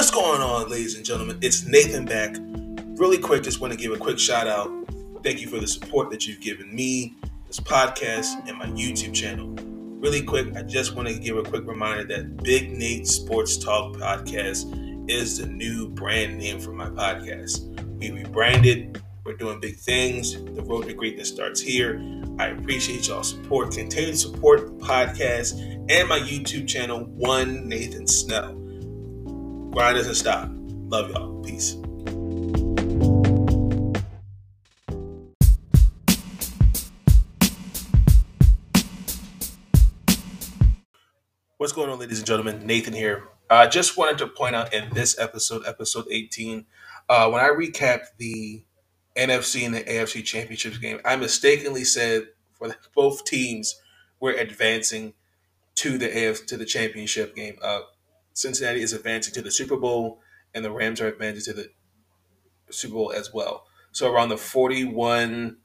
What's 0.00 0.10
going 0.10 0.40
on, 0.40 0.70
ladies 0.70 0.96
and 0.96 1.04
gentlemen? 1.04 1.38
It's 1.42 1.66
Nathan 1.66 2.06
back. 2.06 2.34
Really 2.98 3.18
quick, 3.18 3.42
just 3.42 3.60
want 3.60 3.74
to 3.74 3.78
give 3.78 3.92
a 3.92 3.98
quick 3.98 4.18
shout 4.18 4.46
out. 4.46 4.70
Thank 5.22 5.42
you 5.42 5.46
for 5.46 5.60
the 5.60 5.68
support 5.68 6.08
that 6.08 6.26
you've 6.26 6.40
given 6.40 6.74
me, 6.74 7.16
this 7.46 7.60
podcast, 7.60 8.48
and 8.48 8.56
my 8.56 8.64
YouTube 8.68 9.12
channel. 9.12 9.48
Really 10.00 10.22
quick, 10.22 10.56
I 10.56 10.62
just 10.62 10.94
want 10.94 11.08
to 11.08 11.18
give 11.18 11.36
a 11.36 11.42
quick 11.42 11.66
reminder 11.66 12.04
that 12.16 12.42
Big 12.42 12.72
Nate 12.72 13.06
Sports 13.06 13.58
Talk 13.58 13.94
Podcast 13.96 15.10
is 15.10 15.36
the 15.36 15.46
new 15.46 15.90
brand 15.90 16.38
name 16.38 16.60
for 16.60 16.72
my 16.72 16.86
podcast. 16.86 17.60
We 17.98 18.10
rebranded, 18.10 19.02
we're 19.24 19.36
doing 19.36 19.60
big 19.60 19.76
things. 19.76 20.42
The 20.42 20.62
road 20.62 20.86
to 20.86 20.94
greatness 20.94 21.28
starts 21.28 21.60
here. 21.60 22.00
I 22.38 22.46
appreciate 22.46 23.06
y'all 23.06 23.22
support. 23.22 23.72
Continue 23.72 24.12
to 24.12 24.16
support 24.16 24.66
the 24.66 24.82
podcast 24.82 25.60
and 25.90 26.08
my 26.08 26.20
YouTube 26.20 26.66
channel, 26.66 27.04
One 27.04 27.68
Nathan 27.68 28.06
Snell. 28.06 28.59
Grind 29.72 29.96
doesn't 29.96 30.16
stop. 30.16 30.50
Love 30.88 31.10
y'all. 31.10 31.40
Peace. 31.44 31.76
What's 41.56 41.72
going 41.72 41.88
on, 41.88 42.00
ladies 42.00 42.18
and 42.18 42.26
gentlemen? 42.26 42.66
Nathan 42.66 42.92
here. 42.92 43.28
I 43.48 43.64
uh, 43.64 43.68
just 43.68 43.96
wanted 43.96 44.18
to 44.18 44.26
point 44.26 44.56
out 44.56 44.74
in 44.74 44.92
this 44.92 45.16
episode, 45.20 45.62
episode 45.64 46.06
18, 46.10 46.66
uh, 47.08 47.30
when 47.30 47.40
I 47.40 47.50
recapped 47.50 48.16
the 48.18 48.64
NFC 49.16 49.66
and 49.66 49.74
the 49.74 49.82
AFC 49.82 50.24
championships 50.24 50.78
game, 50.78 50.98
I 51.04 51.14
mistakenly 51.14 51.84
said 51.84 52.24
for 52.54 52.74
both 52.96 53.24
teams 53.24 53.80
were 54.18 54.32
advancing 54.32 55.14
to 55.76 55.96
the 55.96 56.28
AF 56.28 56.46
to 56.46 56.56
the 56.56 56.64
championship 56.64 57.36
game. 57.36 57.56
Uh, 57.62 57.80
Cincinnati 58.32 58.80
is 58.80 58.92
advancing 58.92 59.34
to 59.34 59.42
the 59.42 59.50
Super 59.50 59.76
Bowl, 59.76 60.20
and 60.54 60.64
the 60.64 60.70
Rams 60.70 61.00
are 61.00 61.08
advancing 61.08 61.54
to 61.54 61.60
the 61.60 61.70
Super 62.70 62.94
Bowl 62.94 63.12
as 63.12 63.32
well. 63.32 63.64
So 63.92 64.12
around 64.12 64.28
the 64.28 64.36
41, 64.36 65.56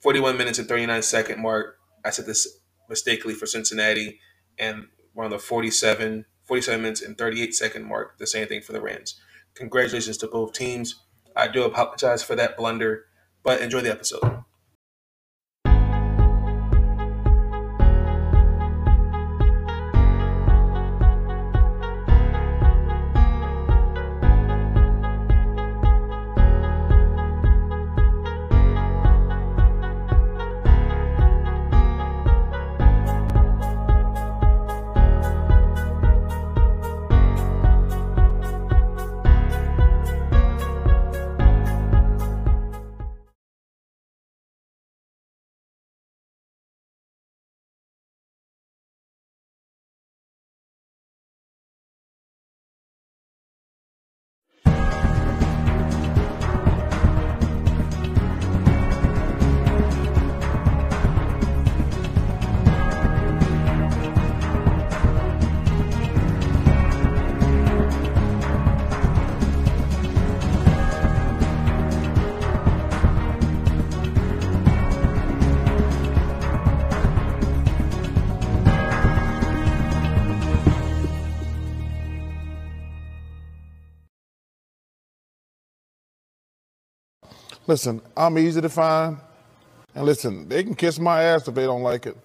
41 0.00 0.36
minutes 0.36 0.58
and 0.58 0.68
39 0.68 1.02
second 1.02 1.42
mark, 1.42 1.78
I 2.04 2.10
said 2.10 2.26
this 2.26 2.60
mistakenly 2.88 3.34
for 3.34 3.46
Cincinnati, 3.46 4.20
and 4.58 4.86
around 5.16 5.30
the 5.30 5.38
47, 5.38 6.24
47 6.44 6.82
minutes 6.82 7.02
and 7.02 7.18
38 7.18 7.54
second 7.54 7.84
mark, 7.84 8.18
the 8.18 8.26
same 8.26 8.46
thing 8.46 8.62
for 8.62 8.72
the 8.72 8.80
Rams. 8.80 9.20
Congratulations 9.54 10.16
to 10.18 10.28
both 10.28 10.52
teams. 10.52 11.02
I 11.34 11.48
do 11.48 11.64
apologize 11.64 12.22
for 12.22 12.34
that 12.36 12.56
blunder, 12.56 13.06
but 13.42 13.60
enjoy 13.60 13.80
the 13.80 13.90
episode. 13.90 14.44
Listen, 87.68 88.00
I'm 88.16 88.38
easy 88.38 88.60
to 88.60 88.68
find. 88.68 89.18
And 89.94 90.04
listen, 90.04 90.48
they 90.48 90.62
can 90.62 90.74
kiss 90.74 91.00
my 91.00 91.22
ass 91.22 91.48
if 91.48 91.54
they 91.54 91.64
don't 91.64 91.82
like 91.82 92.06
it. 92.06 92.16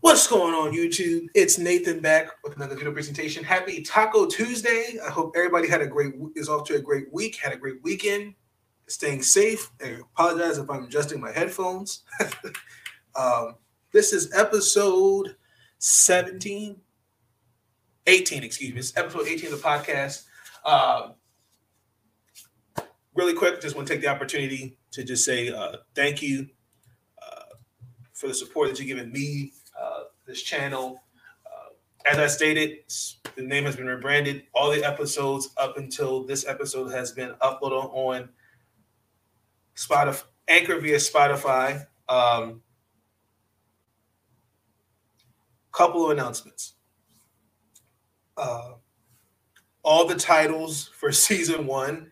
What's 0.00 0.26
going 0.26 0.52
on, 0.52 0.72
YouTube? 0.72 1.28
It's 1.34 1.56
Nathan 1.56 2.00
back 2.00 2.28
with 2.44 2.56
another 2.56 2.74
video 2.74 2.92
presentation. 2.92 3.42
Happy 3.42 3.80
Taco 3.80 4.26
Tuesday. 4.26 4.98
I 5.02 5.10
hope 5.10 5.32
everybody 5.34 5.68
had 5.68 5.80
a 5.80 5.86
great 5.86 6.12
is 6.36 6.50
off 6.50 6.64
to 6.64 6.74
a 6.74 6.80
great 6.80 7.10
week, 7.14 7.36
had 7.36 7.54
a 7.54 7.56
great 7.56 7.82
weekend, 7.82 8.34
staying 8.86 9.22
safe. 9.22 9.70
I 9.82 10.00
apologize 10.14 10.58
if 10.58 10.68
I'm 10.68 10.84
adjusting 10.84 11.20
my 11.20 11.32
headphones. 11.32 12.02
um, 13.16 13.54
this 13.92 14.12
is 14.12 14.34
episode 14.34 15.36
17, 15.78 16.76
18, 18.06 18.44
excuse 18.44 18.74
me. 18.74 18.78
It's 18.80 18.94
episode 18.98 19.26
18 19.28 19.50
of 19.50 19.62
the 19.62 19.66
podcast. 19.66 20.24
Uh, 20.66 21.12
really 23.14 23.34
quick, 23.34 23.60
just 23.60 23.76
want 23.76 23.86
to 23.88 23.94
take 23.94 24.02
the 24.02 24.08
opportunity 24.08 24.76
to 24.92 25.04
just 25.04 25.24
say 25.24 25.50
uh, 25.50 25.76
thank 25.94 26.22
you 26.22 26.48
uh, 27.22 27.54
for 28.12 28.28
the 28.28 28.34
support 28.34 28.68
that 28.68 28.78
you've 28.78 28.88
given 28.88 29.12
me, 29.12 29.52
uh, 29.80 30.04
this 30.26 30.42
channel. 30.42 31.02
Uh, 31.46 32.10
as 32.10 32.18
I 32.18 32.26
stated, 32.26 32.78
the 33.36 33.42
name 33.42 33.64
has 33.64 33.76
been 33.76 33.86
rebranded. 33.86 34.44
All 34.54 34.70
the 34.70 34.84
episodes 34.84 35.50
up 35.56 35.76
until 35.76 36.24
this 36.24 36.46
episode 36.46 36.88
has 36.92 37.12
been 37.12 37.30
uploaded 37.40 37.92
on 37.94 38.28
Spotify, 39.76 40.24
Anchor 40.48 40.80
via 40.80 40.96
Spotify. 40.96 41.86
Um, 42.08 42.62
couple 45.72 46.04
of 46.04 46.10
announcements. 46.12 46.74
Uh, 48.36 48.74
all 49.82 50.06
the 50.06 50.14
titles 50.14 50.90
for 50.96 51.12
season 51.12 51.66
one 51.66 52.10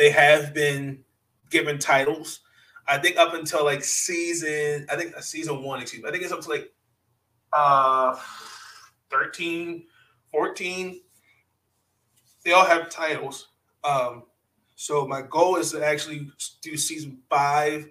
they 0.00 0.08
have 0.08 0.54
been 0.54 1.04
given 1.50 1.78
titles. 1.78 2.40
I 2.88 2.96
think 2.96 3.18
up 3.18 3.34
until 3.34 3.66
like 3.66 3.84
season, 3.84 4.86
I 4.90 4.96
think 4.96 5.14
uh, 5.14 5.20
season 5.20 5.62
one, 5.62 5.82
excuse 5.82 6.02
me. 6.02 6.08
I 6.08 6.10
think 6.10 6.24
it's 6.24 6.32
up 6.32 6.40
to 6.40 6.48
like 6.48 6.72
uh 7.52 8.16
13, 9.10 9.84
14. 10.32 11.00
They 12.46 12.52
all 12.52 12.64
have 12.64 12.88
titles. 12.88 13.48
Um, 13.84 14.22
so 14.74 15.06
my 15.06 15.20
goal 15.20 15.56
is 15.56 15.72
to 15.72 15.84
actually 15.84 16.30
do 16.62 16.78
season 16.78 17.18
five 17.28 17.86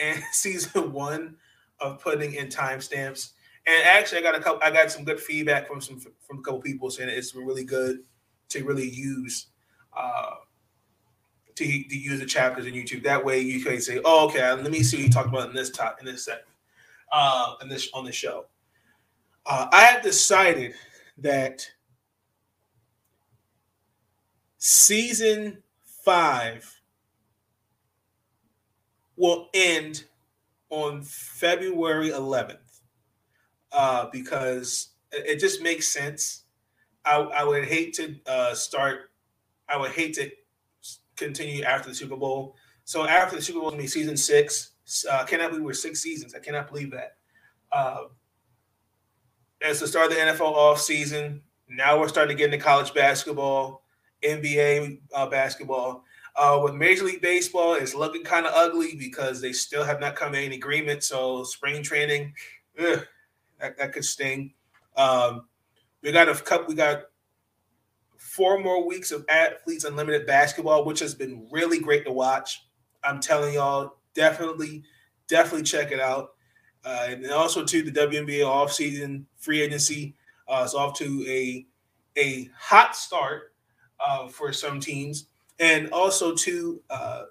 and 0.00 0.20
season 0.32 0.92
one 0.92 1.36
of 1.78 2.02
putting 2.02 2.34
in 2.34 2.48
timestamps. 2.48 3.30
And 3.64 3.80
actually, 3.86 4.18
I 4.18 4.22
got 4.22 4.34
a 4.34 4.40
couple. 4.40 4.60
I 4.60 4.72
got 4.72 4.90
some 4.90 5.04
good 5.04 5.20
feedback 5.20 5.68
from 5.68 5.80
some 5.80 6.00
from 6.00 6.40
a 6.40 6.42
couple 6.42 6.60
people 6.62 6.90
saying 6.90 7.10
it's 7.10 7.32
really 7.32 7.64
good 7.64 8.00
to 8.48 8.64
really 8.64 8.90
use 8.90 9.46
uh, 9.96 10.34
to, 11.56 11.64
to 11.64 11.96
use 11.96 12.20
the 12.20 12.26
chapters 12.26 12.66
in 12.66 12.74
YouTube. 12.74 13.02
That 13.02 13.24
way 13.24 13.40
you 13.40 13.64
can 13.64 13.80
say, 13.80 14.00
oh, 14.04 14.26
okay, 14.28 14.52
let 14.52 14.70
me 14.70 14.82
see 14.82 14.96
what 14.98 15.06
you 15.06 15.10
talked 15.10 15.28
about 15.28 15.48
in 15.48 15.54
this 15.54 15.70
top 15.70 15.98
in 16.00 16.06
this 16.06 16.24
segment, 16.24 16.46
uh, 17.12 17.54
in 17.62 17.68
this 17.68 17.88
on 17.94 18.04
the 18.04 18.12
show. 18.12 18.46
Uh, 19.46 19.68
I 19.72 19.82
have 19.82 20.02
decided 20.02 20.74
that 21.18 21.68
season 24.58 25.62
five 25.82 26.80
will 29.16 29.48
end 29.54 30.04
on 30.70 31.02
February 31.02 32.10
11th 32.10 32.56
uh, 33.72 34.06
because 34.12 34.88
it 35.12 35.38
just 35.38 35.62
makes 35.62 35.86
sense. 35.86 36.44
I, 37.04 37.16
I 37.16 37.44
would 37.44 37.64
hate 37.64 37.94
to 37.94 38.16
uh, 38.26 38.54
start. 38.54 39.10
I 39.68 39.76
would 39.76 39.92
hate 39.92 40.14
to 40.14 40.30
continue 41.16 41.62
after 41.64 41.88
the 41.88 41.94
Super 41.94 42.16
Bowl. 42.16 42.56
So 42.84 43.06
after 43.06 43.36
the 43.36 43.42
Super 43.42 43.60
Bowl, 43.60 43.72
I 43.72 43.76
mean 43.76 43.88
season 43.88 44.16
six. 44.16 44.72
Uh, 45.10 45.24
cannot 45.24 45.50
believe 45.50 45.64
we're 45.64 45.72
six 45.72 46.00
seasons. 46.00 46.34
I 46.34 46.38
cannot 46.38 46.68
believe 46.68 46.90
that. 46.90 47.16
Uh, 47.72 48.04
it's 49.60 49.80
the 49.80 49.88
start 49.88 50.10
of 50.10 50.16
the 50.16 50.22
NFL 50.22 50.52
off 50.52 50.80
season. 50.80 51.40
Now 51.68 51.98
we're 51.98 52.08
starting 52.08 52.36
to 52.36 52.38
get 52.38 52.52
into 52.52 52.62
college 52.62 52.92
basketball, 52.92 53.82
NBA 54.22 55.00
uh, 55.14 55.26
basketball. 55.26 56.04
Uh, 56.36 56.60
with 56.62 56.74
Major 56.74 57.04
League 57.04 57.22
Baseball, 57.22 57.74
it's 57.74 57.94
looking 57.94 58.24
kind 58.24 58.44
of 58.44 58.52
ugly 58.54 58.96
because 58.96 59.40
they 59.40 59.52
still 59.52 59.84
have 59.84 60.00
not 60.00 60.16
come 60.16 60.32
to 60.32 60.38
any 60.38 60.56
agreement. 60.56 61.02
So 61.04 61.44
spring 61.44 61.82
training, 61.82 62.34
ugh, 62.78 63.06
that, 63.60 63.78
that 63.78 63.92
could 63.92 64.04
sting. 64.04 64.52
Um, 64.96 65.46
we 66.02 66.12
got 66.12 66.28
a 66.28 66.34
couple. 66.34 66.66
We 66.66 66.74
got 66.74 67.04
four 68.24 68.58
more 68.58 68.86
weeks 68.86 69.12
of 69.12 69.24
Athletes 69.28 69.84
Unlimited 69.84 70.26
basketball, 70.26 70.84
which 70.84 70.98
has 71.00 71.14
been 71.14 71.46
really 71.50 71.78
great 71.78 72.06
to 72.06 72.12
watch. 72.12 72.66
I'm 73.04 73.20
telling 73.20 73.54
y'all, 73.54 73.98
definitely, 74.14 74.82
definitely 75.28 75.64
check 75.64 75.92
it 75.92 76.00
out. 76.00 76.30
Uh, 76.86 77.08
and 77.10 77.30
also 77.30 77.64
to 77.64 77.82
the 77.82 77.92
WNBA 77.92 78.40
offseason 78.40 79.24
free 79.38 79.60
agency 79.60 80.14
uh, 80.48 80.62
is 80.64 80.74
off 80.74 80.96
to 80.98 81.24
a 81.28 81.66
a 82.16 82.48
hot 82.58 82.96
start 82.96 83.52
uh, 84.00 84.26
for 84.28 84.52
some 84.52 84.80
teams, 84.80 85.26
and 85.58 85.90
also 85.90 86.34
to 86.34 86.80
uh, 86.88 87.24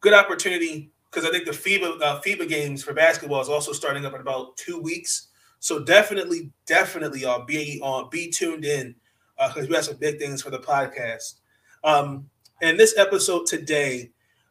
good 0.00 0.12
opportunity 0.14 0.90
because 1.10 1.26
I 1.26 1.32
think 1.32 1.46
the 1.46 1.52
FIBA 1.52 2.02
uh, 2.02 2.20
FIBA 2.20 2.48
games 2.48 2.82
for 2.82 2.92
basketball 2.92 3.40
is 3.40 3.48
also 3.48 3.72
starting 3.72 4.04
up 4.04 4.14
in 4.14 4.20
about 4.20 4.56
two 4.56 4.78
weeks. 4.78 5.28
So 5.58 5.82
definitely, 5.82 6.52
definitely, 6.66 7.20
y'all 7.20 7.44
be 7.44 7.80
on, 7.82 8.08
be 8.10 8.30
tuned 8.30 8.64
in 8.64 8.94
because 9.38 9.64
uh, 9.64 9.68
we 9.68 9.74
have 9.74 9.84
some 9.84 9.96
big 9.96 10.18
things 10.18 10.42
for 10.42 10.50
the 10.50 10.58
podcast. 10.58 11.34
Um, 11.84 12.28
and 12.60 12.78
this 12.78 12.98
episode 12.98 13.46
today, 13.46 14.10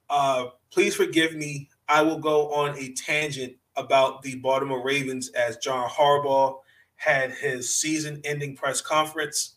uh, 0.09 0.45
please 0.71 0.95
forgive 0.95 1.35
me. 1.35 1.69
I 1.89 2.01
will 2.01 2.19
go 2.19 2.51
on 2.53 2.77
a 2.77 2.93
tangent 2.93 3.53
about 3.75 4.21
the 4.21 4.35
Baltimore 4.35 4.83
Ravens 4.83 5.29
as 5.29 5.57
John 5.57 5.89
Harbaugh 5.89 6.59
had 6.95 7.31
his 7.31 7.75
season-ending 7.75 8.55
press 8.55 8.81
conference. 8.81 9.55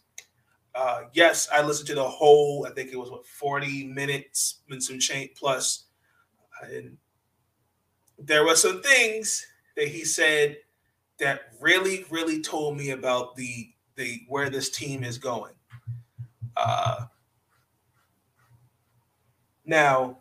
Uh, 0.75 1.03
yes, 1.13 1.49
I 1.53 1.63
listened 1.63 1.89
to 1.89 1.95
the 1.95 2.09
whole. 2.09 2.67
I 2.69 2.75
think 2.75 2.93
it 2.93 2.99
was 2.99 3.11
what 3.11 3.27
forty 3.27 3.87
minutes 3.87 4.61
and 4.69 4.83
some 4.83 4.99
change 4.99 5.31
plus, 5.37 5.87
and 6.63 6.97
there 8.19 8.45
were 8.45 8.55
some 8.55 8.83
things 8.83 9.47
that 9.77 9.89
he 9.89 10.05
said 10.05 10.59
that 11.19 11.41
really, 11.61 12.05
really 12.11 12.41
told 12.41 12.77
me 12.77 12.91
about 12.91 13.35
the 13.37 13.73
the 14.01 14.23
where 14.29 14.51
this 14.51 14.71
team 14.71 15.05
is 15.05 15.19
going. 15.19 15.53
Uh, 16.57 17.05
now, 19.65 20.19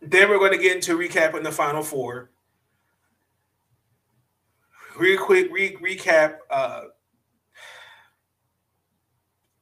then 0.00 0.28
we're 0.28 0.38
going 0.38 0.52
to 0.52 0.58
get 0.58 0.76
into 0.76 0.96
recapping 0.96 1.42
the 1.42 1.50
final 1.50 1.82
four. 1.82 2.30
Real 4.96 5.24
quick 5.24 5.50
re- 5.50 5.76
recap. 5.76 6.36
Uh, 6.50 6.82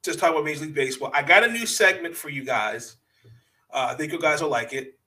just 0.03 0.19
talk 0.19 0.31
about 0.31 0.43
Major 0.43 0.65
League 0.65 0.75
Baseball. 0.75 1.11
I 1.13 1.23
got 1.23 1.43
a 1.43 1.47
new 1.47 1.65
segment 1.65 2.15
for 2.15 2.29
you 2.29 2.43
guys. 2.43 2.97
Uh, 3.73 3.87
I 3.91 3.95
think 3.95 4.11
you 4.11 4.19
guys 4.19 4.41
will 4.41 4.49
like 4.49 4.73
it. 4.73 4.99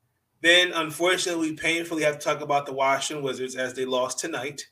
Then, 0.42 0.72
unfortunately, 0.72 1.50
we 1.50 1.56
painfully 1.56 2.02
have 2.02 2.18
to 2.18 2.24
talk 2.24 2.40
about 2.40 2.66
the 2.66 2.72
Washington 2.72 3.24
Wizards 3.24 3.56
as 3.56 3.74
they 3.74 3.84
lost 3.84 4.18
tonight 4.18 4.66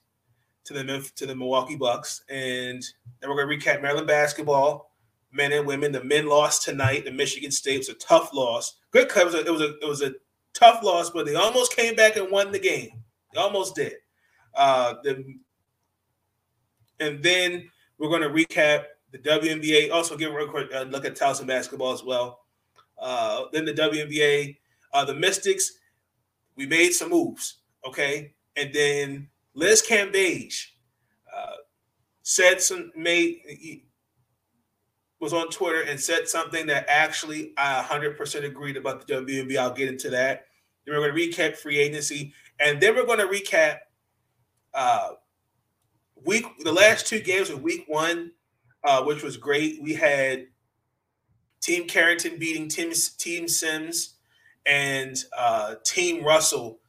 to 0.64 0.72
the 0.72 1.10
to 1.16 1.26
the 1.26 1.36
Milwaukee 1.36 1.76
Bucks, 1.76 2.22
and 2.28 2.82
then 3.20 3.30
we're 3.30 3.44
going 3.44 3.58
to 3.58 3.64
recap 3.66 3.82
Maryland 3.82 4.06
basketball, 4.06 4.90
men 5.32 5.52
and 5.52 5.66
women. 5.66 5.92
The 5.92 6.04
men 6.04 6.26
lost 6.26 6.62
tonight. 6.62 7.04
The 7.04 7.12
Michigan 7.12 7.50
State 7.50 7.78
was 7.78 7.88
a 7.88 7.94
tough 7.94 8.32
loss. 8.34 8.76
It 8.94 9.14
was 9.14 9.34
a 9.34 9.40
it 9.40 9.88
was 9.88 10.02
a 10.02 10.14
tough 10.52 10.82
loss, 10.82 11.10
but 11.10 11.26
they 11.26 11.34
almost 11.34 11.76
came 11.76 11.94
back 11.94 12.16
and 12.16 12.30
won 12.30 12.52
the 12.52 12.58
game. 12.58 13.02
They 13.32 13.40
almost 13.40 13.74
did. 13.74 13.94
Uh, 14.54 14.94
the, 15.02 15.24
and 17.00 17.22
then 17.22 17.70
we're 17.98 18.08
going 18.08 18.22
to 18.22 18.28
recap 18.28 18.84
the 19.10 19.18
WNBA. 19.18 19.92
Also, 19.92 20.16
give 20.16 20.32
a 20.34 20.46
quick 20.46 20.72
uh, 20.74 20.82
look 20.82 21.04
at 21.04 21.16
Towson 21.16 21.46
basketball 21.46 21.92
as 21.92 22.04
well. 22.04 22.40
Uh, 22.98 23.44
then 23.52 23.64
the 23.64 23.74
WNBA 23.74 24.56
uh, 24.94 25.04
the 25.04 25.14
Mystics, 25.14 25.72
we 26.56 26.66
made 26.66 26.92
some 26.92 27.10
moves, 27.10 27.58
okay? 27.86 28.32
And 28.56 28.72
then 28.72 29.28
Liz 29.54 29.84
Cambage 29.86 30.68
uh, 31.36 31.56
said 32.22 32.60
some 32.60 32.92
made 32.96 33.82
was 35.20 35.32
on 35.32 35.48
Twitter 35.50 35.82
and 35.82 35.98
said 35.98 36.28
something 36.28 36.66
that 36.66 36.86
actually 36.88 37.52
I 37.56 37.82
100% 37.82 38.44
agreed 38.44 38.76
about 38.76 39.06
the 39.06 39.14
WNBA. 39.14 39.56
I'll 39.56 39.72
get 39.72 39.88
into 39.88 40.10
that. 40.10 40.46
Then 40.84 40.94
we're 40.94 41.08
going 41.08 41.16
to 41.16 41.42
recap 41.42 41.56
free 41.56 41.78
agency, 41.78 42.32
and 42.60 42.80
then 42.80 42.94
we're 42.94 43.06
going 43.06 43.18
to 43.18 43.26
recap 43.26 43.78
uh, 44.74 45.12
week 46.24 46.44
the 46.60 46.72
last 46.72 47.06
two 47.06 47.20
games 47.20 47.48
of 47.48 47.62
week 47.62 47.84
one, 47.88 48.32
uh, 48.84 49.02
which 49.02 49.22
was 49.22 49.36
great. 49.36 49.82
We 49.82 49.94
had 49.94 50.46
Team 51.60 51.88
Carrington 51.88 52.38
beating 52.38 52.68
Team 52.68 52.92
Team 53.18 53.48
Sims 53.48 54.13
and 54.66 55.16
uh, 55.36 55.76
Team 55.84 56.24
Russell 56.24 56.80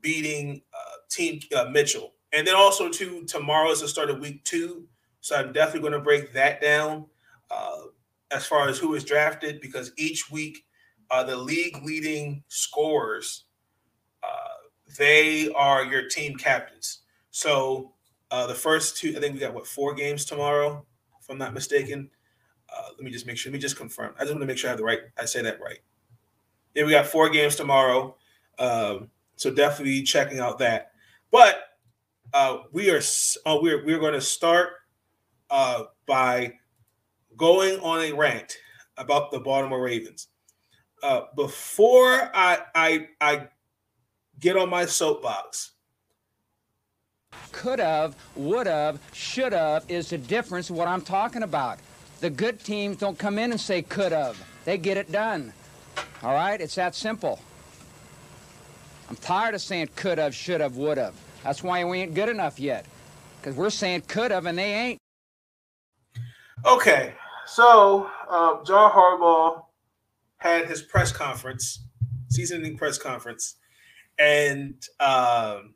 beating 0.00 0.62
uh, 0.74 0.96
Team 1.10 1.40
uh, 1.56 1.66
Mitchell. 1.70 2.12
And 2.32 2.46
then 2.46 2.54
also, 2.54 2.88
too, 2.88 3.24
tomorrow 3.26 3.70
is 3.70 3.80
the 3.80 3.88
start 3.88 4.10
of 4.10 4.20
week 4.20 4.44
two. 4.44 4.86
So 5.20 5.36
I'm 5.36 5.52
definitely 5.52 5.80
going 5.80 5.92
to 5.92 6.00
break 6.00 6.32
that 6.32 6.60
down 6.60 7.06
uh, 7.50 7.82
as 8.30 8.46
far 8.46 8.68
as 8.68 8.78
who 8.78 8.94
is 8.94 9.04
drafted 9.04 9.60
because 9.60 9.92
each 9.96 10.30
week, 10.30 10.64
uh, 11.10 11.22
the 11.22 11.36
league 11.36 11.76
leading 11.84 12.42
scorers, 12.48 13.44
uh, 14.22 14.68
they 14.98 15.50
are 15.52 15.84
your 15.84 16.08
team 16.08 16.36
captains. 16.36 17.00
So 17.30 17.92
the 18.30 18.54
first 18.54 18.96
two, 18.96 19.14
I 19.14 19.20
think 19.20 19.34
we 19.34 19.40
got 19.40 19.52
what, 19.52 19.66
four 19.66 19.94
games 19.94 20.24
tomorrow, 20.24 20.84
if 21.20 21.28
I'm 21.28 21.38
not 21.38 21.52
mistaken. 21.52 22.10
let 22.96 23.00
me 23.02 23.10
just 23.10 23.26
make 23.26 23.36
sure. 23.36 23.52
Let 23.52 23.54
me 23.56 23.60
just 23.60 23.76
confirm. 23.76 24.14
I 24.16 24.20
just 24.22 24.32
want 24.32 24.40
to 24.40 24.46
make 24.46 24.56
sure 24.56 24.68
I 24.68 24.72
have 24.72 24.78
the 24.78 24.84
right, 24.84 25.00
I 25.18 25.26
say 25.26 25.42
that 25.42 25.60
right. 25.60 25.78
Yeah, 26.74 26.84
we 26.84 26.90
got 26.92 27.06
four 27.06 27.28
games 27.28 27.56
tomorrow. 27.56 28.16
Um, 28.58 29.10
so 29.36 29.50
definitely 29.50 30.02
checking 30.02 30.38
out 30.38 30.58
that. 30.58 30.92
But 31.30 31.56
uh, 32.32 32.58
we 32.72 32.90
are 32.90 33.00
uh, 33.46 33.58
we're 33.60 33.84
we're 33.84 33.98
going 33.98 34.14
to 34.14 34.20
start 34.20 34.70
uh, 35.50 35.84
by 36.06 36.54
going 37.36 37.78
on 37.80 38.00
a 38.00 38.12
rant 38.12 38.56
about 38.96 39.30
the 39.30 39.40
Baltimore 39.40 39.82
Ravens. 39.82 40.28
Uh, 41.02 41.22
before 41.34 42.30
I, 42.34 42.60
I 42.74 43.08
I 43.20 43.48
get 44.38 44.56
on 44.56 44.70
my 44.70 44.86
soapbox, 44.86 45.72
could 47.50 47.80
have, 47.80 48.16
would 48.36 48.66
have, 48.66 49.00
should 49.12 49.52
have 49.52 49.84
is 49.88 50.10
the 50.10 50.18
difference. 50.18 50.70
What 50.70 50.88
I'm 50.88 51.02
talking 51.02 51.42
about. 51.42 51.78
The 52.20 52.30
good 52.30 52.62
teams 52.62 52.98
don't 52.98 53.18
come 53.18 53.36
in 53.36 53.50
and 53.50 53.60
say 53.60 53.82
could 53.82 54.12
have. 54.12 54.40
They 54.64 54.78
get 54.78 54.96
it 54.96 55.10
done. 55.10 55.52
All 56.22 56.32
right? 56.32 56.60
It's 56.60 56.74
that 56.76 56.94
simple. 56.94 57.40
I'm 59.08 59.16
tired 59.16 59.54
of 59.54 59.60
saying 59.60 59.90
could 59.96 60.18
have, 60.18 60.34
should 60.34 60.60
have, 60.60 60.76
would 60.76 60.98
have. 60.98 61.14
That's 61.44 61.62
why 61.62 61.84
we 61.84 62.00
ain't 62.00 62.14
good 62.14 62.28
enough 62.28 62.58
yet. 62.58 62.86
Because 63.40 63.56
we're 63.56 63.70
saying 63.70 64.02
could 64.08 64.30
have 64.30 64.46
and 64.46 64.58
they 64.58 64.72
ain't. 64.72 64.98
Okay. 66.64 67.14
So, 67.46 68.08
uh, 68.30 68.62
John 68.64 68.92
Harbaugh 68.92 69.64
had 70.38 70.66
his 70.66 70.82
press 70.82 71.12
conference, 71.12 71.84
season 72.28 72.58
ending 72.58 72.76
press 72.76 72.98
conference, 72.98 73.56
and 74.18 74.74
um, 75.00 75.74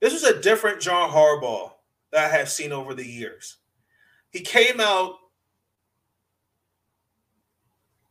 this 0.00 0.12
was 0.12 0.24
a 0.24 0.40
different 0.40 0.80
John 0.80 1.10
Harbaugh 1.10 1.72
that 2.12 2.24
I 2.24 2.36
have 2.36 2.50
seen 2.50 2.72
over 2.72 2.94
the 2.94 3.06
years. 3.06 3.58
He 4.30 4.40
came 4.40 4.80
out 4.80 5.14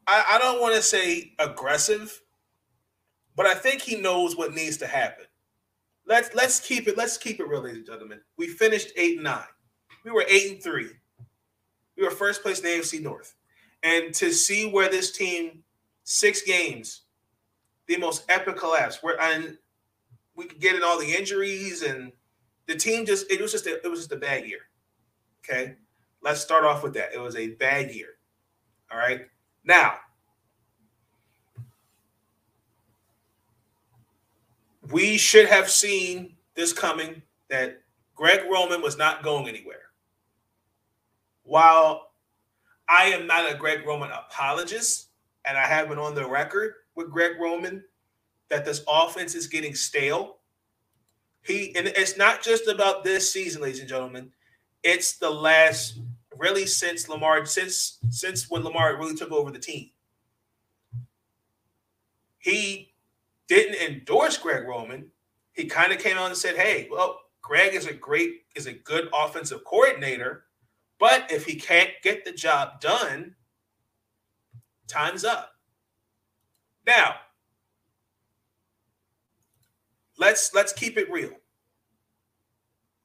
I, 0.10 0.26
I 0.32 0.38
don't 0.40 0.60
want 0.60 0.74
to 0.74 0.82
say 0.82 1.34
aggressive, 1.38 2.20
but 3.36 3.46
I 3.46 3.54
think 3.54 3.82
he 3.82 4.02
knows 4.02 4.36
what 4.36 4.56
needs 4.56 4.78
to 4.78 4.88
happen. 4.88 5.26
Let's 6.08 6.34
let's 6.34 6.60
keep 6.60 6.88
it 6.88 6.98
let's 6.98 7.18
keep 7.18 7.40
it 7.40 7.48
real, 7.48 7.62
ladies 7.62 7.78
and 7.78 7.86
gentlemen. 7.86 8.20
We 8.36 8.48
finished 8.48 8.92
eight 8.98 9.16
and 9.18 9.24
nine. 9.24 9.44
We 10.04 10.10
were 10.10 10.26
eight 10.28 10.52
and 10.52 10.64
three. 10.64 10.90
We 11.96 12.04
were 12.04 12.10
first 12.10 12.42
place 12.42 12.60
in 12.60 12.66
AFC 12.66 13.04
North, 13.04 13.36
and 13.84 14.12
to 14.16 14.32
see 14.32 14.68
where 14.68 14.90
this 14.90 15.12
team 15.12 15.64
six 16.06 16.42
games, 16.42 17.02
the 17.86 17.98
most 17.98 18.24
epic 18.30 18.58
collapse. 18.58 19.04
Where 19.04 19.22
and 19.22 19.60
we 20.36 20.46
could 20.46 20.60
get 20.60 20.76
in 20.76 20.82
all 20.84 21.00
the 21.00 21.14
injuries 21.14 21.84
and 21.84 22.12
the 22.66 22.76
team 22.76 23.06
just 23.06 23.32
it 23.32 23.40
was 23.40 23.52
just 23.52 23.68
a, 23.68 23.80
it 23.86 23.88
was 23.88 24.00
just 24.00 24.12
a 24.12 24.18
bad 24.18 24.48
year. 24.48 24.62
Okay, 25.48 25.76
let's 26.24 26.42
start 26.42 26.64
off 26.64 26.82
with 26.82 26.96
that. 26.96 27.14
It 27.14 27.20
was 27.20 27.36
a 27.36 27.50
bad 27.50 27.92
year. 27.92 28.18
All 28.92 28.98
right. 28.98 29.28
Now, 29.64 29.96
we 34.92 35.18
should 35.18 35.48
have 35.48 35.70
seen 35.70 36.36
this 36.56 36.74
coming 36.74 37.22
that 37.50 37.82
Greg 38.16 38.42
Roman 38.52 38.82
was 38.82 38.98
not 38.98 39.24
going 39.24 39.48
anywhere. 39.48 39.78
While 41.44 42.12
I 42.88 43.06
am 43.06 43.28
not 43.28 43.52
a 43.52 43.56
Greg 43.56 43.86
Roman 43.86 44.12
apologist, 44.12 45.10
and 45.46 45.58
I 45.58 45.66
have 45.66 45.90
been 45.90 46.00
on 46.00 46.16
the 46.16 46.28
record 46.28 46.74
with 46.96 47.12
Greg 47.12 47.40
Roman 47.40 47.84
that 48.50 48.66
this 48.66 48.84
offense 48.88 49.36
is 49.36 49.48
getting 49.48 49.76
stale. 49.76 50.38
He 51.44 51.74
and 51.76 51.88
it's 51.88 52.18
not 52.18 52.42
just 52.44 52.68
about 52.68 53.04
this 53.04 53.32
season, 53.32 53.62
ladies 53.62 53.80
and 53.80 53.88
gentlemen. 53.88 54.32
It's 54.84 55.18
the 55.18 55.30
last 55.30 56.00
really 56.40 56.66
since 56.66 57.10
Lamar 57.10 57.46
since 57.46 58.00
since 58.10 58.50
when 58.50 58.64
Lamar 58.64 58.98
really 58.98 59.16
took 59.16 59.32
over 59.32 59.52
the 59.52 59.60
team. 59.60 59.92
He 62.40 62.94
didn't 63.48 63.76
endorse 63.76 64.38
Greg 64.38 64.68
Roman, 64.68 65.12
he 65.60 65.66
kind 65.66 65.92
of 65.92 66.00
came 66.00 66.18
on 66.18 66.32
and 66.32 66.38
said, 66.38 66.56
"Hey, 66.56 66.88
well, 66.90 67.20
Greg 67.42 67.74
is 67.74 67.86
a 67.86 67.94
great 67.94 68.46
is 68.56 68.66
a 68.66 68.74
good 68.74 69.10
offensive 69.14 69.64
coordinator, 69.66 70.46
but 71.00 71.30
if 71.32 71.46
he 71.46 71.56
can't 71.56 71.92
get 72.02 72.24
the 72.24 72.32
job 72.32 72.80
done, 72.80 73.36
time's 74.88 75.26
up." 75.26 75.54
Now, 76.86 77.18
let's 80.18 80.54
let's 80.54 80.72
keep 80.72 80.98
it 80.98 81.12
real. 81.12 81.34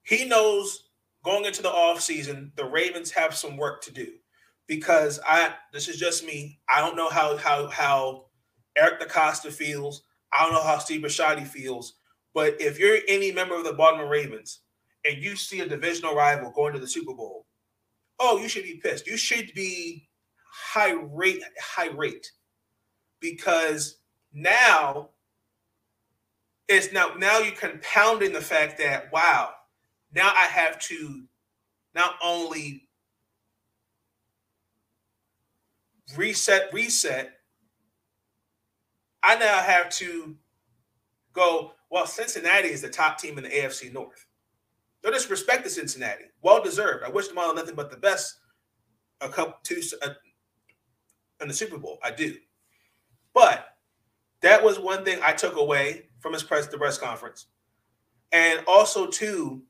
He 0.04 0.26
knows 0.26 0.83
going 1.24 1.44
into 1.44 1.62
the 1.62 1.70
offseason, 1.70 2.54
the 2.56 2.64
Ravens 2.64 3.10
have 3.10 3.34
some 3.34 3.56
work 3.56 3.82
to 3.82 3.92
do 3.92 4.08
because 4.66 5.20
I 5.26 5.54
this 5.72 5.88
is 5.88 5.96
just 5.96 6.24
me. 6.24 6.60
I 6.68 6.80
don't 6.80 6.96
know 6.96 7.08
how 7.08 7.36
how 7.36 7.68
how 7.68 8.26
Eric 8.76 9.00
DeCosta 9.00 9.52
feels. 9.52 10.02
I 10.32 10.44
don't 10.44 10.52
know 10.52 10.62
how 10.62 10.78
Steve 10.78 11.02
Bisciotti 11.02 11.46
feels. 11.46 11.94
But 12.34 12.60
if 12.60 12.78
you're 12.78 12.98
any 13.08 13.30
member 13.30 13.54
of 13.54 13.64
the 13.64 13.72
Baltimore 13.72 14.08
Ravens 14.08 14.60
and 15.04 15.22
you 15.22 15.36
see 15.36 15.60
a 15.60 15.68
divisional 15.68 16.14
rival 16.14 16.50
going 16.50 16.72
to 16.72 16.80
the 16.80 16.88
Super 16.88 17.14
Bowl, 17.14 17.46
oh, 18.18 18.38
you 18.38 18.48
should 18.48 18.64
be 18.64 18.80
pissed. 18.82 19.06
You 19.06 19.16
should 19.16 19.52
be 19.54 20.08
high 20.52 20.92
rate, 20.92 21.42
high 21.60 21.90
rate, 21.90 22.30
because 23.20 23.98
now 24.32 25.10
it's 26.68 26.92
now 26.92 27.12
now 27.16 27.38
you're 27.38 27.54
compounding 27.54 28.32
the 28.32 28.40
fact 28.40 28.78
that 28.78 29.12
wow, 29.12 29.50
now 30.14 30.32
I 30.36 30.46
have 30.46 30.78
to 30.80 31.24
not 31.94 32.14
only 32.22 32.88
reset, 36.16 36.72
reset, 36.72 37.32
I 39.22 39.36
now 39.36 39.58
have 39.58 39.88
to 39.90 40.36
go, 41.32 41.72
well, 41.90 42.06
Cincinnati 42.06 42.68
is 42.68 42.82
the 42.82 42.88
top 42.88 43.18
team 43.18 43.38
in 43.38 43.44
the 43.44 43.50
AFC 43.50 43.92
North. 43.92 44.26
No 45.02 45.10
disrespect 45.10 45.64
to 45.64 45.70
Cincinnati. 45.70 46.24
Well 46.42 46.62
deserved. 46.62 47.04
I 47.04 47.10
wish 47.10 47.28
them 47.28 47.38
all 47.38 47.54
nothing 47.54 47.74
but 47.74 47.90
the 47.90 47.96
best 47.96 48.38
a 49.20 49.28
couple 49.28 49.54
two 49.62 49.80
uh, 50.02 50.10
in 51.40 51.48
the 51.48 51.54
Super 51.54 51.78
Bowl. 51.78 51.98
I 52.02 52.10
do. 52.10 52.36
But 53.32 53.66
that 54.40 54.62
was 54.62 54.78
one 54.78 55.04
thing 55.04 55.18
I 55.22 55.32
took 55.32 55.56
away 55.56 56.06
from 56.20 56.32
his 56.32 56.42
press 56.42 56.66
the 56.66 56.78
press 56.78 56.98
conference. 56.98 57.46
And 58.32 58.60
also 58.66 59.06
too, 59.06 59.62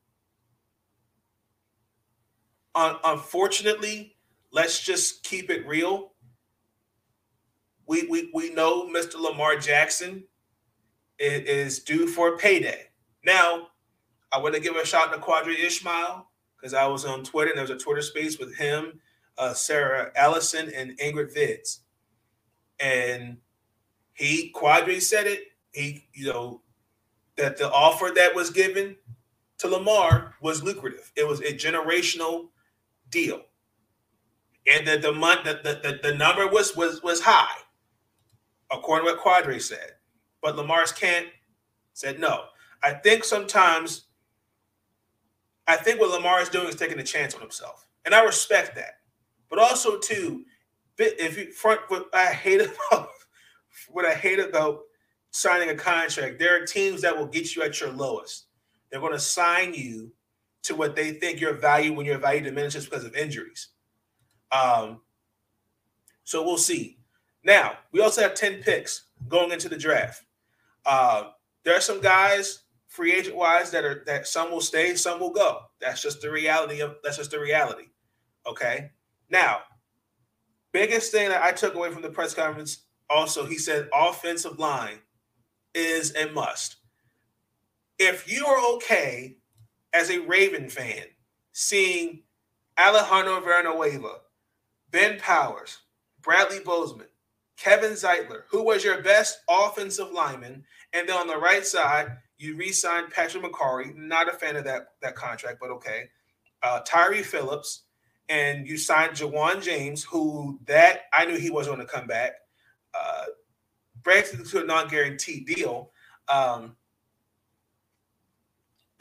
un- 2.75 2.99
unfortunately, 3.04 4.16
let's 4.52 4.81
just 4.81 5.23
keep 5.25 5.50
it 5.50 5.66
real. 5.66 6.12
We, 7.87 8.07
we, 8.07 8.31
we 8.33 8.50
know 8.50 8.88
Mr. 8.88 9.16
Lamar 9.21 9.57
Jackson 9.57 10.25
is, 11.19 11.43
is 11.43 11.78
due 11.81 12.07
for 12.07 12.35
a 12.35 12.38
payday. 12.38 12.87
Now, 13.25 13.69
I 14.33 14.38
want 14.38 14.54
to 14.54 14.61
give 14.61 14.76
a 14.76 14.87
shout 14.87 15.12
to 15.12 15.19
Qadry 15.19 15.59
Ismail 15.59 16.26
because 16.57 16.75
I 16.75 16.87
was 16.87 17.04
on 17.04 17.25
Twitter 17.25 17.50
and 17.50 17.59
there 17.59 17.64
was 17.64 17.71
a 17.71 17.83
Twitter 17.83 18.02
space 18.02 18.38
with 18.38 18.57
him, 18.57 19.00
uh, 19.38 19.52
Sarah 19.52 20.11
Allison, 20.16 20.73
and 20.75 20.99
Ingrid 20.99 21.37
Vids. 21.37 21.81
And 22.81 23.37
he, 24.14 24.52
Qadry 24.54 25.00
said 25.00 25.26
it. 25.26 25.43
He, 25.73 26.07
you 26.14 26.33
know, 26.33 26.62
that 27.37 27.59
the 27.59 27.71
offer 27.71 28.12
that 28.14 28.35
was 28.35 28.50
given 28.50 28.97
to 29.59 29.69
Lamar 29.69 30.35
was 30.40 30.62
lucrative. 30.62 31.12
It 31.16 31.26
was 31.26 31.40
a 31.40 31.52
generational 31.52 32.49
deal. 33.11 33.42
And 34.66 34.87
that 34.87 35.02
the 35.02 35.12
month 35.12 35.44
that 35.44 35.62
the, 35.62 35.80
the, 35.82 36.11
the 36.11 36.14
number 36.14 36.46
was 36.49 36.75
was 36.75 37.02
was 37.02 37.20
high, 37.20 37.56
according 38.73 39.06
to 39.06 39.14
what 39.14 39.23
Qadry 39.44 39.61
said. 39.61 39.92
But 40.40 40.56
Lamar's 40.56 40.92
can't 40.92 41.26
said 41.92 42.18
no. 42.18 42.44
I 42.82 42.92
think 42.92 43.25
sometimes 43.25 44.06
I 45.66 45.76
think 45.76 46.00
what 46.00 46.11
Lamar 46.11 46.40
is 46.40 46.49
doing 46.49 46.68
is 46.68 46.76
taking 46.76 46.99
a 46.99 47.04
chance 47.04 47.34
on 47.34 47.40
himself. 47.40 47.87
And 48.04 48.14
I 48.14 48.23
respect 48.23 48.75
that. 48.76 48.99
But 49.49 49.58
also 49.58 49.99
too, 49.99 50.44
if 50.99 51.38
you 51.38 51.52
front 51.52 51.80
what 51.88 52.08
I 52.12 52.26
hate 52.32 52.61
about 52.61 53.08
what 53.88 54.04
I 54.04 54.14
hate 54.14 54.38
about 54.38 54.80
signing 55.30 55.70
a 55.70 55.75
contract, 55.75 56.38
there 56.38 56.61
are 56.61 56.66
teams 56.66 57.02
that 57.02 57.16
will 57.16 57.26
get 57.26 57.56
you 57.56 57.62
at 57.62 57.80
your 57.80 57.90
lowest. 57.90 58.46
They're 58.90 59.00
going 59.00 59.12
to 59.12 59.18
sign 59.18 59.75
you 59.75 60.12
to 60.64 60.75
what 60.75 60.97
they 60.97 61.12
think 61.12 61.40
your 61.40 61.54
value 61.54 61.92
when 61.92 62.06
your 62.06 62.18
value 62.18 62.42
diminishes 62.42 62.85
because 62.85 63.04
of 63.04 63.14
injuries. 63.14 63.68
Um, 64.50 65.00
so 66.25 66.42
we'll 66.42 66.56
see. 66.56 66.99
Now, 67.44 67.78
we 67.92 68.00
also 68.00 68.23
have 68.23 68.35
10 68.35 68.62
picks 68.62 69.09
going 69.28 69.52
into 69.52 69.68
the 69.68 69.76
draft. 69.76 70.25
Uh, 70.87 71.30
there 71.64 71.76
are 71.76 71.80
some 71.80 72.00
guys, 72.00 72.61
free 72.88 73.14
agent 73.14 73.37
wise, 73.37 73.71
that 73.71 73.85
are 73.85 74.02
that 74.06 74.26
some 74.26 74.50
will 74.50 74.61
stay, 74.61 74.94
some 74.94 75.21
will 75.21 75.30
go. 75.30 75.61
That's 75.80 76.02
just 76.02 76.21
the 76.21 76.30
reality 76.30 76.80
of 76.80 76.97
that's 77.02 77.16
just 77.16 77.30
the 77.30 77.40
reality. 77.40 77.85
Okay. 78.47 78.90
Now, 79.30 79.61
biggest 80.73 81.12
thing 81.12 81.28
that 81.30 81.42
I 81.42 81.52
took 81.52 81.75
away 81.75 81.90
from 81.90 82.02
the 82.02 82.11
press 82.11 82.35
conference 82.35 82.85
also, 83.09 83.44
he 83.47 83.59
said 83.59 83.88
offensive 83.92 84.59
line 84.59 84.99
is 85.75 86.14
a 86.14 86.30
must. 86.33 86.76
If 87.99 88.30
you 88.30 88.47
are 88.47 88.75
okay 88.76 89.37
as 89.94 90.10
a 90.10 90.18
Raven 90.18 90.68
fan 90.68 91.04
seeing 91.52 92.22
Alejandro 92.78 93.40
Villanueva, 93.40 94.16
Ben 94.90 95.18
Powers, 95.20 95.78
Bradley 96.20 96.58
Bozeman, 96.58 97.06
Kevin 97.56 97.92
Zeitler, 97.92 98.42
who 98.48 98.64
was 98.64 98.82
your 98.82 99.00
best 99.02 99.38
offensive 99.48 100.10
lineman, 100.10 100.64
and 100.92 101.08
then 101.08 101.16
on 101.16 101.28
the 101.28 101.36
right 101.36 101.64
side, 101.64 102.08
you 102.36 102.56
re-signed 102.56 103.12
Patrick 103.12 103.44
Mekari. 103.44 103.94
Not 103.94 104.28
a 104.28 104.32
fan 104.32 104.56
of 104.56 104.64
that 104.64 104.88
that 105.00 105.14
contract, 105.14 105.58
but 105.60 105.70
okay. 105.70 106.08
Uh, 106.62 106.80
Tyre 106.80 107.22
Phillips, 107.22 107.84
and 108.28 108.66
you 108.66 108.76
signed 108.76 109.12
Ja'Wuan 109.12 109.62
James, 109.62 110.02
who 110.02 110.58
that 110.66 111.02
I 111.12 111.24
knew 111.26 111.38
he 111.38 111.50
was 111.50 111.68
going 111.68 111.78
to 111.78 111.84
come 111.86 112.08
back. 112.08 112.32
Uh, 112.92 113.26
breaks 114.02 114.30
to 114.30 114.62
a 114.62 114.66
non-guaranteed 114.66 115.46
deal. 115.46 115.90
Um, 116.28 116.76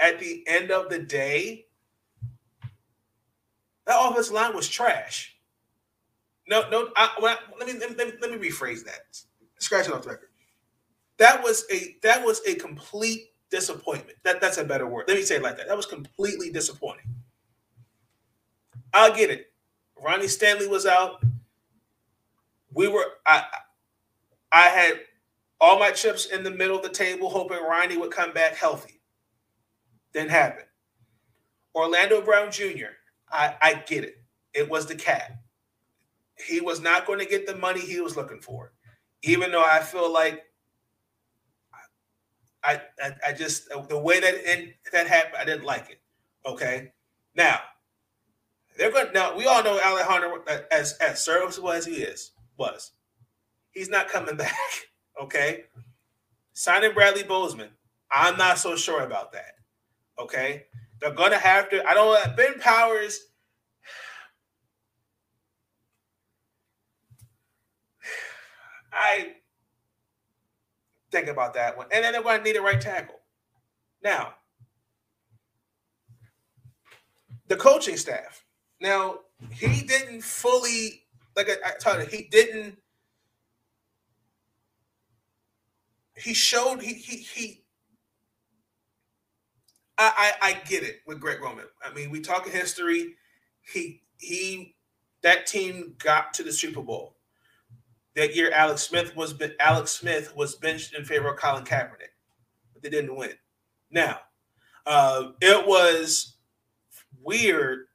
at 0.03 0.19
the 0.19 0.43
end 0.47 0.69
of 0.69 0.89
the 0.89 0.99
day, 0.99 1.65
that 3.87 3.97
offensive 3.99 4.33
line 4.33 4.53
was 4.53 4.67
trash. 4.67 5.37
No, 6.47 6.69
no. 6.69 6.89
I, 6.97 7.15
I, 7.17 7.37
let, 7.57 7.67
me, 7.67 7.79
let, 7.79 7.97
me, 7.97 8.13
let 8.21 8.31
me 8.31 8.49
rephrase 8.49 8.83
that. 8.83 9.17
Scratch 9.59 9.87
it 9.87 9.93
off 9.93 10.03
the 10.03 10.09
record. 10.09 10.29
That 11.17 11.41
was 11.41 11.65
a 11.71 11.95
that 12.03 12.25
was 12.25 12.41
a 12.45 12.55
complete 12.55 13.29
disappointment. 13.49 14.17
That 14.23 14.41
that's 14.41 14.57
a 14.57 14.63
better 14.65 14.87
word. 14.87 15.05
Let 15.07 15.15
me 15.15 15.23
say 15.23 15.35
it 15.35 15.43
like 15.43 15.55
that. 15.57 15.67
That 15.67 15.77
was 15.77 15.85
completely 15.85 16.49
disappointing. 16.49 17.05
I'll 18.93 19.15
get 19.15 19.29
it. 19.29 19.53
Ronnie 20.03 20.27
Stanley 20.27 20.67
was 20.67 20.85
out. 20.85 21.23
We 22.73 22.89
were 22.89 23.05
I 23.25 23.45
I 24.51 24.67
had 24.67 24.99
all 25.61 25.79
my 25.79 25.91
chips 25.91 26.25
in 26.25 26.43
the 26.43 26.51
middle 26.51 26.75
of 26.75 26.83
the 26.83 26.89
table, 26.89 27.29
hoping 27.29 27.63
Ronnie 27.63 27.95
would 27.95 28.11
come 28.11 28.33
back 28.33 28.55
healthy. 28.55 28.99
Didn't 30.13 30.31
happen. 30.31 30.63
Orlando 31.75 32.21
Brown 32.21 32.51
Jr. 32.51 32.93
I, 33.31 33.55
I 33.61 33.73
get 33.85 34.03
it. 34.03 34.17
It 34.53 34.69
was 34.69 34.85
the 34.85 34.95
cat. 34.95 35.37
He 36.35 36.61
was 36.61 36.81
not 36.81 37.07
going 37.07 37.19
to 37.19 37.25
get 37.25 37.47
the 37.47 37.55
money 37.55 37.79
he 37.79 37.99
was 37.99 38.15
looking 38.15 38.39
for, 38.39 38.73
even 39.23 39.51
though 39.51 39.63
I 39.63 39.79
feel 39.79 40.11
like 40.11 40.43
I, 42.63 42.81
I, 43.01 43.11
I 43.27 43.33
just 43.33 43.69
the 43.89 43.99
way 43.99 44.19
that 44.19 44.35
that 44.91 45.07
happened, 45.07 45.35
I 45.37 45.45
didn't 45.45 45.65
like 45.65 45.89
it. 45.89 45.99
Okay, 46.45 46.91
now 47.35 47.59
they're 48.77 48.91
going 48.91 49.13
now. 49.13 49.35
We 49.35 49.45
all 49.45 49.63
know 49.63 49.79
Alejandro 49.79 50.43
uh, 50.47 50.59
as 50.71 50.93
as 50.97 51.23
serviceable 51.23 51.71
as 51.71 51.85
he 51.85 51.95
is 51.95 52.31
was. 52.57 52.91
He's 53.71 53.89
not 53.89 54.07
coming 54.07 54.37
back. 54.37 54.57
Okay, 55.21 55.65
signing 56.53 56.93
Bradley 56.93 57.23
Bozeman, 57.23 57.69
I'm 58.11 58.37
not 58.37 58.57
so 58.57 58.75
sure 58.75 59.03
about 59.03 59.31
that. 59.33 59.52
Okay, 60.19 60.65
they're 60.99 61.11
gonna 61.11 61.37
have 61.37 61.69
to. 61.71 61.85
I 61.87 61.93
don't. 61.93 62.35
Ben 62.37 62.59
Powers. 62.59 63.19
I 68.91 69.33
think 71.11 71.27
about 71.27 71.55
that 71.55 71.77
one, 71.77 71.87
and 71.91 72.03
then 72.03 72.13
they're 72.13 72.21
to 72.21 72.43
need 72.43 72.57
a 72.57 72.61
right 72.61 72.79
tackle. 72.79 73.19
Now, 74.03 74.35
the 77.47 77.55
coaching 77.55 77.97
staff. 77.97 78.45
Now 78.79 79.19
he 79.51 79.81
didn't 79.81 80.21
fully, 80.21 81.03
like 81.35 81.49
I, 81.49 81.69
I 81.69 81.71
told 81.79 81.99
you, 81.99 82.05
he 82.05 82.27
didn't. 82.29 82.77
He 86.15 86.33
showed 86.33 86.81
he 86.81 86.93
he 86.93 87.17
he 87.17 87.62
I, 90.03 90.31
I, 90.41 90.49
I 90.49 90.53
get 90.67 90.83
it 90.83 91.01
with 91.05 91.19
Greg 91.19 91.41
Roman. 91.41 91.65
I 91.83 91.93
mean, 91.93 92.09
we 92.09 92.19
talk 92.21 92.47
history. 92.47 93.15
He 93.61 94.01
he 94.17 94.75
that 95.21 95.47
team 95.47 95.95
got 96.03 96.33
to 96.35 96.43
the 96.43 96.51
Super 96.51 96.81
Bowl. 96.81 97.15
That 98.15 98.35
year, 98.35 98.51
Alex 98.51 98.83
Smith 98.83 99.15
was 99.15 99.33
Alex 99.59 99.91
Smith 99.91 100.35
was 100.35 100.55
benched 100.55 100.93
in 100.95 101.03
favor 101.03 101.29
of 101.29 101.37
Colin 101.37 101.63
Kaepernick, 101.63 102.13
but 102.73 102.83
they 102.83 102.89
didn't 102.89 103.15
win. 103.15 103.33
Now, 103.89 104.19
uh, 104.85 105.29
it 105.41 105.65
was 105.65 106.35
weird 107.21 107.87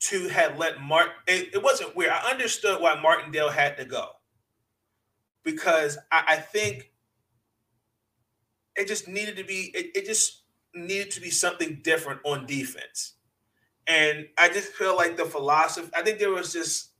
to 0.00 0.28
have 0.28 0.58
let 0.58 0.80
Mark. 0.80 1.10
It, 1.26 1.54
it, 1.54 1.62
wasn't 1.62 1.94
weird. 1.94 2.12
I 2.12 2.30
understood 2.30 2.80
why 2.80 3.00
Martindale 3.00 3.50
had 3.50 3.76
to 3.76 3.84
go 3.84 4.08
because 5.44 5.98
I, 6.10 6.24
I 6.28 6.36
think 6.36 6.92
it 8.76 8.88
just 8.88 9.08
needed 9.08 9.36
to 9.36 9.44
be. 9.44 9.70
It, 9.74 9.96
it 9.96 10.06
just 10.06 10.37
needed 10.86 11.10
to 11.12 11.20
be 11.20 11.30
something 11.30 11.80
different 11.82 12.20
on 12.24 12.46
defense, 12.46 13.14
and 13.86 14.26
I 14.36 14.48
just 14.48 14.72
feel 14.72 14.96
like 14.96 15.16
the 15.16 15.24
philosophy. 15.24 15.90
I 15.96 16.02
think 16.02 16.18
there 16.18 16.30
was 16.30 16.52
just 16.52 16.90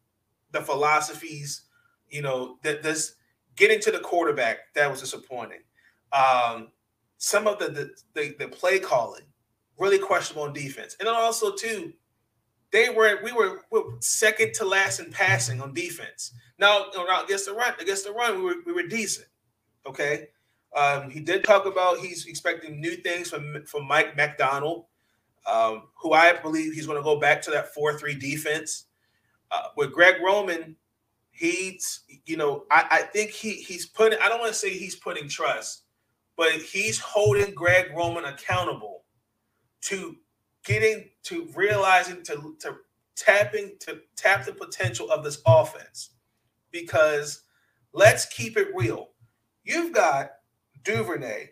the 0.53 0.61
philosophies, 0.61 1.63
you 2.09 2.23
know, 2.23 2.59
that 2.63 2.83
this 2.83 3.15
getting 3.57 3.81
to 3.81 3.91
the 3.91 4.01
quarterback 4.01 4.75
that 4.75 4.91
was 4.91 5.01
disappointing. 5.01 5.61
Um, 6.13 6.69
some 7.19 7.47
of 7.47 7.59
the 7.59 7.69
the, 7.69 7.91
the, 8.15 8.37
the 8.39 8.49
play 8.49 8.79
calling 8.79 9.25
really 9.79 9.99
questionable 9.99 10.45
on 10.45 10.53
defense, 10.53 10.97
and 10.99 11.07
then 11.07 11.15
also 11.15 11.55
too 11.55 11.93
they 12.71 12.91
were 12.91 13.19
we 13.23 13.33
were, 13.33 13.63
we 13.71 13.81
were, 13.81 13.97
second 14.01 14.55
to 14.55 14.65
last 14.65 15.01
in 15.01 15.11
passing 15.11 15.61
on 15.61 15.73
defense. 15.73 16.33
Now, 16.59 16.87
against 17.25 17.47
the 17.47 17.55
run, 17.55 17.75
against 17.81 18.05
the 18.05 18.13
run, 18.13 18.37
we 18.37 18.45
were 18.45 18.57
we 18.67 18.73
were 18.73 18.87
decent. 18.87 19.27
Okay. 19.87 20.29
Um, 20.77 21.11
he 21.11 21.21
did 21.21 21.45
talk 21.45 21.67
about 21.67 21.99
he's 21.99 22.27
expecting 22.27 22.81
new 22.81 22.97
things 22.97 23.31
from 23.31 23.65
from 23.65 23.87
Mike 23.87 24.17
Macdonald, 24.17 24.85
um, 25.47 25.85
who 25.97 26.13
I 26.13 26.35
believe 26.35 26.75
he's 26.75 26.87
going 26.87 26.99
to 26.99 27.05
go 27.05 27.19
back 27.19 27.43
to 27.43 27.51
that 27.53 27.75
four 27.75 27.99
three 27.99 28.15
defense. 28.15 28.85
Uh, 29.51 29.69
with 29.77 29.93
Greg 29.93 30.17
Roman, 30.23 30.77
he's 31.31 32.01
you 32.27 32.37
know 32.37 32.65
I, 32.71 32.87
I 32.91 33.03
think 33.03 33.31
he 33.31 33.53
he's 33.53 33.87
putting 33.87 34.19
I 34.21 34.29
don't 34.29 34.41
want 34.41 34.53
to 34.53 34.59
say 34.59 34.71
he's 34.71 34.97
putting 34.97 35.29
trust, 35.29 35.85
but 36.37 36.53
he's 36.53 36.99
holding 36.99 37.55
Greg 37.55 37.93
Roman 37.97 38.27
accountable 38.27 39.05
to 39.83 40.17
getting 40.65 41.09
to 41.25 41.49
realizing 41.55 42.23
to 42.25 42.57
to 42.61 42.77
tapping 43.17 43.73
to 43.81 44.01
tap 44.17 44.45
the 44.45 44.53
potential 44.53 45.11
of 45.11 45.25
this 45.25 45.41
offense 45.47 46.11
because 46.71 47.43
let's 47.93 48.27
keep 48.27 48.57
it 48.57 48.69
real. 48.75 49.09
You've 49.65 49.93
got 49.93 50.31
Duvernay, 50.83 51.51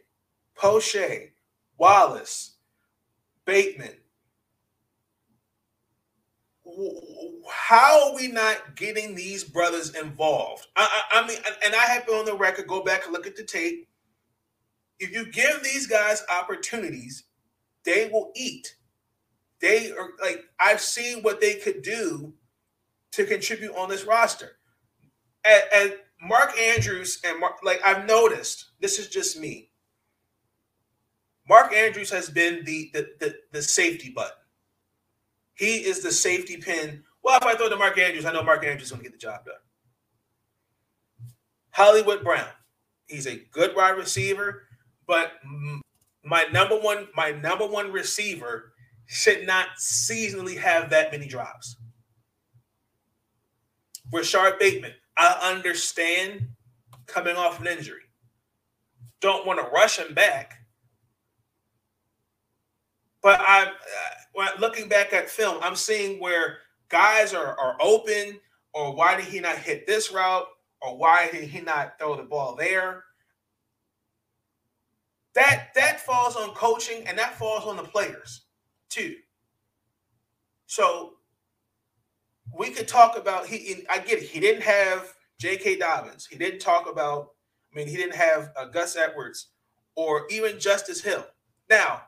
Proche, 0.56 1.30
Wallace, 1.78 2.56
Bateman. 3.44 3.94
How 7.48 8.08
are 8.10 8.16
we 8.16 8.28
not 8.28 8.76
getting 8.76 9.14
these 9.14 9.44
brothers 9.44 9.94
involved? 9.94 10.66
I, 10.76 11.02
I, 11.12 11.20
I 11.20 11.26
mean, 11.26 11.38
and 11.64 11.74
I 11.74 11.86
have 11.86 12.06
been 12.06 12.16
on 12.16 12.24
the 12.24 12.36
record. 12.36 12.66
Go 12.66 12.82
back 12.82 13.04
and 13.04 13.12
look 13.12 13.26
at 13.26 13.36
the 13.36 13.44
tape. 13.44 13.88
If 14.98 15.12
you 15.12 15.30
give 15.30 15.62
these 15.62 15.86
guys 15.86 16.22
opportunities, 16.30 17.24
they 17.84 18.08
will 18.12 18.32
eat. 18.34 18.76
They 19.60 19.92
are 19.92 20.10
like 20.22 20.44
I've 20.58 20.80
seen 20.80 21.22
what 21.22 21.40
they 21.40 21.54
could 21.54 21.82
do 21.82 22.34
to 23.12 23.24
contribute 23.24 23.74
on 23.74 23.88
this 23.88 24.04
roster. 24.04 24.58
And, 25.44 25.62
and 25.72 25.94
Mark 26.20 26.58
Andrews 26.58 27.20
and 27.24 27.38
Mark, 27.40 27.58
like 27.62 27.80
I've 27.84 28.06
noticed, 28.06 28.72
this 28.80 28.98
is 28.98 29.08
just 29.08 29.38
me. 29.38 29.70
Mark 31.48 31.72
Andrews 31.72 32.10
has 32.10 32.28
been 32.28 32.64
the 32.64 32.90
the, 32.92 33.08
the, 33.20 33.34
the 33.52 33.62
safety 33.62 34.10
button. 34.10 34.32
He 35.54 35.76
is 35.76 36.02
the 36.02 36.12
safety 36.12 36.56
pin. 36.56 37.02
Well, 37.22 37.38
if 37.38 37.44
I 37.44 37.54
throw 37.54 37.68
to 37.68 37.76
Mark 37.76 37.98
Andrews, 37.98 38.24
I 38.24 38.32
know 38.32 38.42
Mark 38.42 38.64
Andrews 38.64 38.84
is 38.84 38.90
going 38.90 39.02
to 39.02 39.08
get 39.08 39.12
the 39.12 39.18
job 39.18 39.44
done. 39.44 39.54
Hollywood 41.70 42.22
Brown, 42.22 42.48
he's 43.06 43.26
a 43.26 43.42
good 43.52 43.76
wide 43.76 43.96
receiver, 43.96 44.62
but 45.06 45.32
my 46.24 46.44
number 46.52 46.76
one, 46.76 47.08
my 47.14 47.32
number 47.32 47.66
one 47.66 47.92
receiver 47.92 48.72
should 49.06 49.46
not 49.46 49.68
seasonally 49.78 50.56
have 50.56 50.90
that 50.90 51.12
many 51.12 51.26
drops. 51.26 51.76
Rashod 54.12 54.58
Bateman, 54.58 54.94
I 55.16 55.52
understand 55.54 56.48
coming 57.06 57.36
off 57.36 57.60
an 57.60 57.66
injury. 57.66 58.02
Don't 59.20 59.46
want 59.46 59.58
to 59.60 59.66
rush 59.70 59.98
him 59.98 60.14
back. 60.14 60.54
But 63.22 63.40
I'm 63.40 63.68
uh, 64.38 64.48
looking 64.60 64.88
back 64.88 65.12
at 65.12 65.28
film, 65.28 65.58
I'm 65.62 65.74
seeing 65.74 66.20
where 66.20 66.58
guys 66.88 67.34
are, 67.34 67.58
are 67.58 67.76
open, 67.80 68.38
or 68.72 68.94
why 68.94 69.16
did 69.16 69.24
he 69.24 69.40
not 69.40 69.58
hit 69.58 69.86
this 69.86 70.12
route, 70.12 70.46
or 70.80 70.96
why 70.96 71.30
did 71.32 71.44
he 71.44 71.60
not 71.60 71.98
throw 71.98 72.16
the 72.16 72.22
ball 72.22 72.54
there? 72.54 73.04
That 75.34 75.68
that 75.74 76.00
falls 76.00 76.36
on 76.36 76.54
coaching 76.54 77.06
and 77.06 77.18
that 77.18 77.38
falls 77.38 77.64
on 77.64 77.76
the 77.76 77.82
players 77.82 78.46
too. 78.88 79.16
So 80.66 81.14
we 82.56 82.70
could 82.70 82.88
talk 82.88 83.16
about 83.16 83.46
he. 83.46 83.84
I 83.90 83.98
get 83.98 84.18
it. 84.18 84.24
He 84.24 84.40
didn't 84.40 84.62
have 84.62 85.12
J.K. 85.38 85.76
Dobbins. 85.76 86.26
He 86.26 86.36
didn't 86.36 86.60
talk 86.60 86.90
about. 86.90 87.30
I 87.72 87.76
mean, 87.76 87.88
he 87.88 87.96
didn't 87.96 88.16
have 88.16 88.52
uh, 88.56 88.66
Gus 88.66 88.96
Edwards 88.96 89.48
or 89.96 90.26
even 90.30 90.58
Justice 90.58 91.02
Hill. 91.02 91.26
Now, 91.68 92.02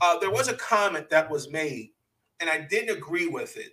uh, 0.00 0.18
there 0.18 0.30
was 0.30 0.48
a 0.48 0.54
comment 0.54 1.08
that 1.10 1.30
was 1.30 1.50
made, 1.50 1.90
and 2.40 2.50
I 2.50 2.66
didn't 2.68 2.96
agree 2.96 3.28
with 3.28 3.56
it. 3.56 3.72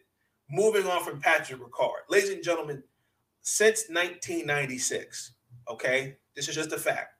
Moving 0.49 0.85
on 0.85 1.03
from 1.03 1.19
Patrick 1.19 1.61
Ricard, 1.61 2.01
ladies 2.09 2.29
and 2.29 2.43
gentlemen, 2.43 2.83
since 3.41 3.85
1996, 3.89 5.31
okay, 5.69 6.17
this 6.35 6.49
is 6.49 6.55
just 6.55 6.73
a 6.73 6.77
fact. 6.77 7.15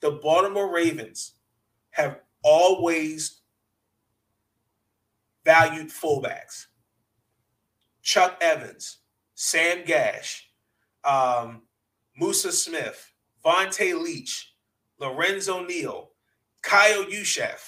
The 0.00 0.12
Baltimore 0.22 0.72
Ravens 0.72 1.32
have 1.90 2.20
always 2.44 3.40
valued 5.44 5.88
fullbacks. 5.88 6.66
Chuck 8.08 8.38
Evans, 8.40 9.00
Sam 9.34 9.84
Gash, 9.84 10.48
um, 11.04 11.60
Musa 12.16 12.50
Smith, 12.50 13.12
Vonta 13.44 14.02
Leach, 14.02 14.54
Lorenzo 14.98 15.62
Neal, 15.66 16.12
Kyle 16.62 17.04
Juszczyk. 17.04 17.58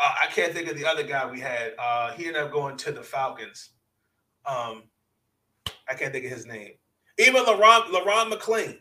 Uh, 0.00 0.14
I 0.22 0.28
can't 0.32 0.54
think 0.54 0.70
of 0.70 0.78
the 0.78 0.86
other 0.86 1.02
guy 1.02 1.30
we 1.30 1.40
had. 1.40 1.74
Uh, 1.78 2.12
he 2.12 2.26
ended 2.26 2.42
up 2.42 2.52
going 2.52 2.78
to 2.78 2.90
the 2.90 3.02
Falcons. 3.02 3.72
Um, 4.46 4.84
I 5.86 5.92
can't 5.92 6.14
think 6.14 6.24
of 6.24 6.30
his 6.30 6.46
name. 6.46 6.72
Even 7.18 7.44
Le'Ron, 7.44 7.82
Le'Ron 7.90 8.32
McClain. 8.32 8.78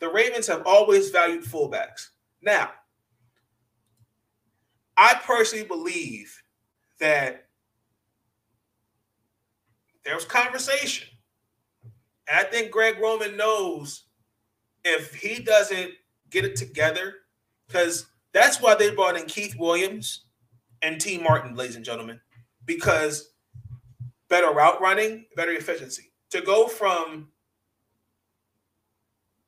The 0.00 0.10
Ravens 0.10 0.46
have 0.48 0.66
always 0.66 1.08
valued 1.08 1.44
fullbacks. 1.44 2.08
Now, 2.42 2.70
I 4.98 5.18
personally 5.24 5.64
believe 5.64 6.38
that 7.00 7.43
there 10.04 10.14
was 10.14 10.24
conversation. 10.24 11.08
And 12.28 12.38
I 12.38 12.44
think 12.44 12.70
Greg 12.70 12.98
Roman 13.00 13.36
knows 13.36 14.04
if 14.84 15.14
he 15.14 15.42
doesn't 15.42 15.92
get 16.30 16.44
it 16.44 16.56
together, 16.56 17.14
because 17.66 18.06
that's 18.32 18.60
why 18.60 18.74
they 18.74 18.94
brought 18.94 19.16
in 19.16 19.26
Keith 19.26 19.56
Williams 19.58 20.26
and 20.82 21.00
Tee 21.00 21.18
Martin, 21.18 21.54
ladies 21.54 21.76
and 21.76 21.84
gentlemen, 21.84 22.20
because 22.64 23.30
better 24.28 24.52
route 24.52 24.80
running, 24.80 25.26
better 25.36 25.52
efficiency. 25.52 26.12
To 26.30 26.40
go 26.40 26.66
from 26.66 27.28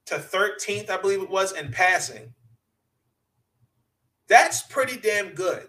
to 0.06 0.14
13th, 0.16 0.88
I 0.88 0.96
believe 0.98 1.22
it 1.22 1.30
was, 1.30 1.52
in 1.52 1.72
passing 1.72 2.32
that's 4.28 4.62
pretty 4.62 4.96
damn 4.96 5.30
good. 5.30 5.68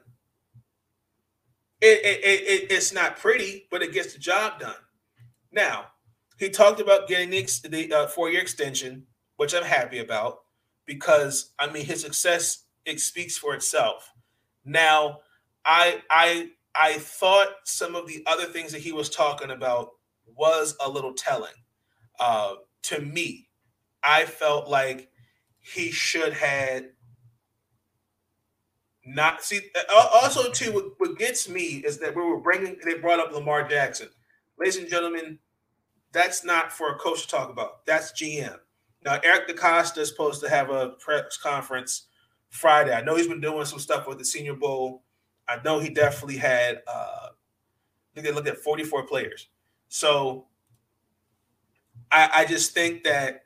It, 1.80 2.04
it, 2.04 2.24
it, 2.24 2.72
it's 2.72 2.92
not 2.92 3.18
pretty, 3.18 3.68
but 3.70 3.84
it 3.84 3.94
gets 3.94 4.14
the 4.14 4.20
job 4.20 4.60
done. 4.60 4.76
Now, 5.52 5.86
he 6.40 6.50
talked 6.50 6.80
about 6.80 7.08
getting 7.08 7.30
the, 7.30 7.48
the 7.70 7.94
uh, 7.94 8.08
four 8.08 8.30
year 8.30 8.42
extension, 8.42 9.06
which 9.38 9.54
I'm 9.54 9.64
happy 9.64 10.00
about 10.00 10.40
because 10.86 11.54
I 11.60 11.70
mean 11.70 11.86
his 11.86 12.02
success 12.02 12.64
it 12.86 13.00
speaks 13.00 13.38
for 13.38 13.54
itself. 13.54 14.12
Now, 14.66 15.20
I 15.66 16.02
I 16.10 16.50
I 16.76 16.94
thought 16.94 17.50
some 17.66 17.96
of 17.96 18.08
the 18.08 18.24
other 18.26 18.46
things 18.46 18.72
that 18.72 18.82
he 18.82 18.92
was 18.92 19.10
talking 19.10 19.52
about 19.52 19.92
was 20.36 20.76
a 20.84 20.90
little 20.90 21.14
telling. 21.14 21.54
Uh, 22.20 22.56
to 22.84 23.02
me, 23.02 23.50
I 24.04 24.26
felt 24.26 24.68
like 24.68 25.10
he 25.60 25.92
should 25.92 26.34
had 26.34 26.90
not 29.08 29.42
see. 29.42 29.62
Uh, 29.74 30.08
also, 30.14 30.52
too, 30.52 30.74
what, 30.74 30.86
what 30.98 31.18
gets 31.18 31.48
me 31.48 31.82
is 31.86 31.98
that 32.00 32.14
we 32.16 32.22
were 32.22 32.40
bringing. 32.40 32.78
They 32.84 32.96
brought 32.96 33.20
up 33.20 33.32
Lamar 33.32 33.68
Jackson, 33.68 34.10
ladies 34.60 34.76
and 34.78 34.90
gentlemen. 34.90 35.40
That's 36.12 36.44
not 36.44 36.72
for 36.74 36.92
a 36.92 36.98
coach 36.98 37.24
to 37.24 37.28
talk 37.28 37.50
about. 37.50 37.86
That's 37.86 38.12
GM. 38.12 38.58
Now, 39.06 39.20
Eric 39.24 39.48
DeCosta 39.48 40.00
is 40.00 40.10
supposed 40.10 40.42
to 40.42 40.50
have 40.50 40.70
a 40.70 40.90
press 41.00 41.38
conference 41.38 42.08
Friday. 42.50 42.94
I 42.94 43.02
know 43.02 43.16
he's 43.16 43.28
been 43.28 43.42
doing 43.42 43.66
some 43.66 43.80
stuff 43.80 44.08
with 44.08 44.18
the 44.18 44.26
Senior 44.26 44.56
Bowl. 44.56 45.04
I 45.48 45.60
know 45.64 45.80
he 45.80 45.90
definitely 45.90 46.38
had. 46.38 46.82
Uh, 46.88 47.30
I 47.30 48.14
think 48.14 48.28
they 48.28 48.34
looked 48.34 48.48
at 48.48 48.58
44 48.58 49.06
players. 49.06 49.48
So, 49.88 50.48
I, 52.12 52.30
I 52.36 52.46
just 52.46 52.74
think 52.74 53.04
that 53.04 53.46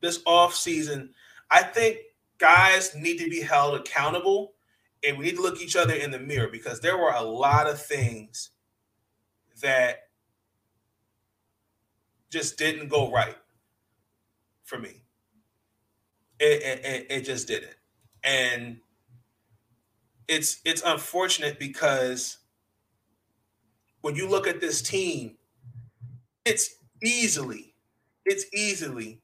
this 0.00 0.22
off 0.26 0.54
season, 0.54 1.10
I 1.50 1.62
think 1.62 1.98
guys 2.38 2.94
need 2.96 3.18
to 3.18 3.30
be 3.30 3.40
held 3.40 3.78
accountable 3.78 4.54
and 5.04 5.18
we 5.18 5.26
need 5.26 5.36
to 5.36 5.42
look 5.42 5.60
each 5.60 5.76
other 5.76 5.94
in 5.94 6.10
the 6.10 6.18
mirror 6.18 6.48
because 6.48 6.80
there 6.80 6.96
were 6.96 7.12
a 7.12 7.22
lot 7.22 7.68
of 7.68 7.80
things 7.80 8.50
that 9.60 10.08
just 12.30 12.56
didn't 12.56 12.88
go 12.88 13.10
right 13.10 13.36
for 14.64 14.78
me. 14.78 15.02
It, 16.40 16.80
it, 16.84 17.06
it 17.10 17.20
just 17.22 17.46
didn't. 17.46 17.76
And 18.24 18.78
it's 20.28 20.60
it's 20.64 20.82
unfortunate 20.84 21.58
because 21.58 22.38
when 24.00 24.16
you 24.16 24.28
look 24.28 24.46
at 24.46 24.60
this 24.60 24.82
team, 24.82 25.36
it's 26.44 26.76
easily, 27.02 27.74
it's 28.24 28.44
easily 28.54 29.20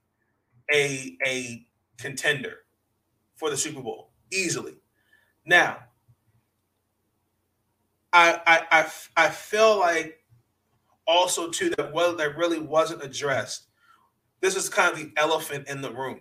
a 0.72 1.16
a 1.26 1.66
contender 1.98 2.58
for 3.36 3.50
the 3.50 3.56
Super 3.56 3.80
Bowl. 3.80 4.10
Easily. 4.32 4.74
Now, 5.48 5.78
I 8.12 8.38
I 8.46 8.62
I, 8.70 8.90
I 9.16 9.28
feel 9.30 9.78
like 9.80 10.22
also 11.06 11.48
too 11.50 11.70
that 11.70 11.92
well 11.94 12.14
that 12.16 12.37
really 12.37 12.61
wasn't 12.61 13.02
addressed. 13.02 13.66
This 14.42 14.56
is 14.56 14.68
kind 14.68 14.92
of 14.92 14.98
the 14.98 15.11
elephant 15.16 15.66
in 15.66 15.80
the 15.80 15.90
room. 15.90 16.20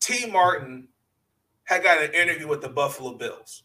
Tee 0.00 0.30
Martin 0.30 0.88
had 1.64 1.82
got 1.82 2.02
an 2.02 2.14
interview 2.14 2.48
with 2.48 2.62
the 2.62 2.70
Buffalo 2.70 3.12
Bills. 3.12 3.64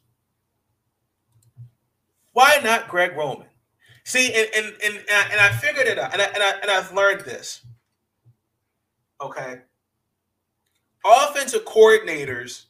Why 2.33 2.59
not 2.61 2.89
Greg 2.89 3.15
Roman? 3.15 3.47
See, 4.03 4.33
and 4.33 4.49
and 4.53 4.65
and, 4.83 4.95
and 5.09 5.39
I 5.39 5.51
figured 5.53 5.87
it 5.87 5.97
out, 5.97 6.11
and 6.11 6.21
I, 6.21 6.25
and 6.25 6.43
I 6.43 6.51
and 6.61 6.71
I've 6.71 6.93
learned 6.93 7.21
this. 7.21 7.65
Okay. 9.21 9.61
Offensive 11.05 11.65
coordinators, 11.65 12.65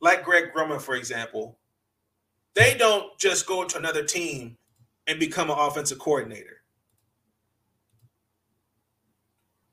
like 0.00 0.24
Greg 0.24 0.50
Roman, 0.54 0.78
for 0.78 0.94
example, 0.94 1.58
they 2.54 2.74
don't 2.74 3.16
just 3.18 3.46
go 3.46 3.64
to 3.64 3.78
another 3.78 4.04
team 4.04 4.56
and 5.06 5.20
become 5.20 5.50
an 5.50 5.58
offensive 5.58 5.98
coordinator. 5.98 6.62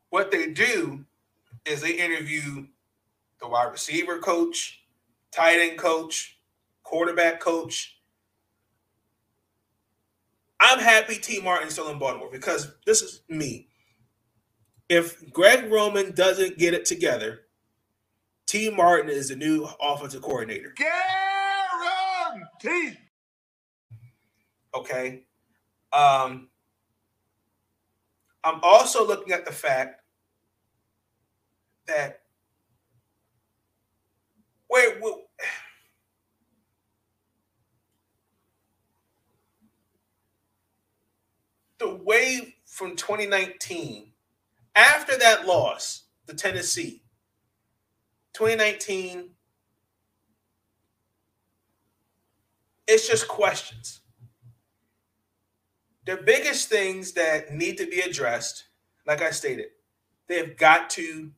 What 0.09 0.31
they 0.31 0.51
do 0.51 1.05
is 1.65 1.81
they 1.81 1.93
interview 1.93 2.67
the 3.39 3.47
wide 3.47 3.71
receiver 3.71 4.19
coach, 4.19 4.83
tight 5.31 5.59
end 5.59 5.77
coach, 5.77 6.37
quarterback 6.83 7.39
coach. 7.39 7.97
I'm 10.59 10.79
happy 10.79 11.15
Tee 11.15 11.41
Martin's 11.41 11.73
still 11.73 11.89
in 11.89 11.99
Baltimore 11.99 12.29
because 12.31 12.73
this 12.85 13.01
is 13.01 13.21
me. 13.27 13.67
If 14.89 15.31
Greg 15.31 15.71
Roman 15.71 16.13
doesn't 16.13 16.57
get 16.57 16.73
it 16.73 16.85
together, 16.85 17.42
Tee 18.53 18.69
Martin 18.69 19.09
is 19.09 19.29
the 19.29 19.35
new 19.35 19.67
offensive 19.81 20.21
coordinator. 20.21 20.75
Guaranteed. 22.61 22.99
Okay. 24.75 25.23
Um, 25.91 26.49
I'm 28.43 28.59
also 28.61 29.07
looking 29.07 29.33
at 29.33 29.43
the 29.45 29.51
fact 29.51 30.03
that 31.87 32.21
wait, 34.69 35.01
wait 35.01 35.15
the 41.79 41.95
way 41.95 42.57
from 42.67 42.95
2019 42.95 44.11
after 44.75 45.17
that 45.17 45.47
loss 45.47 46.03
the 46.27 46.35
Tennessee 46.35 47.02
2019 48.33 49.29
it's 52.87 53.07
just 53.07 53.27
questions 53.27 54.01
the 56.05 56.17
biggest 56.17 56.69
things 56.69 57.13
that 57.13 57.53
need 57.53 57.77
to 57.77 57.85
be 57.85 58.01
addressed 58.01 58.65
like 59.07 59.21
I 59.21 59.31
stated 59.31 59.67
they've 60.27 60.57
got 60.57 60.89
to 60.91 61.31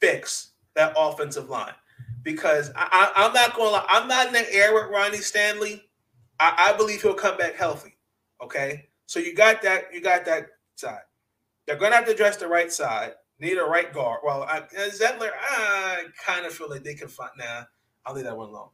fix 0.00 0.50
that 0.74 0.94
offensive 0.96 1.48
line 1.48 1.74
because 2.22 2.70
I, 2.74 3.12
am 3.16 3.32
not 3.32 3.54
going 3.54 3.80
to 3.80 3.86
I'm 3.88 4.08
not 4.08 4.28
in 4.28 4.32
the 4.32 4.52
air 4.52 4.74
with 4.74 4.90
Ronnie 4.90 5.18
Stanley. 5.18 5.82
I, 6.40 6.70
I, 6.72 6.76
believe 6.76 7.02
he'll 7.02 7.14
come 7.14 7.36
back 7.36 7.54
healthy. 7.54 7.96
Okay. 8.42 8.88
So 9.06 9.20
you 9.20 9.34
got 9.34 9.62
that, 9.62 9.84
you 9.92 10.00
got 10.00 10.24
that 10.24 10.48
side. 10.74 11.02
They're 11.66 11.76
gonna 11.76 11.94
have 11.94 12.06
to 12.06 12.12
address 12.12 12.36
the 12.36 12.48
right 12.48 12.72
side. 12.72 13.12
Need 13.44 13.58
a 13.58 13.64
right 13.64 13.92
guard. 13.92 14.20
Well, 14.24 14.44
I, 14.44 14.62
Zeitler, 14.62 15.28
I 15.38 16.04
kind 16.24 16.46
of 16.46 16.54
feel 16.54 16.70
like 16.70 16.82
they 16.82 16.94
can 16.94 17.08
find 17.08 17.30
now. 17.36 17.44
Nah, 17.44 17.64
I'll 18.06 18.14
leave 18.14 18.24
that 18.24 18.34
one 18.34 18.48
alone. 18.48 18.70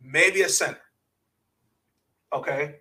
Maybe 0.00 0.42
a 0.42 0.48
center. 0.48 0.80
Okay. 2.32 2.80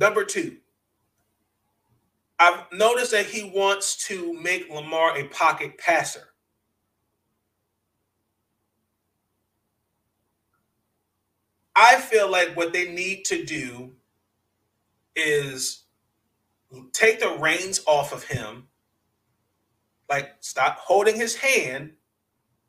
Number 0.00 0.24
two, 0.24 0.56
I've 2.38 2.64
noticed 2.72 3.10
that 3.10 3.26
he 3.26 3.52
wants 3.54 4.06
to 4.06 4.32
make 4.32 4.70
Lamar 4.70 5.18
a 5.18 5.24
pocket 5.24 5.76
passer. 5.76 6.28
I 11.76 11.96
feel 11.96 12.30
like 12.30 12.56
what 12.56 12.72
they 12.72 12.90
need 12.90 13.26
to 13.26 13.44
do 13.44 13.92
is 15.14 15.84
take 16.92 17.20
the 17.20 17.36
reins 17.38 17.80
off 17.86 18.12
of 18.12 18.24
him, 18.24 18.68
like 20.08 20.30
stop 20.40 20.78
holding 20.78 21.16
his 21.16 21.36
hand 21.36 21.92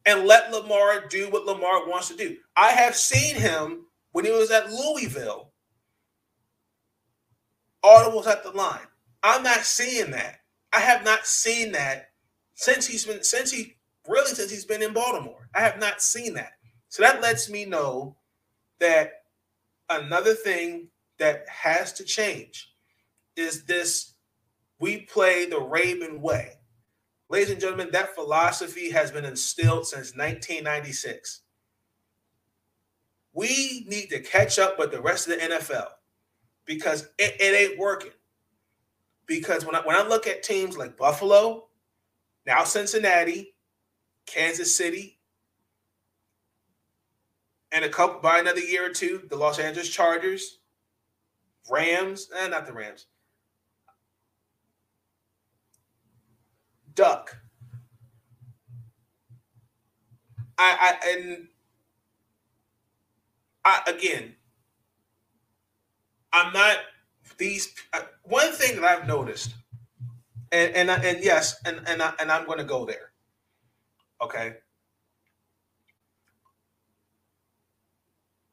and 0.06 0.26
let 0.26 0.52
Lamar 0.52 1.08
do 1.08 1.30
what 1.30 1.46
Lamar 1.46 1.88
wants 1.88 2.10
to 2.10 2.16
do. 2.16 2.38
I 2.56 2.70
have 2.70 2.96
seen 2.96 3.36
him 3.36 3.86
when 4.12 4.26
he 4.26 4.32
was 4.32 4.52
at 4.52 4.72
Louisville, 4.72 5.52
audibles 7.84 8.28
at 8.28 8.44
the 8.44 8.52
line. 8.52 8.88
I'm 9.24 9.44
not 9.44 9.60
seeing 9.62 10.12
that. 10.12 10.40
I 10.72 10.80
have 10.80 11.04
not 11.04 11.26
seen 11.26 11.72
that 11.74 12.12
since 12.54 12.86
he's 12.88 13.06
been 13.06 13.24
since 13.24 13.52
he 13.52 13.76
really 14.08 14.34
since 14.34 14.52
he's 14.52 14.66
been 14.66 14.84
in 14.84 14.94
Baltimore. 14.94 15.50
I 15.54 15.62
have 15.62 15.80
not 15.80 16.02
seen 16.02 16.34
that. 16.36 16.54
So 16.90 17.04
that 17.04 17.22
lets 17.22 17.50
me 17.50 17.66
know 17.66 18.18
that 18.80 19.24
another 19.90 20.34
thing 20.34 20.88
that 21.18 21.46
has 21.50 21.94
to 21.94 22.04
change 22.04 22.69
is 23.40 23.64
this 23.66 24.14
we 24.80 25.02
play 25.02 25.46
the 25.46 25.60
Raven 25.60 26.22
way. 26.22 26.54
Ladies 27.30 27.52
and 27.52 27.62
gentlemen, 27.62 27.90
that 27.92 28.16
philosophy 28.16 28.90
has 28.92 29.12
been 29.12 29.26
instilled 29.26 29.86
since 29.86 30.16
1996. 30.16 31.42
We 33.34 33.86
need 33.88 34.10
to 34.10 34.20
catch 34.20 34.58
up 34.58 34.80
with 34.80 34.92
the 34.92 35.02
rest 35.02 35.28
of 35.28 35.40
the 35.40 35.46
NFL 35.46 35.88
because 36.66 37.04
it, 37.18 37.36
it 37.40 37.72
ain't 37.72 37.80
working 37.80 38.12
because 39.30 39.64
when 39.64 39.76
I, 39.76 39.82
when 39.82 39.96
I 39.96 40.08
look 40.08 40.26
at 40.26 40.42
teams 40.42 40.76
like 40.76 40.98
Buffalo, 40.98 41.68
now 42.48 42.64
Cincinnati, 42.64 43.54
Kansas 44.26 44.76
City, 44.76 45.20
and 47.72 47.86
a 47.86 47.90
couple 47.90 48.20
by 48.22 48.40
another 48.40 48.60
year 48.60 48.90
or 48.90 48.94
two, 48.94 49.22
the 49.30 49.36
Los 49.36 49.60
Angeles 49.60 49.90
Chargers, 49.90 50.60
Rams, 51.70 52.30
and 52.36 52.52
eh, 52.52 52.58
not 52.58 52.66
the 52.66 52.74
Rams, 52.74 53.06
Duck. 57.00 57.38
I, 60.58 60.98
I 61.02 61.10
and 61.10 61.48
I 63.64 63.82
again, 63.88 64.36
I'm 66.34 66.52
not 66.52 66.80
these 67.38 67.74
uh, 67.94 68.02
one 68.24 68.52
thing 68.52 68.82
that 68.82 68.84
I've 68.84 69.08
noticed, 69.08 69.56
and 70.52 70.76
and 70.76 70.90
and 70.90 71.24
yes, 71.24 71.62
and 71.64 71.80
and 71.88 72.02
I, 72.02 72.12
and 72.20 72.30
I'm 72.30 72.46
going 72.46 72.58
to 72.58 72.66
go 72.66 72.84
there. 72.84 73.14
Okay. 74.22 74.56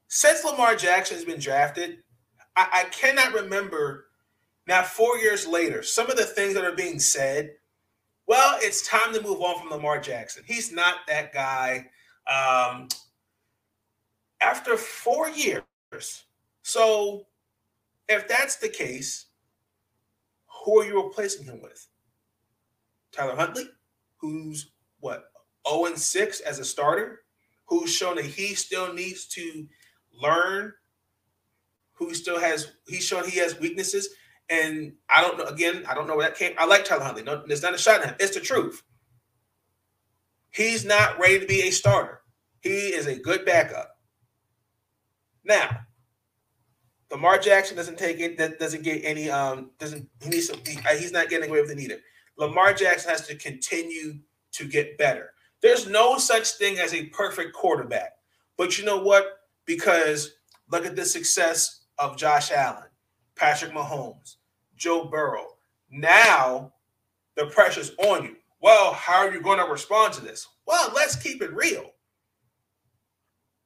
Since 0.06 0.44
Lamar 0.44 0.76
Jackson 0.76 1.16
has 1.16 1.24
been 1.24 1.40
drafted, 1.40 1.98
I, 2.54 2.68
I 2.72 2.85
cannot 2.90 3.35
remember 3.35 4.06
now. 4.68 4.85
Four 4.85 5.18
years 5.18 5.48
later, 5.48 5.82
some 5.82 6.09
of 6.09 6.16
the 6.16 6.24
things 6.24 6.54
that 6.54 6.64
are 6.64 6.76
being 6.76 7.00
said. 7.00 7.50
Well, 8.27 8.59
it's 8.61 8.87
time 8.87 9.12
to 9.15 9.23
move 9.23 9.41
on 9.41 9.61
from 9.61 9.71
Lamar 9.71 10.01
Jackson. 10.01 10.43
He's 10.47 10.73
not 10.73 10.97
that 11.07 11.33
guy. 11.33 11.89
Um, 12.27 12.89
after 14.41 14.77
four 14.77 15.31
years, 15.31 15.62
so 16.62 17.27
if 18.09 18.27
that's 18.27 18.57
the 18.57 18.69
case, 18.69 19.27
who 20.65 20.81
are 20.81 20.85
you 20.85 21.03
replacing 21.03 21.45
him 21.45 21.62
with? 21.62 21.87
Tyler 23.12 23.37
Huntley, 23.37 23.69
who's 24.17 24.73
what, 24.99 25.31
0 25.69 25.87
and 25.87 25.99
6 25.99 26.41
as 26.41 26.59
a 26.59 26.65
starter, 26.65 27.23
who's 27.67 27.95
shown 27.95 28.17
that 28.17 28.25
he 28.25 28.55
still 28.55 28.93
needs 28.93 29.27
to 29.27 29.67
learn, 30.12 30.73
who 31.93 32.12
still 32.15 32.41
has, 32.41 32.73
he's 32.89 33.05
shown 33.05 33.29
he 33.29 33.39
has 33.39 33.59
weaknesses. 33.61 34.09
And 34.48 34.92
I 35.09 35.22
don't 35.22 35.38
know. 35.38 35.44
Again, 35.44 35.85
I 35.88 35.94
don't 35.94 36.06
know 36.06 36.16
where 36.16 36.28
that 36.28 36.38
came. 36.38 36.54
I 36.59 36.66
like 36.66 36.85
Tyler 36.85 37.04
Huntley. 37.04 37.24
No, 37.24 37.42
it's 37.48 37.62
not 37.62 37.74
a 37.74 37.78
shot 37.78 38.02
at 38.02 38.09
him. 38.09 38.16
It's 38.20 38.35
the 38.35 38.40
truth. 38.40 38.82
He's 40.50 40.85
not 40.85 41.18
ready 41.18 41.40
to 41.40 41.46
be 41.46 41.62
a 41.62 41.70
starter. 41.70 42.20
He 42.61 42.70
is 42.70 43.06
a 43.06 43.18
good 43.18 43.44
backup. 43.44 43.98
Now, 45.44 45.80
Lamar 47.11 47.38
Jackson 47.38 47.76
doesn't 47.76 47.98
take 47.98 48.20
it. 48.20 48.38
That 48.38 48.59
doesn't 48.59 48.82
get 48.82 49.02
any. 49.04 49.30
Um, 49.30 49.70
doesn't 49.78 50.09
he 50.22 50.30
needs 50.30 50.48
some? 50.48 50.61
He, 50.66 50.78
he's 50.98 51.12
not 51.12 51.28
getting 51.28 51.50
away 51.50 51.61
with 51.61 51.70
it 51.70 51.78
either. 51.78 51.98
Lamar 52.38 52.72
Jackson 52.72 53.11
has 53.11 53.26
to 53.28 53.37
continue 53.37 54.18
to 54.52 54.68
get 54.68 54.98
better. 54.98 55.30
There's 55.62 55.88
no 55.88 56.18
such 56.18 56.52
thing 56.52 56.78
as 56.78 56.94
a 56.94 57.06
perfect 57.06 57.52
quarterback. 57.52 58.12
But 58.56 58.78
you 58.78 58.85
know 58.85 59.02
what? 59.02 59.26
Because 59.66 60.35
look 60.70 60.87
at 60.87 60.96
the 60.96 61.04
success 61.04 61.85
of 61.98 62.16
Josh 62.16 62.50
Allen, 62.50 62.88
Patrick 63.37 63.72
Mahomes, 63.72 64.37
Joe 64.77 65.05
Burrow. 65.05 65.46
Now 65.90 66.72
the 67.37 67.46
pressure's 67.46 67.92
on 67.99 68.25
you. 68.25 68.37
Well, 68.61 68.92
how 68.94 69.18
are 69.18 69.33
you 69.33 69.40
going 69.40 69.59
to 69.59 69.70
respond 69.70 70.14
to 70.14 70.22
this? 70.22 70.49
Well, 70.66 70.90
let's 70.94 71.16
keep 71.16 71.42
it 71.42 71.55
real. 71.55 71.92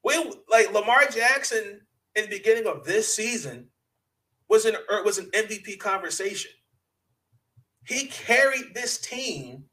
We 0.04 0.33
like 0.50 0.72
Lamar 0.72 1.06
Jackson 1.06 1.80
in 2.16 2.24
the 2.24 2.37
beginning 2.38 2.66
of 2.66 2.85
this 2.85 3.14
season 3.14 3.68
was 4.48 4.64
an 4.64 4.76
er, 4.90 5.02
was 5.04 5.18
an 5.18 5.30
MVP 5.30 5.78
conversation. 5.78 6.50
He 7.87 8.06
carried 8.06 8.74
this 8.74 8.98
team 8.98 9.64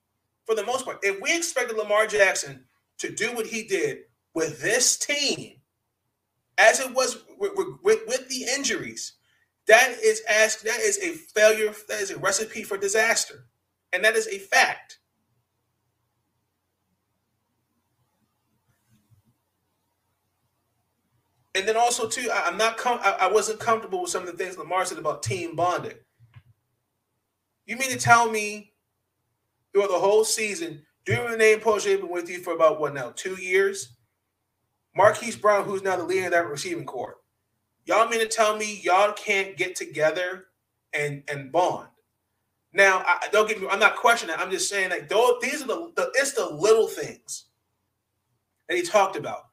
for 0.46 0.56
the 0.56 0.66
most 0.66 0.86
part. 0.86 1.00
If 1.04 1.20
we 1.22 1.36
expected 1.36 1.78
Lamar 1.78 2.08
Jackson 2.08 2.64
to 3.00 3.12
do 3.12 3.34
what 3.36 3.48
he 3.48 3.64
did 3.64 4.00
with 4.34 4.62
this 4.62 4.98
team, 4.98 5.56
as 6.58 6.80
it 6.80 6.94
was 6.94 7.24
with, 7.38 7.52
with, 7.84 8.00
with 8.08 8.30
the 8.30 8.46
injuries, 8.56 9.17
that 9.68 9.96
is 10.04 10.22
asked. 10.30 10.64
That 10.64 10.80
is 10.80 10.98
a 11.00 11.12
failure. 11.12 11.74
That 11.90 12.02
is 12.02 12.12
a 12.12 12.18
recipe 12.18 12.64
for 12.64 12.78
disaster, 12.78 13.46
and 13.94 14.04
that 14.04 14.16
is 14.16 14.28
a 14.28 14.40
fact. 14.40 15.00
And 21.56 21.68
then 21.68 21.76
also 21.76 22.08
too, 22.08 22.30
I, 22.32 22.48
am 22.48 22.58
not. 22.58 22.78
Com- 22.78 23.00
I, 23.02 23.18
I 23.22 23.32
wasn't 23.32 23.60
comfortable 23.60 24.02
with 24.02 24.12
some 24.12 24.28
of 24.28 24.28
the 24.28 24.44
things 24.44 24.58
Lamar 24.58 24.86
said 24.86 25.00
about 25.00 25.24
team 25.24 25.56
bonding. 25.56 25.98
You 27.66 27.78
mean 27.78 27.92
to 27.92 27.98
tell 27.98 28.30
me 28.30 28.74
throughout 29.74 29.90
the 29.90 30.00
whole 30.00 30.24
season, 30.24 30.84
Duvernay 31.06 31.38
name 31.38 31.60
Proche 31.60 31.92
have 31.92 32.02
been 32.02 32.10
with 32.10 32.30
you 32.30 32.40
for 32.40 32.54
about 32.54 32.80
what 32.80 32.94
now, 32.94 33.12
two 33.16 33.42
years? 33.42 33.98
Marquise 34.96 35.36
Brown, 35.36 35.66
who's 35.66 35.84
now 35.84 35.96
the 35.96 36.04
leader 36.04 36.26
of 36.26 36.32
that 36.32 36.48
receiving 36.48 36.86
corps. 36.86 37.18
Y'all 37.88 38.10
mean 38.10 38.20
to 38.20 38.28
tell 38.28 38.58
me 38.58 38.82
y'all 38.84 39.14
can't 39.14 39.56
get 39.56 39.76
together 39.76 40.48
and 40.94 41.24
and 41.30 41.52
bond? 41.52 41.88
Now, 42.74 43.02
I, 43.08 43.28
don't 43.32 43.48
get 43.48 43.62
me. 43.62 43.68
I'm 43.72 43.80
not 43.80 43.96
questioning. 43.96 44.36
I'm 44.38 44.52
just 44.52 44.70
saying 44.70 44.90
that 44.90 45.08
though 45.08 45.38
these 45.42 45.64
are 45.64 45.68
the, 45.68 45.92
the 45.96 46.12
it's 46.16 46.34
the 46.34 46.46
little 46.46 46.88
things 46.88 47.46
that 48.68 48.76
he 48.76 48.84
talked 48.84 49.16
about. 49.16 49.46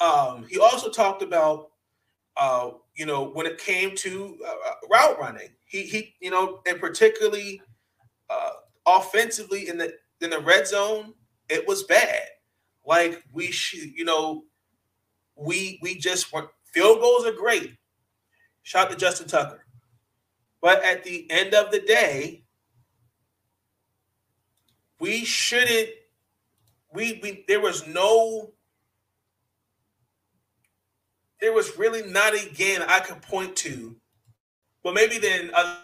Um, 0.00 0.46
he 0.48 0.58
also 0.58 0.90
talked 0.90 1.20
about 1.20 1.70
uh, 2.38 2.70
you 2.96 3.04
know 3.04 3.24
when 3.24 3.44
it 3.44 3.58
came 3.58 3.94
to 3.96 4.38
uh, 4.44 4.70
uh 4.70 4.74
route 4.90 5.20
running. 5.20 5.50
He 5.66 5.82
he 5.82 6.14
you 6.20 6.30
know 6.30 6.60
and 6.66 6.80
particularly 6.80 7.60
uh, 8.30 8.52
offensively 8.86 9.68
in 9.68 9.76
the 9.76 9.92
in 10.22 10.30
the 10.30 10.40
red 10.40 10.66
zone, 10.66 11.12
it 11.50 11.68
was 11.68 11.82
bad. 11.82 12.22
Like 12.86 13.22
we 13.32 13.52
should, 13.52 13.92
you 13.94 14.06
know, 14.06 14.44
we 15.36 15.78
we 15.82 15.98
just 15.98 16.32
went 16.32 16.48
field 16.72 17.00
goals 17.00 17.26
are 17.26 17.32
great. 17.32 17.76
Shout 18.62 18.90
to 18.90 18.96
Justin 18.96 19.28
Tucker. 19.28 19.64
But 20.60 20.82
at 20.84 21.04
the 21.04 21.28
end 21.30 21.54
of 21.54 21.70
the 21.72 21.80
day, 21.80 22.44
we 25.00 25.24
shouldn't 25.24 25.88
we, 26.94 27.18
we 27.22 27.44
there 27.48 27.60
was 27.60 27.86
no 27.86 28.52
there 31.40 31.52
was 31.52 31.76
really 31.76 32.02
not 32.08 32.34
a 32.34 32.48
game 32.54 32.80
I 32.86 33.00
could 33.00 33.20
point 33.20 33.56
to. 33.56 33.96
But 34.84 34.94
maybe 34.94 35.18
then 35.18 35.50
uh, 35.54 35.78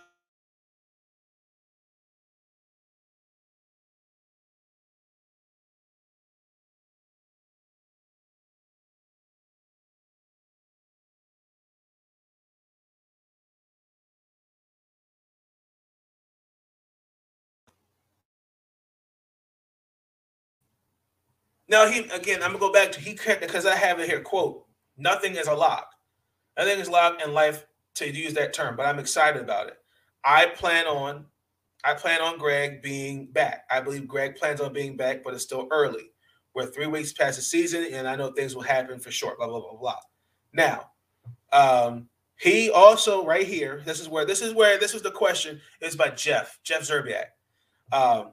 Now 21.68 21.86
he 21.86 22.00
again, 22.10 22.42
I'm 22.42 22.52
gonna 22.52 22.58
go 22.58 22.72
back 22.72 22.92
to 22.92 23.00
he 23.00 23.12
because 23.40 23.66
I 23.66 23.74
have 23.74 24.00
it 24.00 24.08
here. 24.08 24.20
Quote: 24.20 24.64
Nothing 24.96 25.36
is 25.36 25.46
a 25.46 25.54
lock. 25.54 25.90
Nothing 26.56 26.80
is 26.80 26.88
locked 26.88 27.22
in 27.22 27.34
life 27.34 27.66
to 27.96 28.10
use 28.10 28.34
that 28.34 28.52
term, 28.52 28.76
but 28.76 28.86
I'm 28.86 28.98
excited 28.98 29.42
about 29.42 29.68
it. 29.68 29.78
I 30.24 30.46
plan 30.46 30.86
on, 30.86 31.26
I 31.84 31.94
plan 31.94 32.20
on 32.20 32.38
Greg 32.38 32.82
being 32.82 33.26
back. 33.26 33.64
I 33.70 33.80
believe 33.80 34.08
Greg 34.08 34.36
plans 34.36 34.60
on 34.60 34.72
being 34.72 34.96
back, 34.96 35.22
but 35.22 35.34
it's 35.34 35.44
still 35.44 35.68
early. 35.70 36.10
We're 36.54 36.66
three 36.66 36.86
weeks 36.86 37.12
past 37.12 37.36
the 37.36 37.42
season, 37.42 37.86
and 37.92 38.08
I 38.08 38.16
know 38.16 38.32
things 38.32 38.54
will 38.54 38.62
happen 38.62 38.98
for 38.98 39.10
sure. 39.10 39.36
Blah 39.36 39.46
blah 39.46 39.60
blah 39.60 39.78
blah. 39.78 39.96
Now, 40.52 40.90
um, 41.52 42.08
he 42.36 42.70
also 42.70 43.24
right 43.24 43.46
here. 43.46 43.82
This 43.84 44.00
is 44.00 44.08
where 44.08 44.24
this 44.24 44.40
is 44.40 44.54
where 44.54 44.78
this 44.78 44.94
is 44.94 45.02
the 45.02 45.10
question 45.10 45.60
is 45.80 45.94
by 45.94 46.10
Jeff 46.10 46.58
Jeff 46.64 46.82
Zrebiec. 46.82 47.26
Um, 47.92 48.32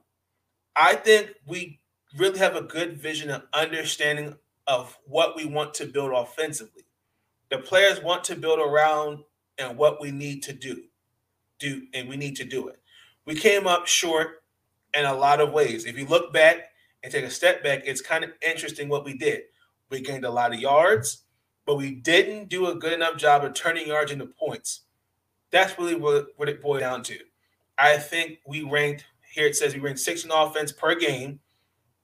I 0.75 0.95
think 0.95 1.33
we 1.45 1.79
really 2.17 2.39
have 2.39 2.55
a 2.55 2.61
good 2.61 2.97
vision 2.97 3.29
and 3.29 3.43
understanding 3.53 4.35
of 4.67 4.97
what 5.05 5.35
we 5.35 5.45
want 5.45 5.73
to 5.75 5.85
build 5.85 6.11
offensively. 6.11 6.83
The 7.49 7.59
players 7.59 8.01
want 8.01 8.23
to 8.25 8.35
build 8.35 8.59
around 8.59 9.23
and 9.57 9.77
what 9.77 10.01
we 10.01 10.11
need 10.11 10.43
to 10.43 10.53
do. 10.53 10.83
Do 11.59 11.83
and 11.93 12.09
we 12.09 12.17
need 12.17 12.35
to 12.37 12.43
do 12.43 12.67
it. 12.67 12.79
We 13.25 13.35
came 13.35 13.67
up 13.67 13.87
short 13.87 14.43
in 14.93 15.05
a 15.05 15.13
lot 15.13 15.39
of 15.39 15.53
ways. 15.53 15.85
If 15.85 15.97
you 15.97 16.05
look 16.05 16.33
back 16.33 16.71
and 17.03 17.11
take 17.11 17.23
a 17.23 17.29
step 17.29 17.63
back, 17.63 17.83
it's 17.85 18.01
kind 18.01 18.23
of 18.23 18.31
interesting 18.41 18.89
what 18.89 19.05
we 19.05 19.17
did. 19.17 19.43
We 19.89 20.01
gained 20.01 20.25
a 20.25 20.31
lot 20.31 20.53
of 20.53 20.59
yards, 20.59 21.23
but 21.65 21.75
we 21.75 21.91
didn't 21.91 22.49
do 22.49 22.67
a 22.67 22.75
good 22.75 22.93
enough 22.93 23.17
job 23.17 23.43
of 23.43 23.53
turning 23.53 23.87
yards 23.87 24.11
into 24.11 24.25
points. 24.25 24.81
That's 25.51 25.77
really 25.77 25.95
what, 25.95 26.27
what 26.35 26.49
it 26.49 26.61
boiled 26.61 26.81
down 26.81 27.03
to. 27.03 27.19
I 27.77 27.97
think 27.97 28.39
we 28.47 28.63
ranked 28.63 29.05
here. 29.31 29.47
It 29.47 29.55
says 29.55 29.73
we 29.73 29.79
ranked 29.79 29.99
sixth 29.99 30.25
in 30.25 30.31
offense 30.31 30.71
per 30.71 30.95
game 30.95 31.39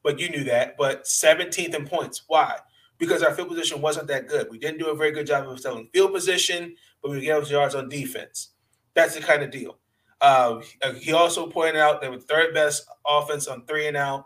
but 0.03 0.19
you 0.19 0.29
knew 0.29 0.43
that. 0.45 0.75
But 0.77 1.05
17th 1.05 1.73
in 1.73 1.85
points. 1.85 2.23
Why? 2.27 2.57
Because 2.97 3.23
our 3.23 3.33
field 3.33 3.49
position 3.49 3.81
wasn't 3.81 4.07
that 4.07 4.27
good. 4.27 4.47
We 4.49 4.59
didn't 4.59 4.79
do 4.79 4.89
a 4.89 4.95
very 4.95 5.11
good 5.11 5.27
job 5.27 5.47
of 5.47 5.59
selling 5.59 5.89
field 5.93 6.13
position, 6.13 6.75
but 7.01 7.11
we 7.11 7.21
gave 7.21 7.35
us 7.35 7.51
yards 7.51 7.75
on 7.75 7.89
defense. 7.89 8.49
That's 8.93 9.15
the 9.15 9.21
kind 9.21 9.41
of 9.43 9.51
deal. 9.51 9.77
Uh, 10.19 10.61
he 10.99 11.13
also 11.13 11.47
pointed 11.47 11.81
out 11.81 11.99
they 11.99 12.09
were 12.09 12.19
third 12.19 12.53
best 12.53 12.85
offense 13.07 13.47
on 13.47 13.65
three 13.65 13.87
and 13.87 13.97
out, 13.97 14.25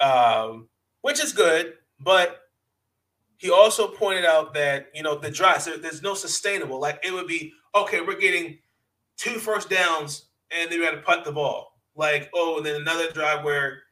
um, 0.00 0.68
which 1.02 1.22
is 1.22 1.32
good. 1.32 1.74
But 2.00 2.40
he 3.36 3.50
also 3.50 3.86
pointed 3.86 4.24
out 4.24 4.54
that 4.54 4.88
you 4.92 5.02
know 5.02 5.16
the 5.16 5.30
drives 5.30 5.66
there's 5.66 6.02
no 6.02 6.14
sustainable. 6.14 6.80
Like 6.80 6.98
it 7.04 7.12
would 7.12 7.28
be 7.28 7.52
okay, 7.74 8.00
we're 8.00 8.18
getting 8.18 8.58
two 9.16 9.38
first 9.38 9.70
downs 9.70 10.26
and 10.50 10.70
then 10.70 10.80
we 10.80 10.84
got 10.84 10.92
to 10.92 11.02
punt 11.02 11.24
the 11.24 11.32
ball. 11.32 11.78
Like 11.94 12.30
oh, 12.34 12.56
and 12.56 12.66
then 12.66 12.80
another 12.80 13.10
drive 13.12 13.44
where 13.44 13.82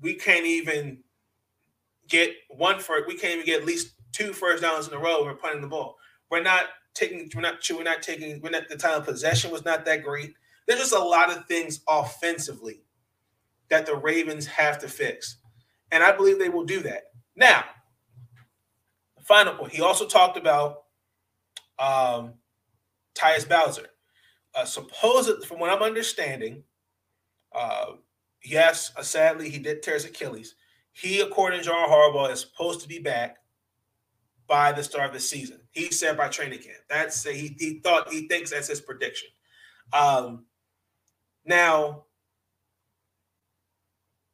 we 0.00 0.14
can't 0.14 0.46
even 0.46 0.98
get 2.08 2.30
one 2.48 2.78
for 2.78 3.04
we 3.06 3.16
can't 3.16 3.34
even 3.34 3.46
get 3.46 3.60
at 3.60 3.66
least 3.66 3.94
two 4.12 4.32
first 4.32 4.62
downs 4.62 4.88
in 4.88 4.94
a 4.94 4.98
row. 4.98 5.24
We're 5.24 5.34
punting 5.34 5.60
the 5.60 5.68
ball. 5.68 5.96
We're 6.30 6.42
not 6.42 6.66
taking. 6.94 7.30
We're 7.34 7.42
not. 7.42 7.56
We're 7.70 7.82
not 7.82 8.02
taking. 8.02 8.40
We're 8.40 8.50
not. 8.50 8.68
The 8.68 8.76
time 8.76 9.00
of 9.00 9.06
possession 9.06 9.50
was 9.50 9.64
not 9.64 9.84
that 9.84 10.02
great. 10.02 10.34
There's 10.66 10.80
just 10.80 10.94
a 10.94 10.98
lot 10.98 11.30
of 11.30 11.46
things 11.46 11.80
offensively 11.88 12.82
that 13.68 13.86
the 13.86 13.96
Ravens 13.96 14.46
have 14.46 14.78
to 14.80 14.88
fix, 14.88 15.38
and 15.92 16.02
I 16.02 16.12
believe 16.12 16.38
they 16.38 16.48
will 16.48 16.64
do 16.64 16.80
that. 16.80 17.04
Now, 17.36 17.64
the 19.16 19.24
final 19.24 19.54
point. 19.54 19.72
He 19.72 19.82
also 19.82 20.06
talked 20.06 20.36
about 20.36 20.84
um, 21.78 22.34
Tyus 23.14 23.48
Bowser. 23.48 23.88
Uh, 24.54 24.64
supposedly, 24.64 25.44
from 25.44 25.58
what 25.58 25.70
I'm 25.70 25.82
understanding, 25.82 26.62
uh, 27.52 27.86
yes, 28.44 28.92
uh, 28.96 29.02
sadly, 29.02 29.50
he 29.50 29.58
did 29.58 29.82
tear 29.82 29.94
his 29.94 30.04
Achilles. 30.04 30.54
He, 30.92 31.20
according 31.20 31.60
to 31.60 31.64
John 31.64 31.88
Harbaugh, 31.88 32.30
is 32.30 32.40
supposed 32.40 32.80
to 32.82 32.88
be 32.88 32.98
back 32.98 33.38
by 34.46 34.72
the 34.72 34.84
start 34.84 35.08
of 35.08 35.14
the 35.14 35.20
season. 35.20 35.60
He 35.70 35.90
said 35.90 36.16
by 36.16 36.28
training 36.28 36.60
camp. 36.60 36.78
That's 36.88 37.24
he, 37.24 37.56
he 37.58 37.80
thought 37.80 38.12
he 38.12 38.28
thinks 38.28 38.50
that's 38.50 38.68
his 38.68 38.80
prediction. 38.80 39.28
Um, 39.92 40.44
now, 41.44 42.04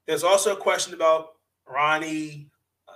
there's 0.07 0.25
also 0.25 0.53
a 0.53 0.57
question 0.57 0.93
about 0.93 1.35
Ronnie, 1.67 2.51
uh, 2.89 2.93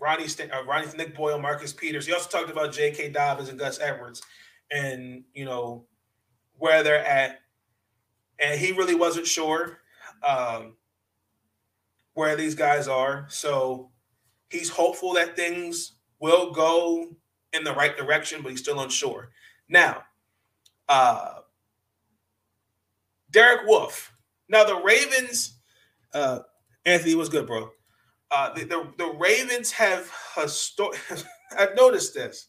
Ronnie, 0.00 0.26
uh, 0.52 0.64
Ronnie 0.64 0.88
Nick 0.96 1.14
Boyle, 1.14 1.38
Marcus 1.38 1.72
Peters. 1.72 2.06
He 2.06 2.12
also 2.12 2.30
talked 2.30 2.50
about 2.50 2.72
J.K. 2.72 3.10
Dobbins 3.10 3.48
and 3.48 3.58
Gus 3.58 3.78
Edwards 3.80 4.22
and 4.70 5.24
you 5.34 5.44
know 5.44 5.84
where 6.58 6.82
they're 6.82 7.04
at, 7.04 7.40
and 8.38 8.58
he 8.58 8.72
really 8.72 8.94
wasn't 8.94 9.26
sure 9.26 9.78
um, 10.26 10.74
where 12.14 12.36
these 12.36 12.54
guys 12.54 12.88
are. 12.88 13.26
So 13.28 13.90
he's 14.50 14.70
hopeful 14.70 15.12
that 15.14 15.36
things 15.36 15.92
will 16.20 16.52
go 16.52 17.08
in 17.52 17.64
the 17.64 17.74
right 17.74 17.96
direction, 17.96 18.42
but 18.42 18.50
he's 18.50 18.60
still 18.60 18.80
unsure. 18.80 19.30
Now, 19.68 20.02
uh, 20.88 21.40
Derek 23.30 23.66
Wolfe. 23.66 24.12
Now 24.48 24.64
the 24.64 24.76
Ravens, 24.76 25.58
uh, 26.12 26.40
Anthony 26.84 27.14
was 27.14 27.28
good, 27.28 27.46
bro. 27.46 27.70
Uh, 28.30 28.52
the, 28.54 28.64
the, 28.64 28.92
the 28.98 29.12
Ravens 29.18 29.70
have 29.72 30.10
a. 30.36 30.48
I've 31.58 31.76
noticed 31.76 32.14
this. 32.14 32.48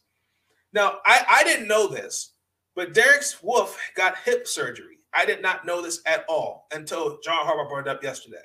Now, 0.73 0.97
I, 1.05 1.23
I 1.29 1.43
didn't 1.43 1.67
know 1.67 1.87
this, 1.87 2.33
but 2.75 2.93
Derek 2.93 3.23
Wolfe 3.41 3.79
got 3.95 4.17
hip 4.17 4.47
surgery. 4.47 4.99
I 5.15 5.25
did 5.25 5.41
not 5.41 5.65
know 5.65 5.81
this 5.81 6.01
at 6.05 6.25
all 6.27 6.67
until 6.73 7.19
John 7.23 7.45
Harbaugh 7.45 7.69
brought 7.69 7.87
it 7.87 7.95
up 7.95 8.03
yesterday. 8.03 8.37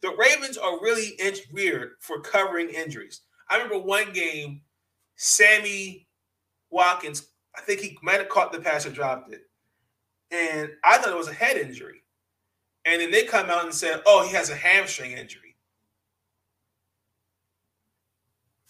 The 0.00 0.14
Ravens 0.16 0.56
are 0.56 0.80
really 0.80 1.10
inch 1.18 1.40
weird 1.52 1.92
for 2.00 2.20
covering 2.20 2.70
injuries. 2.70 3.22
I 3.50 3.56
remember 3.56 3.78
one 3.78 4.12
game, 4.12 4.62
Sammy 5.16 6.06
Watkins, 6.70 7.28
I 7.56 7.60
think 7.62 7.80
he 7.80 7.98
might 8.02 8.20
have 8.20 8.28
caught 8.28 8.52
the 8.52 8.60
pass 8.60 8.86
or 8.86 8.90
dropped 8.90 9.32
it. 9.32 9.42
And 10.30 10.70
I 10.84 10.98
thought 10.98 11.12
it 11.12 11.16
was 11.16 11.28
a 11.28 11.32
head 11.32 11.56
injury. 11.56 12.02
And 12.84 13.00
then 13.00 13.10
they 13.10 13.24
come 13.24 13.50
out 13.50 13.64
and 13.64 13.74
said, 13.74 14.02
oh, 14.06 14.26
he 14.26 14.32
has 14.34 14.50
a 14.50 14.54
hamstring 14.54 15.12
injury. 15.12 15.56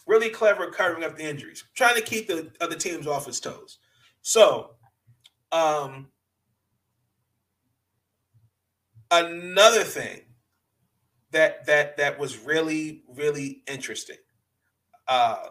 Really 0.07 0.31
clever 0.31 0.71
covering 0.71 1.05
up 1.05 1.17
the 1.17 1.29
injuries, 1.29 1.65
trying 1.75 1.97
to 1.97 2.01
keep 2.01 2.27
the 2.27 2.51
other 2.61 2.77
teams 2.77 3.07
off 3.07 3.29
its 3.29 3.41
toes. 3.41 3.79
So, 4.23 4.71
um, 5.53 6.09
another 9.11 9.85
thing 9.85 10.21
that 11.31 11.67
that 11.67 11.97
that 11.97 12.19
was 12.19 12.39
really 12.39 13.03
really 13.15 13.63
interesting. 13.67 14.17
Uh, 15.07 15.49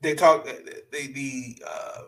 they 0.00 0.14
talk 0.14 0.44
the 0.44 0.82
the 0.92 1.62
uh, 1.66 2.02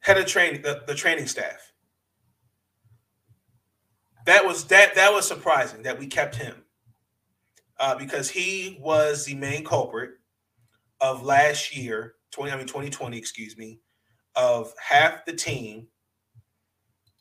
head 0.00 0.18
of 0.18 0.26
training 0.26 0.62
the, 0.62 0.82
the 0.86 0.94
training 0.94 1.26
staff. 1.26 1.72
That 4.26 4.44
was 4.44 4.64
that 4.66 4.94
that 4.96 5.12
was 5.12 5.26
surprising 5.26 5.82
that 5.82 5.98
we 5.98 6.06
kept 6.06 6.36
him 6.36 6.64
uh, 7.78 7.94
because 7.96 8.30
he 8.30 8.78
was 8.80 9.24
the 9.24 9.34
main 9.34 9.64
culprit 9.64 10.10
of 11.00 11.22
last 11.22 11.76
year 11.76 12.15
20 12.36 12.52
I 12.52 12.56
mean 12.56 12.66
2020 12.66 13.16
excuse 13.16 13.56
me 13.56 13.80
of 14.34 14.74
half 14.78 15.24
the 15.24 15.32
team 15.32 15.86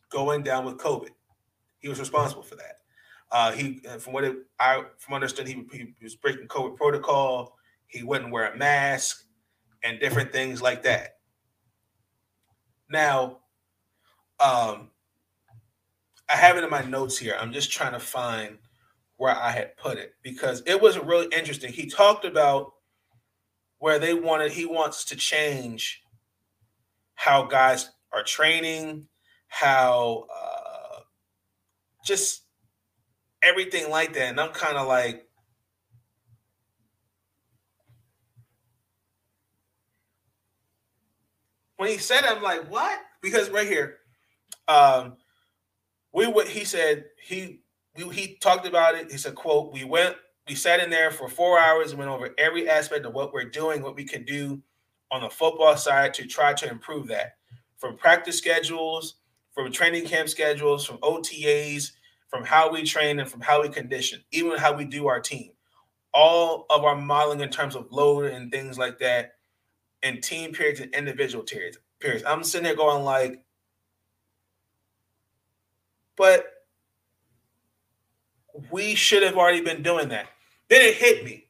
going 0.10 0.44
down 0.44 0.66
with 0.66 0.78
COVID. 0.78 1.12
He 1.80 1.88
was 1.88 2.00
responsible 2.00 2.44
for 2.44 2.56
that. 2.56 2.80
Uh, 3.32 3.52
he, 3.54 3.80
from 4.00 4.12
what 4.12 4.26
it, 4.26 4.36
I 4.60 4.84
from 4.98 5.14
understood, 5.14 5.48
he, 5.48 5.64
he 5.72 5.94
was 6.04 6.16
breaking 6.16 6.48
COVID 6.48 6.76
protocol. 6.76 7.56
He 7.88 8.04
wouldn't 8.04 8.32
wear 8.32 8.52
a 8.52 8.58
mask 8.58 9.24
and 9.84 10.00
different 10.00 10.34
things 10.34 10.62
like 10.62 10.84
that. 10.84 11.20
Now, 12.90 13.38
um, 14.40 14.90
I 16.28 16.36
have 16.36 16.58
it 16.58 16.64
in 16.64 16.70
my 16.70 16.84
notes 16.84 17.18
here. 17.18 17.38
I'm 17.40 17.54
just 17.54 17.72
trying 17.72 17.94
to 17.94 18.00
find 18.00 18.58
where 19.16 19.36
I 19.36 19.52
had 19.52 19.78
put 19.78 19.98
it 19.98 20.16
because 20.24 20.62
it 20.66 20.80
was 20.82 21.00
really 21.00 21.28
interesting. 21.32 21.72
He 21.72 21.86
talked 21.86 22.26
about 22.26 22.74
where 23.80 24.00
they 24.00 24.14
wanted, 24.14 24.52
he 24.52 24.66
wants 24.66 25.06
to 25.06 25.16
change 25.16 26.02
how 27.16 27.44
guys 27.44 27.90
are 28.14 28.24
training, 28.24 29.08
how 29.48 30.26
uh, 30.34 31.00
just 32.06 32.44
everything 33.44 33.90
like 33.90 34.14
that. 34.14 34.30
And 34.30 34.40
I'm 34.40 34.52
kind 34.52 34.78
of 34.78 34.88
like, 34.88 35.26
when 41.78 41.90
he 41.90 41.98
said 41.98 42.24
I'm 42.24 42.42
like, 42.42 42.70
what? 42.72 43.00
Because 43.22 43.50
right 43.50 43.68
here, 43.68 43.98
um, 44.68 45.18
we 46.14 46.28
would. 46.28 46.48
He 46.48 46.64
said 46.64 47.06
he 47.22 47.62
we, 47.98 48.10
he 48.14 48.36
talked 48.38 48.66
about 48.66 48.96
it. 48.96 49.12
He 49.12 49.18
said, 49.18 49.36
"quote 49.36 49.74
We 49.74 49.84
went, 49.84 50.16
we 50.48 50.56
sat 50.56 50.80
in 50.80 50.90
there 50.90 51.12
for 51.12 51.28
four 51.28 51.60
hours 51.60 51.92
and 51.92 52.00
went 52.00 52.12
over 52.12 52.30
every 52.38 52.70
aspect 52.70 53.06
of 53.06 53.14
what 53.14 53.34
we're 53.34 53.46
doing, 53.46 53.82
what 53.82 53.96
we 53.96 54.04
can 54.04 54.24
do 54.24 54.62
on 55.12 55.22
the 55.22 55.30
football 55.30 55.76
side 55.76 56.14
to 56.16 56.26
try 56.26 56.54
to 56.54 56.70
improve 56.70 57.08
that, 57.08 57.38
from 57.78 57.98
practice 57.98 58.38
schedules, 58.38 59.16
from 59.54 59.72
training 59.72 60.06
camp 60.06 60.30
schedules, 60.30 60.86
from 60.86 60.98
OTAs, 60.98 61.92
from 62.28 62.44
how 62.44 62.72
we 62.72 62.84
train 62.84 63.20
and 63.20 63.30
from 63.30 63.42
how 63.42 63.62
we 63.62 63.70
condition, 63.70 64.22
even 64.32 64.58
how 64.58 64.74
we 64.74 64.86
do 64.86 65.08
our 65.08 65.20
team. 65.20 65.52
All 66.14 66.66
of 66.70 66.84
our 66.84 66.96
modeling 66.96 67.42
in 67.42 67.50
terms 67.50 67.76
of 67.76 67.92
load 67.92 68.26
and 68.26 68.52
things 68.52 68.78
like 68.78 69.00
that, 69.00 69.34
and 70.04 70.22
team 70.22 70.54
periods 70.54 70.80
and 70.80 70.94
individual 70.94 71.44
periods. 71.44 71.78
Periods. 72.00 72.24
I'm 72.26 72.44
sitting 72.44 72.66
there 72.66 72.76
going 72.76 73.04
like, 73.04 73.44
but 76.16 76.46
we 78.72 78.96
should 78.96 79.24
have 79.24 79.36
already 79.36 79.62
been 79.62 79.82
doing 79.82 80.10
that. 80.10 80.28
Then 80.70 80.82
it 80.82 80.96
hit 80.96 81.24
me. 81.24 81.48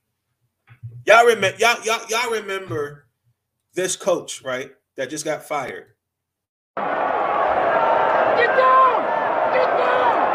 Y'all 1.05 1.25
remember? 1.25 1.57
Y'all, 1.57 1.81
y'all, 1.85 2.05
y'all 2.09 2.31
remember 2.31 3.05
this 3.73 3.95
coach, 3.95 4.43
right? 4.43 4.71
That 4.97 5.09
just 5.09 5.25
got 5.25 5.43
fired. 5.43 5.87
Get 8.23 8.47
down! 8.47 9.53
Get 9.53 9.67
down! 9.77 10.31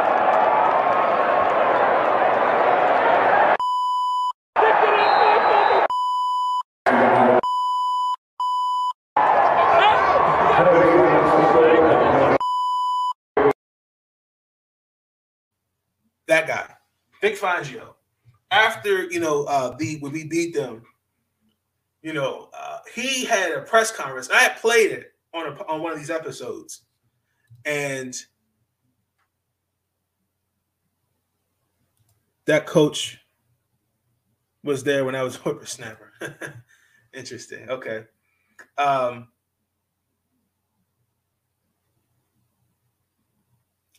That 16.29 16.47
guy, 16.47 16.75
Vic 17.21 17.39
Fangio. 17.39 17.95
After 18.51 19.05
you 19.05 19.21
know, 19.21 19.45
uh, 19.45 19.77
the 19.77 19.99
when 20.01 20.13
we 20.13 20.25
beat 20.25 20.55
them, 20.55 20.83
you 22.03 22.13
know, 22.13 22.49
uh, 22.59 22.79
he 22.95 23.25
had 23.25 23.53
a 23.53 23.63
press 23.63 23.91
conference. 23.93 24.29
I 24.31 24.41
had 24.41 24.57
played 24.57 24.91
it 24.91 25.13
on 25.33 25.47
a, 25.47 25.63
on 25.67 25.83
one 25.83 25.93
of 25.93 25.99
these 25.99 26.11
episodes, 26.11 26.83
and 27.65 28.17
that 32.47 32.67
coach 32.67 33.19
was 34.65 34.83
there 34.83 35.05
when 35.05 35.15
I 35.15 35.23
was 35.23 35.37
whippersnapper. 35.45 36.13
Interesting. 37.15 37.69
Okay. 37.69 38.05
Um, 38.79 39.29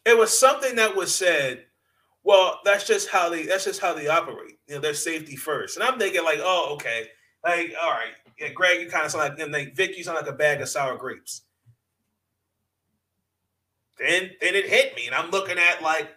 it 0.05 0.17
was 0.17 0.37
something 0.37 0.75
that 0.75 0.95
was 0.95 1.13
said. 1.13 1.65
Well, 2.23 2.60
that's 2.63 2.86
just 2.86 3.10
how 3.10 3.29
they. 3.29 3.43
That's 3.43 3.65
just 3.65 3.81
how 3.81 3.93
they 3.93 4.07
operate. 4.07 4.60
You 4.67 4.75
know, 4.75 4.81
they're 4.81 4.93
safety 4.93 5.36
first, 5.36 5.77
and 5.77 5.84
I'm 5.84 5.97
thinking 5.97 6.23
like, 6.23 6.39
oh, 6.41 6.69
okay, 6.73 7.07
like, 7.43 7.73
all 7.81 7.91
right, 7.91 8.13
yeah, 8.39 8.49
Greg, 8.49 8.81
you 8.81 8.89
kind 8.89 9.05
of 9.05 9.12
sound 9.12 9.29
like, 9.29 9.39
and 9.39 9.51
like 9.51 9.75
Vic, 9.75 9.97
you 9.97 10.03
sound 10.03 10.17
like 10.17 10.27
a 10.27 10.38
bag 10.38 10.62
of 10.62 10.69
sour 10.69 10.97
grapes. 10.97 11.43
Then, 13.97 14.32
then 14.41 14.55
it 14.55 14.67
hit 14.67 14.95
me, 14.95 15.05
and 15.05 15.15
I'm 15.15 15.30
looking 15.30 15.57
at 15.57 15.82
like, 15.82 16.09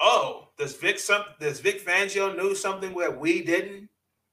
oh, 0.00 0.48
does 0.58 0.74
Vic 0.76 0.98
some 0.98 1.22
does 1.40 1.60
Vic 1.60 1.84
Fangio 1.84 2.36
knew 2.36 2.54
something 2.54 2.94
that 2.94 3.18
we 3.18 3.42
didn't? 3.42 3.88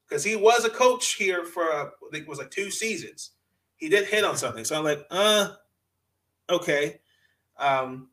Because 0.08 0.24
he 0.24 0.36
was 0.36 0.64
a 0.64 0.70
coach 0.70 1.14
here 1.14 1.44
for 1.44 1.64
I 1.64 1.88
think 2.12 2.24
it 2.24 2.28
was 2.28 2.38
like 2.38 2.50
two 2.50 2.70
seasons. 2.70 3.32
He 3.76 3.88
did 3.88 4.06
hit 4.06 4.24
on 4.24 4.36
something, 4.36 4.64
so 4.64 4.76
I'm 4.76 4.84
like, 4.84 5.04
uh, 5.10 5.48
okay. 6.48 7.00
Um, 7.58 8.08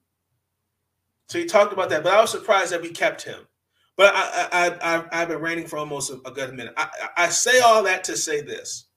so 1.31 1.39
he 1.39 1.45
talked 1.45 1.71
about 1.71 1.89
that, 1.91 2.03
but 2.03 2.11
I 2.11 2.19
was 2.19 2.29
surprised 2.29 2.73
that 2.73 2.81
we 2.81 2.89
kept 2.89 3.21
him. 3.21 3.47
But 3.95 4.13
I, 4.13 4.49
I, 4.81 5.05
I, 5.13 5.17
have 5.19 5.29
been 5.29 5.37
ranting 5.37 5.65
for 5.65 5.77
almost 5.77 6.11
a, 6.11 6.19
a 6.25 6.31
good 6.31 6.53
minute. 6.53 6.73
I, 6.75 6.89
I 7.15 7.29
say 7.29 7.61
all 7.61 7.83
that 7.83 8.03
to 8.03 8.17
say 8.17 8.41
this: 8.41 8.87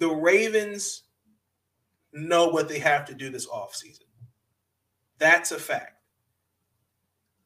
the 0.00 0.08
Ravens 0.08 1.04
know 2.12 2.48
what 2.48 2.68
they 2.68 2.80
have 2.80 3.04
to 3.04 3.14
do 3.14 3.30
this 3.30 3.46
offseason. 3.46 4.02
That's 5.20 5.52
a 5.52 5.60
fact. 5.60 6.02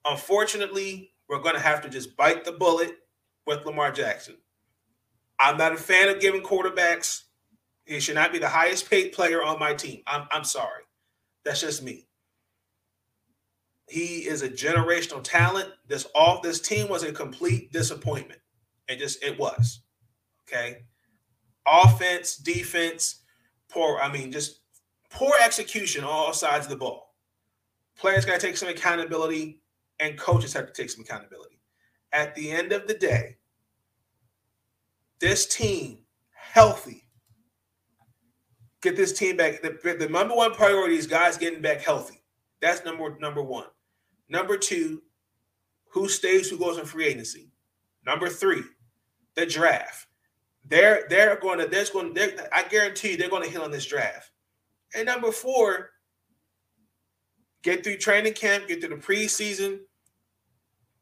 Unfortunately, 0.06 1.12
we're 1.28 1.42
going 1.42 1.56
to 1.56 1.60
have 1.60 1.82
to 1.82 1.90
just 1.90 2.16
bite 2.16 2.46
the 2.46 2.52
bullet 2.52 2.92
with 3.46 3.66
Lamar 3.66 3.92
Jackson. 3.92 4.36
I'm 5.38 5.58
not 5.58 5.74
a 5.74 5.76
fan 5.76 6.08
of 6.08 6.18
giving 6.18 6.40
quarterbacks. 6.40 7.24
He 7.84 8.00
should 8.00 8.14
not 8.14 8.32
be 8.32 8.38
the 8.38 8.48
highest 8.48 8.88
paid 8.88 9.12
player 9.12 9.42
on 9.42 9.58
my 9.58 9.74
team. 9.74 10.00
I'm, 10.06 10.26
I'm 10.30 10.44
sorry. 10.44 10.84
That's 11.44 11.60
just 11.60 11.82
me. 11.82 12.06
He 13.88 14.26
is 14.26 14.42
a 14.42 14.48
generational 14.48 15.22
talent. 15.22 15.70
This 15.86 16.06
off 16.14 16.42
this 16.42 16.60
team 16.60 16.88
was 16.88 17.02
a 17.02 17.12
complete 17.12 17.72
disappointment. 17.72 18.40
It 18.88 18.98
just 18.98 19.22
it 19.22 19.38
was. 19.38 19.80
Okay. 20.48 20.84
Offense, 21.66 22.36
defense, 22.36 23.22
poor, 23.70 23.98
I 23.98 24.12
mean, 24.12 24.30
just 24.30 24.60
poor 25.10 25.32
execution 25.42 26.04
on 26.04 26.10
all 26.10 26.32
sides 26.32 26.66
of 26.66 26.70
the 26.70 26.76
ball. 26.76 27.14
Players 27.96 28.24
got 28.24 28.40
to 28.40 28.46
take 28.46 28.56
some 28.56 28.68
accountability, 28.68 29.62
and 30.00 30.18
coaches 30.18 30.52
have 30.52 30.66
to 30.66 30.72
take 30.72 30.90
some 30.90 31.02
accountability. 31.02 31.60
At 32.12 32.34
the 32.34 32.50
end 32.50 32.72
of 32.72 32.86
the 32.86 32.94
day, 32.94 33.38
this 35.20 35.46
team 35.46 35.98
healthy. 36.32 37.06
Get 38.82 38.96
this 38.96 39.12
team 39.12 39.36
back. 39.36 39.62
The, 39.62 39.96
the 39.98 40.08
number 40.08 40.34
one 40.34 40.52
priority 40.52 40.96
is 40.96 41.06
guys 41.06 41.38
getting 41.38 41.62
back 41.62 41.80
healthy. 41.80 42.22
That's 42.60 42.84
number 42.84 43.16
number 43.18 43.42
one. 43.42 43.66
Number 44.28 44.56
two, 44.56 45.02
who 45.90 46.08
stays, 46.08 46.48
who 46.50 46.58
goes 46.58 46.78
in 46.78 46.84
free 46.84 47.06
agency. 47.06 47.50
Number 48.04 48.28
three, 48.28 48.62
the 49.34 49.46
draft. 49.46 50.08
They're 50.66 51.04
they're 51.08 51.36
going 51.36 51.58
to 51.58 51.66
there's 51.66 51.90
going 51.90 52.14
to 52.14 52.54
I 52.56 52.64
guarantee 52.64 53.12
you 53.12 53.16
they're 53.16 53.28
going 53.28 53.44
to 53.44 53.50
hit 53.50 53.60
on 53.60 53.70
this 53.70 53.86
draft. 53.86 54.30
And 54.94 55.06
number 55.06 55.30
four, 55.30 55.90
get 57.62 57.84
through 57.84 57.98
training 57.98 58.32
camp, 58.34 58.68
get 58.68 58.80
through 58.80 58.96
the 58.96 59.02
preseason. 59.02 59.80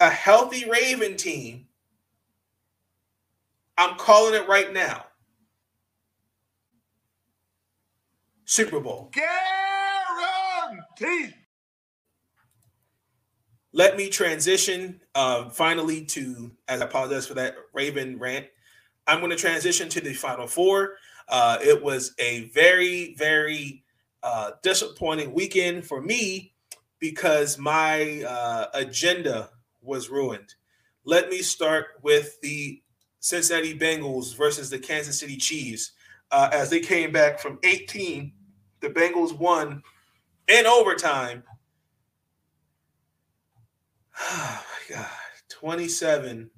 A 0.01 0.11
healthy 0.11 0.69
Raven 0.69 1.17
team. 1.17 1.67
I'm 3.79 3.97
calling 3.97 4.35
it 4.35 4.49
right 4.49 4.73
now. 4.73 5.07
Super 8.45 8.81
Bowl. 8.81 9.11
Guaranteed. 10.99 11.35
Let 13.75 13.97
me 13.97 14.11
transition 14.11 15.01
uh, 15.15 15.49
finally 15.49 16.05
to, 16.07 16.53
as 16.69 16.83
I 16.83 16.85
apologize 16.85 17.27
for 17.27 17.35
that 17.35 17.55
Raven 17.73 18.19
rant. 18.19 18.47
I'm 19.07 19.19
going 19.21 19.31
to 19.31 19.37
transition 19.37 19.89
to 19.91 20.01
the 20.01 20.13
Final 20.13 20.47
Four. 20.47 20.97
Uh, 21.29 21.59
it 21.63 21.83
was 21.83 22.15
a 22.19 22.45
very, 22.51 23.15
very 23.15 23.83
uh, 24.23 24.53
disappointing 24.63 25.33
weekend 25.33 25.87
for 25.87 26.03
me 26.03 26.53
because 26.99 27.59
my 27.59 28.23
uh, 28.23 28.67
agenda 28.75 29.51
was 29.81 30.11
ruined. 30.11 30.55
Let 31.05 31.31
me 31.31 31.39
start 31.39 31.87
with 32.03 32.41
the 32.43 32.81
Cincinnati 33.21 33.77
Bengals 33.77 34.37
versus 34.37 34.69
the 34.69 34.79
Kansas 34.79 35.19
City 35.19 35.37
Chiefs. 35.37 35.93
Uh, 36.31 36.51
as 36.53 36.69
they 36.69 36.81
came 36.81 37.11
back 37.11 37.41
from 37.41 37.59
18, 37.63 38.33
the 38.81 38.89
Bengals 38.89 39.37
won 39.37 39.83
in 40.49 40.67
overtime. 40.67 41.43
Oh 44.23 44.65
my 44.91 44.97
God. 44.97 45.09
27 45.49 46.51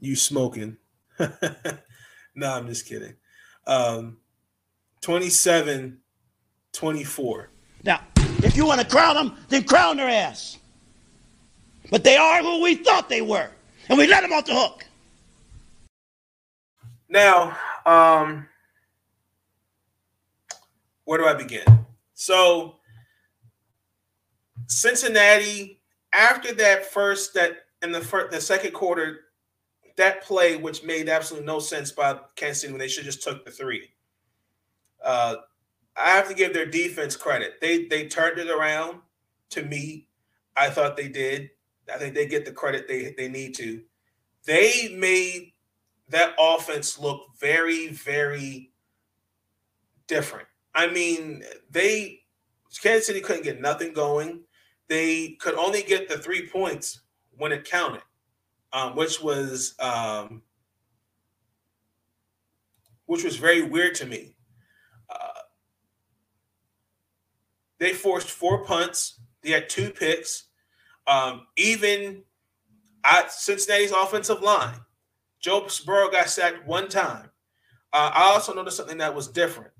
you 0.00 0.16
smoking. 0.16 0.76
no, 1.18 2.52
I'm 2.52 2.66
just 2.66 2.86
kidding. 2.86 3.14
Um, 3.66 4.18
27 5.00 5.98
24. 6.72 7.48
Now, 7.84 8.00
if 8.16 8.56
you 8.56 8.66
want 8.66 8.80
to 8.80 8.86
crown 8.86 9.14
them, 9.14 9.36
then 9.48 9.64
crown 9.64 9.96
their 9.96 10.08
ass. 10.08 10.58
But 11.90 12.04
they 12.04 12.16
are 12.16 12.42
who 12.42 12.62
we 12.62 12.76
thought 12.76 13.08
they 13.08 13.20
were, 13.20 13.50
and 13.88 13.98
we 13.98 14.06
let 14.06 14.22
them 14.22 14.32
off 14.32 14.46
the 14.46 14.54
hook. 14.54 14.86
Now, 17.08 17.56
um, 17.84 18.48
where 21.04 21.18
do 21.18 21.26
I 21.26 21.34
begin? 21.34 21.64
So, 22.14 22.76
Cincinnati, 24.72 25.80
after 26.12 26.52
that 26.54 26.86
first, 26.86 27.34
that 27.34 27.58
in 27.82 27.92
the 27.92 28.00
first, 28.00 28.30
the 28.30 28.40
second 28.40 28.72
quarter, 28.72 29.20
that 29.96 30.22
play, 30.22 30.56
which 30.56 30.82
made 30.82 31.08
absolutely 31.08 31.46
no 31.46 31.58
sense 31.58 31.90
by 31.90 32.18
Kansas 32.36 32.62
City 32.62 32.72
when 32.72 32.80
they 32.80 32.88
should 32.88 33.04
just 33.04 33.22
took 33.22 33.44
the 33.44 33.50
three. 33.50 33.90
Uh, 35.04 35.36
I 35.96 36.10
have 36.10 36.28
to 36.28 36.34
give 36.34 36.54
their 36.54 36.66
defense 36.66 37.16
credit. 37.16 37.60
They 37.60 37.86
they 37.86 38.08
turned 38.08 38.38
it 38.38 38.48
around. 38.48 39.00
To 39.50 39.62
me, 39.62 40.08
I 40.56 40.70
thought 40.70 40.96
they 40.96 41.08
did. 41.08 41.50
I 41.92 41.98
think 41.98 42.14
they 42.14 42.26
get 42.26 42.44
the 42.44 42.52
credit 42.52 42.88
they 42.88 43.14
they 43.16 43.28
need 43.28 43.54
to. 43.56 43.82
They 44.46 44.94
made 44.96 45.52
that 46.08 46.34
offense 46.38 46.98
look 46.98 47.26
very 47.38 47.88
very 47.88 48.72
different. 50.06 50.48
I 50.74 50.86
mean, 50.86 51.42
they 51.70 52.20
Kansas 52.82 53.06
City 53.06 53.20
couldn't 53.20 53.44
get 53.44 53.60
nothing 53.60 53.92
going. 53.92 54.44
They 54.88 55.36
could 55.40 55.54
only 55.54 55.82
get 55.82 56.08
the 56.08 56.18
three 56.18 56.48
points 56.48 57.00
when 57.36 57.52
it 57.52 57.64
counted 57.64 58.02
um, 58.72 58.96
which 58.96 59.20
was 59.22 59.74
um, 59.78 60.42
which 63.06 63.24
was 63.24 63.36
very 63.36 63.62
weird 63.62 63.94
to 63.96 64.06
me. 64.06 64.36
Uh, 65.08 65.42
they 67.78 67.92
forced 67.92 68.30
four 68.30 68.64
punts. 68.64 69.20
They 69.42 69.50
had 69.50 69.68
two 69.68 69.90
picks. 69.90 70.44
Um, 71.06 71.46
even 71.56 72.22
at 73.04 73.32
Cincinnati's 73.32 73.90
offensive 73.90 74.40
line, 74.40 74.76
Joe 75.40 75.68
Burrow 75.84 76.10
got 76.10 76.28
sacked 76.28 76.66
one 76.66 76.88
time. 76.88 77.28
Uh, 77.92 78.10
I 78.14 78.32
also 78.32 78.54
noticed 78.54 78.76
something 78.76 78.98
that 78.98 79.14
was 79.14 79.28
different. 79.28 79.72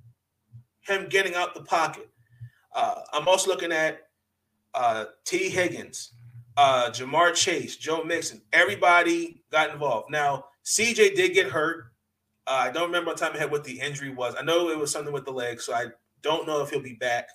Him 0.80 1.08
getting 1.08 1.34
out 1.34 1.54
the 1.54 1.62
pocket. 1.62 2.10
Uh, 2.74 3.02
I'm 3.12 3.28
also 3.28 3.48
looking 3.48 3.72
at 3.72 4.08
uh, 4.74 5.06
Tee 5.24 5.48
Higgins 5.48 6.12
uh, 6.56 6.90
Ja'Marr 6.90 7.34
Chase, 7.34 7.76
Joe 7.76 8.04
Mixon, 8.04 8.42
everybody 8.52 9.42
got 9.50 9.70
involved. 9.70 10.10
Now, 10.10 10.44
CJ 10.64 11.14
did 11.16 11.34
get 11.34 11.50
hurt. 11.50 11.86
Uh, 12.46 12.64
I 12.64 12.70
don't 12.70 12.86
remember 12.86 13.14
time 13.14 13.34
ahead 13.34 13.50
what 13.50 13.64
the 13.64 13.78
injury 13.78 14.10
was. 14.10 14.34
I 14.38 14.42
know 14.42 14.70
it 14.70 14.78
was 14.78 14.90
something 14.90 15.12
with 15.12 15.24
the 15.24 15.32
leg, 15.32 15.60
so 15.60 15.72
I 15.72 15.86
don't 16.22 16.46
know 16.46 16.60
if 16.62 16.70
he'll 16.70 16.82
be 16.82 16.94
back. 16.94 17.28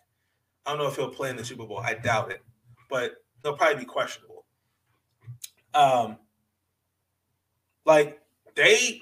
I 0.66 0.72
don't 0.72 0.80
know 0.80 0.88
if 0.88 0.96
he'll 0.96 1.10
play 1.10 1.30
in 1.30 1.38
the 1.38 1.46
Super 1.46 1.66
Bowl. 1.66 1.80
I 1.80 1.94
doubt 1.94 2.32
it, 2.32 2.44
but 2.90 3.16
he'll 3.44 3.56
probably 3.56 3.80
be 3.80 3.86
questionable. 3.86 4.46
Um, 5.74 6.18
like 7.86 8.20
they, 8.56 9.00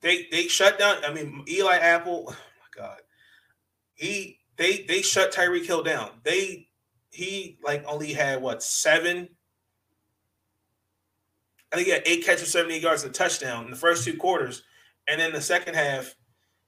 they, 0.00 0.26
they 0.32 0.48
shut 0.48 0.78
down. 0.78 0.96
I 1.04 1.12
mean, 1.12 1.44
Eli 1.48 1.76
Apple. 1.76 2.34
Oh 2.52 2.82
my 2.82 2.86
God, 2.86 2.98
he 3.94 4.38
they 4.56 4.84
they 4.88 5.02
shut 5.02 5.32
Tyreek 5.32 5.66
Hill 5.66 5.82
down. 5.82 6.10
They 6.22 6.69
he 7.10 7.58
like 7.62 7.84
only 7.86 8.12
had 8.12 8.40
what 8.40 8.62
seven. 8.62 9.28
I 11.72 11.76
think 11.76 11.86
he 11.86 11.92
had 11.92 12.02
eight 12.06 12.24
catches, 12.24 12.50
78 12.50 12.82
yards, 12.82 13.04
a 13.04 13.10
touchdown 13.10 13.64
in 13.66 13.70
the 13.70 13.76
first 13.76 14.04
two 14.04 14.16
quarters. 14.16 14.62
And 15.06 15.20
then 15.20 15.32
the 15.32 15.40
second 15.40 15.74
half, 15.74 16.14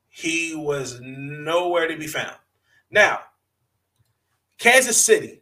he 0.08 0.54
was 0.54 1.00
nowhere 1.00 1.88
to 1.88 1.96
be 1.96 2.06
found. 2.06 2.36
Now, 2.90 3.20
Kansas 4.58 5.00
City. 5.00 5.40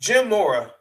Jim 0.00 0.30
Mora, 0.30 0.72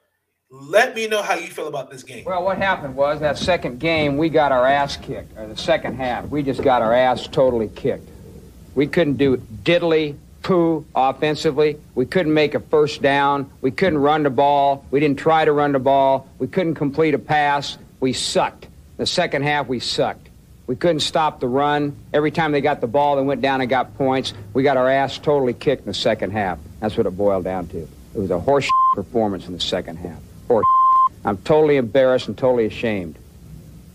let 0.50 0.96
me 0.96 1.08
know 1.08 1.22
how 1.22 1.36
you 1.36 1.48
feel 1.48 1.68
about 1.68 1.92
this 1.92 2.04
game. 2.04 2.24
Well, 2.24 2.44
what 2.44 2.58
happened 2.58 2.96
was 2.96 3.20
that 3.20 3.38
second 3.38 3.80
game, 3.80 4.18
we 4.18 4.30
got 4.30 4.54
our 4.54 4.66
ass 4.66 4.96
kicked, 4.96 5.38
or 5.38 5.46
the 5.46 5.58
second 5.58 5.96
half. 5.96 6.30
We 6.30 6.42
just 6.42 6.64
got 6.64 6.82
our 6.82 6.94
ass 6.94 7.28
totally 7.28 7.68
kicked. 7.70 8.10
We 8.80 8.88
couldn't 8.88 9.16
do 9.16 9.36
diddly 9.36 10.16
poo 10.42 10.86
offensively. 10.96 11.78
We 11.96 12.06
couldn't 12.06 12.34
make 12.34 12.56
a 12.56 12.62
first 12.62 13.02
down. 13.02 13.52
We 13.60 13.72
couldn't 13.72 14.00
run 14.00 14.24
the 14.24 14.30
ball. 14.30 14.86
We 14.90 15.02
didn't 15.02 15.20
try 15.20 15.44
to 15.44 15.52
run 15.52 15.74
the 15.74 15.80
ball. 15.80 16.30
We 16.40 16.48
couldn't 16.48 16.76
complete 16.76 17.14
a 17.14 17.20
pass. 17.20 17.78
We 18.00 18.14
sucked. 18.14 18.70
The 18.96 19.06
second 19.06 19.42
half, 19.44 19.68
we 19.68 19.82
sucked. 19.82 20.30
We 20.66 20.78
couldn't 20.78 21.02
stop 21.02 21.42
the 21.42 21.48
run. 21.50 21.94
Every 22.14 22.32
time 22.32 22.54
they 22.54 22.62
got 22.62 22.80
the 22.80 22.88
ball, 22.88 23.18
they 23.18 23.22
went 23.22 23.42
down 23.42 23.60
and 23.60 23.70
got 23.70 23.98
points. 23.98 24.34
We 24.54 24.64
got 24.64 24.78
our 24.78 24.90
ass 24.90 25.18
totally 25.18 25.54
kicked 25.54 25.82
in 25.82 25.88
the 25.88 25.94
second 25.94 26.32
half. 26.32 26.58
That's 26.80 26.96
what 26.96 27.06
it 27.06 27.18
boiled 27.18 27.44
down 27.44 27.68
to. 27.68 27.80
It 27.80 27.90
was 28.14 28.32
a 28.32 28.40
horse 28.40 28.70
performance 28.96 29.46
in 29.46 29.52
the 29.52 29.60
second 29.60 29.98
half. 29.98 30.22
Horse. 30.48 30.66
I'm 31.26 31.36
totally 31.40 31.76
embarrassed 31.76 32.30
and 32.30 32.38
totally 32.38 32.68
ashamed. 32.68 33.18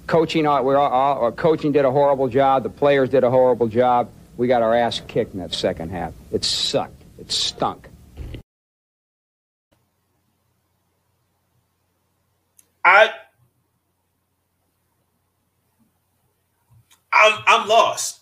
Coaching, 0.07 0.47
uh, 0.47 0.61
we're 0.61 0.77
all, 0.77 1.25
uh, 1.25 1.31
coaching 1.31 1.73
did 1.73 1.87
a 1.87 1.91
horrible 1.91 2.29
job. 2.29 2.65
The 2.65 2.69
players 2.69 3.09
did 3.09 3.25
a 3.25 3.31
horrible 3.31 3.69
job. 3.69 4.11
We 4.37 4.49
got 4.49 4.63
our 4.63 4.75
ass 4.75 5.01
kicked 5.07 5.35
in 5.35 5.41
that 5.41 5.55
second 5.55 5.91
half. 5.91 6.13
It 6.33 6.45
sucked. 6.45 7.01
It 7.19 7.31
stunk. 7.31 7.89
I 12.85 13.11
I'm 17.13 17.39
I'm 17.47 17.69
lost. 17.69 18.21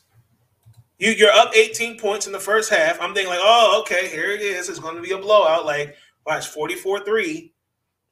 You 0.98 1.10
you're 1.10 1.32
up 1.32 1.56
18 1.56 1.98
points 1.98 2.26
in 2.26 2.32
the 2.32 2.38
first 2.38 2.70
half. 2.70 3.00
I'm 3.00 3.14
thinking 3.14 3.30
like, 3.30 3.40
oh, 3.42 3.80
okay, 3.82 4.08
here 4.08 4.30
it 4.30 4.40
is. 4.40 4.68
It's 4.68 4.78
going 4.78 4.94
to 4.94 5.02
be 5.02 5.12
a 5.12 5.18
blowout. 5.18 5.66
Like, 5.66 5.96
watch 6.24 6.48
44-3. 6.54 7.50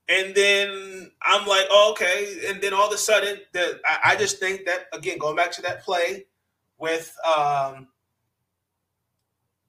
And 0.09 0.35
then 0.35 1.13
I'm 1.23 1.47
like, 1.47 1.67
oh, 1.71 1.93
okay. 1.93 2.41
And 2.49 2.61
then 2.61 2.75
all 2.75 2.89
of 2.89 2.93
a 2.93 2.99
sudden, 2.99 3.39
the, 3.53 3.81
I, 3.87 4.13
I, 4.13 4.17
just 4.17 4.41
think 4.41 4.65
that 4.67 4.87
again, 4.93 5.19
going 5.19 5.37
back 5.37 5.53
to 5.53 5.63
that 5.63 5.85
play 5.85 6.25
with 6.81 7.15
um, 7.25 7.89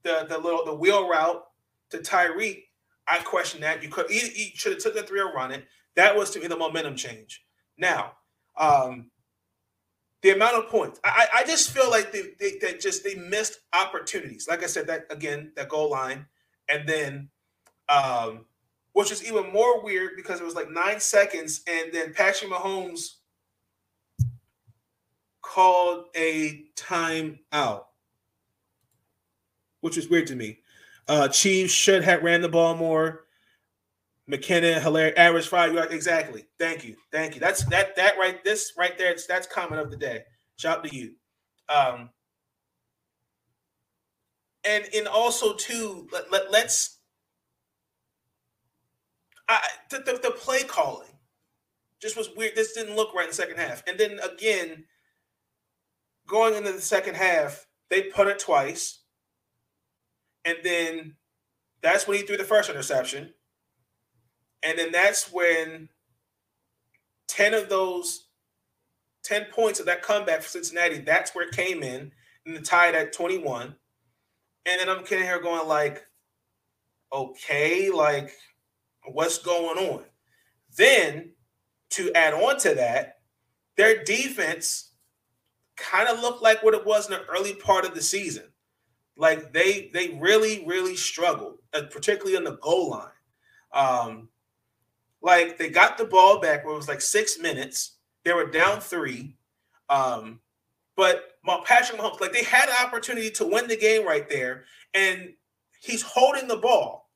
the 0.02 0.26
the 0.28 0.38
little 0.38 0.64
the 0.64 0.74
wheel 0.74 1.08
route 1.08 1.44
to 1.90 1.98
Tyreek, 1.98 2.64
I 3.06 3.18
question 3.18 3.60
that. 3.60 3.82
You 3.82 3.88
could 3.88 4.10
you, 4.10 4.20
should 4.54 4.72
have 4.72 4.82
took 4.82 4.94
the 4.94 5.02
three 5.02 5.20
or 5.20 5.32
run 5.32 5.52
it. 5.52 5.64
That 5.94 6.16
was 6.16 6.30
to 6.30 6.40
me 6.40 6.46
the 6.46 6.56
momentum 6.56 6.96
change. 6.96 7.44
Now, 7.76 8.12
um, 8.56 9.10
the 10.22 10.30
amount 10.30 10.56
of 10.56 10.70
points, 10.70 11.00
I, 11.04 11.26
I 11.34 11.44
just 11.44 11.70
feel 11.70 11.90
like 11.90 12.12
they, 12.12 12.22
they, 12.40 12.58
they 12.60 12.78
just 12.78 13.04
they 13.04 13.14
missed 13.14 13.58
opportunities. 13.74 14.48
Like 14.48 14.62
I 14.62 14.66
said, 14.66 14.86
that 14.86 15.06
again, 15.10 15.52
that 15.56 15.68
goal 15.68 15.90
line, 15.90 16.26
and 16.68 16.88
then 16.88 17.28
um, 17.88 18.46
which 18.94 19.12
is 19.12 19.24
even 19.24 19.52
more 19.52 19.82
weird 19.82 20.12
because 20.16 20.40
it 20.40 20.44
was 20.44 20.54
like 20.54 20.70
nine 20.70 21.00
seconds, 21.00 21.62
and 21.68 21.92
then 21.92 22.14
Patrick 22.14 22.50
Mahomes 22.50 23.16
called 25.42 26.06
a 26.16 26.64
timeout, 26.76 27.84
which 29.80 29.96
was 29.96 30.08
weird 30.08 30.28
to 30.28 30.36
me. 30.36 30.60
Uh, 31.08 31.28
Chiefs 31.28 31.72
should 31.72 32.04
have 32.04 32.22
ran 32.22 32.40
the 32.40 32.48
ball 32.48 32.76
more. 32.76 33.24
McKinnon, 34.30 34.80
hilarious, 34.80 35.18
average 35.18 35.48
five 35.48 35.74
yards. 35.74 35.92
Exactly. 35.92 36.46
Thank 36.58 36.84
you. 36.84 36.96
Thank 37.10 37.34
you. 37.34 37.40
That's 37.40 37.64
that 37.66 37.96
that 37.96 38.16
right. 38.18 38.42
This 38.44 38.72
right 38.78 38.96
there. 38.96 39.14
That's 39.28 39.46
comment 39.46 39.80
of 39.80 39.90
the 39.90 39.96
day. 39.96 40.22
Shout 40.56 40.84
to 40.84 40.94
you. 40.94 41.14
Um, 41.68 42.08
and 44.64 44.84
and 44.94 45.08
also 45.08 45.54
too. 45.54 46.08
Let, 46.12 46.30
let 46.30 46.52
let's. 46.52 46.98
I 49.48 49.60
the, 49.90 49.98
the, 49.98 50.20
the 50.22 50.30
play 50.30 50.62
calling 50.62 51.08
just 52.00 52.16
was 52.16 52.30
weird. 52.36 52.54
This 52.54 52.72
didn't 52.72 52.96
look 52.96 53.12
right 53.14 53.24
in 53.24 53.30
the 53.30 53.34
second 53.34 53.56
half. 53.56 53.82
And 53.86 53.98
then 53.98 54.18
again, 54.20 54.84
going 56.32 56.54
into 56.54 56.72
the 56.72 56.80
second 56.80 57.14
half, 57.14 57.66
they 57.90 58.04
put 58.04 58.26
it 58.26 58.38
twice. 58.38 59.00
And 60.44 60.56
then 60.64 61.14
that's 61.82 62.08
when 62.08 62.16
he 62.16 62.24
threw 62.24 62.38
the 62.38 62.44
first 62.44 62.70
interception. 62.70 63.34
And 64.64 64.78
then 64.78 64.90
that's 64.92 65.30
when 65.30 65.90
10 67.28 67.54
of 67.54 67.68
those 67.68 68.28
10 69.24 69.46
points 69.52 69.78
of 69.78 69.86
that 69.86 70.02
comeback 70.02 70.42
for 70.42 70.48
Cincinnati, 70.48 70.98
that's 70.98 71.34
where 71.34 71.46
it 71.46 71.54
came 71.54 71.82
in, 71.82 72.10
and 72.46 72.56
the 72.56 72.60
tied 72.60 72.94
at 72.94 73.12
21. 73.12 73.76
And 74.64 74.80
then 74.80 74.88
I'm 74.88 75.04
kidding 75.04 75.24
here 75.24 75.40
going 75.40 75.68
like, 75.68 76.02
okay, 77.12 77.90
like 77.90 78.32
what's 79.04 79.38
going 79.38 79.78
on? 79.78 80.04
Then 80.76 81.32
to 81.90 82.10
add 82.14 82.32
on 82.32 82.58
to 82.60 82.74
that, 82.74 83.18
their 83.76 84.02
defense 84.02 84.91
kind 85.82 86.08
of 86.08 86.20
looked 86.20 86.42
like 86.42 86.62
what 86.62 86.74
it 86.74 86.86
was 86.86 87.10
in 87.10 87.12
the 87.12 87.24
early 87.26 87.54
part 87.54 87.84
of 87.84 87.94
the 87.94 88.02
season. 88.02 88.44
Like 89.16 89.52
they 89.52 89.90
they 89.92 90.18
really 90.20 90.64
really 90.66 90.96
struggled, 90.96 91.58
uh, 91.74 91.82
particularly 91.90 92.36
on 92.36 92.44
the 92.44 92.56
goal 92.58 92.90
line. 92.90 93.08
Um, 93.72 94.28
like 95.20 95.58
they 95.58 95.68
got 95.68 95.98
the 95.98 96.04
ball 96.04 96.40
back 96.40 96.64
where 96.64 96.74
it 96.74 96.76
was 96.76 96.88
like 96.88 97.00
six 97.00 97.38
minutes. 97.38 97.96
They 98.24 98.32
were 98.32 98.50
down 98.50 98.80
three. 98.80 99.36
Um, 99.88 100.40
but 100.96 101.32
Patrick 101.64 102.00
Mahomes, 102.00 102.20
like 102.20 102.32
they 102.32 102.44
had 102.44 102.68
an 102.68 102.76
opportunity 102.84 103.30
to 103.32 103.44
win 103.46 103.66
the 103.66 103.76
game 103.76 104.06
right 104.06 104.28
there, 104.28 104.64
and 104.94 105.34
he's 105.80 106.02
holding 106.02 106.48
the 106.48 106.56
ball. 106.56 107.10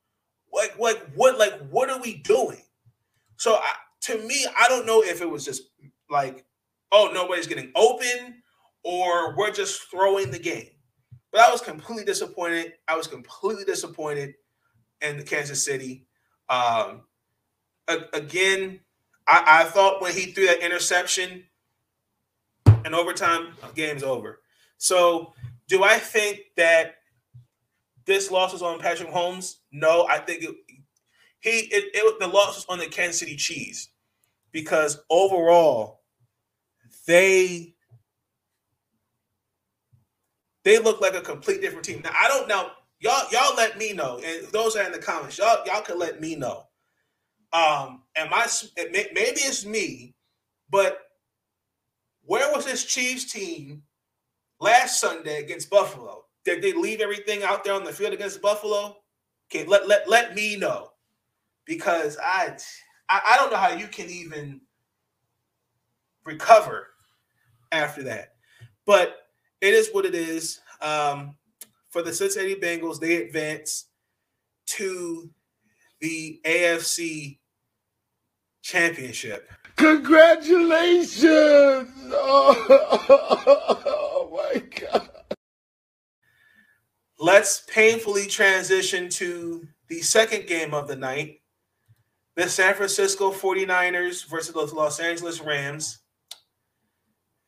Like, 0.52 0.78
like 0.78 1.06
what, 1.14 1.38
like 1.38 1.58
what 1.70 1.90
are 1.90 2.00
we 2.00 2.14
doing? 2.18 2.62
So 3.36 3.54
I, 3.54 3.72
to 4.02 4.18
me, 4.26 4.46
I 4.58 4.68
don't 4.68 4.86
know 4.86 5.02
if 5.02 5.20
it 5.20 5.28
was 5.28 5.44
just 5.44 5.62
like, 6.10 6.44
oh, 6.92 7.10
nobody's 7.12 7.46
getting 7.46 7.72
open, 7.74 8.42
or 8.86 9.34
we're 9.36 9.50
just 9.50 9.90
throwing 9.90 10.30
the 10.30 10.38
game. 10.38 10.68
But 11.32 11.40
I 11.40 11.50
was 11.50 11.60
completely 11.60 12.04
disappointed. 12.04 12.74
I 12.86 12.96
was 12.96 13.08
completely 13.08 13.64
disappointed 13.64 14.34
in 15.00 15.20
Kansas 15.24 15.64
City. 15.64 16.06
Um, 16.48 17.02
again, 17.88 18.78
I, 19.26 19.62
I 19.62 19.64
thought 19.64 20.00
when 20.00 20.14
he 20.14 20.26
threw 20.26 20.46
that 20.46 20.64
interception 20.64 21.42
in 22.84 22.94
overtime, 22.94 23.48
game's 23.74 24.04
over. 24.04 24.40
So, 24.78 25.34
do 25.68 25.82
I 25.82 25.98
think 25.98 26.42
that 26.56 26.94
this 28.04 28.30
loss 28.30 28.52
was 28.52 28.62
on 28.62 28.78
Patrick 28.78 29.08
Holmes? 29.08 29.62
No, 29.72 30.06
I 30.08 30.18
think 30.18 30.44
it, 30.44 30.54
he 31.40 31.50
it, 31.50 31.90
it 31.92 32.20
the 32.20 32.28
loss 32.28 32.54
was 32.54 32.66
on 32.68 32.78
the 32.78 32.86
Kansas 32.86 33.18
City 33.18 33.34
Chiefs 33.34 33.88
because 34.52 35.00
overall 35.10 36.02
they 37.08 37.75
they 40.66 40.78
look 40.78 41.00
like 41.00 41.14
a 41.14 41.22
complete 41.22 41.62
different 41.62 41.84
team. 41.84 42.02
Now 42.02 42.10
I 42.14 42.28
don't 42.28 42.48
know. 42.48 42.70
Y'all, 42.98 43.24
y'all 43.30 43.56
let 43.56 43.78
me 43.78 43.92
know, 43.92 44.20
and 44.24 44.46
those 44.48 44.74
are 44.74 44.82
in 44.82 44.92
the 44.92 44.98
comments. 44.98 45.38
Y'all, 45.38 45.64
y'all 45.66 45.82
can 45.82 45.98
let 45.98 46.20
me 46.20 46.34
know 46.34 46.66
um, 47.52 48.02
am 48.16 48.28
I? 48.32 48.46
Maybe 48.76 49.40
it's 49.40 49.64
me, 49.64 50.14
but 50.70 50.98
where 52.22 52.52
was 52.52 52.64
this 52.64 52.84
Chiefs 52.84 53.32
team 53.32 53.82
last 54.60 55.00
Sunday 55.00 55.40
against 55.42 55.70
Buffalo? 55.70 56.24
Did 56.44 56.62
they 56.62 56.72
leave 56.72 57.00
everything 57.00 57.42
out 57.42 57.64
there 57.64 57.74
on 57.74 57.84
the 57.84 57.92
field 57.92 58.12
against 58.12 58.42
Buffalo? 58.42 58.96
Okay, 59.48 59.64
let 59.64 59.88
let 59.88 60.08
let 60.08 60.34
me 60.34 60.56
know 60.56 60.90
because 61.64 62.18
I 62.22 62.56
I, 63.08 63.20
I 63.28 63.36
don't 63.36 63.50
know 63.50 63.58
how 63.58 63.72
you 63.72 63.86
can 63.86 64.10
even 64.10 64.60
recover 66.24 66.88
after 67.72 68.02
that, 68.04 68.34
but 68.84 69.25
it 69.60 69.74
is 69.74 69.90
what 69.92 70.06
it 70.06 70.14
is. 70.14 70.60
Um, 70.80 71.36
for 71.90 72.02
the 72.02 72.12
Cincinnati 72.12 72.56
Bengals, 72.56 73.00
they 73.00 73.22
advance 73.22 73.86
to 74.66 75.30
the 76.00 76.40
AFC 76.44 77.38
championship. 78.62 79.50
Congratulations! 79.76 81.24
Oh, 82.12 82.66
oh, 83.88 84.30
my 84.32 84.60
God. 84.60 85.08
Let's 87.18 87.62
painfully 87.72 88.26
transition 88.26 89.08
to 89.10 89.66
the 89.88 90.00
second 90.02 90.46
game 90.46 90.74
of 90.74 90.88
the 90.88 90.96
night 90.96 91.40
the 92.36 92.48
San 92.48 92.74
Francisco 92.74 93.32
49ers 93.32 94.26
versus 94.26 94.52
the 94.52 94.74
Los 94.74 95.00
Angeles 95.00 95.40
Rams. 95.40 96.00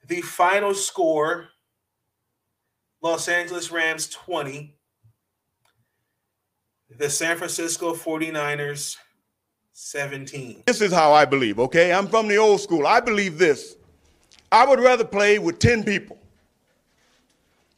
The 0.06 0.22
final 0.22 0.72
score 0.72 1.48
Los 3.00 3.28
Angeles 3.28 3.70
Rams 3.70 4.08
20, 4.08 4.74
the 6.98 7.08
San 7.08 7.36
Francisco 7.36 7.94
49ers 7.94 8.96
17. 9.72 10.64
This 10.66 10.80
is 10.80 10.92
how 10.92 11.12
I 11.12 11.24
believe, 11.24 11.60
okay? 11.60 11.92
I'm 11.92 12.08
from 12.08 12.26
the 12.26 12.36
old 12.36 12.60
school. 12.60 12.86
I 12.86 13.00
believe 13.00 13.38
this. 13.38 13.76
I 14.50 14.66
would 14.66 14.80
rather 14.80 15.04
play 15.04 15.38
with 15.38 15.58
10 15.60 15.84
people 15.84 16.18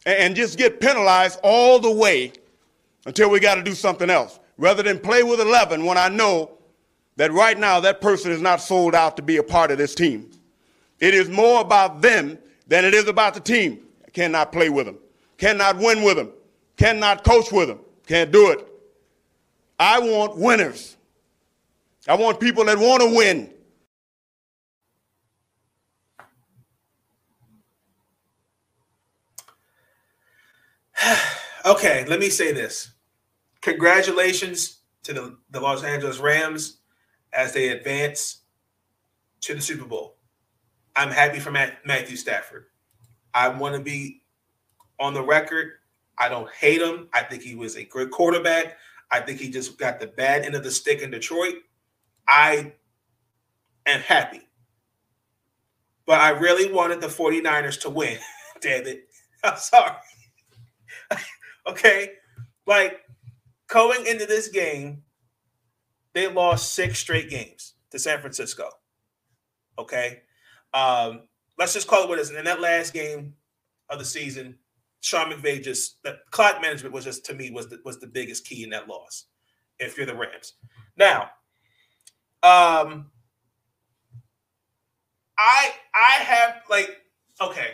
and 0.07 0.35
just 0.35 0.57
get 0.57 0.81
penalized 0.81 1.39
all 1.43 1.79
the 1.79 1.91
way 1.91 2.33
until 3.05 3.29
we 3.29 3.41
got 3.41 3.57
to 3.57 3.63
do 3.63 3.75
something 3.75 4.09
else 4.09 4.39
rather 4.57 4.83
than 4.83 4.99
play 4.99 5.23
with 5.23 5.41
11 5.41 5.85
when 5.85 5.99
I 5.99 6.09
know 6.09 6.53
that 7.17 7.33
right 7.33 7.59
now 7.59 7.81
that 7.81 8.01
person 8.01 8.31
is 8.31 8.41
not 8.41 8.63
sold 8.63 8.95
out 8.95 9.17
to 9.17 9.23
be 9.23 9.37
a 9.37 9.43
part 9.43 9.71
of 9.71 9.77
this 9.77 9.95
team. 9.95 10.31
It 11.01 11.13
is 11.13 11.29
more 11.29 11.61
about 11.61 12.01
them 12.01 12.39
than 12.67 12.85
it 12.85 12.95
is 12.95 13.09
about 13.09 13.35
the 13.35 13.41
team. 13.41 13.81
I 14.07 14.11
cannot 14.11 14.53
play 14.53 14.71
with 14.71 14.87
them, 14.87 14.99
cannot 15.41 15.79
win 15.79 16.03
with 16.03 16.17
them, 16.17 16.31
cannot 16.77 17.25
coach 17.25 17.51
with 17.51 17.69
them, 17.69 17.81
can't 18.07 18.31
do 18.31 18.51
it. 18.51 18.65
I 19.79 19.99
want 19.99 20.37
winners. 20.37 20.99
I 22.07 22.15
want 22.15 22.39
people 22.39 22.67
that 22.67 22.79
want 22.79 23.03
to 23.03 23.17
win. 23.17 23.51
okay, 31.65 32.05
let 32.07 32.21
me 32.21 32.29
say 32.29 32.53
this. 32.53 32.91
Congratulations 33.63 34.81
to 35.05 35.15
the, 35.15 35.39
the 35.51 35.61
Los 35.61 35.83
Angeles 35.83 36.19
Rams 36.19 36.77
as 37.33 37.55
they 37.55 37.71
advance 37.71 38.43
to 39.41 39.55
the 39.55 39.61
Super 39.63 39.87
Bowl. 39.87 40.17
I'm 40.95 41.11
happy 41.11 41.39
for 41.39 41.51
Matt, 41.51 41.79
Matthew 41.87 42.17
Stafford. 42.17 42.67
I 43.33 43.49
want 43.49 43.77
to 43.77 43.81
be 43.81 44.21
on 45.01 45.15
the 45.15 45.23
record. 45.23 45.73
I 46.19 46.29
don't 46.29 46.51
hate 46.53 46.83
him. 46.83 47.09
I 47.13 47.23
think 47.23 47.43
he 47.43 47.55
was 47.55 47.77
a 47.77 47.85
good 47.85 48.11
quarterback. 48.11 48.77
I 49.11 49.21
think 49.21 49.41
he 49.41 49.51
just 49.51 49.79
got 49.79 49.99
the 49.99 50.07
bad 50.07 50.45
end 50.45 50.55
of 50.55 50.63
the 50.63 50.71
stick 50.71 51.01
in 51.01 51.11
Detroit. 51.11 51.55
I 52.29 52.75
am 53.87 54.01
happy. 54.01 54.43
But 56.07 56.21
I 56.21 56.31
really 56.31 56.73
wanted 56.73 57.01
the 57.01 57.09
49ers 57.09 57.81
to 57.83 57.91
win. 57.91 58.19
Damn 58.61 58.87
it. 58.87 59.09
I'm 59.45 59.57
sorry. 59.57 59.97
okay. 61.67 62.13
Like 62.67 63.01
going 63.69 64.07
into 64.07 64.27
this 64.27 64.49
game, 64.49 65.03
they 66.13 66.29
lost 66.29 66.75
six 66.75 66.99
straight 66.99 67.31
games. 67.31 67.75
to 67.91 67.99
San 67.99 68.21
Francisco. 68.21 68.69
Okay. 69.79 70.23
Um, 70.75 71.23
let's 71.59 71.73
just 71.73 71.89
call 71.89 72.05
it 72.05 72.09
what 72.09 72.19
it 72.19 72.23
is. 72.23 72.29
And 72.31 72.39
in 72.39 72.45
that 72.45 72.61
last 72.61 72.93
game 72.93 73.35
of 73.89 73.99
the 73.99 74.05
season, 74.05 74.57
Sean 75.01 75.33
McVay 75.33 75.63
just 75.63 76.03
the 76.03 76.19
clock 76.31 76.61
management 76.61 76.95
was 76.95 77.05
just 77.05 77.25
to 77.27 77.35
me 77.35 77.51
was 77.51 77.69
the, 77.69 77.79
was 77.85 77.99
the 77.99 78.07
biggest 78.07 78.47
key 78.47 78.65
in 78.65 78.71
that 78.71 78.89
loss. 78.89 79.27
If 79.79 79.97
you're 79.97 80.07
the 80.07 80.15
Rams, 80.15 80.55
now, 80.97 81.23
um, 82.43 83.11
I 85.39 85.73
I 85.95 86.13
have 86.23 86.63
like 86.69 86.91
okay, 87.41 87.69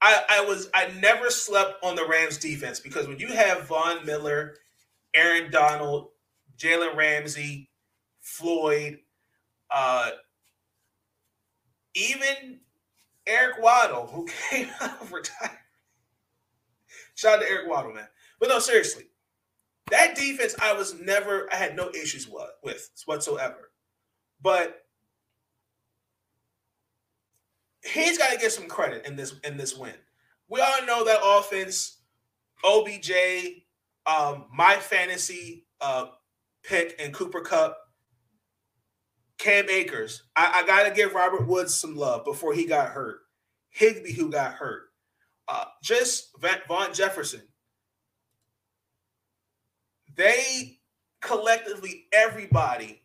I 0.00 0.24
I 0.28 0.44
was 0.46 0.70
I 0.72 0.88
never 1.00 1.28
slept 1.28 1.84
on 1.84 1.96
the 1.96 2.06
Rams 2.06 2.38
defense 2.38 2.80
because 2.80 3.06
when 3.06 3.18
you 3.18 3.28
have 3.28 3.68
Von 3.68 4.06
Miller, 4.06 4.56
Aaron 5.14 5.50
Donald, 5.50 6.08
Jalen 6.56 6.96
Ramsey, 6.96 7.68
Floyd, 8.20 9.00
uh, 9.70 10.10
even 11.94 12.60
Eric 13.26 13.62
Weddle, 13.62 14.10
who 14.10 14.26
came 14.50 14.68
out 14.80 15.00
of 15.02 15.12
retirement. 15.12 15.58
Shout 17.22 17.38
out 17.38 17.42
to 17.42 17.48
Eric 17.48 17.70
Weddle, 17.70 17.94
man. 17.94 18.08
But 18.40 18.48
no, 18.48 18.58
seriously, 18.58 19.04
that 19.92 20.16
defense 20.16 20.56
I 20.60 20.72
was 20.72 21.00
never, 21.00 21.48
I 21.52 21.54
had 21.54 21.76
no 21.76 21.88
issues 21.90 22.28
with 22.28 22.90
whatsoever. 23.06 23.70
But 24.42 24.84
he's 27.84 28.18
got 28.18 28.32
to 28.32 28.38
get 28.38 28.50
some 28.50 28.66
credit 28.66 29.06
in 29.06 29.14
this 29.14 29.36
in 29.44 29.56
this 29.56 29.76
win. 29.76 29.94
We 30.48 30.60
all 30.60 30.84
know 30.84 31.04
that 31.04 31.20
offense, 31.22 31.98
OBJ, 32.64 33.12
um, 34.04 34.46
my 34.52 34.74
fantasy 34.74 35.68
uh, 35.80 36.06
pick, 36.64 36.96
and 36.98 37.14
Cooper 37.14 37.42
Kupp, 37.42 37.78
Cam 39.38 39.70
Akers. 39.70 40.24
I, 40.34 40.62
I 40.64 40.66
got 40.66 40.88
to 40.88 40.90
give 40.90 41.14
Robert 41.14 41.46
Woods 41.46 41.72
some 41.72 41.94
love 41.94 42.24
before 42.24 42.52
he 42.52 42.66
got 42.66 42.88
hurt. 42.88 43.20
Higbee, 43.70 44.12
who 44.12 44.28
got 44.28 44.54
hurt. 44.54 44.91
Uh, 45.48 45.64
just 45.82 46.30
Van 46.40 46.60
Jefferson. 46.92 47.42
They 50.14 50.78
collectively, 51.20 52.06
everybody 52.12 53.02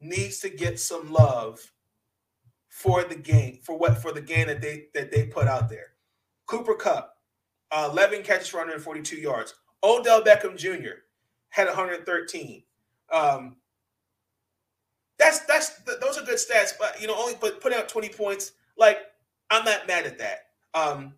needs 0.00 0.40
to 0.40 0.50
get 0.50 0.78
some 0.78 1.12
love 1.12 1.60
for 2.68 3.04
the 3.04 3.14
game, 3.14 3.58
for 3.62 3.76
what 3.76 4.00
for 4.00 4.12
the 4.12 4.20
game 4.20 4.46
that 4.46 4.60
they 4.60 4.86
that 4.94 5.10
they 5.10 5.26
put 5.26 5.46
out 5.46 5.68
there. 5.68 5.92
Cooper 6.46 6.74
Kupp, 6.74 7.16
uh, 7.70 7.88
11 7.92 8.22
catches 8.22 8.48
for 8.48 8.58
142 8.58 9.16
yards. 9.16 9.54
Odell 9.82 10.22
Beckham 10.22 10.56
Jr. 10.56 11.02
had 11.50 11.66
113. 11.66 12.62
Um, 13.12 13.56
that's 15.18 15.40
that's 15.40 15.80
those 16.00 16.18
are 16.18 16.24
good 16.24 16.38
stats, 16.38 16.72
but 16.78 17.00
you 17.00 17.06
know, 17.06 17.14
only 17.16 17.34
put 17.34 17.60
putting 17.60 17.78
out 17.78 17.88
20 17.88 18.08
points. 18.10 18.52
Like 18.76 18.98
I'm 19.50 19.64
not 19.64 19.86
mad 19.86 20.06
at 20.06 20.18
that. 20.18 20.46
Um, 20.74 21.14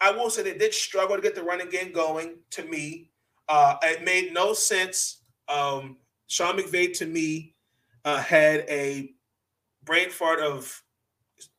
I 0.00 0.10
will 0.10 0.30
say 0.30 0.42
they 0.42 0.58
did 0.58 0.74
struggle 0.74 1.16
to 1.16 1.22
get 1.22 1.34
the 1.34 1.42
running 1.42 1.70
game 1.70 1.92
going. 1.92 2.38
To 2.52 2.64
me, 2.64 3.10
uh, 3.48 3.76
it 3.82 4.04
made 4.04 4.32
no 4.32 4.52
sense. 4.52 5.22
Um, 5.48 5.96
Sean 6.26 6.58
McVay 6.58 6.96
to 6.98 7.06
me 7.06 7.54
uh, 8.04 8.18
had 8.18 8.60
a 8.68 9.12
brain 9.84 10.10
fart 10.10 10.40
of 10.40 10.82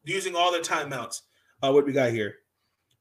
using 0.03 0.35
all 0.35 0.51
their 0.51 0.61
timeouts. 0.61 1.21
Uh, 1.63 1.71
what 1.71 1.85
we 1.85 1.93
got 1.93 2.11
here? 2.11 2.35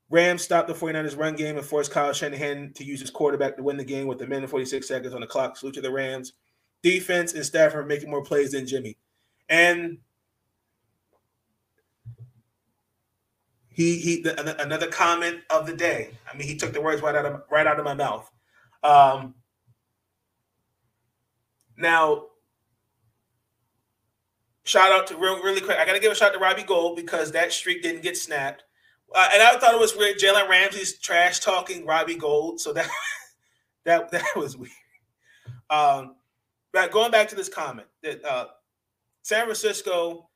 Rams 0.09 0.43
stopped 0.43 0.69
the 0.69 0.75
49ers 0.75 1.19
run 1.19 1.35
game 1.35 1.57
and 1.57 1.67
forced 1.67 1.91
Kyle 1.91 2.13
Shanahan 2.13 2.73
to 2.75 2.85
use 2.85 3.01
his 3.01 3.11
quarterback 3.11 3.57
to 3.57 3.63
win 3.63 3.77
the 3.77 3.85
game 3.85 4.07
with 4.07 4.23
a 4.23 4.27
minute 4.27 4.45
and 4.45 4.51
46 4.51 4.87
seconds 4.87 5.15
on 5.15 5.21
the 5.21 5.27
clock. 5.27 5.57
Salute 5.57 5.75
to 5.75 5.81
the 5.81 5.91
Rams. 5.91 6.35
Defense 6.83 7.35
and 7.35 7.45
Stafford 7.45 7.89
making 7.89 8.11
more 8.11 8.23
plays 8.23 8.53
than 8.53 8.67
Jimmy. 8.67 8.97
And 9.49 9.99
he 13.77 13.99
he 13.99 14.23
the, 14.23 14.63
another 14.63 14.87
comment 14.87 15.43
of 15.51 15.67
the 15.67 15.75
day. 15.75 16.09
I 16.33 16.35
mean, 16.35 16.49
he 16.49 16.57
took 16.57 16.73
the 16.73 16.81
words 16.81 17.03
right 17.03 17.15
out 17.15 17.27
of 17.27 17.43
right 17.51 17.67
out 17.67 17.79
of 17.79 17.85
my 17.85 17.93
mouth. 17.93 18.29
Um, 18.83 19.35
now, 21.77 22.25
shout 24.65 24.91
out 24.93 25.07
to 25.09 25.17
real 25.17 25.43
really 25.43 25.61
quick. 25.61 25.77
I 25.77 25.85
got 25.85 25.93
to 25.93 26.01
give 26.01 26.11
a 26.11 26.15
shout 26.15 26.33
to 26.33 26.39
Robbie 26.39 26.63
Gould 26.63 26.97
because 26.97 27.33
that 27.33 27.53
streak 27.53 27.83
didn't 27.83 28.03
get 28.03 28.17
snapped. 28.17 28.65
Uh, 29.15 29.29
and 29.35 29.43
I 29.43 29.59
thought 29.59 29.75
it 29.75 29.81
was 29.81 29.95
weird. 29.95 30.17
Jalen 30.17 30.49
Ramsey's 30.49 30.99
trash 30.99 31.41
talking 31.41 31.85
Robbie 31.85 32.17
Gould, 32.17 32.59
so 32.59 32.73
that 32.73 32.89
that 33.85 34.11
that 34.11 34.25
was 34.37 34.57
weird. 34.57 34.73
Um, 35.69 36.17
but 36.73 36.93
going 36.93 37.11
back 37.11 37.29
to 37.29 37.35
this 37.35 37.51
comment 37.51 37.89
that 38.03 38.25
uh, 38.25 38.47
San 39.21 39.45
Francisco, 39.45 40.31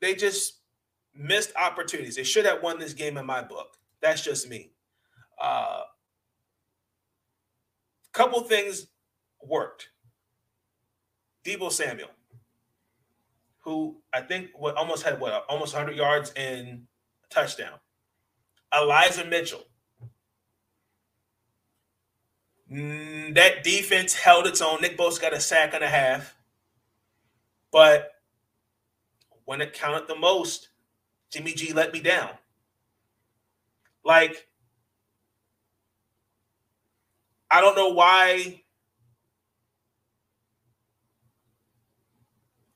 they 0.00 0.14
just 0.14 0.61
missed 1.14 1.52
opportunities. 1.56 2.16
They 2.16 2.24
should 2.24 2.46
have 2.46 2.62
won 2.62 2.78
this 2.78 2.94
game 2.94 3.16
in 3.16 3.26
my 3.26 3.42
book. 3.42 3.76
That's 4.00 4.22
just 4.22 4.48
me. 4.48 4.72
A 5.40 5.44
uh, 5.44 5.80
couple 8.12 8.40
things 8.42 8.86
worked. 9.42 9.88
Deebo 11.44 11.72
Samuel, 11.72 12.10
who 13.60 14.00
I 14.12 14.20
think 14.20 14.50
what 14.54 14.76
almost 14.76 15.02
had 15.02 15.18
what 15.18 15.44
almost 15.48 15.74
100 15.74 15.96
yards 15.96 16.32
in 16.34 16.86
touchdown. 17.30 17.78
Elijah 18.74 19.24
Mitchell. 19.24 19.64
Mm, 22.70 23.34
that 23.34 23.64
defense 23.64 24.14
held 24.14 24.46
its 24.46 24.62
own. 24.62 24.80
Nick 24.80 24.96
Bosa 24.96 25.20
got 25.20 25.34
a 25.34 25.40
sack 25.40 25.74
and 25.74 25.84
a 25.84 25.88
half. 25.88 26.34
But 27.70 28.12
when 29.44 29.60
it 29.60 29.74
counted 29.74 30.08
the 30.08 30.14
most, 30.14 30.68
Jimmy 31.32 31.52
G 31.54 31.72
let 31.72 31.92
me 31.92 32.00
down. 32.00 32.30
Like, 34.04 34.48
I 37.50 37.60
don't 37.60 37.76
know 37.76 37.88
why. 37.88 38.62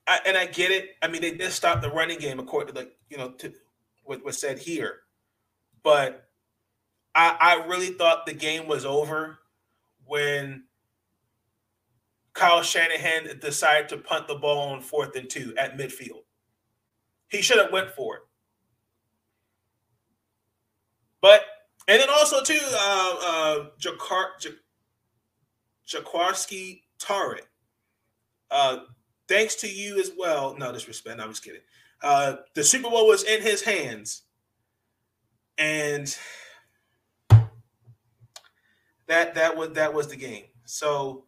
I, 0.07 0.19
and 0.25 0.37
I 0.37 0.45
get 0.45 0.71
it. 0.71 0.91
I 1.01 1.07
mean, 1.07 1.21
they 1.21 1.31
did 1.31 1.51
stop 1.51 1.81
the 1.81 1.91
running 1.91 2.19
game, 2.19 2.39
according 2.39 2.73
to 2.73 2.79
like 2.79 2.95
you 3.09 3.17
know, 3.17 3.31
to 3.31 3.53
what 4.03 4.23
was 4.23 4.39
said 4.39 4.57
here 4.57 5.01
but 5.87 6.27
I, 7.15 7.37
I 7.39 7.65
really 7.65 7.91
thought 7.91 8.25
the 8.25 8.33
game 8.33 8.67
was 8.67 8.83
over 8.83 9.39
when 10.05 10.65
Kyle 12.33 12.61
Shanahan 12.61 13.39
decided 13.39 13.87
to 13.87 13.97
punt 13.97 14.27
the 14.27 14.35
ball 14.35 14.73
on 14.73 14.81
fourth 14.81 15.15
and 15.15 15.29
two 15.29 15.53
at 15.57 15.77
midfield. 15.77 16.23
He 17.29 17.41
should 17.41 17.59
have 17.59 17.71
went 17.71 17.91
for 17.91 18.17
it. 18.17 18.21
But 21.27 21.43
and 21.89 21.99
then 22.01 22.09
also 22.09 22.41
too, 22.41 22.57
uh, 22.71 23.15
uh, 23.21 23.65
Jakar, 23.81 24.27
Tarek. 27.01 27.41
Uh, 28.49 28.77
thanks 29.27 29.55
to 29.55 29.67
you 29.67 29.99
as 29.99 30.13
well. 30.17 30.55
No 30.57 30.71
disrespect. 30.71 31.17
No, 31.17 31.25
I'm 31.25 31.31
just 31.31 31.43
kidding. 31.43 31.59
Uh, 32.01 32.37
the 32.53 32.63
Super 32.63 32.89
Bowl 32.89 33.07
was 33.07 33.23
in 33.23 33.41
his 33.41 33.61
hands 33.61 34.21
and 35.57 36.17
that 39.07 39.35
that 39.35 39.57
was 39.57 39.71
that 39.71 39.93
was 39.93 40.07
the 40.07 40.15
game. 40.15 40.45
So 40.63 41.25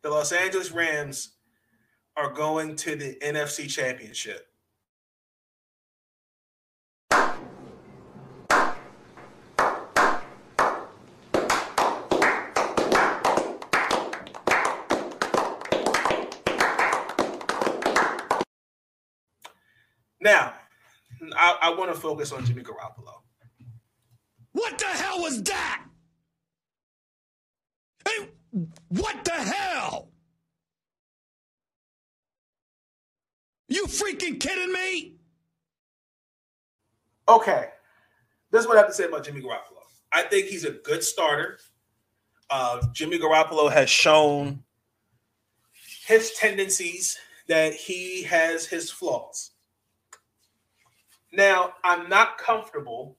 the 0.00 0.08
Los 0.08 0.32
Angeles 0.32 0.70
Rams 0.70 1.32
are 2.16 2.32
going 2.32 2.74
to 2.76 2.96
the 2.96 3.18
NFC 3.22 3.68
Championship. 3.68 4.46
Now, 20.26 20.54
I, 21.36 21.56
I 21.62 21.70
want 21.70 21.94
to 21.94 22.00
focus 22.00 22.32
on 22.32 22.44
Jimmy 22.44 22.64
Garoppolo. 22.64 23.12
What 24.50 24.76
the 24.76 24.86
hell 24.86 25.20
was 25.20 25.40
that? 25.44 25.84
Hey, 28.04 28.30
what 28.88 29.24
the 29.24 29.30
hell? 29.30 30.08
You 33.68 33.86
freaking 33.86 34.40
kidding 34.40 34.72
me? 34.72 35.14
Okay. 37.28 37.68
This 38.50 38.62
is 38.62 38.66
what 38.66 38.78
I 38.78 38.80
have 38.80 38.88
to 38.88 38.94
say 38.94 39.04
about 39.04 39.24
Jimmy 39.24 39.42
Garoppolo. 39.42 39.84
I 40.10 40.22
think 40.22 40.48
he's 40.48 40.64
a 40.64 40.72
good 40.72 41.04
starter. 41.04 41.60
Uh, 42.50 42.84
Jimmy 42.92 43.20
Garoppolo 43.20 43.70
has 43.70 43.88
shown 43.88 44.64
his 46.04 46.32
tendencies 46.32 47.16
that 47.46 47.74
he 47.74 48.24
has 48.24 48.66
his 48.66 48.90
flaws. 48.90 49.52
Now, 51.36 51.74
I'm 51.84 52.08
not 52.08 52.38
comfortable 52.38 53.18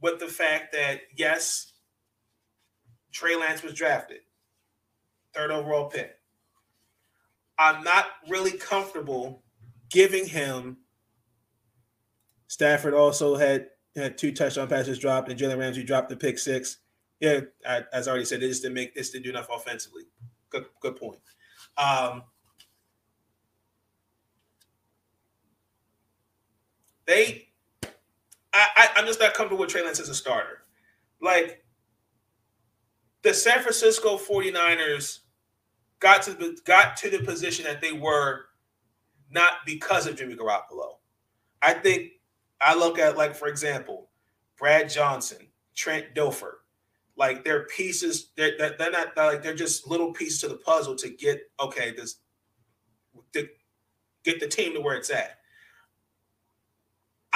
with 0.00 0.20
the 0.20 0.28
fact 0.28 0.72
that, 0.72 1.00
yes, 1.16 1.72
Trey 3.10 3.34
Lance 3.34 3.62
was 3.62 3.74
drafted, 3.74 4.20
third 5.34 5.50
overall 5.50 5.88
pick. 5.88 6.12
I'm 7.58 7.82
not 7.82 8.06
really 8.28 8.52
comfortable 8.52 9.42
giving 9.90 10.26
him. 10.26 10.76
Stafford 12.46 12.94
also 12.94 13.34
had 13.34 13.68
had 13.96 14.16
two 14.16 14.30
touchdown 14.30 14.68
passes 14.68 14.98
dropped, 14.98 15.30
and 15.30 15.40
Jalen 15.40 15.58
Ramsey 15.58 15.82
dropped 15.82 16.10
the 16.10 16.16
pick 16.16 16.38
six. 16.38 16.78
Yeah, 17.18 17.40
I, 17.66 17.82
as 17.92 18.06
I 18.06 18.10
already 18.10 18.26
said, 18.26 18.40
they 18.40 18.48
just 18.48 18.62
didn't 18.62 18.74
make 18.74 18.94
this 18.94 19.10
didn't 19.10 19.24
do 19.24 19.30
enough 19.30 19.48
offensively. 19.52 20.02
Good, 20.50 20.66
good 20.80 20.96
point. 20.96 21.18
Um, 21.78 22.22
they, 27.06 27.45
I, 28.56 28.68
I, 28.76 28.88
I'm 28.96 29.06
just 29.06 29.20
not 29.20 29.34
comfortable 29.34 29.60
with 29.60 29.70
Trey 29.70 29.84
Lance 29.84 30.00
as 30.00 30.08
a 30.08 30.14
starter. 30.14 30.62
Like 31.20 31.64
the 33.22 33.34
San 33.34 33.60
Francisco 33.60 34.16
49ers 34.16 35.20
got 36.00 36.22
to 36.22 36.32
the, 36.32 36.58
got 36.64 36.96
to 36.98 37.10
the 37.10 37.18
position 37.18 37.64
that 37.64 37.80
they 37.80 37.92
were 37.92 38.46
not 39.30 39.54
because 39.66 40.06
of 40.06 40.16
Jimmy 40.16 40.36
Garoppolo. 40.36 40.96
I 41.60 41.74
think 41.74 42.12
I 42.60 42.74
look 42.74 42.98
at 42.98 43.16
like 43.16 43.34
for 43.34 43.48
example, 43.48 44.08
Brad 44.56 44.88
Johnson, 44.88 45.48
Trent 45.74 46.14
Dilfer, 46.14 46.52
like 47.16 47.44
they're 47.44 47.64
pieces. 47.64 48.30
They're, 48.36 48.56
they're 48.56 48.90
not 48.90 49.16
like 49.16 49.42
they're 49.42 49.54
just 49.54 49.86
little 49.86 50.12
pieces 50.12 50.40
to 50.42 50.48
the 50.48 50.56
puzzle 50.56 50.94
to 50.96 51.10
get 51.10 51.40
okay 51.60 51.92
this 51.92 52.16
to 53.32 53.48
get 54.24 54.40
the 54.40 54.48
team 54.48 54.74
to 54.74 54.80
where 54.80 54.96
it's 54.96 55.10
at. 55.10 55.38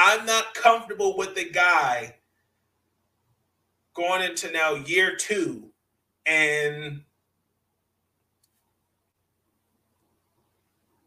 I'm 0.03 0.25
not 0.25 0.55
comfortable 0.55 1.15
with 1.19 1.35
the 1.35 1.45
guy 1.45 2.17
going 3.93 4.23
into 4.23 4.51
now 4.51 4.75
year 4.75 5.15
two 5.15 5.71
and 6.25 7.03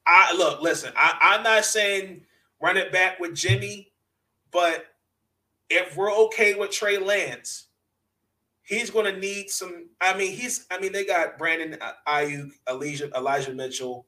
I 0.06 0.36
look, 0.36 0.62
listen, 0.62 0.94
I, 0.96 1.18
I'm 1.20 1.44
not 1.44 1.66
saying 1.66 2.22
run 2.62 2.78
it 2.78 2.92
back 2.92 3.20
with 3.20 3.34
Jimmy, 3.34 3.92
but 4.52 4.86
if 5.72 5.98
we're 5.98 6.14
okay 6.26 6.54
with 6.54 6.70
Trey 6.70 7.00
Lance, 7.00 7.70
he's 8.62 8.92
going 8.92 9.12
to 9.12 9.20
need 9.20 9.50
some. 9.50 9.90
I 10.02 10.16
mean, 10.16 10.34
he's. 10.34 10.68
I 10.70 10.80
mean, 10.80 10.92
they 10.92 11.06
got 11.06 11.38
Brandon 11.38 11.78
uh, 11.82 11.94
Aiyuk, 12.08 12.52
Elijah, 12.70 13.10
Elijah 13.16 13.54
Mitchell. 13.54 14.06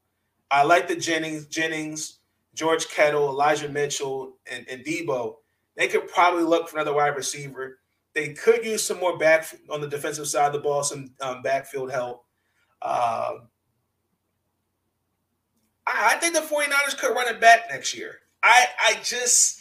I 0.52 0.64
like 0.64 0.88
the 0.88 0.96
Jennings, 0.96 1.48
Jennings, 1.48 2.20
George 2.56 2.88
Kittle, 2.88 3.28
Elijah 3.28 3.70
Mitchell, 3.70 4.38
and, 4.49 4.66
and 4.70 4.84
Deebo. 4.84 5.36
They 5.76 5.88
could 5.88 6.08
probably 6.08 6.43
look 6.43 6.70
for 6.70 6.78
another 6.78 6.95
wide 6.95 7.16
receiver. 7.16 7.80
They 8.14 8.30
could 8.34 8.66
use 8.66 8.82
some 8.82 8.97
more 8.99 9.18
back 9.18 9.53
on 9.70 9.82
the 9.82 9.88
defensive 9.88 10.28
side 10.28 10.47
of 10.47 10.53
the 10.53 10.60
ball, 10.60 10.84
some 10.84 11.12
um, 11.20 11.41
backfield 11.41 11.91
help. 11.91 12.26
Um, 12.82 13.49
I, 15.86 16.14
I, 16.14 16.18
think 16.20 16.34
the 16.34 16.39
49ers 16.39 16.97
could 16.97 17.14
run 17.14 17.28
it 17.28 17.41
back 17.41 17.66
next 17.70 17.95
year. 17.95 18.20
I 18.41 18.68
I 18.80 18.99
just 19.03 19.60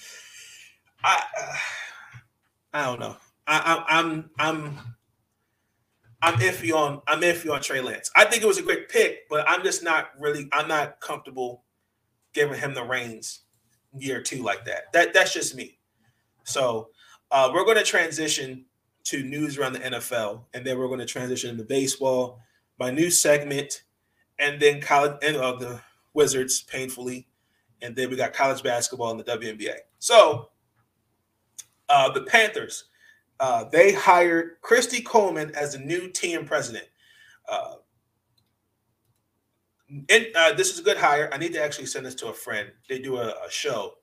I 1.02 1.22
uh, 1.40 1.56
I 2.74 2.84
don't 2.84 3.00
know. 3.00 3.16
I, 3.46 3.84
I, 3.88 3.98
I'm 3.98 4.30
I'm 4.38 4.78
I'm 6.22 6.34
iffy 6.34 6.72
on 6.72 7.00
I'm 7.08 7.22
iffy 7.22 7.50
on 7.52 7.60
Trey 7.60 7.80
Lance. 7.80 8.10
I 8.14 8.24
think 8.24 8.42
it 8.42 8.46
was 8.46 8.58
a 8.58 8.62
great 8.62 8.88
pick, 8.88 9.28
but 9.28 9.48
I'm 9.48 9.62
just 9.64 9.82
not 9.82 10.10
really 10.20 10.48
I'm 10.52 10.68
not 10.68 11.00
comfortable 11.00 11.63
giving 12.34 12.58
him 12.58 12.74
the 12.74 12.84
reins 12.84 13.40
year 13.96 14.20
two 14.20 14.42
like 14.42 14.64
that. 14.66 14.92
That 14.92 15.14
that's 15.14 15.32
just 15.32 15.54
me. 15.54 15.78
So 16.44 16.88
uh, 17.30 17.50
we're 17.52 17.64
going 17.64 17.78
to 17.78 17.84
transition 17.84 18.66
to 19.04 19.22
news 19.22 19.58
around 19.58 19.74
the 19.74 19.80
NFL, 19.80 20.44
and 20.54 20.64
then 20.64 20.78
we're 20.78 20.88
going 20.88 21.00
to 21.00 21.06
transition 21.06 21.50
into 21.50 21.64
baseball, 21.64 22.40
my 22.78 22.90
new 22.90 23.10
segment, 23.10 23.84
and 24.38 24.60
then 24.60 24.80
college 24.80 25.16
and 25.22 25.36
uh, 25.36 25.56
the 25.56 25.80
Wizards, 26.14 26.62
painfully, 26.62 27.26
and 27.82 27.94
then 27.94 28.08
we 28.08 28.16
got 28.16 28.32
college 28.32 28.62
basketball 28.62 29.10
and 29.10 29.20
the 29.20 29.24
WNBA. 29.24 29.76
So, 29.98 30.50
uh, 31.88 32.10
the 32.10 32.22
Panthers, 32.22 32.84
uh, 33.40 33.64
they 33.70 33.92
hired 33.92 34.60
Kristi 34.62 35.04
Coleman 35.04 35.52
as 35.54 35.72
the 35.72 35.80
new 35.80 36.08
team 36.08 36.46
president. 36.46 36.86
Uh, 37.48 37.74
and 40.08 40.26
uh, 40.34 40.52
this 40.52 40.72
is 40.72 40.80
a 40.80 40.82
good 40.82 40.96
hire. 40.96 41.28
I 41.32 41.38
need 41.38 41.52
to 41.54 41.62
actually 41.62 41.86
send 41.86 42.06
this 42.06 42.14
to 42.16 42.28
a 42.28 42.32
friend. 42.32 42.70
They 42.88 42.98
do 42.98 43.16
a, 43.16 43.28
a 43.28 43.50
show 43.50 43.94